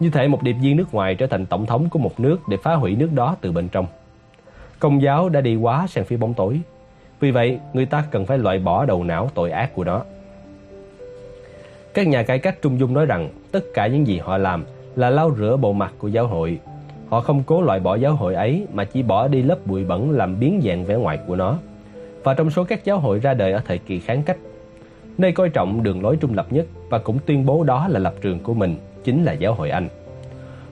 Như 0.00 0.10
thể 0.10 0.28
một 0.28 0.42
điệp 0.42 0.52
viên 0.52 0.76
nước 0.76 0.94
ngoài 0.94 1.14
trở 1.14 1.26
thành 1.26 1.46
tổng 1.46 1.66
thống 1.66 1.88
của 1.90 1.98
một 1.98 2.20
nước 2.20 2.48
để 2.48 2.56
phá 2.62 2.74
hủy 2.74 2.96
nước 2.96 3.12
đó 3.12 3.36
từ 3.40 3.52
bên 3.52 3.68
trong. 3.68 3.86
Công 4.78 5.02
giáo 5.02 5.28
đã 5.28 5.40
đi 5.40 5.56
quá 5.56 5.86
sang 5.86 6.04
phía 6.04 6.16
bóng 6.16 6.34
tối. 6.34 6.60
Vì 7.20 7.30
vậy, 7.30 7.58
người 7.72 7.86
ta 7.86 8.04
cần 8.10 8.26
phải 8.26 8.38
loại 8.38 8.58
bỏ 8.58 8.84
đầu 8.84 9.04
não 9.04 9.30
tội 9.34 9.50
ác 9.50 9.74
của 9.74 9.84
nó. 9.84 10.02
Các 11.94 12.06
nhà 12.06 12.22
cải 12.22 12.38
cách 12.38 12.62
trung 12.62 12.80
dung 12.80 12.94
nói 12.94 13.06
rằng 13.06 13.28
tất 13.52 13.64
cả 13.74 13.86
những 13.86 14.06
gì 14.06 14.18
họ 14.18 14.38
làm 14.38 14.64
là 14.96 15.10
lau 15.10 15.34
rửa 15.38 15.56
bộ 15.56 15.72
mặt 15.72 15.92
của 15.98 16.08
giáo 16.08 16.26
hội 16.26 16.58
Họ 17.08 17.20
không 17.20 17.42
cố 17.46 17.62
loại 17.62 17.80
bỏ 17.80 17.94
giáo 17.94 18.14
hội 18.14 18.34
ấy 18.34 18.66
mà 18.72 18.84
chỉ 18.84 19.02
bỏ 19.02 19.28
đi 19.28 19.42
lớp 19.42 19.58
bụi 19.66 19.84
bẩn 19.84 20.10
làm 20.10 20.40
biến 20.40 20.60
dạng 20.64 20.84
vẻ 20.84 20.94
ngoài 20.94 21.18
của 21.26 21.36
nó. 21.36 21.58
Và 22.22 22.34
trong 22.34 22.50
số 22.50 22.64
các 22.64 22.84
giáo 22.84 22.98
hội 22.98 23.18
ra 23.18 23.34
đời 23.34 23.52
ở 23.52 23.60
thời 23.66 23.78
kỳ 23.78 24.00
kháng 24.00 24.22
cách, 24.22 24.36
nơi 25.18 25.32
coi 25.32 25.48
trọng 25.48 25.82
đường 25.82 26.02
lối 26.02 26.16
trung 26.16 26.34
lập 26.34 26.46
nhất 26.50 26.66
và 26.90 26.98
cũng 26.98 27.18
tuyên 27.26 27.46
bố 27.46 27.64
đó 27.64 27.88
là 27.88 27.98
lập 27.98 28.14
trường 28.20 28.38
của 28.38 28.54
mình, 28.54 28.76
chính 29.04 29.24
là 29.24 29.32
giáo 29.32 29.54
hội 29.54 29.70
Anh. 29.70 29.88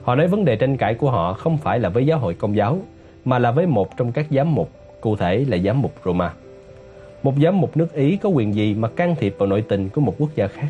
Họ 0.03 0.15
nói 0.15 0.27
vấn 0.27 0.45
đề 0.45 0.55
tranh 0.55 0.77
cãi 0.77 0.93
của 0.93 1.11
họ 1.11 1.33
không 1.33 1.57
phải 1.57 1.79
là 1.79 1.89
với 1.89 2.05
giáo 2.05 2.19
hội 2.19 2.33
công 2.33 2.55
giáo, 2.55 2.77
mà 3.25 3.39
là 3.39 3.51
với 3.51 3.67
một 3.67 3.97
trong 3.97 4.11
các 4.11 4.25
giám 4.31 4.55
mục, 4.55 4.69
cụ 5.01 5.15
thể 5.15 5.45
là 5.47 5.57
giám 5.57 5.81
mục 5.81 5.93
Roma. 6.05 6.33
Một 7.23 7.33
giám 7.43 7.61
mục 7.61 7.77
nước 7.77 7.93
Ý 7.93 8.17
có 8.17 8.29
quyền 8.29 8.55
gì 8.55 8.73
mà 8.73 8.87
can 8.87 9.15
thiệp 9.19 9.35
vào 9.37 9.47
nội 9.47 9.63
tình 9.67 9.89
của 9.89 10.01
một 10.01 10.15
quốc 10.17 10.29
gia 10.35 10.47
khác? 10.47 10.67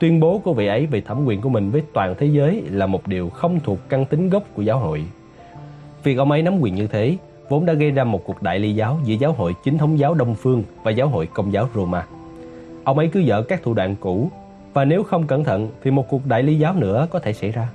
Tuyên 0.00 0.20
bố 0.20 0.38
của 0.38 0.52
vị 0.52 0.66
ấy 0.66 0.86
về 0.86 1.00
thẩm 1.00 1.24
quyền 1.24 1.40
của 1.40 1.48
mình 1.48 1.70
với 1.70 1.82
toàn 1.92 2.14
thế 2.18 2.26
giới 2.26 2.62
là 2.70 2.86
một 2.86 3.06
điều 3.06 3.30
không 3.30 3.60
thuộc 3.60 3.78
căn 3.88 4.04
tính 4.04 4.30
gốc 4.30 4.42
của 4.54 4.62
giáo 4.62 4.78
hội. 4.78 5.04
Việc 6.02 6.18
ông 6.18 6.30
ấy 6.30 6.42
nắm 6.42 6.60
quyền 6.60 6.74
như 6.74 6.86
thế 6.86 7.16
vốn 7.48 7.66
đã 7.66 7.72
gây 7.72 7.90
ra 7.90 8.04
một 8.04 8.24
cuộc 8.24 8.42
đại 8.42 8.58
ly 8.58 8.74
giáo 8.74 8.98
giữa 9.04 9.14
giáo 9.14 9.32
hội 9.32 9.54
chính 9.64 9.78
thống 9.78 9.98
giáo 9.98 10.14
Đông 10.14 10.34
Phương 10.34 10.62
và 10.82 10.90
giáo 10.90 11.08
hội 11.08 11.28
công 11.34 11.52
giáo 11.52 11.68
Roma. 11.74 12.06
Ông 12.84 12.98
ấy 12.98 13.08
cứ 13.08 13.20
dở 13.20 13.42
các 13.42 13.62
thủ 13.62 13.74
đoạn 13.74 13.96
cũ, 14.00 14.30
và 14.72 14.84
nếu 14.84 15.02
không 15.02 15.26
cẩn 15.26 15.44
thận 15.44 15.68
thì 15.82 15.90
một 15.90 16.08
cuộc 16.08 16.26
đại 16.26 16.42
ly 16.42 16.58
giáo 16.58 16.74
nữa 16.74 17.06
có 17.10 17.18
thể 17.18 17.32
xảy 17.32 17.50
ra. 17.50 17.68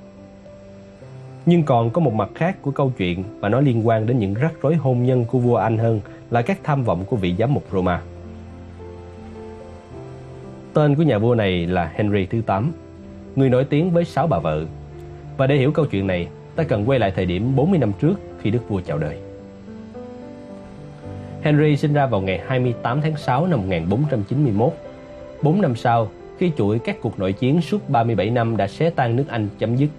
Nhưng 1.45 1.63
còn 1.63 1.89
có 1.89 2.01
một 2.01 2.13
mặt 2.13 2.29
khác 2.35 2.57
của 2.61 2.71
câu 2.71 2.91
chuyện 2.97 3.23
và 3.39 3.49
nó 3.49 3.59
liên 3.59 3.87
quan 3.87 4.05
đến 4.05 4.19
những 4.19 4.33
rắc 4.33 4.53
rối 4.61 4.75
hôn 4.75 5.05
nhân 5.05 5.25
của 5.25 5.39
vua 5.39 5.55
Anh 5.55 5.77
hơn 5.77 5.99
là 6.31 6.41
các 6.41 6.59
tham 6.63 6.83
vọng 6.83 7.05
của 7.05 7.15
vị 7.15 7.35
giám 7.39 7.53
mục 7.53 7.63
Roma. 7.71 8.01
Tên 10.75 10.95
của 10.95 11.03
nhà 11.03 11.17
vua 11.17 11.35
này 11.35 11.67
là 11.67 11.91
Henry 11.95 12.25
thứ 12.25 12.41
8, 12.41 12.71
người 13.35 13.49
nổi 13.49 13.65
tiếng 13.65 13.91
với 13.91 14.05
sáu 14.05 14.27
bà 14.27 14.39
vợ. 14.39 14.65
Và 15.37 15.47
để 15.47 15.55
hiểu 15.55 15.71
câu 15.71 15.85
chuyện 15.85 16.07
này, 16.07 16.27
ta 16.55 16.63
cần 16.63 16.89
quay 16.89 16.99
lại 16.99 17.11
thời 17.15 17.25
điểm 17.25 17.55
40 17.55 17.79
năm 17.79 17.91
trước 18.01 18.15
khi 18.41 18.49
đức 18.49 18.69
vua 18.69 18.81
chào 18.81 18.97
đời. 18.97 19.17
Henry 21.41 21.77
sinh 21.77 21.93
ra 21.93 22.05
vào 22.05 22.21
ngày 22.21 22.41
28 22.47 23.01
tháng 23.01 23.17
6 23.17 23.47
năm 23.47 23.59
1491. 23.59 24.73
Bốn 25.41 25.61
năm 25.61 25.75
sau, 25.75 26.09
khi 26.37 26.51
chuỗi 26.57 26.79
các 26.79 26.95
cuộc 27.01 27.19
nội 27.19 27.33
chiến 27.33 27.61
suốt 27.61 27.89
37 27.89 28.29
năm 28.29 28.57
đã 28.57 28.67
xé 28.67 28.89
tan 28.89 29.15
nước 29.15 29.25
Anh 29.27 29.47
chấm 29.59 29.75
dứt. 29.75 29.89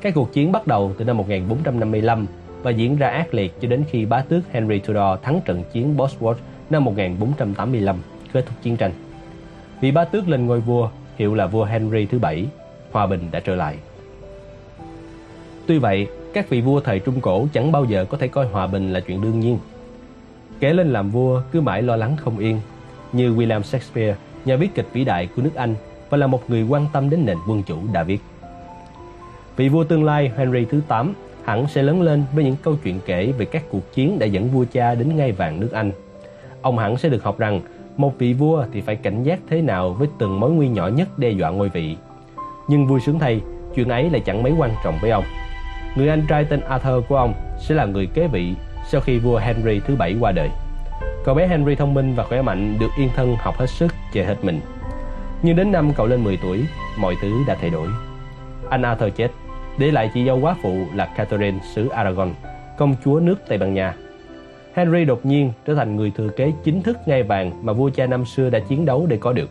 Các 0.00 0.14
cuộc 0.14 0.32
chiến 0.32 0.52
bắt 0.52 0.66
đầu 0.66 0.92
từ 0.98 1.04
năm 1.04 1.16
1455 1.16 2.26
và 2.62 2.70
diễn 2.70 2.96
ra 2.96 3.08
ác 3.08 3.34
liệt 3.34 3.60
cho 3.60 3.68
đến 3.68 3.84
khi 3.90 4.04
bá 4.04 4.22
tước 4.22 4.52
Henry 4.52 4.78
Tudor 4.78 5.20
thắng 5.22 5.40
trận 5.44 5.62
chiến 5.72 5.96
Bosworth 5.96 6.36
năm 6.70 6.84
1485, 6.84 7.96
kết 8.32 8.46
thúc 8.46 8.54
chiến 8.62 8.76
tranh. 8.76 8.92
Vị 9.80 9.90
bá 9.90 10.04
tước 10.04 10.28
lên 10.28 10.46
ngôi 10.46 10.60
vua, 10.60 10.88
hiệu 11.16 11.34
là 11.34 11.46
vua 11.46 11.64
Henry 11.64 12.06
thứ 12.06 12.18
bảy, 12.18 12.46
hòa 12.92 13.06
bình 13.06 13.28
đã 13.30 13.40
trở 13.40 13.54
lại. 13.54 13.76
Tuy 15.66 15.78
vậy, 15.78 16.06
các 16.34 16.48
vị 16.48 16.60
vua 16.60 16.80
thời 16.80 16.98
Trung 16.98 17.20
Cổ 17.20 17.46
chẳng 17.52 17.72
bao 17.72 17.84
giờ 17.84 18.04
có 18.04 18.18
thể 18.18 18.28
coi 18.28 18.46
hòa 18.46 18.66
bình 18.66 18.92
là 18.92 19.00
chuyện 19.00 19.20
đương 19.20 19.40
nhiên. 19.40 19.58
Kể 20.60 20.72
lên 20.72 20.92
làm 20.92 21.10
vua 21.10 21.42
cứ 21.52 21.60
mãi 21.60 21.82
lo 21.82 21.96
lắng 21.96 22.16
không 22.16 22.38
yên, 22.38 22.60
như 23.12 23.34
William 23.34 23.62
Shakespeare, 23.62 24.16
nhà 24.44 24.56
viết 24.56 24.74
kịch 24.74 24.86
vĩ 24.92 25.04
đại 25.04 25.28
của 25.36 25.42
nước 25.42 25.54
Anh 25.54 25.74
và 26.10 26.18
là 26.18 26.26
một 26.26 26.50
người 26.50 26.62
quan 26.62 26.86
tâm 26.92 27.10
đến 27.10 27.26
nền 27.26 27.36
quân 27.48 27.62
chủ 27.62 27.76
đã 27.92 28.02
viết. 28.02 28.20
Vị 29.56 29.68
vua 29.68 29.84
tương 29.84 30.04
lai 30.04 30.32
Henry 30.36 30.64
thứ 30.64 30.80
8 30.88 31.14
hẳn 31.44 31.66
sẽ 31.68 31.82
lớn 31.82 32.02
lên 32.02 32.24
với 32.34 32.44
những 32.44 32.56
câu 32.62 32.76
chuyện 32.84 33.00
kể 33.06 33.32
về 33.38 33.44
các 33.44 33.62
cuộc 33.70 33.94
chiến 33.94 34.18
đã 34.18 34.26
dẫn 34.26 34.48
vua 34.48 34.64
cha 34.72 34.94
đến 34.94 35.16
ngai 35.16 35.32
vàng 35.32 35.60
nước 35.60 35.72
Anh. 35.72 35.92
Ông 36.62 36.78
hẳn 36.78 36.98
sẽ 36.98 37.08
được 37.08 37.24
học 37.24 37.38
rằng 37.38 37.60
một 37.96 38.18
vị 38.18 38.32
vua 38.32 38.64
thì 38.72 38.80
phải 38.80 38.96
cảnh 38.96 39.22
giác 39.22 39.38
thế 39.48 39.62
nào 39.62 39.92
với 39.92 40.08
từng 40.18 40.40
mối 40.40 40.50
nguy 40.50 40.68
nhỏ 40.68 40.88
nhất 40.88 41.18
đe 41.18 41.30
dọa 41.30 41.50
ngôi 41.50 41.68
vị. 41.68 41.96
Nhưng 42.68 42.86
vui 42.86 43.00
sướng 43.00 43.18
thay, 43.18 43.40
chuyện 43.74 43.88
ấy 43.88 44.10
lại 44.10 44.20
chẳng 44.20 44.42
mấy 44.42 44.52
quan 44.58 44.70
trọng 44.84 44.98
với 45.00 45.10
ông. 45.10 45.24
Người 45.96 46.08
anh 46.08 46.26
trai 46.28 46.44
tên 46.44 46.60
Arthur 46.60 47.04
của 47.08 47.16
ông 47.16 47.34
sẽ 47.58 47.74
là 47.74 47.84
người 47.84 48.06
kế 48.06 48.28
vị 48.28 48.54
sau 48.88 49.00
khi 49.00 49.18
vua 49.18 49.38
Henry 49.38 49.80
thứ 49.80 49.96
bảy 49.96 50.16
qua 50.20 50.32
đời. 50.32 50.50
Cậu 51.24 51.34
bé 51.34 51.46
Henry 51.46 51.74
thông 51.74 51.94
minh 51.94 52.14
và 52.14 52.24
khỏe 52.24 52.42
mạnh 52.42 52.76
được 52.80 52.90
yên 52.98 53.08
thân 53.16 53.36
học 53.38 53.58
hết 53.58 53.66
sức 53.66 53.94
chơi 54.12 54.24
hết 54.24 54.36
mình. 54.42 54.60
Nhưng 55.42 55.56
đến 55.56 55.72
năm 55.72 55.92
cậu 55.96 56.06
lên 56.06 56.24
10 56.24 56.38
tuổi, 56.42 56.64
mọi 56.98 57.14
thứ 57.22 57.44
đã 57.46 57.56
thay 57.60 57.70
đổi. 57.70 57.88
Anh 58.70 58.82
Arthur 58.82 59.12
chết, 59.16 59.28
để 59.78 59.90
lại 59.90 60.10
chị 60.14 60.26
dâu 60.26 60.40
quá 60.40 60.56
phụ 60.62 60.86
là 60.94 61.06
Catherine 61.06 61.58
xứ 61.74 61.88
Aragon, 61.88 62.34
công 62.78 62.94
chúa 63.04 63.20
nước 63.20 63.36
Tây 63.48 63.58
Ban 63.58 63.74
Nha 63.74 63.94
Henry 64.76 65.04
đột 65.04 65.26
nhiên 65.26 65.52
trở 65.64 65.74
thành 65.74 65.96
người 65.96 66.12
thừa 66.16 66.28
kế 66.28 66.52
chính 66.64 66.82
thức 66.82 66.98
ngai 67.06 67.22
vàng 67.22 67.66
mà 67.66 67.72
vua 67.72 67.90
cha 67.90 68.06
năm 68.06 68.24
xưa 68.24 68.50
đã 68.50 68.58
chiến 68.58 68.84
đấu 68.84 69.06
để 69.06 69.16
có 69.16 69.32
được. 69.32 69.50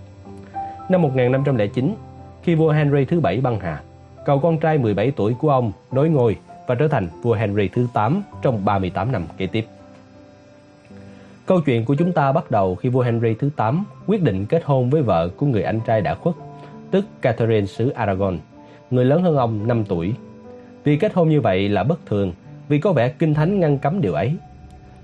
Năm 0.90 1.02
1509, 1.02 1.96
khi 2.44 2.56
vua 2.56 2.72
Henry 2.72 3.06
thứ 3.06 3.20
bảy 3.20 3.42
băng 3.42 3.60
hà, 3.60 3.82
cậu 4.26 4.40
con 4.40 4.58
trai 4.58 4.78
17 4.78 5.12
tuổi 5.12 5.34
của 5.34 5.50
ông 5.50 5.72
nối 5.92 6.10
ngôi 6.10 6.38
và 6.68 6.76
trở 6.76 6.88
thành 6.88 7.08
vua 7.22 7.34
Henry 7.34 7.68
thứ 7.68 7.88
8 7.94 8.24
trong 8.42 8.66
38 8.66 9.12
năm 9.12 9.24
kế 9.38 9.48
tiếp. 9.48 9.66
Câu 11.46 11.62
chuyện 11.62 11.86
của 11.86 11.96
chúng 11.96 12.12
ta 12.12 12.32
bắt 12.32 12.52
đầu 12.52 12.76
khi 12.76 12.90
vua 12.90 13.02
Henry 13.02 13.34
thứ 13.34 13.50
8 13.56 13.86
quyết 14.08 14.22
định 14.22 14.46
kết 14.46 14.64
hôn 14.66 14.90
với 14.90 15.02
vợ 15.02 15.30
của 15.38 15.46
người 15.46 15.64
anh 15.64 15.80
trai 15.86 16.02
đã 16.02 16.16
khuất, 16.16 16.36
tức 16.92 17.06
Catherine 17.22 17.66
xứ 17.66 17.90
Aragon, 17.90 18.40
người 18.92 19.06
lớn 19.06 19.24
hơn 19.24 19.38
ông 19.38 19.68
5 19.68 19.84
tuổi. 19.86 20.14
Vì 20.84 20.98
kết 20.98 21.14
hôn 21.14 21.30
như 21.30 21.42
vậy 21.42 21.70
là 21.70 21.84
bất 21.84 22.06
thường, 22.06 22.34
vì 22.68 22.80
có 22.80 22.92
vẻ 22.94 23.10
kinh 23.10 23.34
thánh 23.34 23.60
ngăn 23.60 23.78
cấm 23.78 24.02
điều 24.02 24.14
ấy. 24.14 24.36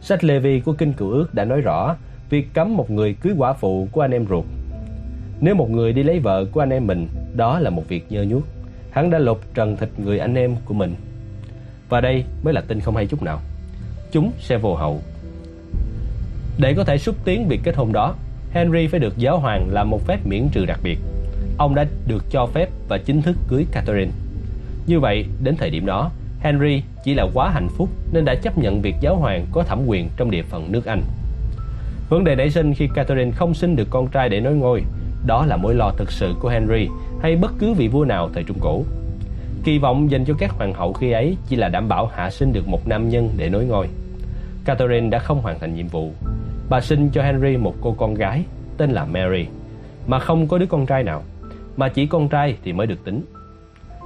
Sách 0.02 0.24
Lê 0.24 0.40
Vi 0.40 0.60
của 0.60 0.74
Kinh 0.74 0.94
Cựu 0.94 1.10
Ước 1.10 1.34
đã 1.34 1.46
nói 1.46 1.62
rõ 1.62 1.96
việc 2.30 2.54
cấm 2.54 2.78
một 2.78 2.92
người 2.92 3.14
cưới 3.14 3.34
quả 3.38 3.54
phụ 3.54 3.88
của 3.92 4.02
anh 4.02 4.12
em 4.12 4.26
ruột. 4.30 4.46
Nếu 5.42 5.56
một 5.56 5.70
người 5.70 5.94
đi 5.94 6.04
lấy 6.04 6.20
vợ 6.20 6.46
của 6.52 6.60
anh 6.60 6.70
em 6.70 6.88
mình, 6.88 7.08
đó 7.36 7.60
là 7.60 7.70
một 7.70 7.88
việc 7.88 8.06
nhơ 8.10 8.24
nhuốc. 8.24 8.44
Hắn 8.92 9.10
đã 9.10 9.20
lột 9.20 9.42
trần 9.54 9.78
thịt 9.78 9.90
người 9.98 10.20
anh 10.20 10.36
em 10.36 10.56
của 10.66 10.74
mình. 10.74 10.96
Và 11.90 12.02
đây 12.02 12.24
mới 12.44 12.54
là 12.54 12.62
tin 12.62 12.80
không 12.80 12.96
hay 12.96 13.08
chút 13.08 13.24
nào. 13.24 13.40
Chúng 14.12 14.32
sẽ 14.40 14.58
vô 14.58 14.76
hậu 14.76 15.02
Để 16.58 16.74
có 16.74 16.84
thể 16.84 16.98
xúc 16.98 17.16
tiến 17.26 17.48
việc 17.48 17.60
kết 17.64 17.76
hôn 17.76 17.94
đó, 17.94 18.16
Henry 18.52 18.88
phải 18.88 19.00
được 19.00 19.18
giáo 19.18 19.40
hoàng 19.40 19.68
làm 19.70 19.90
một 19.90 20.02
phép 20.08 20.20
miễn 20.26 20.48
trừ 20.52 20.66
đặc 20.66 20.80
biệt. 20.84 21.00
Ông 21.58 21.76
đã 21.76 21.86
được 22.08 22.24
cho 22.32 22.46
phép 22.46 22.70
và 22.88 22.98
chính 22.98 23.22
thức 23.22 23.36
cưới 23.48 23.66
Catherine. 23.72 24.12
Như 24.88 25.00
vậy, 25.00 25.26
đến 25.44 25.56
thời 25.58 25.70
điểm 25.70 25.86
đó, 25.86 26.12
Henry 26.42 26.84
chỉ 27.04 27.14
là 27.14 27.28
quá 27.34 27.50
hạnh 27.50 27.68
phúc 27.78 27.90
nên 28.12 28.26
đã 28.26 28.36
chấp 28.36 28.58
nhận 28.58 28.82
việc 28.82 28.96
giáo 29.02 29.16
hoàng 29.16 29.46
có 29.52 29.64
thẩm 29.64 29.80
quyền 29.88 30.10
trong 30.18 30.32
địa 30.32 30.42
phận 30.42 30.72
nước 30.72 30.86
Anh. 30.86 31.02
Vấn 32.10 32.24
đề 32.24 32.36
nảy 32.36 32.50
sinh 32.50 32.74
khi 32.74 32.90
Catherine 32.96 33.32
không 33.32 33.54
sinh 33.54 33.76
được 33.76 33.88
con 33.90 34.08
trai 34.08 34.30
để 34.30 34.40
nối 34.40 34.54
ngôi, 34.54 34.84
đó 35.26 35.46
là 35.46 35.58
mối 35.58 35.76
lo 35.76 35.92
thực 35.98 36.12
sự 36.12 36.34
của 36.40 36.50
Henry 36.50 36.88
hay 37.22 37.36
bất 37.36 37.52
cứ 37.60 37.74
vị 37.74 37.88
vua 37.88 38.06
nào 38.06 38.30
thời 38.34 38.44
Trung 38.44 38.58
Cổ. 38.62 38.84
Kỳ 39.64 39.78
vọng 39.78 40.12
dành 40.12 40.26
cho 40.26 40.34
các 40.40 40.52
hoàng 40.52 40.74
hậu 40.74 40.94
khi 40.94 41.12
ấy 41.12 41.38
chỉ 41.48 41.56
là 41.56 41.70
đảm 41.70 41.88
bảo 41.88 42.06
hạ 42.06 42.30
sinh 42.30 42.54
được 42.54 42.68
một 42.68 42.88
nam 42.88 43.10
nhân 43.10 43.30
để 43.38 43.50
nối 43.50 43.66
ngôi. 43.66 43.88
Catherine 44.66 45.10
đã 45.10 45.20
không 45.20 45.42
hoàn 45.42 45.60
thành 45.60 45.76
nhiệm 45.76 45.88
vụ. 45.88 46.12
Bà 46.70 46.82
sinh 46.82 47.10
cho 47.10 47.24
Henry 47.24 47.58
một 47.58 47.76
cô 47.82 47.96
con 48.00 48.14
gái 48.14 48.44
tên 48.78 48.92
là 48.92 49.06
Mary, 49.06 49.46
mà 50.08 50.20
không 50.20 50.48
có 50.48 50.58
đứa 50.58 50.66
con 50.66 50.86
trai 50.86 51.04
nào, 51.04 51.24
mà 51.78 51.90
chỉ 51.90 52.06
con 52.06 52.30
trai 52.30 52.56
thì 52.64 52.74
mới 52.74 52.88
được 52.88 53.06
tính. 53.06 53.22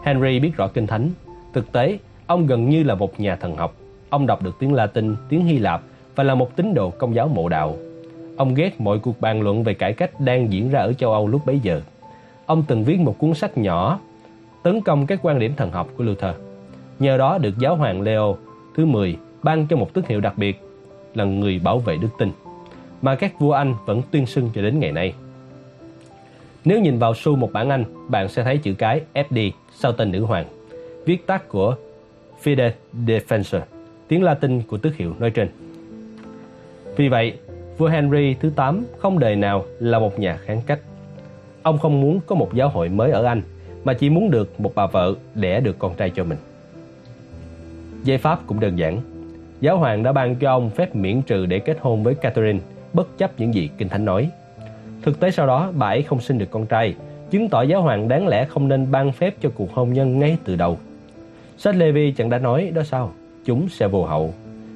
Henry 0.06 0.40
biết 0.40 0.52
rõ 0.58 0.68
kinh 0.68 0.88
thánh, 0.88 1.10
thực 1.54 1.72
tế 1.72 1.98
ông 2.28 2.48
gần 2.48 2.70
như 2.70 2.84
là 2.84 2.96
một 2.96 3.20
nhà 3.20 3.36
thần 3.36 3.56
học. 3.56 3.76
Ông 4.10 4.28
đọc 4.28 4.44
được 4.44 4.56
tiếng 4.60 4.74
Latin, 4.74 5.16
tiếng 5.30 5.46
Hy 5.46 5.60
Lạp 5.60 5.82
và 6.16 6.24
là 6.24 6.36
một 6.36 6.56
tín 6.56 6.74
đồ 6.74 6.90
công 6.90 7.16
giáo 7.16 7.28
mộ 7.28 7.50
đạo. 7.50 7.76
Ông 8.38 8.54
ghét 8.54 8.82
mọi 8.82 9.00
cuộc 9.00 9.22
bàn 9.22 9.42
luận 9.42 9.64
về 9.64 9.74
cải 9.74 9.94
cách 9.94 10.20
đang 10.20 10.54
diễn 10.54 10.70
ra 10.70 10.80
ở 10.80 10.94
châu 10.94 11.14
Âu 11.14 11.28
lúc 11.28 11.46
bấy 11.46 11.60
giờ. 11.60 11.82
Ông 12.46 12.64
từng 12.68 12.84
viết 12.84 13.00
một 13.00 13.16
cuốn 13.20 13.34
sách 13.34 13.58
nhỏ 13.58 14.00
tấn 14.64 14.82
công 14.82 15.06
các 15.06 15.20
quan 15.22 15.40
điểm 15.40 15.54
thần 15.58 15.72
học 15.72 15.88
của 15.98 16.04
Luther. 16.04 16.36
Nhờ 17.00 17.18
đó 17.18 17.38
được 17.38 17.58
giáo 17.60 17.76
hoàng 17.76 18.02
Leo 18.02 18.38
thứ 18.76 18.86
10 18.86 19.18
ban 19.44 19.68
cho 19.68 19.78
một 19.78 19.94
tước 19.94 20.08
hiệu 20.08 20.22
đặc 20.22 20.38
biệt 20.38 20.62
là 21.14 21.24
người 21.24 21.60
bảo 21.60 21.80
vệ 21.80 21.98
đức 21.98 22.10
tin 22.18 22.32
mà 23.02 23.16
các 23.16 23.40
vua 23.40 23.52
Anh 23.52 23.76
vẫn 23.86 24.02
tuyên 24.12 24.26
xưng 24.26 24.50
cho 24.56 24.62
đến 24.62 24.80
ngày 24.80 24.92
nay. 24.92 25.14
Nếu 26.66 26.80
nhìn 26.80 27.00
vào 27.00 27.14
xu 27.16 27.36
một 27.36 27.52
bản 27.54 27.70
Anh, 27.70 27.84
bạn 28.10 28.30
sẽ 28.30 28.44
thấy 28.44 28.58
chữ 28.58 28.74
cái 28.74 29.02
FD 29.14 29.52
sau 29.76 29.92
tên 29.92 30.12
nữ 30.12 30.24
hoàng, 30.24 30.46
viết 31.06 31.28
tắt 31.28 31.50
của 31.50 31.76
Fide 32.46 32.72
Defensor, 33.06 33.62
tiếng 34.08 34.24
Latin 34.24 34.62
của 34.62 34.78
tước 34.78 34.96
hiệu 34.96 35.14
nói 35.20 35.32
trên. 35.32 35.48
Vì 36.96 37.10
vậy, 37.10 37.34
vua 37.78 37.88
Henry 37.88 38.36
thứ 38.40 38.52
8 38.56 38.86
không 38.98 39.20
đời 39.20 39.36
nào 39.36 39.66
là 39.80 40.00
một 40.00 40.20
nhà 40.20 40.38
kháng 40.38 40.62
cách. 40.66 40.80
Ông 41.62 41.78
không 41.78 42.02
muốn 42.02 42.20
có 42.26 42.36
một 42.36 42.54
giáo 42.54 42.70
hội 42.70 42.90
mới 42.90 43.12
ở 43.12 43.24
Anh, 43.24 43.42
mà 43.84 43.94
chỉ 43.94 44.10
muốn 44.10 44.32
được 44.32 44.60
một 44.60 44.72
bà 44.76 44.88
vợ 44.88 45.14
đẻ 45.36 45.60
được 45.60 45.80
con 45.80 45.96
trai 45.96 46.10
cho 46.10 46.24
mình. 46.24 46.38
Giải 48.04 48.18
pháp 48.18 48.40
cũng 48.48 48.60
đơn 48.60 48.80
giản. 48.80 49.02
Giáo 49.62 49.78
hoàng 49.78 50.04
đã 50.04 50.12
ban 50.12 50.36
cho 50.36 50.52
ông 50.52 50.70
phép 50.70 50.96
miễn 50.96 51.22
trừ 51.22 51.46
để 51.46 51.60
kết 51.60 51.78
hôn 51.82 52.04
với 52.04 52.16
Catherine, 52.16 52.60
bất 52.94 53.18
chấp 53.18 53.40
những 53.40 53.54
gì 53.54 53.70
Kinh 53.78 53.90
Thánh 53.90 54.06
nói. 54.06 54.30
Thực 55.02 55.20
tế 55.20 55.32
sau 55.32 55.48
đó, 55.48 55.72
bà 55.76 55.88
ấy 55.88 56.04
không 56.04 56.22
sinh 56.22 56.38
được 56.38 56.52
con 56.52 56.66
trai, 56.66 56.96
chứng 57.32 57.50
tỏ 57.50 57.62
giáo 57.62 57.82
hoàng 57.82 58.08
đáng 58.08 58.28
lẽ 58.28 58.46
không 58.46 58.68
nên 58.68 58.92
ban 58.92 59.12
phép 59.12 59.36
cho 59.42 59.50
cuộc 59.56 59.74
hôn 59.74 59.94
nhân 59.94 60.20
ngay 60.20 60.38
từ 60.44 60.56
đầu. 60.56 60.78
Sách 61.58 61.76
Levi 61.76 62.12
chẳng 62.12 62.30
đã 62.30 62.40
nói 62.40 62.72
đó 62.76 62.84
sao? 62.84 63.12
Chúng 63.46 63.70
sẽ 63.70 63.88
vô 63.88 64.06
hậu. 64.06 64.34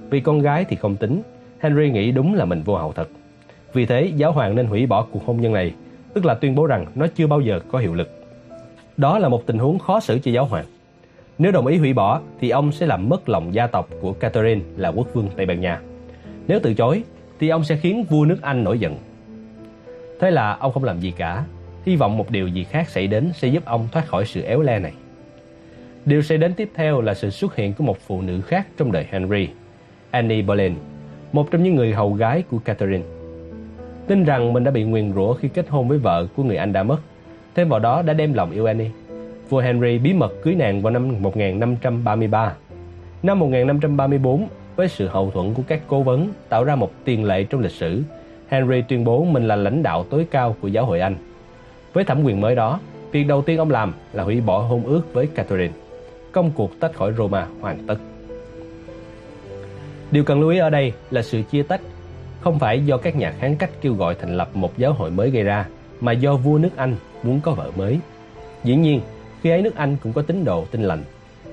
Vì 0.10 0.20
con 0.20 0.40
gái 0.40 0.66
thì 0.70 0.76
không 0.76 0.96
tính, 0.96 1.22
Henry 1.60 1.90
nghĩ 1.90 2.12
đúng 2.12 2.34
là 2.34 2.46
mình 2.46 2.62
vô 2.64 2.76
hậu 2.76 2.94
thật. 2.94 3.10
Vì 3.74 3.86
thế, 3.86 4.12
giáo 4.16 4.32
hoàng 4.32 4.56
nên 4.56 4.66
hủy 4.66 4.86
bỏ 4.86 5.06
cuộc 5.12 5.26
hôn 5.26 5.42
nhân 5.42 5.54
này, 5.54 5.74
tức 6.14 6.26
là 6.26 6.34
tuyên 6.34 6.56
bố 6.56 6.66
rằng 6.66 6.86
nó 6.96 7.08
chưa 7.16 7.28
bao 7.28 7.42
giờ 7.42 7.60
có 7.72 7.80
hiệu 7.80 7.94
lực. 7.94 8.10
Đó 8.98 9.20
là 9.20 9.30
một 9.30 9.46
tình 9.46 9.58
huống 9.58 9.80
khó 9.80 10.00
xử 10.00 10.20
cho 10.20 10.32
giáo 10.32 10.46
hoàng. 10.46 10.66
Nếu 11.38 11.52
đồng 11.52 11.68
ý 11.68 11.78
hủy 11.78 11.94
bỏ 11.94 12.22
thì 12.40 12.50
ông 12.50 12.72
sẽ 12.72 12.86
làm 12.86 13.10
mất 13.10 13.30
lòng 13.30 13.54
gia 13.54 13.68
tộc 13.68 13.90
của 14.02 14.14
Catherine 14.14 14.62
là 14.78 14.90
quốc 14.90 15.08
vương 15.14 15.30
Tây 15.38 15.46
Ban 15.46 15.62
Nha. 15.62 15.82
Nếu 16.48 16.60
từ 16.64 16.74
chối 16.74 17.04
thì 17.40 17.50
ông 17.50 17.64
sẽ 17.64 17.76
khiến 17.76 18.04
vua 18.10 18.26
nước 18.26 18.38
Anh 18.42 18.64
nổi 18.64 18.80
giận. 18.80 18.96
Thế 20.20 20.32
là 20.32 20.58
ông 20.60 20.72
không 20.74 20.84
làm 20.84 21.00
gì 21.00 21.12
cả, 21.12 21.44
hy 21.86 21.96
vọng 21.96 22.18
một 22.18 22.32
điều 22.32 22.48
gì 22.48 22.64
khác 22.64 22.90
xảy 22.90 23.08
đến 23.08 23.32
sẽ 23.36 23.48
giúp 23.48 23.66
ông 23.66 23.88
thoát 23.92 24.08
khỏi 24.08 24.26
sự 24.26 24.42
éo 24.42 24.62
le 24.62 24.80
này. 24.80 24.94
Điều 26.10 26.22
sẽ 26.22 26.38
đến 26.38 26.54
tiếp 26.54 26.70
theo 26.74 27.02
là 27.02 27.14
sự 27.14 27.30
xuất 27.30 27.56
hiện 27.56 27.74
của 27.74 27.84
một 27.84 27.98
phụ 28.08 28.22
nữ 28.22 28.42
khác 28.42 28.68
trong 28.78 28.92
đời 28.92 29.06
Henry, 29.10 29.48
Annie 30.12 30.42
Boleyn, 30.42 30.76
một 31.32 31.52
trong 31.52 31.64
những 31.64 31.76
người 31.76 31.94
hầu 31.94 32.14
gái 32.14 32.44
của 32.52 32.60
Catherine. 32.60 33.04
Tin 34.08 34.24
rằng 34.24 34.54
mình 34.54 34.64
đã 34.64 34.72
bị 34.72 34.84
nguyền 34.84 35.14
rủa 35.14 35.34
khi 35.34 35.48
kết 35.48 35.70
hôn 35.70 35.88
với 35.88 35.98
vợ 35.98 36.28
của 36.36 36.44
người 36.44 36.58
anh 36.58 36.74
đã 36.74 36.84
mất, 36.84 36.98
thêm 37.56 37.70
vào 37.70 37.80
đó 37.80 38.02
đã 38.02 38.14
đem 38.14 38.34
lòng 38.34 38.52
yêu 38.52 38.66
Annie. 38.66 38.90
Vua 39.50 39.60
Henry 39.60 39.98
bí 39.98 40.14
mật 40.14 40.34
cưới 40.44 40.56
nàng 40.56 40.82
vào 40.82 40.94
năm 40.94 41.22
1533. 41.22 42.54
Năm 43.24 43.40
1534, 43.40 44.48
với 44.76 44.88
sự 44.88 45.08
hậu 45.08 45.32
thuẫn 45.32 45.54
của 45.54 45.64
các 45.68 45.82
cố 45.88 46.04
vấn 46.04 46.30
tạo 46.50 46.64
ra 46.64 46.76
một 46.76 46.92
tiền 47.04 47.24
lệ 47.24 47.44
trong 47.44 47.62
lịch 47.62 47.72
sử, 47.72 48.04
Henry 48.48 48.82
tuyên 48.82 49.04
bố 49.04 49.24
mình 49.24 49.48
là 49.48 49.56
lãnh 49.56 49.84
đạo 49.84 50.06
tối 50.10 50.28
cao 50.32 50.56
của 50.62 50.68
giáo 50.68 50.86
hội 50.86 51.00
Anh. 51.00 51.16
Với 51.94 52.04
thẩm 52.04 52.24
quyền 52.24 52.42
mới 52.42 52.56
đó, 52.56 52.80
việc 53.12 53.24
đầu 53.24 53.42
tiên 53.42 53.58
ông 53.58 53.72
làm 53.72 53.94
là 54.14 54.24
hủy 54.24 54.42
bỏ 54.42 54.60
hôn 54.60 54.84
ước 54.84 55.14
với 55.14 55.28
Catherine. 55.28 55.74
Công 56.32 56.52
cuộc 56.52 56.80
tách 56.80 56.94
khỏi 56.94 57.14
Roma 57.18 57.48
hoàn 57.62 57.88
tất. 57.88 57.96
Điều 60.12 60.24
cần 60.24 60.40
lưu 60.40 60.50
ý 60.50 60.58
ở 60.58 60.70
đây 60.70 60.94
là 61.12 61.22
sự 61.22 61.42
chia 61.42 61.64
tách 61.64 61.82
không 62.42 62.60
phải 62.60 62.86
do 62.86 62.98
các 62.98 63.16
nhà 63.16 63.34
kháng 63.40 63.56
cách 63.56 63.70
kêu 63.82 63.94
gọi 63.94 64.16
thành 64.16 64.38
lập 64.38 64.50
một 64.54 64.78
giáo 64.78 64.94
hội 64.94 65.12
mới 65.12 65.30
gây 65.30 65.44
ra, 65.44 65.66
mà 66.02 66.12
do 66.12 66.36
vua 66.36 66.58
nước 66.58 66.70
Anh 66.76 66.96
muốn 67.24 67.40
có 67.42 67.52
vợ 67.52 67.72
mới. 67.78 68.00
Dĩ 68.64 68.76
nhiên, 68.76 69.02
khi 69.42 69.50
ấy 69.50 69.62
nước 69.62 69.76
Anh 69.76 69.98
cũng 70.04 70.14
có 70.14 70.22
tín 70.22 70.46
đồ 70.46 70.66
tin 70.72 70.82
lành. 70.82 71.04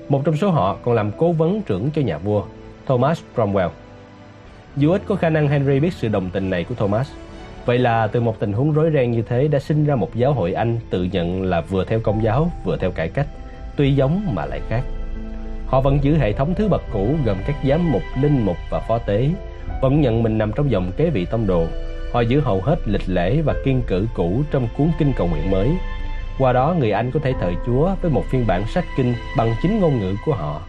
Một 0.09 0.21
trong 0.25 0.37
số 0.37 0.49
họ 0.49 0.77
còn 0.83 0.95
làm 0.95 1.11
cố 1.17 1.31
vấn 1.31 1.61
trưởng 1.61 1.89
cho 1.91 2.01
nhà 2.01 2.17
vua, 2.17 2.43
Thomas 2.85 3.21
Cromwell. 3.35 3.69
Dù 4.75 4.91
ít 4.91 5.01
có 5.05 5.15
khả 5.15 5.29
năng 5.29 5.47
Henry 5.47 5.79
biết 5.79 5.93
sự 5.93 6.07
đồng 6.07 6.29
tình 6.29 6.49
này 6.49 6.63
của 6.63 6.75
Thomas. 6.75 7.11
Vậy 7.65 7.77
là 7.77 8.07
từ 8.07 8.21
một 8.21 8.39
tình 8.39 8.53
huống 8.53 8.73
rối 8.73 8.91
ren 8.93 9.11
như 9.11 9.21
thế 9.21 9.47
đã 9.47 9.59
sinh 9.59 9.85
ra 9.85 9.95
một 9.95 10.15
giáo 10.15 10.33
hội 10.33 10.53
Anh 10.53 10.79
tự 10.89 11.03
nhận 11.03 11.43
là 11.43 11.61
vừa 11.61 11.85
theo 11.85 11.99
công 11.99 12.23
giáo 12.23 12.51
vừa 12.63 12.77
theo 12.77 12.91
cải 12.91 13.09
cách, 13.09 13.27
tuy 13.77 13.95
giống 13.95 14.35
mà 14.35 14.45
lại 14.45 14.61
khác. 14.69 14.81
Họ 15.67 15.81
vẫn 15.81 15.99
giữ 16.01 16.17
hệ 16.17 16.33
thống 16.33 16.53
thứ 16.55 16.67
bậc 16.67 16.81
cũ 16.93 17.15
gồm 17.25 17.37
các 17.47 17.55
giám 17.69 17.91
mục, 17.91 18.01
linh 18.21 18.45
mục 18.45 18.57
và 18.69 18.79
phó 18.79 18.97
tế, 18.97 19.29
vẫn 19.81 20.01
nhận 20.01 20.23
mình 20.23 20.37
nằm 20.37 20.51
trong 20.55 20.71
dòng 20.71 20.91
kế 20.97 21.09
vị 21.09 21.25
tông 21.25 21.47
đồ. 21.47 21.65
Họ 22.13 22.21
giữ 22.21 22.39
hầu 22.39 22.61
hết 22.61 22.75
lịch 22.85 23.09
lễ 23.09 23.41
và 23.41 23.55
kiên 23.65 23.81
cử 23.87 24.07
cũ 24.15 24.41
trong 24.51 24.67
cuốn 24.77 24.91
kinh 24.99 25.13
cầu 25.17 25.27
nguyện 25.27 25.51
mới. 25.51 25.69
Qua 26.39 26.53
đó 26.53 26.75
người 26.79 26.91
Anh 26.91 27.11
có 27.11 27.19
thể 27.23 27.33
thờ 27.41 27.51
Chúa 27.65 27.95
với 28.01 28.11
một 28.11 28.23
phiên 28.31 28.47
bản 28.47 28.67
sách 28.67 28.85
kinh 28.97 29.13
bằng 29.37 29.53
chính 29.61 29.79
ngôn 29.79 29.99
ngữ 29.99 30.15
của 30.25 30.33
họ. 30.33 30.61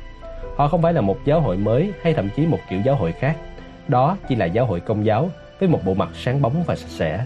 Họ 0.57 0.69
không 0.69 0.83
phải 0.83 0.93
là 0.93 1.01
một 1.01 1.19
giáo 1.25 1.41
hội 1.41 1.57
mới 1.57 1.93
hay 2.03 2.15
thậm 2.15 2.29
chí 2.37 2.47
một 2.47 2.59
kiểu 2.71 2.81
giáo 2.85 2.97
hội 2.97 3.13
khác. 3.13 3.37
Đó 3.89 4.17
chỉ 4.29 4.35
là 4.35 4.47
giáo 4.47 4.67
hội 4.67 4.81
công 4.81 5.07
giáo 5.07 5.31
với 5.61 5.69
một 5.69 5.81
bộ 5.85 5.95
mặt 5.95 6.09
sáng 6.15 6.43
bóng 6.43 6.63
và 6.67 6.77
sạch 6.77 6.89
sẽ. 6.89 7.25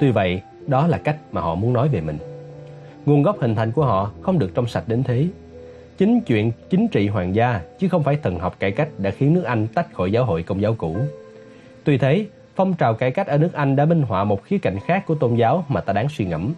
Tuy 0.00 0.10
vậy, 0.10 0.42
đó 0.66 0.86
là 0.86 0.98
cách 0.98 1.16
mà 1.32 1.40
họ 1.40 1.54
muốn 1.54 1.72
nói 1.72 1.88
về 1.88 2.00
mình. 2.00 2.18
Nguồn 3.06 3.22
gốc 3.22 3.36
hình 3.40 3.54
thành 3.54 3.72
của 3.72 3.84
họ 3.84 4.10
không 4.22 4.38
được 4.38 4.50
trong 4.54 4.66
sạch 4.66 4.84
đến 4.86 5.02
thế. 5.02 5.26
Chính 5.98 6.20
chuyện 6.20 6.52
chính 6.70 6.88
trị 6.88 7.08
hoàng 7.08 7.34
gia 7.34 7.60
chứ 7.78 7.88
không 7.88 8.02
phải 8.02 8.16
thần 8.22 8.38
học 8.38 8.56
cải 8.58 8.70
cách 8.70 8.88
đã 8.98 9.10
khiến 9.10 9.34
nước 9.34 9.44
Anh 9.44 9.66
tách 9.66 9.94
khỏi 9.94 10.12
giáo 10.12 10.24
hội 10.24 10.42
công 10.42 10.60
giáo 10.60 10.74
cũ. 10.74 10.96
Tuy 11.84 11.98
thế, 11.98 12.26
phong 12.56 12.74
trào 12.74 12.94
cải 12.94 13.10
cách 13.10 13.26
ở 13.26 13.38
nước 13.38 13.52
Anh 13.52 13.76
đã 13.76 13.84
minh 13.84 14.02
họa 14.02 14.24
một 14.24 14.44
khía 14.44 14.58
cạnh 14.58 14.78
khác 14.86 15.06
của 15.06 15.14
tôn 15.14 15.34
giáo 15.34 15.64
mà 15.68 15.80
ta 15.80 15.92
đáng 15.92 16.08
suy 16.08 16.24
ngẫm. 16.24 16.52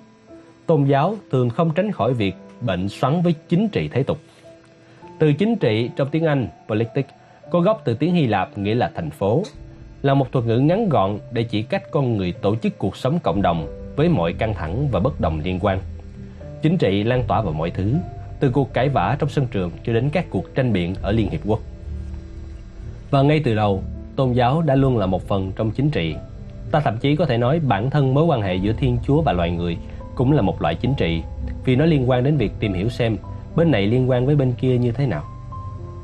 Tôn 0.67 0.85
giáo 0.85 1.17
thường 1.31 1.51
không 1.51 1.71
tránh 1.75 1.93
khỏi 1.93 2.15
việc 2.15 2.35
bệnh 2.61 2.89
xoắn 2.89 3.23
với 3.23 3.35
chính 3.49 3.69
trị 3.69 3.89
thế 3.89 4.03
tục. 4.03 4.19
Từ 5.19 5.33
chính 5.33 5.57
trị 5.57 5.91
trong 5.97 6.09
tiếng 6.11 6.25
Anh, 6.25 6.49
politics, 6.69 7.11
có 7.51 7.61
gốc 7.61 7.83
từ 7.85 7.95
tiếng 7.95 8.15
Hy 8.15 8.27
Lạp 8.27 8.59
nghĩa 8.59 8.75
là 8.75 8.91
thành 8.95 9.11
phố, 9.11 9.43
là 10.03 10.15
một 10.15 10.33
thuật 10.33 10.45
ngữ 10.45 10.59
ngắn 10.59 10.89
gọn 10.89 11.19
để 11.33 11.43
chỉ 11.43 11.63
cách 11.63 11.91
con 11.91 12.17
người 12.17 12.33
tổ 12.33 12.57
chức 12.57 12.79
cuộc 12.79 12.97
sống 12.97 13.19
cộng 13.23 13.43
đồng 13.43 13.86
với 13.97 14.09
mọi 14.09 14.33
căng 14.33 14.55
thẳng 14.55 14.89
và 14.89 15.01
bất 15.01 15.21
đồng 15.21 15.41
liên 15.41 15.59
quan. 15.63 15.79
Chính 16.63 16.79
trị 16.79 17.05
lan 17.05 17.25
tỏa 17.29 17.41
vào 17.41 17.53
mọi 17.53 17.71
thứ, 17.71 17.95
từ 18.41 18.51
cuộc 18.51 18.73
cãi 18.73 18.89
vã 18.89 19.17
trong 19.19 19.29
sân 19.29 19.47
trường 19.47 19.71
cho 19.85 19.93
đến 19.93 20.11
các 20.11 20.27
cuộc 20.31 20.55
tranh 20.55 20.73
biện 20.73 20.95
ở 21.03 21.13
Liên 21.13 21.31
Hiệp 21.31 21.41
Quốc. 21.47 21.61
Và 23.11 23.23
ngay 23.23 23.41
từ 23.45 23.55
đầu, 23.55 23.83
tôn 24.17 24.33
giáo 24.33 24.63
đã 24.63 24.75
luôn 24.75 24.99
là 24.99 25.07
một 25.07 25.29
phần 25.29 25.53
trong 25.57 25.71
chính 25.71 25.91
trị. 25.91 26.15
Ta 26.71 26.81
thậm 26.81 26.99
chí 26.99 27.17
có 27.17 27.27
thể 27.27 27.39
nói 27.39 27.61
bản 27.61 27.91
thân 27.91 28.15
mối 28.15 28.25
quan 28.25 28.43
hệ 28.43 28.55
giữa 28.55 28.73
Thiên 28.73 28.99
Chúa 29.07 29.23
và 29.23 29.33
loài 29.33 29.51
người 29.51 29.77
cũng 30.15 30.33
là 30.33 30.43
một 30.43 30.63
loại 30.63 30.75
chính 30.75 30.95
trị, 30.95 31.23
vì 31.65 31.77
nó 31.77 31.85
liên 31.85 32.11
quan 32.11 32.25
đến 32.25 32.37
việc 32.37 32.53
tìm 32.61 32.73
hiểu 32.73 32.89
xem 32.89 33.17
bên 33.57 33.71
này 33.71 33.87
liên 33.87 34.11
quan 34.11 34.27
với 34.27 34.37
bên 34.37 34.53
kia 34.53 34.79
như 34.79 34.93
thế 34.93 35.07
nào. 35.07 35.25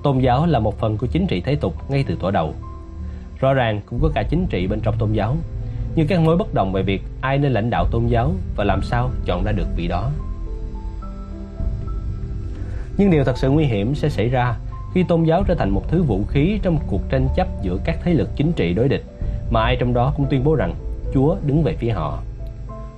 Tôn 0.02 0.18
giáo 0.18 0.46
là 0.46 0.58
một 0.58 0.78
phần 0.78 0.98
của 0.98 1.06
chính 1.06 1.26
trị 1.26 1.40
thế 1.40 1.56
tục 1.56 1.90
ngay 1.90 2.04
từ 2.08 2.16
thuở 2.20 2.30
đầu. 2.30 2.54
Rõ 3.40 3.54
ràng 3.54 3.80
cũng 3.86 3.98
có 4.02 4.10
cả 4.14 4.22
chính 4.30 4.46
trị 4.46 4.66
bên 4.66 4.80
trong 4.80 4.94
tôn 4.98 5.12
giáo, 5.12 5.36
như 5.94 6.06
các 6.08 6.20
mối 6.20 6.36
bất 6.36 6.54
đồng 6.54 6.72
về 6.72 6.82
việc 6.82 7.02
ai 7.20 7.38
nên 7.38 7.52
lãnh 7.52 7.70
đạo 7.70 7.86
tôn 7.90 8.06
giáo 8.06 8.32
và 8.56 8.64
làm 8.64 8.82
sao 8.82 9.10
chọn 9.24 9.44
ra 9.44 9.52
được 9.52 9.66
vị 9.76 9.88
đó. 9.88 10.10
Nhưng 12.98 13.10
điều 13.10 13.24
thật 13.24 13.38
sự 13.38 13.50
nguy 13.50 13.64
hiểm 13.64 13.94
sẽ 13.94 14.08
xảy 14.08 14.28
ra 14.28 14.56
khi 14.94 15.02
tôn 15.02 15.24
giáo 15.24 15.44
trở 15.44 15.54
thành 15.54 15.70
một 15.70 15.88
thứ 15.88 16.02
vũ 16.02 16.24
khí 16.28 16.58
trong 16.62 16.78
cuộc 16.86 17.00
tranh 17.10 17.28
chấp 17.36 17.46
giữa 17.62 17.78
các 17.84 17.98
thế 18.04 18.14
lực 18.14 18.28
chính 18.36 18.52
trị 18.52 18.74
đối 18.74 18.88
địch 18.88 19.04
mà 19.50 19.62
ai 19.62 19.76
trong 19.80 19.94
đó 19.94 20.12
cũng 20.16 20.26
tuyên 20.30 20.44
bố 20.44 20.54
rằng 20.54 20.74
Chúa 21.14 21.36
đứng 21.46 21.62
về 21.62 21.76
phía 21.76 21.90
họ. 21.90 22.22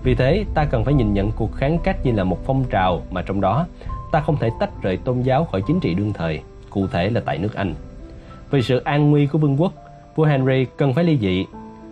Vì 0.02 0.14
thế, 0.14 0.44
ta 0.54 0.64
cần 0.64 0.84
phải 0.84 0.94
nhìn 0.94 1.14
nhận 1.14 1.30
cuộc 1.30 1.52
kháng 1.52 1.78
cách 1.84 1.96
như 2.04 2.12
là 2.12 2.24
một 2.24 2.38
phong 2.44 2.64
trào 2.70 3.02
mà 3.10 3.22
trong 3.22 3.40
đó 3.40 3.66
ta 4.12 4.20
không 4.20 4.36
thể 4.36 4.50
tách 4.60 4.82
rời 4.82 4.96
tôn 4.96 5.20
giáo 5.20 5.44
khỏi 5.44 5.62
chính 5.66 5.80
trị 5.80 5.94
đương 5.94 6.12
thời, 6.12 6.40
cụ 6.70 6.86
thể 6.86 7.10
là 7.10 7.20
tại 7.24 7.38
nước 7.38 7.54
Anh. 7.54 7.74
Vì 8.50 8.62
sự 8.62 8.78
an 8.84 9.10
nguy 9.10 9.26
của 9.26 9.38
vương 9.38 9.60
quốc, 9.60 9.72
vua 10.14 10.24
Henry 10.24 10.66
cần 10.76 10.94
phải 10.94 11.04
ly 11.04 11.18
dị. 11.18 11.44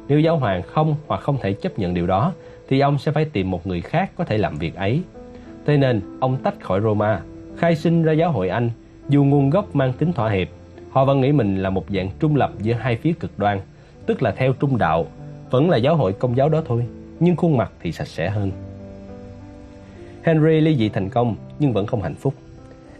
Nếu 0.08 0.20
giáo 0.20 0.36
hoàng 0.36 0.62
không 0.62 0.94
hoặc 1.06 1.20
không 1.20 1.38
thể 1.40 1.52
chấp 1.52 1.78
nhận 1.78 1.94
điều 1.94 2.06
đó, 2.06 2.32
thì 2.68 2.80
ông 2.80 2.98
sẽ 2.98 3.12
phải 3.12 3.24
tìm 3.24 3.50
một 3.50 3.66
người 3.66 3.80
khác 3.80 4.10
có 4.16 4.24
thể 4.24 4.38
làm 4.38 4.56
việc 4.56 4.74
ấy. 4.74 5.02
Thế 5.66 5.76
nên, 5.76 6.00
ông 6.20 6.36
tách 6.36 6.60
khỏi 6.60 6.80
Roma, 6.80 7.20
khai 7.56 7.76
sinh 7.76 8.02
ra 8.02 8.12
giáo 8.12 8.32
hội 8.32 8.48
Anh, 8.48 8.70
dù 9.08 9.24
nguồn 9.24 9.50
gốc 9.50 9.76
mang 9.76 9.92
tính 9.92 10.12
thỏa 10.12 10.30
hiệp. 10.30 10.48
Họ 10.90 11.04
vẫn 11.04 11.20
nghĩ 11.20 11.32
mình 11.32 11.62
là 11.62 11.70
một 11.70 11.84
dạng 11.88 12.10
trung 12.20 12.36
lập 12.36 12.52
giữa 12.58 12.72
hai 12.72 12.96
phía 12.96 13.12
cực 13.12 13.38
đoan, 13.38 13.60
tức 14.06 14.22
là 14.22 14.30
theo 14.30 14.52
trung 14.52 14.78
đạo, 14.78 15.06
vẫn 15.50 15.70
là 15.70 15.76
giáo 15.76 15.96
hội 15.96 16.12
công 16.12 16.36
giáo 16.36 16.48
đó 16.48 16.62
thôi, 16.66 16.86
nhưng 17.20 17.36
khuôn 17.36 17.56
mặt 17.56 17.72
thì 17.82 17.92
sạch 17.92 18.08
sẽ 18.08 18.30
hơn. 18.30 18.50
Henry 20.22 20.60
ly 20.60 20.76
dị 20.76 20.88
thành 20.88 21.08
công 21.08 21.36
nhưng 21.58 21.72
vẫn 21.72 21.86
không 21.86 22.02
hạnh 22.02 22.14
phúc. 22.14 22.34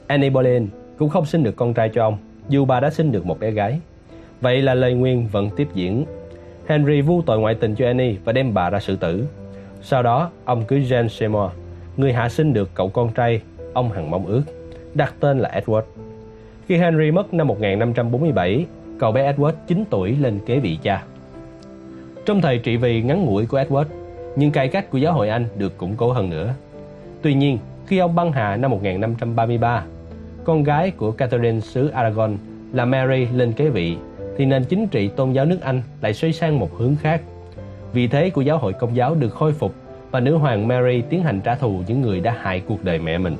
Annie 0.06 0.30
Boleyn 0.30 0.68
cũng 0.98 1.08
không 1.08 1.26
sinh 1.26 1.42
được 1.42 1.56
con 1.56 1.74
trai 1.74 1.90
cho 1.94 2.04
ông, 2.04 2.18
dù 2.48 2.64
bà 2.64 2.80
đã 2.80 2.90
sinh 2.90 3.12
được 3.12 3.26
một 3.26 3.40
bé 3.40 3.50
gái. 3.50 3.80
Vậy 4.40 4.62
là 4.62 4.74
lời 4.74 4.94
nguyên 4.94 5.28
vẫn 5.28 5.50
tiếp 5.56 5.68
diễn. 5.74 6.04
Henry 6.66 7.00
vu 7.00 7.22
tội 7.22 7.38
ngoại 7.38 7.54
tình 7.54 7.74
cho 7.74 7.86
Annie 7.86 8.16
và 8.24 8.32
đem 8.32 8.54
bà 8.54 8.70
ra 8.70 8.80
xử 8.80 8.96
tử. 8.96 9.26
Sau 9.82 10.02
đó, 10.02 10.30
ông 10.44 10.64
cưới 10.64 10.80
Jane 10.80 11.08
Seymour, 11.08 11.50
người 11.96 12.12
hạ 12.12 12.28
sinh 12.28 12.52
được 12.52 12.70
cậu 12.74 12.88
con 12.88 13.12
trai 13.12 13.40
ông 13.72 13.92
hằng 13.92 14.10
mong 14.10 14.26
ước, 14.26 14.42
đặt 14.94 15.14
tên 15.20 15.38
là 15.38 15.60
Edward. 15.60 15.82
Khi 16.66 16.76
Henry 16.76 17.10
mất 17.10 17.34
năm 17.34 17.48
1547, 17.48 18.66
cậu 18.98 19.12
bé 19.12 19.32
Edward 19.32 19.52
9 19.66 19.84
tuổi 19.90 20.16
lên 20.20 20.38
kế 20.46 20.58
vị 20.58 20.78
cha. 20.82 21.04
Trong 22.26 22.40
thời 22.40 22.58
trị 22.58 22.76
vì 22.76 23.02
ngắn 23.02 23.24
ngủi 23.24 23.46
của 23.46 23.58
Edward, 23.58 23.84
những 24.36 24.50
cải 24.50 24.68
cách 24.68 24.90
của 24.90 24.98
giáo 24.98 25.12
hội 25.12 25.28
Anh 25.28 25.44
được 25.58 25.78
củng 25.78 25.96
cố 25.96 26.12
hơn 26.12 26.30
nữa. 26.30 26.54
Tuy 27.22 27.34
nhiên, 27.34 27.58
khi 27.86 27.98
ông 27.98 28.14
băng 28.14 28.32
hà 28.32 28.56
năm 28.56 28.70
1533, 28.70 29.84
con 30.44 30.62
gái 30.62 30.90
của 30.90 31.12
Catherine 31.12 31.60
xứ 31.60 31.88
Aragon 31.88 32.36
là 32.72 32.84
Mary 32.84 33.26
lên 33.26 33.52
kế 33.52 33.68
vị, 33.68 33.96
thì 34.36 34.44
nền 34.44 34.64
chính 34.64 34.86
trị 34.86 35.08
tôn 35.08 35.32
giáo 35.32 35.44
nước 35.44 35.58
Anh 35.60 35.82
lại 36.00 36.14
xoay 36.14 36.32
sang 36.32 36.58
một 36.58 36.78
hướng 36.78 36.96
khác. 36.96 37.22
Vị 37.92 38.06
thế 38.06 38.30
của 38.30 38.40
giáo 38.40 38.58
hội 38.58 38.72
công 38.72 38.96
giáo 38.96 39.14
được 39.14 39.34
khôi 39.34 39.52
phục 39.52 39.74
và 40.10 40.20
nữ 40.20 40.36
hoàng 40.36 40.68
Mary 40.68 41.02
tiến 41.02 41.22
hành 41.22 41.40
trả 41.40 41.54
thù 41.54 41.82
những 41.86 42.02
người 42.02 42.20
đã 42.20 42.36
hại 42.40 42.62
cuộc 42.68 42.84
đời 42.84 42.98
mẹ 42.98 43.18
mình. 43.18 43.36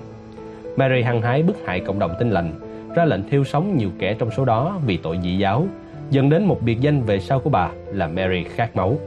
Mary 0.76 1.03
hăng 1.03 1.22
hái 1.22 1.43
bức 1.43 1.57
hại 1.66 1.80
cộng 1.80 1.99
đồng 1.99 2.14
tin 2.18 2.30
lành, 2.30 2.53
ra 2.95 3.05
lệnh 3.05 3.28
thiêu 3.28 3.45
sống 3.45 3.76
nhiều 3.76 3.90
kẻ 3.99 4.14
trong 4.14 4.30
số 4.30 4.45
đó 4.45 4.80
vì 4.86 4.97
tội 4.97 5.18
dị 5.22 5.38
giáo, 5.38 5.66
dẫn 6.11 6.30
đến 6.30 6.45
một 6.45 6.62
biệt 6.62 6.80
danh 6.80 7.03
về 7.03 7.20
sau 7.20 7.40
của 7.40 7.51
bà 7.51 7.70
là 7.86 8.09
Mary 8.09 8.45
khát 8.45 8.76
máu. 8.76 8.99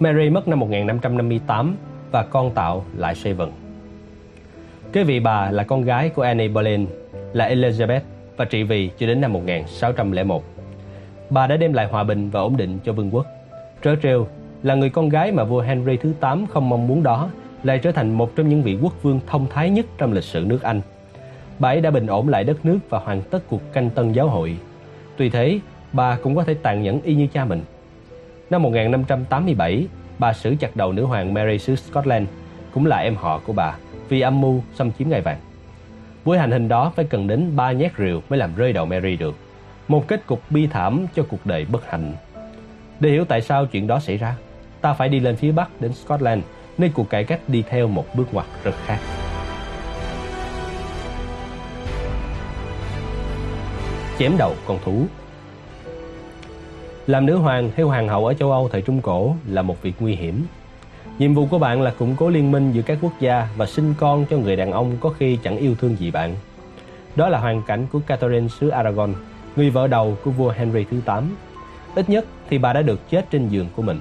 Mary 0.00 0.30
mất 0.30 0.48
năm 0.48 0.60
1558 0.60 1.76
và 2.10 2.22
con 2.22 2.50
tạo 2.50 2.84
lại 2.96 3.14
xoay 3.14 3.34
vần. 3.34 3.52
Kế 4.92 5.04
vị 5.04 5.20
bà 5.20 5.50
là 5.50 5.62
con 5.62 5.82
gái 5.82 6.08
của 6.08 6.22
Anne 6.22 6.48
Boleyn 6.48 6.86
là 7.32 7.48
Elizabeth 7.48 8.00
và 8.40 8.46
trị 8.46 8.62
vì 8.62 8.90
cho 8.98 9.06
đến 9.06 9.20
năm 9.20 9.32
1601. 9.32 10.44
Bà 11.30 11.46
đã 11.46 11.56
đem 11.56 11.72
lại 11.72 11.86
hòa 11.86 12.04
bình 12.04 12.30
và 12.30 12.40
ổn 12.40 12.56
định 12.56 12.78
cho 12.84 12.92
vương 12.92 13.14
quốc. 13.14 13.26
Trớ 13.84 13.96
trêu 14.02 14.26
là 14.62 14.74
người 14.74 14.90
con 14.90 15.08
gái 15.08 15.32
mà 15.32 15.44
vua 15.44 15.60
Henry 15.60 15.96
thứ 15.96 16.12
8 16.20 16.46
không 16.46 16.68
mong 16.68 16.86
muốn 16.86 17.02
đó 17.02 17.30
lại 17.62 17.78
trở 17.78 17.92
thành 17.92 18.14
một 18.14 18.36
trong 18.36 18.48
những 18.48 18.62
vị 18.62 18.78
quốc 18.82 19.02
vương 19.02 19.20
thông 19.26 19.46
thái 19.50 19.70
nhất 19.70 19.86
trong 19.98 20.12
lịch 20.12 20.24
sử 20.24 20.44
nước 20.46 20.62
Anh. 20.62 20.80
Bà 21.58 21.68
ấy 21.68 21.80
đã 21.80 21.90
bình 21.90 22.06
ổn 22.06 22.28
lại 22.28 22.44
đất 22.44 22.64
nước 22.64 22.78
và 22.90 22.98
hoàn 22.98 23.22
tất 23.22 23.38
cuộc 23.48 23.72
canh 23.72 23.90
tân 23.90 24.12
giáo 24.12 24.28
hội. 24.28 24.56
Tuy 25.16 25.30
thế, 25.30 25.60
bà 25.92 26.16
cũng 26.22 26.36
có 26.36 26.44
thể 26.44 26.54
tàn 26.54 26.82
nhẫn 26.82 27.00
y 27.02 27.14
như 27.14 27.26
cha 27.26 27.44
mình. 27.44 27.62
Năm 28.50 28.62
1587, 28.62 29.86
bà 30.18 30.32
xử 30.32 30.54
chặt 30.60 30.76
đầu 30.76 30.92
nữ 30.92 31.04
hoàng 31.04 31.34
Mary 31.34 31.58
xứ 31.58 31.76
Scotland, 31.76 32.28
cũng 32.74 32.86
là 32.86 32.96
em 32.96 33.16
họ 33.16 33.40
của 33.46 33.52
bà, 33.52 33.76
vì 34.08 34.20
âm 34.20 34.40
mưu 34.40 34.62
xâm 34.74 34.92
chiếm 34.92 35.08
ngai 35.08 35.20
vàng 35.20 35.38
với 36.24 36.38
hành 36.38 36.50
hình 36.50 36.68
đó 36.68 36.92
phải 36.96 37.04
cần 37.04 37.26
đến 37.26 37.56
ba 37.56 37.72
nhát 37.72 37.96
rượu 37.96 38.22
mới 38.28 38.38
làm 38.38 38.54
rơi 38.54 38.72
đầu 38.72 38.86
Mary 38.86 39.16
được. 39.16 39.34
Một 39.88 40.08
kết 40.08 40.26
cục 40.26 40.42
bi 40.50 40.66
thảm 40.66 41.06
cho 41.14 41.22
cuộc 41.28 41.46
đời 41.46 41.66
bất 41.72 41.90
hạnh. 41.90 42.12
Để 43.00 43.10
hiểu 43.10 43.24
tại 43.24 43.40
sao 43.40 43.66
chuyện 43.66 43.86
đó 43.86 44.00
xảy 44.00 44.16
ra, 44.16 44.36
ta 44.80 44.92
phải 44.92 45.08
đi 45.08 45.20
lên 45.20 45.36
phía 45.36 45.52
Bắc 45.52 45.80
đến 45.80 45.92
Scotland, 45.92 46.42
nơi 46.78 46.90
cuộc 46.94 47.10
cải 47.10 47.24
cách 47.24 47.40
đi 47.48 47.64
theo 47.68 47.88
một 47.88 48.04
bước 48.14 48.34
ngoặt 48.34 48.46
rất 48.64 48.74
khác. 48.84 48.98
Chém 54.18 54.36
đầu 54.38 54.54
con 54.66 54.78
thú 54.84 55.06
Làm 57.06 57.26
nữ 57.26 57.36
hoàng 57.36 57.70
hay 57.76 57.84
hoàng 57.84 58.08
hậu 58.08 58.26
ở 58.26 58.34
châu 58.34 58.52
Âu 58.52 58.68
thời 58.68 58.82
Trung 58.82 59.00
Cổ 59.02 59.34
là 59.48 59.62
một 59.62 59.82
việc 59.82 59.94
nguy 60.00 60.14
hiểm. 60.14 60.46
Nhiệm 61.18 61.34
vụ 61.34 61.46
của 61.46 61.58
bạn 61.58 61.82
là 61.82 61.90
củng 61.90 62.16
cố 62.16 62.28
liên 62.28 62.52
minh 62.52 62.72
giữa 62.72 62.82
các 62.82 62.98
quốc 63.02 63.12
gia 63.20 63.48
và 63.56 63.66
sinh 63.66 63.94
con 63.98 64.26
cho 64.30 64.36
người 64.36 64.56
đàn 64.56 64.72
ông 64.72 64.96
có 65.00 65.10
khi 65.18 65.38
chẳng 65.42 65.56
yêu 65.56 65.74
thương 65.74 65.96
gì 65.96 66.10
bạn. 66.10 66.34
Đó 67.16 67.28
là 67.28 67.38
hoàn 67.38 67.62
cảnh 67.62 67.86
của 67.92 68.00
Catherine 68.06 68.48
xứ 68.48 68.68
Aragon, 68.68 69.14
người 69.56 69.70
vợ 69.70 69.86
đầu 69.86 70.16
của 70.24 70.30
vua 70.30 70.50
Henry 70.50 70.84
thứ 70.90 71.00
8. 71.04 71.36
Ít 71.94 72.10
nhất 72.10 72.24
thì 72.50 72.58
bà 72.58 72.72
đã 72.72 72.82
được 72.82 73.10
chết 73.10 73.30
trên 73.30 73.48
giường 73.48 73.66
của 73.76 73.82
mình. 73.82 74.00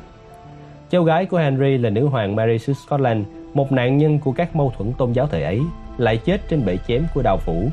Cháu 0.89 1.03
gái 1.03 1.26
của 1.26 1.38
Henry 1.38 1.78
là 1.78 1.89
nữ 1.89 2.07
hoàng 2.07 2.36
Mary 2.36 2.57
xứ 2.57 2.74
Scotland, 2.74 3.28
một 3.53 3.72
nạn 3.72 3.97
nhân 3.97 4.20
của 4.20 4.32
các 4.32 4.55
mâu 4.55 4.74
thuẫn 4.78 4.93
tôn 4.93 5.12
giáo 5.12 5.28
thời 5.28 5.43
ấy, 5.43 5.62
lại 5.97 6.18
chết 6.18 6.41
trên 6.49 6.66
bệ 6.66 6.78
chém 6.88 7.03
của 7.14 7.22
đào 7.22 7.38
phủ. 7.38 7.70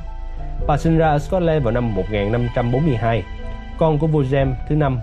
Bà 0.67 0.77
sinh 0.77 0.99
ra 0.99 1.09
ở 1.09 1.19
Scotland 1.19 1.65
vào 1.65 1.73
năm 1.73 1.95
1542, 1.95 3.23
con 3.79 3.99
của 3.99 4.07
vua 4.07 4.23
James 4.23 4.53
thứ 4.69 4.75
năm 4.75 4.99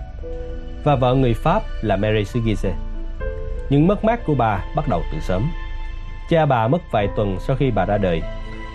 và 0.84 0.96
vợ 0.96 1.14
người 1.14 1.34
Pháp 1.34 1.62
là 1.82 1.96
Mary 1.96 2.24
xứ 2.24 2.40
Guise. 2.40 2.74
Những 3.70 3.86
mất 3.86 4.04
mát 4.04 4.24
của 4.26 4.34
bà 4.34 4.64
bắt 4.76 4.88
đầu 4.88 5.02
từ 5.12 5.20
sớm. 5.20 5.42
Cha 6.30 6.46
bà 6.46 6.68
mất 6.68 6.92
vài 6.92 7.08
tuần 7.16 7.36
sau 7.40 7.56
khi 7.56 7.70
bà 7.70 7.84
ra 7.84 7.98
đời. 7.98 8.22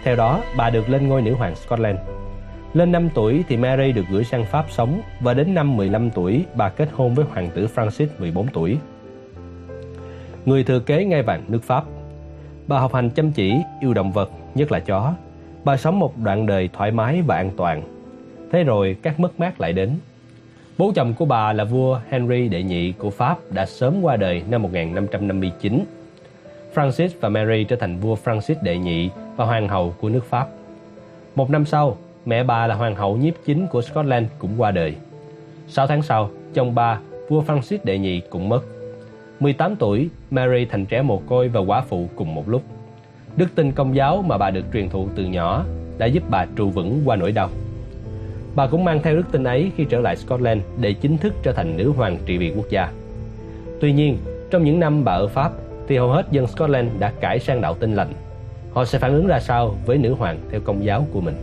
Theo 0.04 0.16
đó, 0.16 0.42
bà 0.58 0.70
được 0.70 0.90
lên 0.90 1.08
ngôi 1.08 1.22
nữ 1.22 1.34
hoàng 1.34 1.56
Scotland. 1.56 2.00
Lên 2.74 2.92
5 2.92 3.10
tuổi 3.14 3.44
thì 3.48 3.58
Mary 3.58 3.92
được 3.92 4.06
gửi 4.12 4.24
sang 4.24 4.46
Pháp 4.46 4.66
sống 4.70 5.02
và 5.20 5.34
đến 5.34 5.54
năm 5.54 5.78
15 5.78 6.10
tuổi 6.10 6.46
bà 6.56 6.70
kết 6.70 6.90
hôn 6.94 7.16
với 7.16 7.26
hoàng 7.34 7.50
tử 7.56 7.68
Francis 7.76 8.08
14 8.20 8.48
tuổi 8.48 8.78
người 10.46 10.64
thừa 10.64 10.80
kế 10.80 11.06
ngai 11.06 11.22
vàng 11.22 11.44
nước 11.48 11.64
Pháp. 11.64 11.84
Bà 12.68 12.80
học 12.80 12.94
hành 12.94 13.10
chăm 13.10 13.32
chỉ, 13.32 13.54
yêu 13.82 13.94
động 13.94 14.12
vật, 14.12 14.32
nhất 14.56 14.72
là 14.72 14.80
chó. 14.80 15.14
Bà 15.64 15.78
sống 15.78 16.00
một 16.00 16.18
đoạn 16.18 16.46
đời 16.46 16.70
thoải 16.74 16.92
mái 16.92 17.22
và 17.22 17.36
an 17.36 17.52
toàn. 17.58 17.82
Thế 18.52 18.64
rồi 18.64 18.96
các 19.02 19.20
mất 19.20 19.40
mát 19.40 19.62
lại 19.62 19.74
đến. 19.74 19.90
Bố 20.80 20.92
chồng 20.96 21.14
của 21.14 21.26
bà 21.26 21.54
là 21.54 21.64
vua 21.64 22.00
Henry 22.10 22.48
đệ 22.48 22.64
nhị 22.64 22.92
của 22.92 23.10
Pháp 23.10 23.38
đã 23.52 23.66
sớm 23.66 24.02
qua 24.02 24.16
đời 24.16 24.44
năm 24.50 24.62
1559. 24.62 25.86
Francis 26.74 27.10
và 27.22 27.30
Mary 27.30 27.64
trở 27.64 27.76
thành 27.76 28.00
vua 28.00 28.16
Francis 28.24 28.56
đệ 28.62 28.78
nhị 28.78 29.10
và 29.36 29.46
hoàng 29.46 29.68
hậu 29.68 29.96
của 30.02 30.10
nước 30.10 30.26
Pháp. 30.30 30.48
Một 31.36 31.50
năm 31.50 31.66
sau, 31.66 31.98
mẹ 32.26 32.44
bà 32.44 32.68
là 32.68 32.76
hoàng 32.76 32.96
hậu 32.96 33.18
nhiếp 33.18 33.34
chính 33.46 33.68
của 33.68 33.82
Scotland 33.82 34.28
cũng 34.40 34.52
qua 34.58 34.72
đời. 34.72 34.96
Sáu 35.68 35.88
tháng 35.88 36.02
sau, 36.02 36.30
chồng 36.54 36.76
bà, 36.76 37.00
vua 37.30 37.42
Francis 37.42 37.78
đệ 37.84 37.98
nhị 37.98 38.22
cũng 38.30 38.50
mất. 38.50 38.62
18 39.40 39.76
tuổi, 39.76 40.10
Mary 40.32 40.66
thành 40.66 40.86
trẻ 40.86 41.02
mồ 41.02 41.18
côi 41.18 41.48
và 41.48 41.60
quả 41.60 41.82
phụ 41.82 42.10
cùng 42.16 42.36
một 42.36 42.50
lúc. 42.50 42.64
Đức 43.36 43.56
tin 43.56 43.72
công 43.72 43.96
giáo 43.96 44.24
mà 44.28 44.38
bà 44.38 44.52
được 44.52 44.66
truyền 44.74 44.90
thụ 44.90 45.08
từ 45.16 45.24
nhỏ 45.24 45.66
đã 45.98 46.06
giúp 46.06 46.24
bà 46.30 46.46
trụ 46.56 46.70
vững 46.70 47.02
qua 47.06 47.16
nỗi 47.16 47.32
đau. 47.32 47.50
Bà 48.60 48.68
cũng 48.68 48.84
mang 48.84 49.00
theo 49.04 49.16
đức 49.16 49.32
tin 49.32 49.44
ấy 49.44 49.72
khi 49.78 49.86
trở 49.86 50.00
lại 50.00 50.16
Scotland 50.16 50.62
để 50.80 50.94
chính 50.94 51.18
thức 51.18 51.34
trở 51.44 51.54
thành 51.54 51.78
nữ 51.78 51.92
hoàng 51.92 52.18
trị 52.26 52.38
vì 52.38 52.54
quốc 52.56 52.70
gia. 52.70 52.92
Tuy 53.82 53.94
nhiên, 53.94 54.18
trong 54.52 54.64
những 54.64 54.80
năm 54.80 55.04
bà 55.04 55.12
ở 55.12 55.28
Pháp 55.28 55.52
thì 55.88 55.98
hầu 55.98 56.12
hết 56.12 56.28
dân 56.32 56.48
Scotland 56.48 56.90
đã 57.00 57.12
cải 57.22 57.40
sang 57.40 57.62
đạo 57.62 57.76
tin 57.80 57.96
lành. 57.96 58.14
Họ 58.74 58.86
sẽ 58.86 59.00
phản 59.00 59.14
ứng 59.14 59.28
ra 59.28 59.40
sao 59.40 59.76
với 59.86 59.98
nữ 59.98 60.14
hoàng 60.14 60.40
theo 60.52 60.62
công 60.62 60.86
giáo 60.86 61.08
của 61.12 61.22
mình? 61.22 61.36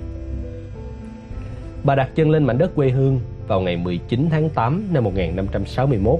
Bà 1.84 1.94
đặt 1.94 2.10
chân 2.14 2.30
lên 2.30 2.44
mảnh 2.44 2.58
đất 2.58 2.74
quê 2.74 2.88
hương 2.88 3.20
vào 3.48 3.60
ngày 3.60 3.76
19 3.76 4.28
tháng 4.30 4.48
8 4.48 4.84
năm 4.92 5.04
1561 5.04 6.18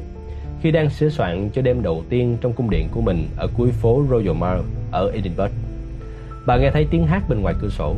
khi 0.62 0.70
đang 0.70 0.90
sửa 0.90 1.09
soạn 1.09 1.51
cho 1.51 1.62
đêm 1.62 1.82
đầu 1.82 2.05
tiên 2.09 2.36
trong 2.40 2.53
cung 2.53 2.70
điện 2.70 2.88
của 2.92 3.01
mình 3.01 3.26
ở 3.36 3.49
cuối 3.57 3.70
phố 3.70 4.05
Royal 4.11 4.36
Mile 4.36 4.62
ở 4.90 5.11
Edinburgh. 5.11 5.53
Bà 6.47 6.57
nghe 6.57 6.70
thấy 6.70 6.86
tiếng 6.90 7.07
hát 7.07 7.22
bên 7.28 7.42
ngoài 7.42 7.55
cửa 7.61 7.68
sổ. 7.68 7.94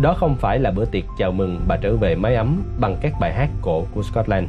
Đó 0.00 0.14
không 0.14 0.36
phải 0.36 0.58
là 0.58 0.70
bữa 0.70 0.84
tiệc 0.84 1.04
chào 1.18 1.32
mừng 1.32 1.60
bà 1.68 1.76
trở 1.76 1.96
về 1.96 2.14
mái 2.14 2.34
ấm 2.34 2.62
bằng 2.80 2.96
các 3.00 3.12
bài 3.20 3.32
hát 3.32 3.50
cổ 3.62 3.84
của 3.94 4.02
Scotland. 4.02 4.48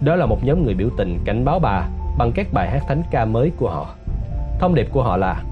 Đó 0.00 0.16
là 0.16 0.26
một 0.26 0.44
nhóm 0.44 0.64
người 0.64 0.74
biểu 0.74 0.88
tình 0.96 1.18
cảnh 1.24 1.44
báo 1.44 1.58
bà 1.58 1.88
bằng 2.18 2.32
các 2.34 2.46
bài 2.52 2.70
hát 2.70 2.82
thánh 2.88 3.02
ca 3.10 3.24
mới 3.24 3.52
của 3.56 3.70
họ. 3.70 3.94
Thông 4.60 4.74
điệp 4.74 4.88
của 4.92 5.02
họ 5.02 5.16
là 5.16 5.42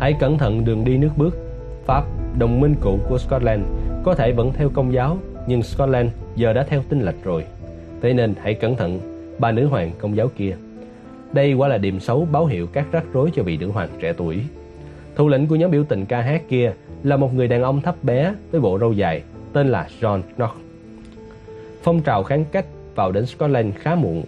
Hãy 0.00 0.12
cẩn 0.12 0.38
thận 0.38 0.64
đường 0.64 0.84
đi 0.84 0.98
nước 0.98 1.10
bước. 1.16 1.38
Pháp, 1.86 2.04
đồng 2.38 2.60
minh 2.60 2.74
cũ 2.80 2.98
của 3.08 3.18
Scotland, 3.18 3.62
có 4.04 4.14
thể 4.14 4.32
vẫn 4.32 4.52
theo 4.52 4.70
công 4.74 4.92
giáo, 4.92 5.18
nhưng 5.46 5.62
Scotland 5.62 6.10
giờ 6.36 6.52
đã 6.52 6.62
theo 6.62 6.82
tinh 6.88 7.00
lệch 7.00 7.24
rồi. 7.24 7.44
Thế 8.02 8.12
nên 8.12 8.34
hãy 8.42 8.54
cẩn 8.54 8.76
thận 8.76 9.00
bà 9.38 9.52
nữ 9.52 9.66
hoàng 9.66 9.90
công 9.98 10.16
giáo 10.16 10.28
kia. 10.36 10.56
Đây 11.32 11.52
quả 11.52 11.68
là 11.68 11.78
điểm 11.78 12.00
xấu 12.00 12.28
báo 12.32 12.46
hiệu 12.46 12.66
các 12.66 12.86
rắc 12.92 13.04
rối 13.12 13.30
cho 13.34 13.42
vị 13.42 13.56
nữ 13.56 13.70
hoàng 13.70 13.88
trẻ 14.00 14.12
tuổi. 14.12 14.38
Thủ 15.16 15.28
lĩnh 15.28 15.46
của 15.46 15.56
nhóm 15.56 15.70
biểu 15.70 15.84
tình 15.84 16.06
ca 16.06 16.20
hát 16.20 16.42
kia 16.48 16.72
là 17.04 17.16
một 17.16 17.34
người 17.34 17.48
đàn 17.48 17.62
ông 17.62 17.80
thấp 17.80 18.04
bé 18.04 18.34
với 18.50 18.60
bộ 18.60 18.78
râu 18.78 18.92
dài 18.92 19.22
tên 19.52 19.68
là 19.68 19.88
John 20.00 20.22
Knox. 20.36 20.50
Phong 21.82 22.02
trào 22.02 22.22
kháng 22.22 22.44
cách 22.52 22.66
vào 22.94 23.12
đến 23.12 23.26
Scotland 23.26 23.74
khá 23.76 23.94
muộn. 23.94 24.24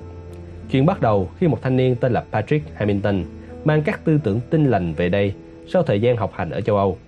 Chuyện 0.70 0.86
bắt 0.86 1.00
đầu 1.00 1.30
khi 1.38 1.48
một 1.48 1.58
thanh 1.62 1.76
niên 1.76 1.96
tên 1.96 2.12
là 2.12 2.24
Patrick 2.32 2.74
Hamilton 2.74 3.24
mang 3.64 3.82
các 3.82 4.04
tư 4.04 4.18
tưởng 4.24 4.40
tinh 4.50 4.70
lành 4.70 4.94
về 4.94 5.08
đây 5.08 5.34
sau 5.68 5.82
thời 5.82 6.00
gian 6.00 6.16
học 6.16 6.32
hành 6.34 6.50
ở 6.50 6.60
châu 6.60 6.76
Âu. 6.76 6.98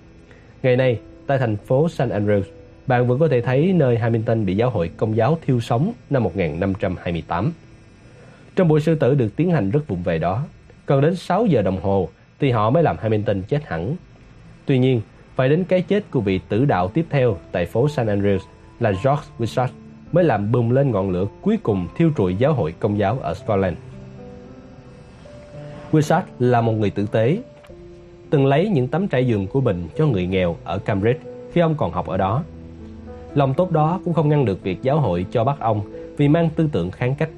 Ngày 0.62 0.76
nay, 0.76 1.00
tại 1.26 1.38
thành 1.38 1.56
phố 1.56 1.88
St 1.88 2.00
Andrews, 2.00 2.42
bạn 2.86 3.06
vẫn 3.06 3.18
có 3.18 3.28
thể 3.28 3.40
thấy 3.40 3.72
nơi 3.72 3.98
Hamilton 3.98 4.46
bị 4.46 4.56
giáo 4.56 4.70
hội 4.70 4.90
công 4.96 5.16
giáo 5.16 5.38
thiêu 5.46 5.60
sống 5.60 5.92
năm 6.10 6.22
1528. 6.22 7.52
Trong 8.56 8.68
buổi 8.68 8.80
sư 8.80 8.94
tử 8.94 9.14
được 9.14 9.36
tiến 9.36 9.50
hành 9.50 9.70
rất 9.70 9.88
vụng 9.88 10.02
về 10.02 10.18
đó, 10.18 10.46
cần 10.86 11.00
đến 11.00 11.14
6 11.14 11.46
giờ 11.46 11.62
đồng 11.62 11.80
hồ 11.80 12.08
thì 12.40 12.50
họ 12.50 12.70
mới 12.70 12.82
làm 12.82 12.96
Hamilton 13.00 13.42
chết 13.42 13.64
hẳn. 13.64 13.96
Tuy 14.66 14.78
nhiên, 14.78 15.00
phải 15.34 15.48
đến 15.48 15.64
cái 15.64 15.82
chết 15.82 16.10
của 16.10 16.20
vị 16.20 16.40
tử 16.48 16.64
đạo 16.64 16.88
tiếp 16.88 17.06
theo 17.10 17.36
tại 17.52 17.66
phố 17.66 17.88
San 17.88 18.06
Andreas 18.06 18.42
là 18.80 18.90
George 18.90 19.22
Wishart 19.38 19.68
mới 20.12 20.24
làm 20.24 20.52
bùng 20.52 20.72
lên 20.72 20.90
ngọn 20.90 21.10
lửa 21.10 21.26
cuối 21.42 21.58
cùng 21.62 21.86
thiêu 21.96 22.10
trụi 22.16 22.36
giáo 22.36 22.54
hội 22.54 22.74
công 22.80 22.98
giáo 22.98 23.18
ở 23.22 23.34
Scotland. 23.34 23.76
Wishart 25.92 26.22
là 26.38 26.60
một 26.60 26.72
người 26.72 26.90
tử 26.90 27.06
tế, 27.06 27.38
từng 28.30 28.46
lấy 28.46 28.68
những 28.68 28.88
tấm 28.88 29.08
trải 29.08 29.26
giường 29.26 29.46
của 29.46 29.60
mình 29.60 29.88
cho 29.96 30.06
người 30.06 30.26
nghèo 30.26 30.56
ở 30.64 30.78
Cambridge 30.78 31.20
khi 31.52 31.60
ông 31.60 31.74
còn 31.74 31.92
học 31.92 32.06
ở 32.06 32.16
đó. 32.16 32.42
Lòng 33.34 33.54
tốt 33.54 33.70
đó 33.70 34.00
cũng 34.04 34.14
không 34.14 34.28
ngăn 34.28 34.44
được 34.44 34.62
việc 34.62 34.82
giáo 34.82 35.00
hội 35.00 35.26
cho 35.30 35.44
bắt 35.44 35.56
ông 35.60 35.80
vì 36.16 36.28
mang 36.28 36.50
tư 36.56 36.68
tưởng 36.72 36.90
kháng 36.90 37.14
cách. 37.14 37.30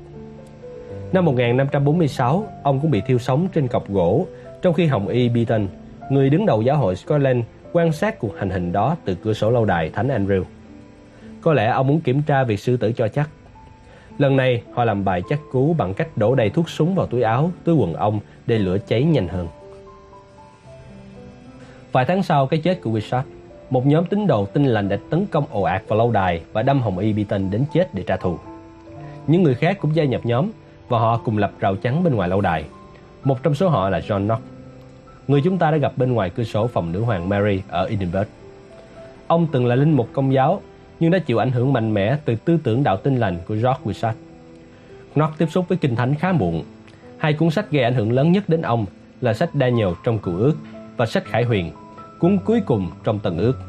Năm 1.13 1.25
1546, 1.25 2.47
ông 2.63 2.81
cũng 2.81 2.91
bị 2.91 3.01
thiêu 3.07 3.19
sống 3.19 3.49
trên 3.55 3.69
cọc 3.69 3.89
gỗ, 3.89 4.27
trong 4.63 4.75
khi 4.75 4.87
Hồng 4.87 5.09
Y 5.09 5.29
Beaton, 5.29 5.67
người 6.11 6.31
đứng 6.31 6.47
đầu 6.47 6.63
giáo 6.63 6.77
hội 6.77 6.97
Scotland, 6.97 7.45
quan 7.77 7.93
sát 7.93 8.19
cuộc 8.19 8.39
hành 8.39 8.51
hình 8.51 8.73
đó 8.73 8.97
từ 9.05 9.15
cửa 9.15 9.33
sổ 9.33 9.51
lâu 9.51 9.65
đài 9.65 9.91
Thánh 9.91 10.09
Andrew. 10.09 10.43
Có 11.41 11.53
lẽ 11.53 11.67
ông 11.67 11.87
muốn 11.87 12.01
kiểm 12.01 12.23
tra 12.23 12.45
việc 12.45 12.61
sư 12.61 12.77
tử 12.77 12.93
cho 12.93 13.09
chắc. 13.09 13.31
Lần 14.19 14.37
này, 14.37 14.63
họ 14.75 14.85
làm 14.85 15.05
bài 15.05 15.23
chắc 15.29 15.41
cứu 15.53 15.75
bằng 15.75 15.95
cách 15.95 16.09
đổ 16.17 16.35
đầy 16.35 16.51
thuốc 16.51 16.71
súng 16.71 16.95
vào 16.95 17.07
túi 17.07 17.23
áo, 17.23 17.51
túi 17.65 17.75
quần 17.75 17.95
ông 17.95 18.21
để 18.47 18.59
lửa 18.59 18.79
cháy 18.89 19.05
nhanh 19.05 19.29
hơn. 19.29 19.49
Vài 21.93 22.05
tháng 22.05 22.23
sau 22.23 22.47
cái 22.47 22.61
chết 22.61 22.81
của 22.83 22.91
Wishart, 22.91 23.23
một 23.71 23.87
nhóm 23.87 24.07
tín 24.07 24.27
đồ 24.27 24.47
tinh 24.47 24.67
lành 24.67 24.89
đã 24.89 24.99
tấn 25.11 25.27
công 25.27 25.45
ồ 25.51 25.63
ạt 25.63 25.83
vào 25.89 25.99
lâu 25.99 26.11
đài 26.11 26.43
và 26.53 26.63
đâm 26.63 26.81
Hồng 26.81 26.99
Y 26.99 27.13
Beaton 27.13 27.51
đến 27.51 27.65
chết 27.73 27.95
để 27.95 28.03
trả 28.07 28.17
thù. 28.17 28.39
Những 29.27 29.43
người 29.43 29.55
khác 29.55 29.79
cũng 29.81 29.97
gia 29.97 30.05
nhập 30.05 30.21
nhóm 30.25 30.51
và 30.89 30.99
họ 30.99 31.21
cùng 31.25 31.39
lập 31.39 31.53
rào 31.61 31.77
chắn 31.77 32.05
bên 32.05 32.15
ngoài 32.15 32.29
lâu 32.29 32.41
đài. 32.41 32.65
Một 33.25 33.43
trong 33.43 33.55
số 33.55 33.69
họ 33.69 33.91
là 33.91 33.99
John 33.99 34.27
Knox, 34.27 34.41
người 35.29 35.41
chúng 35.41 35.59
ta 35.59 35.71
đã 35.71 35.77
gặp 35.77 35.93
bên 35.97 36.13
ngoài 36.13 36.31
cửa 36.31 36.45
sổ 36.45 36.67
phòng 36.67 36.93
nữ 36.93 37.01
hoàng 37.03 37.29
Mary 37.29 37.63
ở 37.69 37.87
Edinburgh. 37.87 38.29
Ông 39.27 39.47
từng 39.53 39.67
là 39.67 39.75
linh 39.75 39.93
mục 39.93 40.09
công 40.13 40.33
giáo 40.33 40.61
nhưng 41.01 41.11
đã 41.11 41.19
chịu 41.19 41.39
ảnh 41.39 41.51
hưởng 41.51 41.73
mạnh 41.73 41.95
mẽ 41.95 42.17
từ 42.25 42.35
tư 42.35 42.59
tưởng 42.63 42.83
đạo 42.83 42.97
tin 42.97 43.17
lành 43.17 43.39
của 43.47 43.55
George 43.55 43.79
Wishart. 43.85 44.13
Knox 45.15 45.31
tiếp 45.39 45.47
xúc 45.51 45.69
với 45.69 45.79
Kinh 45.79 45.97
Thánh 45.97 46.15
khá 46.15 46.33
muộn. 46.33 46.65
Hai 47.19 47.33
cuốn 47.33 47.51
sách 47.51 47.71
gây 47.71 47.83
ảnh 47.83 47.95
hưởng 47.95 48.13
lớn 48.13 48.33
nhất 48.33 48.49
đến 48.49 48.63
ông 48.63 48.87
là 49.21 49.35
sách 49.35 49.51
Daniel 49.55 49.89
trong 50.05 50.19
Cựu 50.19 50.37
Ước 50.37 50.55
và 50.97 51.07
sách 51.07 51.25
Khải 51.25 51.45
Huyền, 51.45 51.73
cuốn 52.19 52.39
cuối 52.45 52.61
cùng 52.61 52.91
trong 53.05 53.19
Tần 53.19 53.39
Ước. 53.39 53.61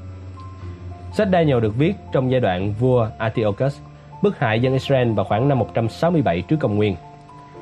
Sách 1.14 1.28
Daniel 1.32 1.60
được 1.60 1.78
viết 1.78 1.93
trong 2.14 2.32
giai 2.32 2.39
đoạn 2.39 2.74
vua 2.80 3.10
Antiochus 3.18 3.80
bức 4.24 4.39
hại 4.39 4.60
dân 4.60 4.74
Israel 4.74 5.12
vào 5.12 5.26
khoảng 5.26 5.47
năm 5.47 5.60
167 5.60 6.41
trước 6.41 6.58
công 6.60 6.76
nguyên. 6.76 6.95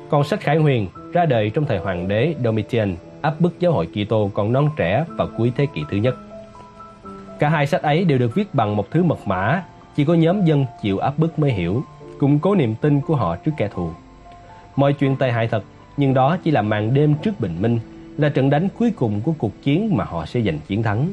Còn 0.08 0.24
sách 0.24 0.40
Khải 0.40 0.56
Huyền 0.56 0.88
ra 1.12 1.24
đời 1.26 1.50
trong 1.50 1.64
thời 1.64 1.78
hoàng 1.78 2.08
đế 2.08 2.34
Domitian 2.44 2.96
áp 3.26 3.40
bức 3.40 3.60
giáo 3.60 3.72
hội 3.72 3.86
Kitô 3.86 4.30
còn 4.34 4.52
non 4.52 4.68
trẻ 4.76 5.04
vào 5.08 5.28
cuối 5.36 5.52
thế 5.56 5.66
kỷ 5.66 5.84
thứ 5.90 5.96
nhất. 5.96 6.16
Cả 7.38 7.48
hai 7.48 7.66
sách 7.66 7.82
ấy 7.82 8.04
đều 8.04 8.18
được 8.18 8.34
viết 8.34 8.54
bằng 8.54 8.76
một 8.76 8.90
thứ 8.90 9.02
mật 9.02 9.18
mã, 9.26 9.62
chỉ 9.96 10.04
có 10.04 10.14
nhóm 10.14 10.44
dân 10.44 10.66
chịu 10.82 10.98
áp 10.98 11.18
bức 11.18 11.38
mới 11.38 11.52
hiểu, 11.52 11.82
củng 12.18 12.38
cố 12.38 12.54
niềm 12.54 12.74
tin 12.74 13.00
của 13.00 13.16
họ 13.16 13.36
trước 13.36 13.52
kẻ 13.56 13.68
thù. 13.74 13.90
Mọi 14.76 14.92
chuyện 14.92 15.16
tai 15.16 15.32
hại 15.32 15.48
thật, 15.48 15.64
nhưng 15.96 16.14
đó 16.14 16.36
chỉ 16.44 16.50
là 16.50 16.62
màn 16.62 16.94
đêm 16.94 17.14
trước 17.22 17.40
bình 17.40 17.56
minh, 17.60 17.78
là 18.18 18.28
trận 18.28 18.50
đánh 18.50 18.68
cuối 18.78 18.90
cùng 18.90 19.20
của 19.20 19.32
cuộc 19.38 19.62
chiến 19.62 19.96
mà 19.96 20.04
họ 20.04 20.26
sẽ 20.26 20.40
giành 20.40 20.58
chiến 20.66 20.82
thắng. 20.82 21.08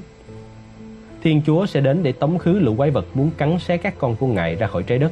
Thiên 1.21 1.41
Chúa 1.45 1.65
sẽ 1.65 1.81
đến 1.81 2.03
để 2.03 2.11
tống 2.11 2.37
khứ 2.37 2.59
lũ 2.59 2.75
quái 2.77 2.91
vật 2.91 3.05
muốn 3.13 3.31
cắn 3.37 3.59
xé 3.59 3.77
các 3.77 3.93
con 3.97 4.15
của 4.15 4.27
Ngài 4.27 4.55
ra 4.55 4.67
khỏi 4.67 4.83
trái 4.83 4.97
đất. 4.97 5.11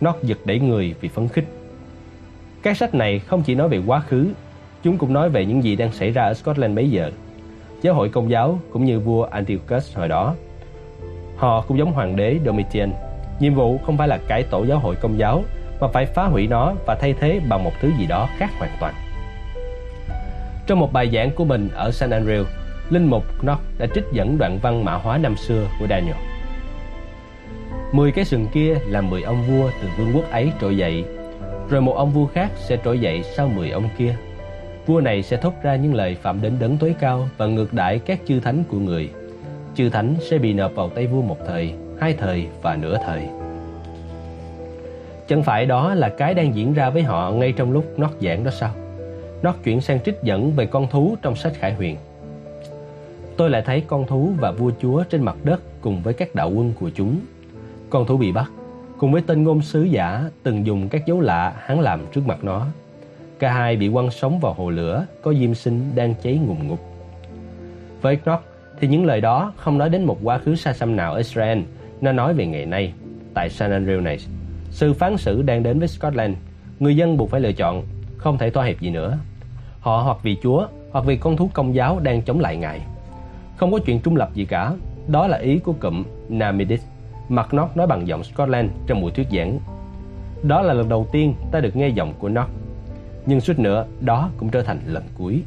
Nó 0.00 0.14
giật 0.22 0.38
đẩy 0.44 0.60
người 0.60 0.94
vì 1.00 1.08
phấn 1.08 1.28
khích. 1.28 1.48
Các 2.62 2.76
sách 2.76 2.94
này 2.94 3.18
không 3.18 3.42
chỉ 3.42 3.54
nói 3.54 3.68
về 3.68 3.80
quá 3.86 4.00
khứ, 4.00 4.28
chúng 4.84 4.98
cũng 4.98 5.12
nói 5.12 5.28
về 5.28 5.44
những 5.44 5.64
gì 5.64 5.76
đang 5.76 5.92
xảy 5.92 6.10
ra 6.10 6.22
ở 6.22 6.34
Scotland 6.34 6.76
bấy 6.76 6.90
giờ 6.90 7.10
giáo 7.82 7.94
hội 7.94 8.08
công 8.08 8.30
giáo 8.30 8.58
cũng 8.72 8.84
như 8.84 9.00
vua 9.00 9.22
Antiochus 9.22 9.96
hồi 9.96 10.08
đó. 10.08 10.34
Họ 11.36 11.64
cũng 11.68 11.78
giống 11.78 11.92
hoàng 11.92 12.16
đế 12.16 12.38
Domitian. 12.46 12.92
Nhiệm 13.40 13.54
vụ 13.54 13.78
không 13.78 13.96
phải 13.96 14.08
là 14.08 14.18
cải 14.28 14.42
tổ 14.42 14.64
giáo 14.64 14.78
hội 14.78 14.94
công 14.96 15.18
giáo 15.18 15.42
mà 15.80 15.88
phải 15.88 16.06
phá 16.06 16.24
hủy 16.24 16.46
nó 16.46 16.74
và 16.86 16.94
thay 16.94 17.14
thế 17.20 17.40
bằng 17.48 17.64
một 17.64 17.72
thứ 17.80 17.90
gì 17.98 18.06
đó 18.06 18.28
khác 18.36 18.50
hoàn 18.58 18.70
toàn. 18.80 18.94
Trong 20.66 20.80
một 20.80 20.92
bài 20.92 21.10
giảng 21.12 21.30
của 21.30 21.44
mình 21.44 21.68
ở 21.74 21.90
San 21.90 22.10
Andrew, 22.10 22.44
Linh 22.90 23.06
mục 23.06 23.24
Knock 23.40 23.62
đã 23.78 23.86
trích 23.94 24.04
dẫn 24.12 24.38
đoạn 24.38 24.58
văn 24.62 24.84
mã 24.84 24.94
hóa 24.94 25.18
năm 25.18 25.36
xưa 25.36 25.66
của 25.80 25.86
Daniel. 25.90 26.16
Mười 27.92 28.12
cái 28.12 28.24
sừng 28.24 28.46
kia 28.52 28.74
là 28.86 29.00
mười 29.00 29.22
ông 29.22 29.42
vua 29.42 29.70
từ 29.82 29.88
vương 29.98 30.12
quốc 30.14 30.30
ấy 30.30 30.52
trỗi 30.60 30.76
dậy, 30.76 31.04
rồi 31.70 31.80
một 31.80 31.96
ông 31.96 32.10
vua 32.10 32.26
khác 32.26 32.50
sẽ 32.56 32.76
trỗi 32.84 32.98
dậy 32.98 33.22
sau 33.22 33.48
mười 33.48 33.70
ông 33.70 33.88
kia 33.98 34.16
vua 34.86 35.00
này 35.00 35.22
sẽ 35.22 35.36
thốt 35.36 35.54
ra 35.62 35.76
những 35.76 35.94
lời 35.94 36.16
phạm 36.22 36.42
đến 36.42 36.52
đấng 36.60 36.76
tối 36.76 36.94
cao 37.00 37.28
và 37.36 37.46
ngược 37.46 37.72
đãi 37.72 37.98
các 37.98 38.20
chư 38.26 38.40
thánh 38.40 38.64
của 38.68 38.78
người. 38.78 39.10
Chư 39.74 39.90
thánh 39.90 40.14
sẽ 40.20 40.38
bị 40.38 40.52
nộp 40.52 40.74
vào 40.74 40.88
tay 40.88 41.06
vua 41.06 41.22
một 41.22 41.38
thời, 41.46 41.74
hai 42.00 42.12
thời 42.12 42.46
và 42.62 42.76
nửa 42.76 42.98
thời. 43.06 43.28
Chẳng 45.28 45.42
phải 45.42 45.66
đó 45.66 45.94
là 45.94 46.08
cái 46.08 46.34
đang 46.34 46.54
diễn 46.54 46.74
ra 46.74 46.90
với 46.90 47.02
họ 47.02 47.30
ngay 47.30 47.52
trong 47.52 47.72
lúc 47.72 47.98
nót 47.98 48.10
giảng 48.20 48.44
đó 48.44 48.50
sao? 48.50 48.74
Nót 49.42 49.54
chuyển 49.64 49.80
sang 49.80 50.00
trích 50.00 50.22
dẫn 50.22 50.52
về 50.52 50.66
con 50.66 50.88
thú 50.90 51.16
trong 51.22 51.36
sách 51.36 51.52
Khải 51.54 51.74
Huyền. 51.74 51.96
Tôi 53.36 53.50
lại 53.50 53.62
thấy 53.66 53.82
con 53.86 54.06
thú 54.06 54.32
và 54.40 54.50
vua 54.50 54.70
chúa 54.80 55.04
trên 55.04 55.22
mặt 55.22 55.36
đất 55.44 55.60
cùng 55.80 56.02
với 56.02 56.14
các 56.14 56.34
đạo 56.34 56.50
quân 56.50 56.72
của 56.80 56.90
chúng. 56.94 57.20
Con 57.90 58.06
thú 58.06 58.16
bị 58.16 58.32
bắt, 58.32 58.50
cùng 58.98 59.12
với 59.12 59.22
tên 59.26 59.42
ngôn 59.42 59.62
sứ 59.62 59.82
giả 59.82 60.24
từng 60.42 60.66
dùng 60.66 60.88
các 60.88 61.06
dấu 61.06 61.20
lạ 61.20 61.52
hắn 61.58 61.80
làm 61.80 62.00
trước 62.12 62.26
mặt 62.26 62.44
nó 62.44 62.66
Cả 63.44 63.52
hai 63.52 63.76
bị 63.76 63.90
quăng 63.92 64.10
sống 64.10 64.38
vào 64.40 64.52
hồ 64.54 64.70
lửa 64.70 65.06
có 65.22 65.34
diêm 65.34 65.54
sinh 65.54 65.92
đang 65.94 66.14
cháy 66.22 66.38
ngùm 66.46 66.68
ngụp 66.68 66.78
Với 68.00 68.16
Knox 68.16 68.38
thì 68.80 68.88
những 68.88 69.04
lời 69.06 69.20
đó 69.20 69.52
không 69.56 69.78
nói 69.78 69.88
đến 69.88 70.04
một 70.04 70.18
quá 70.22 70.38
khứ 70.38 70.54
xa 70.56 70.72
xăm 70.72 70.96
nào 70.96 71.12
ở 71.12 71.18
Israel, 71.18 71.58
nó 72.00 72.12
nói 72.12 72.34
về 72.34 72.46
ngày 72.46 72.66
nay 72.66 72.92
tại 73.34 73.50
San 73.50 73.70
Andreas 73.70 74.02
này. 74.02 74.18
Sự 74.70 74.92
phán 74.92 75.16
xử 75.16 75.42
đang 75.42 75.62
đến 75.62 75.78
với 75.78 75.88
Scotland, 75.88 76.34
người 76.80 76.96
dân 76.96 77.16
buộc 77.16 77.30
phải 77.30 77.40
lựa 77.40 77.52
chọn, 77.52 77.82
không 78.16 78.38
thể 78.38 78.50
thỏa 78.50 78.64
hiệp 78.64 78.80
gì 78.80 78.90
nữa. 78.90 79.18
Họ 79.80 80.02
hoặc 80.02 80.18
vì 80.22 80.36
Chúa 80.42 80.66
hoặc 80.92 81.04
vì 81.04 81.16
con 81.16 81.36
thú 81.36 81.50
công 81.54 81.74
giáo 81.74 81.98
đang 82.00 82.22
chống 82.22 82.40
lại 82.40 82.56
Ngài. 82.56 82.80
Không 83.56 83.72
có 83.72 83.78
chuyện 83.78 84.00
trung 84.00 84.16
lập 84.16 84.30
gì 84.34 84.44
cả, 84.44 84.72
đó 85.08 85.26
là 85.26 85.38
ý 85.38 85.58
của 85.58 85.72
cụm 85.72 86.04
Namidis, 86.28 86.82
mặt 87.28 87.48
Knox 87.50 87.68
nói 87.74 87.86
bằng 87.86 88.08
giọng 88.08 88.24
Scotland 88.24 88.70
trong 88.86 89.00
buổi 89.00 89.10
thuyết 89.10 89.26
giảng. 89.32 89.58
Đó 90.42 90.62
là 90.62 90.74
lần 90.74 90.88
đầu 90.88 91.06
tiên 91.12 91.34
ta 91.52 91.60
được 91.60 91.76
nghe 91.76 91.88
giọng 91.88 92.14
của 92.18 92.28
Knock 92.28 92.63
nhưng 93.26 93.40
suýt 93.40 93.58
nữa 93.58 93.86
đó 94.00 94.30
cũng 94.36 94.50
trở 94.50 94.62
thành 94.62 94.80
lần 94.86 95.02
cuối. 95.18 95.42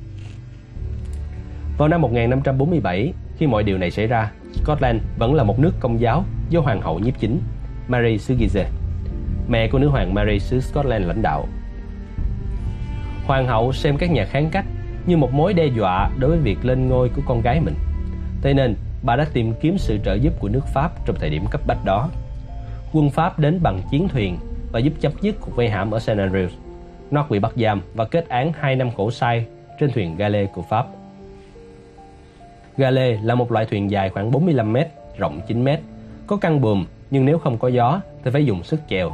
Vào 1.77 1.87
năm 1.87 2.01
1547, 2.01 3.13
khi 3.37 3.47
mọi 3.47 3.63
điều 3.63 3.77
này 3.77 3.91
xảy 3.91 4.07
ra, 4.07 4.31
Scotland 4.53 5.01
vẫn 5.17 5.33
là 5.33 5.43
một 5.43 5.59
nước 5.59 5.71
công 5.79 5.99
giáo 5.99 6.23
do 6.49 6.59
hoàng 6.59 6.81
hậu 6.81 6.99
nhiếp 6.99 7.19
chính 7.19 7.39
Mary 7.87 8.17
xứ 8.17 8.35
Gize, 8.35 8.65
mẹ 9.47 9.67
của 9.67 9.79
nữ 9.79 9.87
hoàng 9.87 10.13
Mary 10.13 10.39
xứ 10.39 10.59
Scotland 10.59 11.05
lãnh 11.05 11.21
đạo. 11.21 11.47
Hoàng 13.25 13.47
hậu 13.47 13.73
xem 13.73 13.97
các 13.97 14.11
nhà 14.11 14.25
kháng 14.25 14.49
cách 14.51 14.65
như 15.05 15.17
một 15.17 15.33
mối 15.33 15.53
đe 15.53 15.65
dọa 15.65 16.09
đối 16.19 16.29
với 16.29 16.39
việc 16.39 16.65
lên 16.65 16.87
ngôi 16.87 17.09
của 17.09 17.21
con 17.25 17.41
gái 17.41 17.61
mình. 17.61 17.75
Thế 18.41 18.53
nên, 18.53 18.75
bà 19.03 19.15
đã 19.15 19.25
tìm 19.33 19.53
kiếm 19.61 19.77
sự 19.77 19.97
trợ 20.05 20.13
giúp 20.13 20.33
của 20.39 20.49
nước 20.49 20.65
Pháp 20.73 21.05
trong 21.05 21.15
thời 21.19 21.29
điểm 21.29 21.45
cấp 21.51 21.61
bách 21.67 21.85
đó. 21.85 22.09
Quân 22.93 23.09
Pháp 23.09 23.39
đến 23.39 23.59
bằng 23.63 23.81
chiến 23.91 24.07
thuyền 24.07 24.37
và 24.71 24.79
giúp 24.79 24.93
chấm 24.99 25.11
dứt 25.21 25.35
cuộc 25.41 25.55
vây 25.55 25.69
hãm 25.69 25.91
ở 25.91 25.99
St. 25.99 26.09
Andrews 26.09 26.49
nó 27.11 27.25
bị 27.29 27.39
bắt 27.39 27.51
giam 27.55 27.81
và 27.93 28.05
kết 28.05 28.29
án 28.29 28.51
2 28.59 28.75
năm 28.75 28.91
khổ 28.97 29.11
sai 29.11 29.45
trên 29.79 29.91
thuyền 29.91 30.17
gale 30.17 30.45
của 30.45 30.61
Pháp. 30.61 30.87
Gale 32.77 33.19
là 33.23 33.35
một 33.35 33.51
loại 33.51 33.65
thuyền 33.65 33.91
dài 33.91 34.09
khoảng 34.09 34.31
45 34.31 34.73
m, 34.73 34.77
rộng 35.17 35.41
9 35.47 35.63
m, 35.63 35.67
có 36.27 36.37
căng 36.37 36.61
buồm 36.61 36.85
nhưng 37.11 37.25
nếu 37.25 37.39
không 37.39 37.57
có 37.57 37.67
gió 37.67 38.01
thì 38.23 38.31
phải 38.31 38.45
dùng 38.45 38.63
sức 38.63 38.79
chèo. 38.89 39.11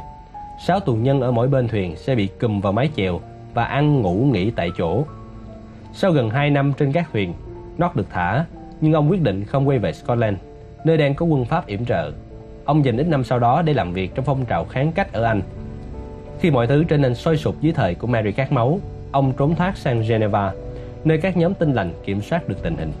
Sáu 0.66 0.80
tù 0.80 0.94
nhân 0.94 1.20
ở 1.20 1.30
mỗi 1.30 1.48
bên 1.48 1.68
thuyền 1.68 1.96
sẽ 1.96 2.14
bị 2.14 2.26
cùm 2.26 2.60
vào 2.60 2.72
mái 2.72 2.90
chèo 2.96 3.20
và 3.54 3.64
ăn 3.64 4.02
ngủ 4.02 4.28
nghỉ 4.32 4.50
tại 4.50 4.70
chỗ. 4.78 5.04
Sau 5.92 6.10
gần 6.10 6.30
2 6.30 6.50
năm 6.50 6.72
trên 6.78 6.92
các 6.92 7.08
thuyền, 7.12 7.34
Knox 7.76 7.94
được 7.94 8.06
thả, 8.10 8.44
nhưng 8.80 8.92
ông 8.92 9.10
quyết 9.10 9.22
định 9.22 9.44
không 9.44 9.68
quay 9.68 9.78
về 9.78 9.92
Scotland, 9.92 10.36
nơi 10.84 10.96
đang 10.96 11.14
có 11.14 11.26
quân 11.26 11.44
Pháp 11.44 11.66
yểm 11.66 11.84
trợ. 11.84 12.12
Ông 12.64 12.84
dành 12.84 12.96
ít 12.96 13.06
năm 13.06 13.24
sau 13.24 13.38
đó 13.38 13.62
để 13.62 13.74
làm 13.74 13.92
việc 13.92 14.14
trong 14.14 14.24
phong 14.24 14.44
trào 14.44 14.64
kháng 14.64 14.92
cách 14.92 15.12
ở 15.12 15.22
Anh 15.22 15.42
khi 16.40 16.50
mọi 16.50 16.66
thứ 16.66 16.84
trở 16.84 16.96
nên 16.96 17.14
sôi 17.14 17.36
sục 17.36 17.60
dưới 17.60 17.72
thời 17.72 17.94
của 17.94 18.06
Mary 18.06 18.32
Cát 18.32 18.52
Máu, 18.52 18.80
ông 19.12 19.32
trốn 19.38 19.54
thoát 19.54 19.76
sang 19.76 20.02
Geneva, 20.08 20.52
nơi 21.04 21.18
các 21.18 21.36
nhóm 21.36 21.54
tinh 21.54 21.72
lành 21.72 21.92
kiểm 22.04 22.22
soát 22.22 22.48
được 22.48 22.62
tình 22.62 22.76
hình. 22.76 22.92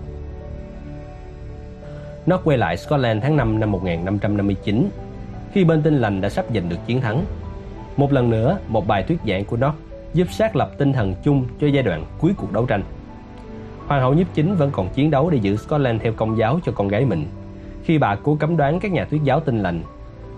Nó 2.26 2.36
quay 2.44 2.58
lại 2.58 2.76
Scotland 2.76 3.22
tháng 3.22 3.36
5 3.36 3.60
năm 3.60 3.72
1559, 3.72 4.88
khi 5.52 5.64
bên 5.64 5.82
tinh 5.82 5.94
lành 5.94 6.20
đã 6.20 6.28
sắp 6.28 6.44
giành 6.54 6.68
được 6.68 6.76
chiến 6.86 7.00
thắng. 7.00 7.24
Một 7.96 8.12
lần 8.12 8.30
nữa, 8.30 8.58
một 8.68 8.86
bài 8.86 9.02
thuyết 9.02 9.18
giảng 9.26 9.44
của 9.44 9.56
nó 9.56 9.74
giúp 10.14 10.26
xác 10.30 10.56
lập 10.56 10.70
tinh 10.78 10.92
thần 10.92 11.14
chung 11.24 11.46
cho 11.60 11.66
giai 11.66 11.82
đoạn 11.82 12.04
cuối 12.20 12.32
cuộc 12.36 12.52
đấu 12.52 12.66
tranh. 12.66 12.82
Hoàng 13.86 14.00
hậu 14.00 14.14
nhiếp 14.14 14.26
chính 14.34 14.54
vẫn 14.54 14.70
còn 14.70 14.88
chiến 14.88 15.10
đấu 15.10 15.30
để 15.30 15.38
giữ 15.38 15.56
Scotland 15.56 16.02
theo 16.02 16.12
công 16.12 16.38
giáo 16.38 16.60
cho 16.64 16.72
con 16.72 16.88
gái 16.88 17.04
mình. 17.04 17.26
khi 17.84 17.98
bà 17.98 18.14
cố 18.14 18.36
cấm 18.40 18.56
đoán 18.56 18.80
các 18.80 18.92
nhà 18.92 19.04
thuyết 19.04 19.22
giáo 19.24 19.40
tin 19.40 19.58
lành, 19.58 19.82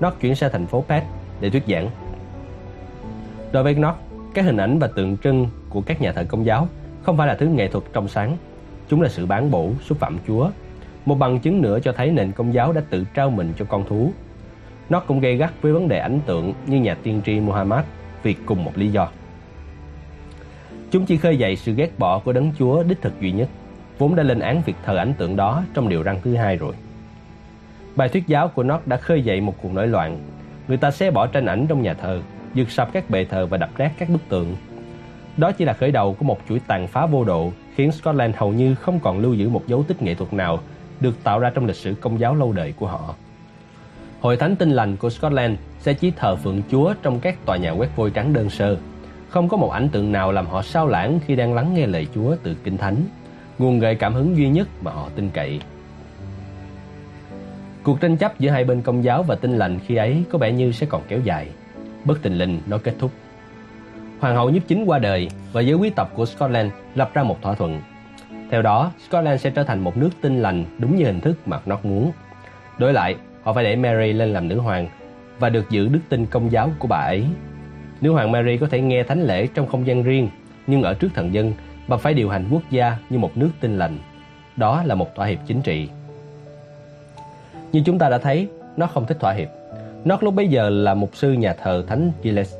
nó 0.01 0.10
chuyển 0.10 0.35
sang 0.35 0.52
thành 0.52 0.66
phố 0.66 0.85
Perth 0.89 1.06
để 1.40 1.51
thuyết 1.51 1.62
giảng. 1.68 1.90
Đối 3.52 3.62
với 3.62 3.74
nó, 3.74 3.94
các 4.35 4.44
hình 4.44 4.56
ảnh 4.56 4.78
và 4.78 4.89
tượng 4.97 5.16
trưng 5.16 5.48
của 5.68 5.81
các 5.81 6.01
nhà 6.01 6.12
thờ 6.12 6.24
công 6.28 6.47
giáo 6.47 6.68
không 7.02 7.16
phải 7.16 7.27
là 7.27 7.35
thứ 7.35 7.47
nghệ 7.47 7.68
thuật 7.68 7.85
trong 7.93 8.09
sáng. 8.09 8.36
Chúng 8.89 9.02
là 9.02 9.09
sự 9.09 9.27
bán 9.27 9.51
bổ, 9.51 9.70
xúc 9.85 9.98
phạm 9.98 10.18
Chúa. 10.27 10.51
Một 11.05 11.14
bằng 11.14 11.39
chứng 11.39 11.62
nữa 11.62 11.78
cho 11.81 11.93
thấy 11.93 12.10
nền 12.10 12.32
công 12.32 12.55
giáo 12.55 12.73
đã 12.73 12.82
tự 12.90 13.05
trao 13.14 13.31
mình 13.31 13.52
cho 13.59 13.64
con 13.64 13.85
thú. 13.89 14.12
Nó 14.89 15.01
cũng 15.01 15.20
gây 15.20 15.36
gắt 15.36 15.62
với 15.62 15.73
vấn 15.73 15.89
đề 15.89 15.98
ảnh 15.98 16.20
tượng 16.27 16.52
như 16.66 16.81
nhà 16.81 16.97
tiên 17.02 17.20
tri 17.27 17.40
Muhammad 17.40 17.85
vì 18.23 18.35
cùng 18.47 18.64
một 18.64 18.73
lý 18.74 18.89
do. 18.89 19.09
Chúng 20.90 21.06
chỉ 21.06 21.16
khơi 21.16 21.36
dậy 21.36 21.56
sự 21.56 21.74
ghét 21.74 21.98
bỏ 21.98 22.18
của 22.18 22.32
đấng 22.32 22.52
Chúa 22.59 22.82
đích 22.82 23.02
thực 23.02 23.20
duy 23.20 23.32
nhất, 23.32 23.48
vốn 23.98 24.16
đã 24.16 24.23
lên 24.23 24.39
án 24.39 24.62
việc 24.66 24.77
thờ 24.85 24.97
ảnh 24.97 25.14
tượng 25.14 25.36
đó 25.36 25.62
trong 25.74 25.89
điều 25.89 26.02
răng 26.02 26.20
thứ 26.24 26.35
hai 26.35 26.56
rồi. 26.56 26.74
Bài 27.97 28.09
thuyết 28.09 28.27
giáo 28.27 28.48
của 28.48 28.62
nó 28.62 28.81
đã 28.86 28.97
khơi 28.97 29.23
dậy 29.23 29.40
một 29.40 29.55
cuộc 29.62 29.73
nổi 29.73 29.86
loạn. 29.86 30.18
Người 30.68 30.77
ta 30.77 30.90
xé 30.90 31.10
bỏ 31.10 31.27
tranh 31.27 31.47
ảnh 31.47 31.66
trong 31.68 31.82
nhà 31.82 31.94
thờ, 31.94 32.20
dựng 32.56 32.70
sập 32.70 32.92
các 32.92 33.10
bệ 33.10 33.24
thờ 33.24 33.46
và 33.46 33.58
đập 33.58 33.70
nát 33.78 33.92
các 33.98 34.08
bức 34.08 34.28
tượng. 34.28 34.56
Đó 35.36 35.52
chỉ 35.52 35.64
là 35.64 35.72
khởi 35.72 35.90
đầu 35.90 36.14
của 36.14 36.24
một 36.24 36.38
chuỗi 36.48 36.60
tàn 36.66 36.86
phá 36.86 37.06
vô 37.06 37.24
độ, 37.24 37.52
khiến 37.74 37.92
Scotland 37.92 38.36
hầu 38.36 38.52
như 38.52 38.74
không 38.74 39.00
còn 39.00 39.18
lưu 39.18 39.34
giữ 39.34 39.48
một 39.48 39.62
dấu 39.66 39.82
tích 39.82 40.02
nghệ 40.02 40.14
thuật 40.14 40.32
nào 40.32 40.58
được 41.00 41.24
tạo 41.24 41.38
ra 41.38 41.50
trong 41.50 41.66
lịch 41.66 41.76
sử 41.76 41.94
công 42.00 42.20
giáo 42.20 42.34
lâu 42.34 42.52
đời 42.52 42.72
của 42.76 42.86
họ. 42.86 43.14
Hội 44.20 44.36
thánh 44.36 44.56
tinh 44.56 44.70
lành 44.70 44.96
của 44.96 45.10
Scotland 45.10 45.58
sẽ 45.80 45.92
chỉ 45.92 46.10
thờ 46.10 46.36
phượng 46.36 46.62
Chúa 46.70 46.94
trong 47.02 47.20
các 47.20 47.46
tòa 47.46 47.56
nhà 47.56 47.70
quét 47.70 47.96
vôi 47.96 48.10
trắng 48.10 48.32
đơn 48.32 48.50
sơ. 48.50 48.76
Không 49.28 49.48
có 49.48 49.56
một 49.56 49.70
ảnh 49.70 49.88
tượng 49.88 50.12
nào 50.12 50.32
làm 50.32 50.46
họ 50.46 50.62
sao 50.62 50.86
lãng 50.86 51.20
khi 51.26 51.36
đang 51.36 51.54
lắng 51.54 51.74
nghe 51.74 51.86
lời 51.86 52.06
Chúa 52.14 52.36
từ 52.42 52.56
Kinh 52.64 52.76
Thánh, 52.76 52.96
nguồn 53.58 53.78
gợi 53.78 53.94
cảm 53.94 54.14
hứng 54.14 54.36
duy 54.36 54.48
nhất 54.48 54.68
mà 54.82 54.90
họ 54.90 55.08
tin 55.14 55.30
cậy. 55.30 55.60
Cuộc 57.82 58.00
tranh 58.00 58.16
chấp 58.16 58.38
giữa 58.38 58.50
hai 58.50 58.64
bên 58.64 58.82
công 58.82 59.04
giáo 59.04 59.22
và 59.22 59.34
tinh 59.34 59.56
lành 59.56 59.78
khi 59.86 59.96
ấy 59.96 60.24
có 60.32 60.38
vẻ 60.38 60.52
như 60.52 60.72
sẽ 60.72 60.86
còn 60.86 61.02
kéo 61.08 61.20
dài. 61.20 61.48
Bất 62.06 62.22
tình 62.22 62.38
linh 62.38 62.60
nó 62.66 62.78
kết 62.78 62.94
thúc. 62.98 63.10
Hoàng 64.20 64.36
hậu 64.36 64.50
nhiếp 64.50 64.62
chính 64.68 64.84
qua 64.84 64.98
đời 64.98 65.28
và 65.52 65.60
giới 65.60 65.74
quý 65.74 65.90
tộc 65.90 66.10
của 66.14 66.26
Scotland 66.26 66.72
lập 66.94 67.10
ra 67.14 67.22
một 67.22 67.42
thỏa 67.42 67.54
thuận. 67.54 67.80
Theo 68.50 68.62
đó, 68.62 68.92
Scotland 69.08 69.40
sẽ 69.40 69.50
trở 69.50 69.62
thành 69.62 69.80
một 69.80 69.96
nước 69.96 70.10
tinh 70.20 70.42
lành 70.42 70.64
đúng 70.78 70.96
như 70.96 71.04
hình 71.04 71.20
thức 71.20 71.48
mà 71.48 71.60
nó 71.66 71.78
muốn. 71.82 72.12
Đối 72.78 72.92
lại, 72.92 73.16
họ 73.42 73.52
phải 73.52 73.64
để 73.64 73.76
Mary 73.76 74.12
lên 74.12 74.32
làm 74.32 74.48
nữ 74.48 74.58
hoàng 74.58 74.88
và 75.38 75.48
được 75.48 75.70
giữ 75.70 75.88
đức 75.88 76.00
tin 76.08 76.26
công 76.26 76.52
giáo 76.52 76.70
của 76.78 76.88
bà 76.88 76.96
ấy. 76.96 77.24
Nữ 78.00 78.12
hoàng 78.12 78.32
Mary 78.32 78.56
có 78.56 78.66
thể 78.70 78.80
nghe 78.80 79.02
thánh 79.02 79.22
lễ 79.22 79.46
trong 79.46 79.66
không 79.66 79.86
gian 79.86 80.02
riêng, 80.02 80.28
nhưng 80.66 80.82
ở 80.82 80.94
trước 80.94 81.08
thần 81.14 81.34
dân, 81.34 81.52
bà 81.88 81.96
phải 81.96 82.14
điều 82.14 82.28
hành 82.28 82.48
quốc 82.50 82.62
gia 82.70 82.96
như 83.10 83.18
một 83.18 83.36
nước 83.36 83.50
tinh 83.60 83.78
lành. 83.78 83.98
Đó 84.56 84.82
là 84.82 84.94
một 84.94 85.14
thỏa 85.14 85.26
hiệp 85.26 85.38
chính 85.46 85.62
trị. 85.62 85.88
Như 87.72 87.82
chúng 87.86 87.98
ta 87.98 88.08
đã 88.08 88.18
thấy, 88.18 88.48
nó 88.76 88.86
không 88.86 89.06
thích 89.06 89.16
thỏa 89.20 89.32
hiệp. 89.32 89.48
Nót 90.06 90.22
lúc 90.22 90.34
bấy 90.34 90.48
giờ 90.48 90.70
là 90.70 90.94
mục 90.94 91.10
sư 91.16 91.32
nhà 91.32 91.52
thờ 91.62 91.84
Thánh 91.88 92.12
Gilles. 92.22 92.54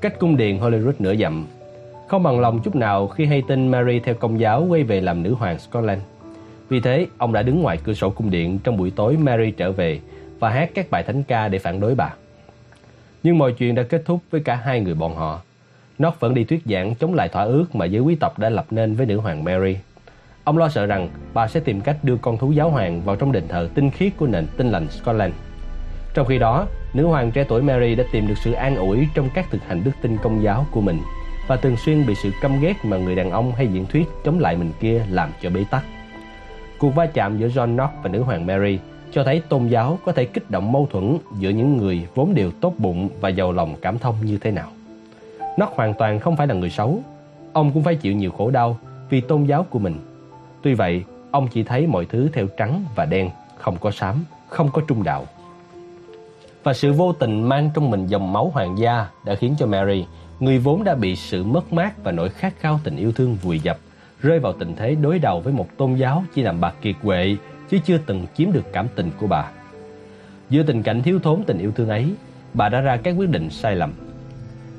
Cách 0.00 0.18
cung 0.18 0.36
điện 0.36 0.58
Holyrood 0.58 0.94
nửa 0.98 1.14
dặm. 1.16 1.46
Không 2.08 2.22
bằng 2.22 2.40
lòng 2.40 2.60
chút 2.64 2.76
nào 2.76 3.08
khi 3.08 3.26
hay 3.26 3.42
tin 3.48 3.68
Mary 3.68 4.00
theo 4.00 4.14
công 4.14 4.40
giáo 4.40 4.66
quay 4.68 4.82
về 4.82 5.00
làm 5.00 5.22
nữ 5.22 5.34
hoàng 5.34 5.58
Scotland. 5.58 6.02
Vì 6.68 6.80
thế, 6.80 7.06
ông 7.18 7.32
đã 7.32 7.42
đứng 7.42 7.62
ngoài 7.62 7.78
cửa 7.84 7.92
sổ 7.94 8.10
cung 8.10 8.30
điện 8.30 8.58
trong 8.64 8.76
buổi 8.76 8.90
tối 8.90 9.16
Mary 9.16 9.50
trở 9.50 9.72
về 9.72 10.00
và 10.38 10.50
hát 10.50 10.70
các 10.74 10.90
bài 10.90 11.02
thánh 11.02 11.22
ca 11.22 11.48
để 11.48 11.58
phản 11.58 11.80
đối 11.80 11.94
bà. 11.94 12.14
Nhưng 13.22 13.38
mọi 13.38 13.52
chuyện 13.52 13.74
đã 13.74 13.82
kết 13.82 14.02
thúc 14.04 14.20
với 14.30 14.40
cả 14.40 14.54
hai 14.54 14.80
người 14.80 14.94
bọn 14.94 15.14
họ. 15.14 15.40
Knox 15.98 16.14
vẫn 16.20 16.34
đi 16.34 16.44
thuyết 16.44 16.62
giảng 16.64 16.94
chống 16.94 17.14
lại 17.14 17.28
thỏa 17.28 17.42
ước 17.42 17.74
mà 17.74 17.84
giới 17.84 18.02
quý 18.02 18.14
tộc 18.20 18.38
đã 18.38 18.48
lập 18.48 18.66
nên 18.70 18.94
với 18.94 19.06
nữ 19.06 19.16
hoàng 19.16 19.44
Mary. 19.44 19.76
Ông 20.44 20.58
lo 20.58 20.68
sợ 20.68 20.86
rằng 20.86 21.08
bà 21.34 21.48
sẽ 21.48 21.60
tìm 21.60 21.80
cách 21.80 21.96
đưa 22.02 22.16
con 22.16 22.38
thú 22.38 22.52
giáo 22.52 22.70
hoàng 22.70 23.02
vào 23.02 23.16
trong 23.16 23.32
đền 23.32 23.48
thờ 23.48 23.68
tinh 23.74 23.90
khiết 23.90 24.12
của 24.16 24.26
nền 24.26 24.46
tinh 24.56 24.70
lành 24.70 24.90
Scotland. 24.90 25.34
Trong 26.16 26.26
khi 26.26 26.38
đó, 26.38 26.66
nữ 26.94 27.06
hoàng 27.06 27.30
trẻ 27.30 27.44
tuổi 27.48 27.62
Mary 27.62 27.94
đã 27.94 28.04
tìm 28.12 28.28
được 28.28 28.38
sự 28.38 28.52
an 28.52 28.76
ủi 28.76 29.08
trong 29.14 29.28
các 29.34 29.46
thực 29.50 29.62
hành 29.66 29.84
đức 29.84 29.90
tin 30.02 30.18
công 30.22 30.42
giáo 30.42 30.66
của 30.70 30.80
mình 30.80 30.98
và 31.46 31.56
thường 31.56 31.76
xuyên 31.76 32.06
bị 32.06 32.14
sự 32.14 32.30
căm 32.40 32.60
ghét 32.60 32.74
mà 32.84 32.96
người 32.96 33.14
đàn 33.14 33.30
ông 33.30 33.52
hay 33.52 33.66
diễn 33.66 33.86
thuyết 33.86 34.06
chống 34.24 34.38
lại 34.38 34.56
mình 34.56 34.72
kia 34.80 35.02
làm 35.10 35.30
cho 35.42 35.50
bế 35.50 35.64
tắc. 35.70 35.84
Cuộc 36.78 36.90
va 36.90 37.06
chạm 37.06 37.38
giữa 37.38 37.48
John 37.48 37.74
Knox 37.74 37.90
và 38.02 38.08
nữ 38.08 38.22
hoàng 38.22 38.46
Mary 38.46 38.78
cho 39.12 39.24
thấy 39.24 39.42
tôn 39.48 39.68
giáo 39.68 39.98
có 40.04 40.12
thể 40.12 40.24
kích 40.24 40.50
động 40.50 40.72
mâu 40.72 40.88
thuẫn 40.92 41.18
giữa 41.38 41.50
những 41.50 41.76
người 41.76 42.06
vốn 42.14 42.34
đều 42.34 42.50
tốt 42.60 42.74
bụng 42.78 43.08
và 43.20 43.28
giàu 43.28 43.52
lòng 43.52 43.74
cảm 43.82 43.98
thông 43.98 44.14
như 44.24 44.38
thế 44.38 44.50
nào. 44.50 44.68
Knox 45.56 45.68
hoàn 45.74 45.94
toàn 45.94 46.20
không 46.20 46.36
phải 46.36 46.46
là 46.46 46.54
người 46.54 46.70
xấu, 46.70 47.00
ông 47.52 47.70
cũng 47.72 47.82
phải 47.82 47.94
chịu 47.94 48.12
nhiều 48.12 48.30
khổ 48.30 48.50
đau 48.50 48.78
vì 49.10 49.20
tôn 49.20 49.44
giáo 49.44 49.66
của 49.70 49.78
mình. 49.78 49.96
Tuy 50.62 50.74
vậy, 50.74 51.04
ông 51.30 51.48
chỉ 51.48 51.62
thấy 51.62 51.86
mọi 51.86 52.06
thứ 52.06 52.28
theo 52.32 52.46
trắng 52.46 52.84
và 52.94 53.04
đen, 53.04 53.30
không 53.56 53.76
có 53.80 53.90
xám, 53.90 54.24
không 54.48 54.70
có 54.72 54.82
trung 54.88 55.04
đạo. 55.04 55.26
Và 56.66 56.72
sự 56.72 56.92
vô 56.92 57.12
tình 57.12 57.42
mang 57.42 57.70
trong 57.74 57.90
mình 57.90 58.06
dòng 58.06 58.32
máu 58.32 58.50
hoàng 58.54 58.78
gia 58.78 59.06
đã 59.24 59.34
khiến 59.34 59.54
cho 59.58 59.66
Mary, 59.66 60.06
người 60.40 60.58
vốn 60.58 60.84
đã 60.84 60.94
bị 60.94 61.16
sự 61.16 61.44
mất 61.44 61.72
mát 61.72 62.04
và 62.04 62.12
nỗi 62.12 62.28
khát 62.28 62.54
khao 62.60 62.80
tình 62.84 62.96
yêu 62.96 63.12
thương 63.12 63.34
vùi 63.34 63.58
dập, 63.58 63.78
rơi 64.22 64.38
vào 64.38 64.52
tình 64.52 64.74
thế 64.76 64.94
đối 64.94 65.18
đầu 65.18 65.40
với 65.40 65.52
một 65.52 65.66
tôn 65.76 65.94
giáo 65.94 66.24
chỉ 66.34 66.42
làm 66.42 66.60
bà 66.60 66.70
kiệt 66.70 66.94
quệ 67.02 67.36
chứ 67.70 67.78
chưa 67.84 67.98
từng 68.06 68.26
chiếm 68.36 68.52
được 68.52 68.72
cảm 68.72 68.86
tình 68.94 69.10
của 69.20 69.26
bà. 69.26 69.50
Giữa 70.50 70.62
tình 70.62 70.82
cảnh 70.82 71.02
thiếu 71.02 71.18
thốn 71.22 71.42
tình 71.42 71.58
yêu 71.58 71.72
thương 71.76 71.88
ấy, 71.88 72.14
bà 72.54 72.68
đã 72.68 72.80
ra 72.80 72.96
các 72.96 73.14
quyết 73.18 73.30
định 73.30 73.50
sai 73.50 73.76
lầm. 73.76 73.92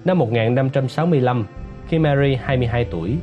Năm 0.05 0.18
1565, 0.18 1.45
khi 1.88 1.99
Mary 1.99 2.35
22 2.35 2.85
tuổi, 2.85 3.15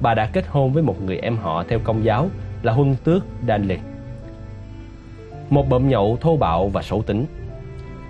bà 0.00 0.14
đã 0.14 0.26
kết 0.32 0.44
hôn 0.48 0.72
với 0.72 0.82
một 0.82 1.02
người 1.02 1.16
em 1.16 1.36
họ 1.36 1.64
theo 1.68 1.78
công 1.84 2.04
giáo 2.04 2.28
là 2.62 2.72
huân 2.72 2.96
tước 3.04 3.24
Danley. 3.48 3.78
Một 5.50 5.68
bậm 5.68 5.88
nhậu 5.88 6.18
thô 6.20 6.36
bạo 6.36 6.68
và 6.68 6.82
xấu 6.82 7.02
tính. 7.02 7.26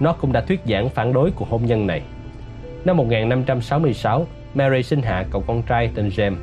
Nó 0.03 0.13
cũng 0.13 0.33
đã 0.33 0.41
thuyết 0.41 0.61
giảng 0.67 0.89
phản 0.89 1.13
đối 1.13 1.31
cuộc 1.31 1.49
hôn 1.49 1.67
nhân 1.67 1.87
này. 1.87 2.03
Năm 2.85 2.97
1566, 2.97 4.27
Mary 4.55 4.83
sinh 4.83 5.03
hạ 5.03 5.25
cậu 5.31 5.45
con 5.47 5.63
trai 5.63 5.91
tên 5.95 6.09
James. 6.09 6.35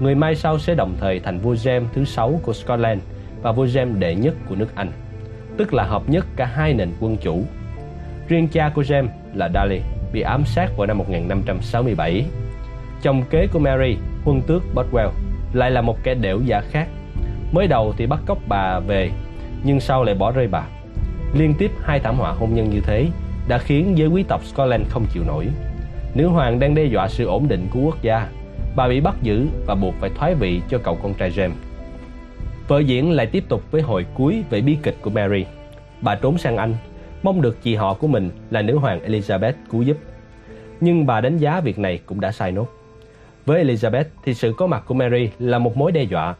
Người 0.00 0.14
mai 0.14 0.34
sau 0.34 0.58
sẽ 0.58 0.74
đồng 0.74 0.94
thời 1.00 1.20
thành 1.20 1.38
vua 1.38 1.54
James 1.54 1.84
thứ 1.94 2.04
sáu 2.04 2.40
của 2.42 2.52
Scotland 2.52 3.00
và 3.42 3.52
vua 3.52 3.66
James 3.66 3.98
đệ 3.98 4.14
nhất 4.14 4.34
của 4.48 4.54
nước 4.54 4.74
Anh, 4.74 4.92
tức 5.56 5.74
là 5.74 5.84
hợp 5.84 6.02
nhất 6.06 6.26
cả 6.36 6.46
hai 6.46 6.74
nền 6.74 6.90
quân 7.00 7.16
chủ. 7.16 7.42
Riêng 8.28 8.48
cha 8.48 8.72
của 8.74 8.82
James 8.82 9.08
là 9.34 9.48
Darley 9.54 9.80
bị 10.12 10.20
ám 10.20 10.44
sát 10.44 10.70
vào 10.76 10.86
năm 10.86 10.98
1567. 10.98 12.24
Chồng 13.02 13.22
kế 13.30 13.46
của 13.52 13.58
Mary, 13.58 13.96
quân 14.24 14.40
tước 14.46 14.62
Bothwell, 14.74 15.10
lại 15.52 15.70
là 15.70 15.80
một 15.80 15.96
kẻ 16.02 16.14
đểu 16.14 16.40
giả 16.44 16.60
khác. 16.60 16.88
Mới 17.52 17.66
đầu 17.66 17.94
thì 17.96 18.06
bắt 18.06 18.20
cóc 18.26 18.38
bà 18.48 18.80
về, 18.80 19.10
nhưng 19.64 19.80
sau 19.80 20.04
lại 20.04 20.14
bỏ 20.14 20.30
rơi 20.30 20.48
bà. 20.48 20.64
Liên 21.34 21.54
tiếp 21.58 21.70
hai 21.82 22.00
thảm 22.00 22.16
họa 22.16 22.32
hôn 22.32 22.54
nhân 22.54 22.70
như 22.70 22.80
thế 22.80 23.06
đã 23.48 23.58
khiến 23.58 23.98
giới 23.98 24.08
quý 24.08 24.22
tộc 24.22 24.44
Scotland 24.44 24.88
không 24.88 25.06
chịu 25.12 25.24
nổi. 25.26 25.48
Nữ 26.14 26.26
hoàng 26.26 26.58
đang 26.58 26.74
đe 26.74 26.84
dọa 26.84 27.08
sự 27.08 27.26
ổn 27.26 27.48
định 27.48 27.66
của 27.70 27.80
quốc 27.80 28.02
gia. 28.02 28.28
Bà 28.76 28.88
bị 28.88 29.00
bắt 29.00 29.14
giữ 29.22 29.46
và 29.66 29.74
buộc 29.74 29.94
phải 30.00 30.10
thoái 30.14 30.34
vị 30.34 30.60
cho 30.68 30.78
cậu 30.78 30.98
con 31.02 31.14
trai 31.14 31.30
James. 31.30 31.50
Vở 32.68 32.78
diễn 32.78 33.12
lại 33.12 33.26
tiếp 33.26 33.44
tục 33.48 33.62
với 33.70 33.82
hồi 33.82 34.06
cuối 34.14 34.44
về 34.50 34.60
bi 34.60 34.76
kịch 34.82 34.96
của 35.02 35.10
Mary. 35.10 35.44
Bà 36.00 36.14
trốn 36.14 36.38
sang 36.38 36.56
Anh, 36.56 36.74
mong 37.22 37.42
được 37.42 37.62
chị 37.62 37.74
họ 37.74 37.94
của 37.94 38.06
mình 38.06 38.30
là 38.50 38.62
nữ 38.62 38.78
hoàng 38.78 39.00
Elizabeth 39.06 39.52
cứu 39.70 39.82
giúp. 39.82 39.96
Nhưng 40.80 41.06
bà 41.06 41.20
đánh 41.20 41.38
giá 41.38 41.60
việc 41.60 41.78
này 41.78 42.00
cũng 42.06 42.20
đã 42.20 42.32
sai 42.32 42.52
nốt. 42.52 42.66
Với 43.46 43.64
Elizabeth 43.64 44.04
thì 44.24 44.34
sự 44.34 44.54
có 44.56 44.66
mặt 44.66 44.82
của 44.86 44.94
Mary 44.94 45.30
là 45.38 45.58
một 45.58 45.76
mối 45.76 45.92
đe 45.92 46.02
dọa. 46.02 46.34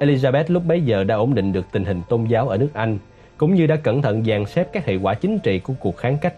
Elizabeth 0.00 0.44
lúc 0.48 0.64
bấy 0.66 0.80
giờ 0.80 1.04
đã 1.04 1.14
ổn 1.14 1.34
định 1.34 1.52
được 1.52 1.66
tình 1.72 1.84
hình 1.84 2.02
tôn 2.08 2.24
giáo 2.24 2.48
ở 2.48 2.58
nước 2.58 2.70
Anh, 2.74 2.98
cũng 3.36 3.54
như 3.54 3.66
đã 3.66 3.76
cẩn 3.76 4.02
thận 4.02 4.24
dàn 4.24 4.46
xếp 4.46 4.68
các 4.72 4.86
hệ 4.86 4.96
quả 4.96 5.14
chính 5.14 5.38
trị 5.38 5.58
của 5.58 5.74
cuộc 5.80 5.96
kháng 5.96 6.18
cách. 6.18 6.34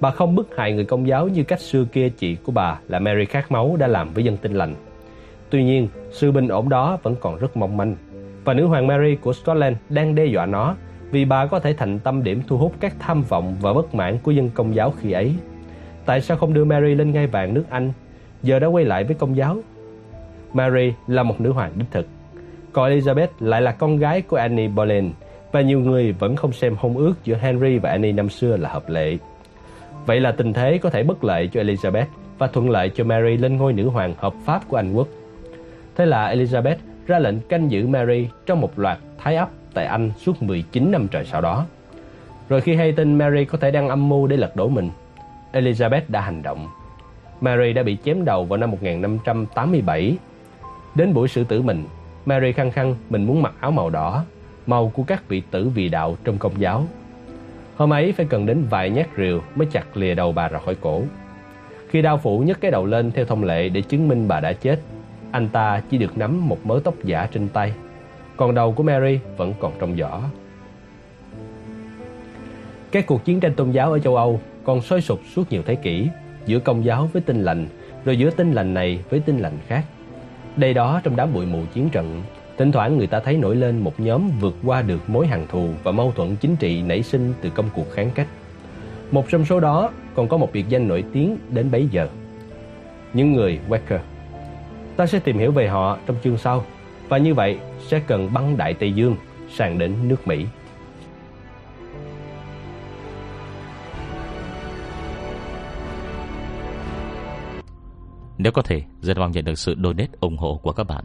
Bà 0.00 0.10
không 0.10 0.34
bức 0.34 0.56
hại 0.56 0.72
người 0.72 0.84
công 0.84 1.08
giáo 1.08 1.28
như 1.28 1.42
cách 1.42 1.60
xưa 1.60 1.84
kia 1.84 2.08
chị 2.08 2.34
của 2.34 2.52
bà 2.52 2.78
là 2.88 2.98
Mary 2.98 3.24
khát 3.24 3.52
máu 3.52 3.76
đã 3.76 3.86
làm 3.86 4.14
với 4.14 4.24
dân 4.24 4.36
tin 4.36 4.54
lành. 4.54 4.74
Tuy 5.50 5.64
nhiên, 5.64 5.88
sự 6.12 6.32
bình 6.32 6.48
ổn 6.48 6.68
đó 6.68 6.98
vẫn 7.02 7.16
còn 7.20 7.38
rất 7.38 7.56
mong 7.56 7.76
manh 7.76 7.96
và 8.44 8.54
nữ 8.54 8.66
hoàng 8.66 8.86
Mary 8.86 9.16
của 9.16 9.32
Scotland 9.32 9.76
đang 9.88 10.14
đe 10.14 10.24
dọa 10.24 10.46
nó 10.46 10.76
vì 11.10 11.24
bà 11.24 11.46
có 11.46 11.60
thể 11.60 11.72
thành 11.72 11.98
tâm 11.98 12.22
điểm 12.24 12.42
thu 12.46 12.58
hút 12.58 12.74
các 12.80 12.94
tham 12.98 13.22
vọng 13.22 13.56
và 13.60 13.72
bất 13.72 13.94
mãn 13.94 14.18
của 14.22 14.30
dân 14.30 14.50
công 14.54 14.74
giáo 14.74 14.94
khi 15.00 15.12
ấy. 15.12 15.34
Tại 16.04 16.20
sao 16.20 16.36
không 16.36 16.54
đưa 16.54 16.64
Mary 16.64 16.94
lên 16.94 17.12
ngai 17.12 17.26
vàng 17.26 17.54
nước 17.54 17.64
Anh, 17.70 17.92
giờ 18.42 18.58
đã 18.58 18.66
quay 18.66 18.84
lại 18.84 19.04
với 19.04 19.14
công 19.14 19.36
giáo? 19.36 19.56
Mary 20.52 20.92
là 21.06 21.22
một 21.22 21.40
nữ 21.40 21.52
hoàng 21.52 21.72
đích 21.76 21.90
thực, 21.90 22.06
còn 22.72 22.90
Elizabeth 22.90 23.28
lại 23.40 23.62
là 23.62 23.72
con 23.72 23.96
gái 23.96 24.22
của 24.22 24.36
Annie 24.36 24.68
Boleyn 24.68 25.10
và 25.52 25.60
nhiều 25.60 25.80
người 25.80 26.12
vẫn 26.12 26.36
không 26.36 26.52
xem 26.52 26.76
hôn 26.78 26.96
ước 26.96 27.14
giữa 27.24 27.36
Henry 27.36 27.78
và 27.78 27.90
Annie 27.90 28.12
năm 28.12 28.28
xưa 28.28 28.56
là 28.56 28.68
hợp 28.68 28.88
lệ. 28.88 29.16
Vậy 30.06 30.20
là 30.20 30.32
tình 30.32 30.52
thế 30.52 30.78
có 30.78 30.90
thể 30.90 31.02
bất 31.02 31.24
lợi 31.24 31.48
cho 31.52 31.62
Elizabeth 31.62 32.06
và 32.38 32.46
thuận 32.46 32.70
lợi 32.70 32.90
cho 32.94 33.04
Mary 33.04 33.36
lên 33.36 33.56
ngôi 33.56 33.72
nữ 33.72 33.88
hoàng 33.88 34.14
hợp 34.18 34.34
pháp 34.44 34.68
của 34.68 34.76
Anh 34.76 34.92
quốc. 34.92 35.08
Thế 35.96 36.06
là 36.06 36.34
Elizabeth 36.34 36.76
ra 37.06 37.18
lệnh 37.18 37.40
canh 37.40 37.70
giữ 37.70 37.86
Mary 37.86 38.28
trong 38.46 38.60
một 38.60 38.78
loạt 38.78 38.98
thái 39.18 39.36
ấp 39.36 39.48
tại 39.74 39.86
Anh 39.86 40.10
suốt 40.18 40.42
19 40.42 40.90
năm 40.90 41.08
trời 41.08 41.24
sau 41.24 41.40
đó. 41.40 41.66
Rồi 42.48 42.60
khi 42.60 42.74
hay 42.74 42.92
tin 42.92 43.18
Mary 43.18 43.44
có 43.44 43.58
thể 43.58 43.70
đang 43.70 43.88
âm 43.88 44.08
mưu 44.08 44.26
để 44.26 44.36
lật 44.36 44.56
đổ 44.56 44.68
mình, 44.68 44.90
Elizabeth 45.52 46.00
đã 46.08 46.20
hành 46.20 46.42
động. 46.42 46.68
Mary 47.40 47.72
đã 47.72 47.82
bị 47.82 47.96
chém 48.04 48.24
đầu 48.24 48.44
vào 48.44 48.56
năm 48.56 48.70
1587. 48.70 50.16
Đến 50.94 51.14
buổi 51.14 51.28
xử 51.28 51.44
tử 51.44 51.62
mình, 51.62 51.84
Mary 52.26 52.52
khăng 52.52 52.70
khăng 52.70 52.94
mình 53.10 53.24
muốn 53.26 53.42
mặc 53.42 53.52
áo 53.60 53.70
màu 53.70 53.90
đỏ, 53.90 54.24
Màu 54.66 54.88
của 54.88 55.02
các 55.02 55.28
vị 55.28 55.42
tử 55.50 55.68
vì 55.68 55.88
đạo 55.88 56.16
trong 56.24 56.38
công 56.38 56.60
giáo. 56.60 56.86
Hôm 57.76 57.92
ấy 57.92 58.12
phải 58.12 58.26
cần 58.26 58.46
đến 58.46 58.64
vài 58.70 58.90
nhát 58.90 59.08
rìu 59.16 59.42
Mới 59.54 59.68
chặt 59.72 59.96
lìa 59.96 60.14
đầu 60.14 60.32
bà 60.32 60.48
ra 60.48 60.58
khỏi 60.58 60.74
cổ. 60.80 61.02
Khi 61.88 62.02
đao 62.02 62.18
phủ 62.18 62.38
nhấc 62.38 62.60
cái 62.60 62.70
đầu 62.70 62.86
lên 62.86 63.12
theo 63.12 63.24
thông 63.24 63.44
lệ 63.44 63.68
Để 63.68 63.80
chứng 63.80 64.08
minh 64.08 64.28
bà 64.28 64.40
đã 64.40 64.52
chết, 64.52 64.80
Anh 65.30 65.48
ta 65.48 65.82
chỉ 65.90 65.98
được 65.98 66.18
nắm 66.18 66.48
một 66.48 66.58
mớ 66.64 66.80
tóc 66.84 66.94
giả 67.04 67.28
trên 67.32 67.48
tay. 67.48 67.72
Còn 68.36 68.54
đầu 68.54 68.72
của 68.72 68.82
Mary 68.82 69.18
vẫn 69.36 69.54
còn 69.60 69.72
trong 69.78 69.96
giỏ. 69.96 70.20
Các 72.90 73.06
cuộc 73.06 73.24
chiến 73.24 73.40
tranh 73.40 73.54
tôn 73.54 73.70
giáo 73.70 73.92
ở 73.92 73.98
châu 73.98 74.16
Âu 74.16 74.40
Còn 74.64 74.80
sôi 74.80 75.00
sục 75.00 75.20
suốt 75.34 75.52
nhiều 75.52 75.62
thế 75.66 75.74
kỷ, 75.74 76.08
Giữa 76.46 76.58
công 76.58 76.84
giáo 76.84 77.08
với 77.12 77.22
tinh 77.22 77.42
lành, 77.42 77.66
Rồi 78.04 78.18
giữa 78.18 78.30
tinh 78.30 78.52
lành 78.52 78.74
này 78.74 79.00
với 79.10 79.20
tinh 79.20 79.38
lành 79.38 79.58
khác. 79.66 79.84
Đây 80.56 80.74
đó 80.74 81.00
trong 81.04 81.16
đám 81.16 81.32
bụi 81.32 81.46
mù 81.46 81.62
chiến 81.74 81.88
trận 81.90 82.22
Thỉnh 82.60 82.72
thoảng 82.72 82.98
người 82.98 83.06
ta 83.06 83.20
thấy 83.20 83.36
nổi 83.36 83.56
lên 83.56 83.78
một 83.78 84.00
nhóm 84.00 84.30
vượt 84.40 84.54
qua 84.64 84.82
được 84.82 85.10
mối 85.10 85.26
hằn 85.26 85.46
thù 85.46 85.68
và 85.82 85.92
mâu 85.92 86.12
thuẫn 86.12 86.36
chính 86.36 86.56
trị 86.56 86.82
nảy 86.82 87.02
sinh 87.02 87.34
từ 87.40 87.50
công 87.50 87.68
cuộc 87.74 87.90
kháng 87.90 88.10
cách. 88.14 88.26
Một 89.10 89.26
trong 89.30 89.44
số 89.44 89.60
đó 89.60 89.92
còn 90.14 90.28
có 90.28 90.36
một 90.36 90.50
biệt 90.52 90.68
danh 90.68 90.88
nổi 90.88 91.04
tiếng 91.12 91.38
đến 91.50 91.70
bấy 91.70 91.88
giờ. 91.90 92.08
Những 93.12 93.32
người 93.32 93.60
Wacker. 93.68 93.98
Ta 94.96 95.06
sẽ 95.06 95.18
tìm 95.18 95.38
hiểu 95.38 95.52
về 95.52 95.68
họ 95.68 95.98
trong 96.06 96.16
chương 96.24 96.38
sau 96.38 96.64
và 97.08 97.18
như 97.18 97.34
vậy 97.34 97.58
sẽ 97.78 98.00
cần 98.06 98.32
băng 98.32 98.56
đại 98.56 98.74
Tây 98.74 98.92
Dương 98.92 99.16
sang 99.50 99.78
đến 99.78 99.94
nước 100.08 100.28
Mỹ. 100.28 100.46
Nếu 108.38 108.52
có 108.52 108.62
thể, 108.62 108.82
rất 109.00 109.18
mong 109.18 109.32
nhận 109.32 109.44
được 109.44 109.58
sự 109.58 109.74
donate 109.82 110.10
ủng 110.20 110.36
hộ 110.36 110.60
của 110.62 110.72
các 110.72 110.84
bạn. 110.84 111.04